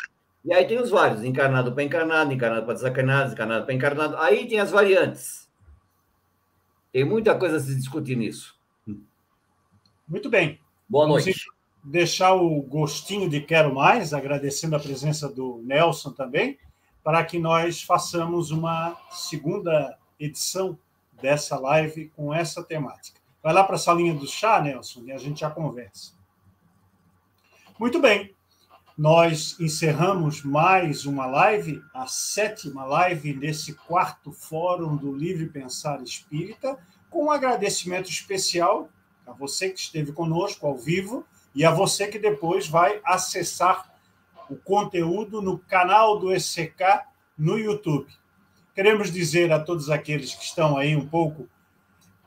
E 0.44 0.54
aí 0.54 0.66
tem 0.66 0.80
os 0.80 0.90
vários, 0.90 1.24
encarnado 1.24 1.72
para 1.72 1.84
encarnado, 1.84 2.34
encarnado 2.34 2.66
para 2.66 2.74
desencarnado, 2.74 3.34
encarnado 3.34 3.66
para 3.66 3.74
encarnado. 3.74 4.18
Aí 4.18 4.48
tem 4.48 4.60
as 4.60 4.72
variantes. 4.72 5.50
Tem 6.92 7.06
muita 7.06 7.38
coisa 7.38 7.58
a 7.58 7.60
se 7.60 7.76
discutir 7.76 8.18
nisso. 8.18 8.60
Muito 10.08 10.30
bem. 10.30 10.60
Boa 10.90 11.08
noite. 11.08 11.26
Vamos 11.26 11.46
deixar 11.84 12.34
o 12.34 12.62
gostinho 12.64 13.30
de 13.30 13.40
quero 13.42 13.74
mais, 13.74 14.14
agradecendo 14.14 14.76
a 14.76 14.80
presença 14.80 15.30
do 15.30 15.62
Nelson 15.64 16.12
também, 16.12 16.60
para 17.04 17.24
que 17.24 17.40
nós 17.40 17.82
façamos 17.82 18.52
uma 18.52 18.98
segunda 19.10 19.98
edição 20.20 20.78
dessa 21.22 21.58
live 21.58 22.12
com 22.16 22.34
essa 22.34 22.64
temática. 22.64 23.22
Vai 23.42 23.54
lá 23.54 23.64
para 23.64 23.76
a 23.76 23.80
salinha 23.80 24.14
do 24.14 24.28
chá, 24.28 24.62
Nelson, 24.62 25.04
e 25.06 25.12
a 25.12 25.18
gente 25.18 25.42
já 25.42 25.50
conversa. 25.50 26.14
Muito 27.80 28.00
bem. 28.00 28.36
Nós 29.02 29.60
encerramos 29.60 30.44
mais 30.44 31.08
uma 31.08 31.26
live, 31.26 31.84
a 31.92 32.06
sétima 32.06 32.86
live 32.86 33.34
desse 33.34 33.74
quarto 33.74 34.32
fórum 34.32 34.96
do 34.96 35.12
Livre 35.12 35.50
Pensar 35.50 36.04
Espírita, 36.04 36.78
com 37.10 37.26
um 37.26 37.32
agradecimento 37.32 38.12
especial 38.12 38.92
a 39.26 39.32
você 39.32 39.72
que 39.72 39.80
esteve 39.80 40.12
conosco 40.12 40.68
ao 40.68 40.78
vivo 40.78 41.26
e 41.56 41.66
a 41.66 41.72
você 41.72 42.10
que 42.10 42.20
depois 42.20 42.68
vai 42.68 43.02
acessar 43.04 43.92
o 44.48 44.56
conteúdo 44.56 45.42
no 45.42 45.58
canal 45.58 46.20
do 46.20 46.32
ECK 46.32 47.02
no 47.36 47.58
YouTube. 47.58 48.14
Queremos 48.76 49.12
dizer 49.12 49.52
a 49.52 49.60
todos 49.60 49.90
aqueles 49.90 50.36
que 50.36 50.44
estão 50.44 50.78
aí 50.78 50.96
um 50.96 51.08
pouco 51.08 51.50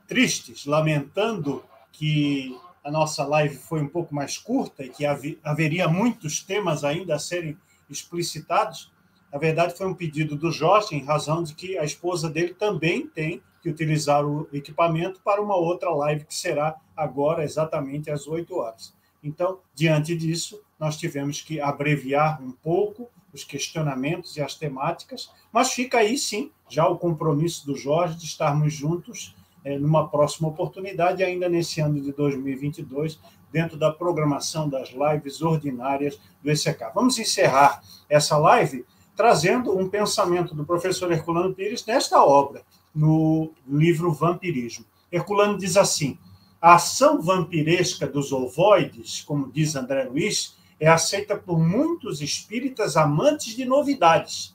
tristes, 0.08 0.66
lamentando 0.66 1.64
que 1.92 2.58
a 2.84 2.90
nossa 2.90 3.24
live 3.24 3.56
foi 3.56 3.80
um 3.80 3.88
pouco 3.88 4.14
mais 4.14 4.36
curta 4.36 4.84
e 4.84 4.90
que 4.90 5.06
haveria 5.42 5.88
muitos 5.88 6.42
temas 6.42 6.84
ainda 6.84 7.14
a 7.14 7.18
serem 7.18 7.56
explicitados. 7.88 8.92
Na 9.32 9.38
verdade, 9.38 9.74
foi 9.74 9.86
um 9.86 9.94
pedido 9.94 10.36
do 10.36 10.52
Jorge, 10.52 10.94
em 10.94 11.02
razão 11.02 11.42
de 11.42 11.54
que 11.54 11.78
a 11.78 11.84
esposa 11.84 12.28
dele 12.28 12.52
também 12.52 13.06
tem 13.06 13.42
que 13.62 13.70
utilizar 13.70 14.24
o 14.24 14.46
equipamento 14.52 15.22
para 15.24 15.40
uma 15.40 15.56
outra 15.56 15.88
live 15.90 16.26
que 16.26 16.34
será 16.34 16.76
agora 16.94 17.42
exatamente 17.42 18.10
às 18.10 18.28
8 18.28 18.54
horas. 18.54 18.94
Então, 19.22 19.60
diante 19.74 20.14
disso, 20.14 20.60
nós 20.78 20.98
tivemos 20.98 21.40
que 21.40 21.58
abreviar 21.58 22.42
um 22.42 22.52
pouco 22.52 23.08
os 23.32 23.42
questionamentos 23.42 24.36
e 24.36 24.42
as 24.42 24.54
temáticas, 24.54 25.32
mas 25.50 25.72
fica 25.72 25.98
aí 25.98 26.18
sim 26.18 26.52
já 26.68 26.86
o 26.86 26.98
compromisso 26.98 27.66
do 27.66 27.74
Jorge 27.74 28.18
de 28.18 28.26
estarmos 28.26 28.74
juntos 28.74 29.34
é, 29.64 29.78
numa 29.78 30.08
próxima 30.08 30.48
oportunidade, 30.48 31.24
ainda 31.24 31.48
nesse 31.48 31.80
ano 31.80 32.00
de 32.00 32.12
2022, 32.12 33.18
dentro 33.50 33.76
da 33.76 33.90
programação 33.90 34.68
das 34.68 34.90
lives 34.90 35.40
ordinárias 35.40 36.20
do 36.42 36.50
ECK. 36.50 36.92
Vamos 36.94 37.18
encerrar 37.18 37.82
essa 38.08 38.36
live 38.36 38.84
trazendo 39.16 39.76
um 39.76 39.88
pensamento 39.88 40.54
do 40.54 40.64
professor 40.64 41.10
Herculano 41.10 41.54
Pires 41.54 41.86
nesta 41.86 42.22
obra, 42.22 42.62
no 42.94 43.52
livro 43.66 44.12
Vampirismo. 44.12 44.84
Herculano 45.10 45.56
diz 45.56 45.76
assim: 45.76 46.18
a 46.60 46.74
ação 46.74 47.20
vampiresca 47.20 48.06
dos 48.06 48.32
ovoides, 48.32 49.22
como 49.22 49.52
diz 49.52 49.76
André 49.76 50.04
Luiz, 50.04 50.56
é 50.80 50.88
aceita 50.88 51.36
por 51.36 51.58
muitos 51.58 52.20
espíritas 52.20 52.96
amantes 52.96 53.54
de 53.54 53.64
novidades. 53.64 54.54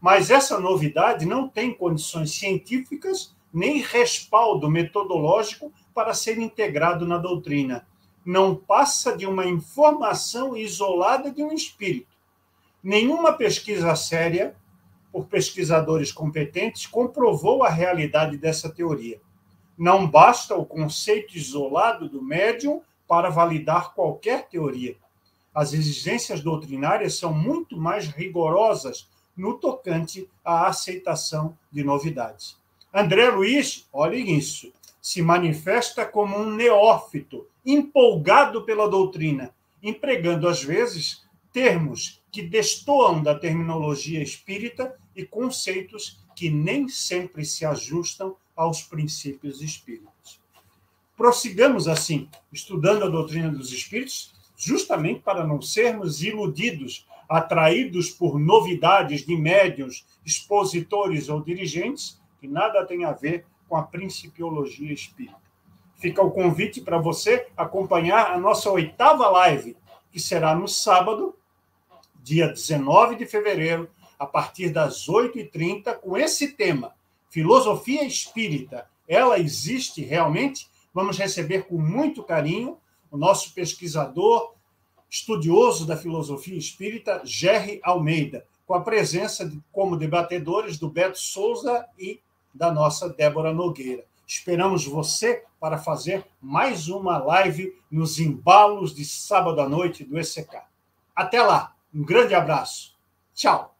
Mas 0.00 0.30
essa 0.30 0.58
novidade 0.58 1.26
não 1.26 1.48
tem 1.48 1.74
condições 1.74 2.32
científicas 2.32 3.34
nem 3.52 3.78
respaldo 3.82 4.70
metodológico 4.70 5.72
para 5.94 6.14
ser 6.14 6.38
integrado 6.38 7.06
na 7.06 7.18
doutrina. 7.18 7.86
Não 8.24 8.54
passa 8.54 9.16
de 9.16 9.26
uma 9.26 9.46
informação 9.46 10.56
isolada 10.56 11.30
de 11.30 11.42
um 11.42 11.52
espírito. 11.52 12.14
Nenhuma 12.82 13.32
pesquisa 13.32 13.94
séria, 13.96 14.54
por 15.12 15.26
pesquisadores 15.26 16.12
competentes, 16.12 16.86
comprovou 16.86 17.62
a 17.62 17.68
realidade 17.68 18.36
dessa 18.36 18.70
teoria. 18.70 19.20
Não 19.76 20.06
basta 20.06 20.54
o 20.54 20.64
conceito 20.64 21.36
isolado 21.36 22.08
do 22.08 22.22
médium 22.22 22.82
para 23.08 23.30
validar 23.30 23.94
qualquer 23.94 24.48
teoria. 24.48 24.96
As 25.54 25.72
exigências 25.72 26.40
doutrinárias 26.42 27.18
são 27.18 27.32
muito 27.32 27.76
mais 27.76 28.06
rigorosas 28.06 29.08
no 29.36 29.54
tocante 29.54 30.28
à 30.44 30.68
aceitação 30.68 31.56
de 31.72 31.82
novidades. 31.82 32.59
André 32.92 33.30
Luiz, 33.30 33.88
olhem 33.92 34.36
isso, 34.36 34.72
se 35.00 35.22
manifesta 35.22 36.04
como 36.04 36.36
um 36.36 36.50
neófito, 36.50 37.46
empolgado 37.64 38.62
pela 38.64 38.88
doutrina, 38.88 39.54
empregando 39.80 40.48
às 40.48 40.62
vezes 40.62 41.24
termos 41.52 42.20
que 42.32 42.42
destoam 42.42 43.22
da 43.22 43.34
terminologia 43.34 44.20
espírita 44.20 44.94
e 45.14 45.24
conceitos 45.24 46.20
que 46.34 46.50
nem 46.50 46.88
sempre 46.88 47.44
se 47.44 47.64
ajustam 47.64 48.36
aos 48.56 48.82
princípios 48.82 49.62
espíritas. 49.62 50.40
Prossigamos 51.16 51.86
assim, 51.86 52.28
estudando 52.52 53.04
a 53.04 53.08
doutrina 53.08 53.50
dos 53.50 53.72
espíritos, 53.72 54.34
justamente 54.56 55.20
para 55.20 55.46
não 55.46 55.62
sermos 55.62 56.22
iludidos, 56.22 57.06
atraídos 57.28 58.10
por 58.10 58.38
novidades 58.38 59.24
de 59.24 59.36
médios, 59.36 60.04
expositores 60.26 61.28
ou 61.28 61.40
dirigentes, 61.40 62.19
que 62.40 62.48
nada 62.48 62.86
tem 62.86 63.04
a 63.04 63.12
ver 63.12 63.44
com 63.68 63.76
a 63.76 63.82
principiologia 63.82 64.92
espírita. 64.92 65.38
Fica 65.96 66.22
o 66.22 66.30
convite 66.30 66.80
para 66.80 66.98
você 66.98 67.46
acompanhar 67.56 68.32
a 68.32 68.38
nossa 68.38 68.70
oitava 68.70 69.28
live, 69.28 69.76
que 70.10 70.18
será 70.18 70.54
no 70.54 70.66
sábado, 70.66 71.36
dia 72.22 72.48
19 72.48 73.16
de 73.16 73.26
fevereiro, 73.26 73.88
a 74.18 74.26
partir 74.26 74.70
das 74.70 75.06
8h30, 75.06 75.96
com 75.98 76.16
esse 76.16 76.52
tema: 76.52 76.94
Filosofia 77.28 78.04
Espírita. 78.04 78.88
Ela 79.06 79.38
existe 79.38 80.02
realmente? 80.02 80.68
Vamos 80.92 81.18
receber 81.18 81.66
com 81.66 81.78
muito 81.78 82.22
carinho 82.22 82.78
o 83.10 83.16
nosso 83.16 83.52
pesquisador, 83.52 84.54
estudioso 85.08 85.86
da 85.86 85.96
filosofia 85.96 86.56
espírita, 86.56 87.20
Gerry 87.24 87.80
Almeida, 87.82 88.46
com 88.66 88.74
a 88.74 88.80
presença 88.80 89.48
de, 89.48 89.60
como 89.72 89.96
debatedores 89.96 90.78
do 90.78 90.88
Beto 90.88 91.18
Souza 91.18 91.84
e 91.98 92.20
da 92.54 92.72
nossa 92.72 93.08
Débora 93.08 93.52
Nogueira. 93.52 94.04
Esperamos 94.26 94.86
você 94.86 95.44
para 95.58 95.76
fazer 95.76 96.24
mais 96.40 96.88
uma 96.88 97.18
live 97.18 97.76
nos 97.90 98.20
embalos 98.20 98.94
de 98.94 99.04
sábado 99.04 99.60
à 99.60 99.68
noite 99.68 100.04
do 100.04 100.18
ECK. 100.18 100.62
Até 101.14 101.42
lá, 101.42 101.74
um 101.92 102.04
grande 102.04 102.34
abraço. 102.34 102.96
Tchau. 103.34 103.74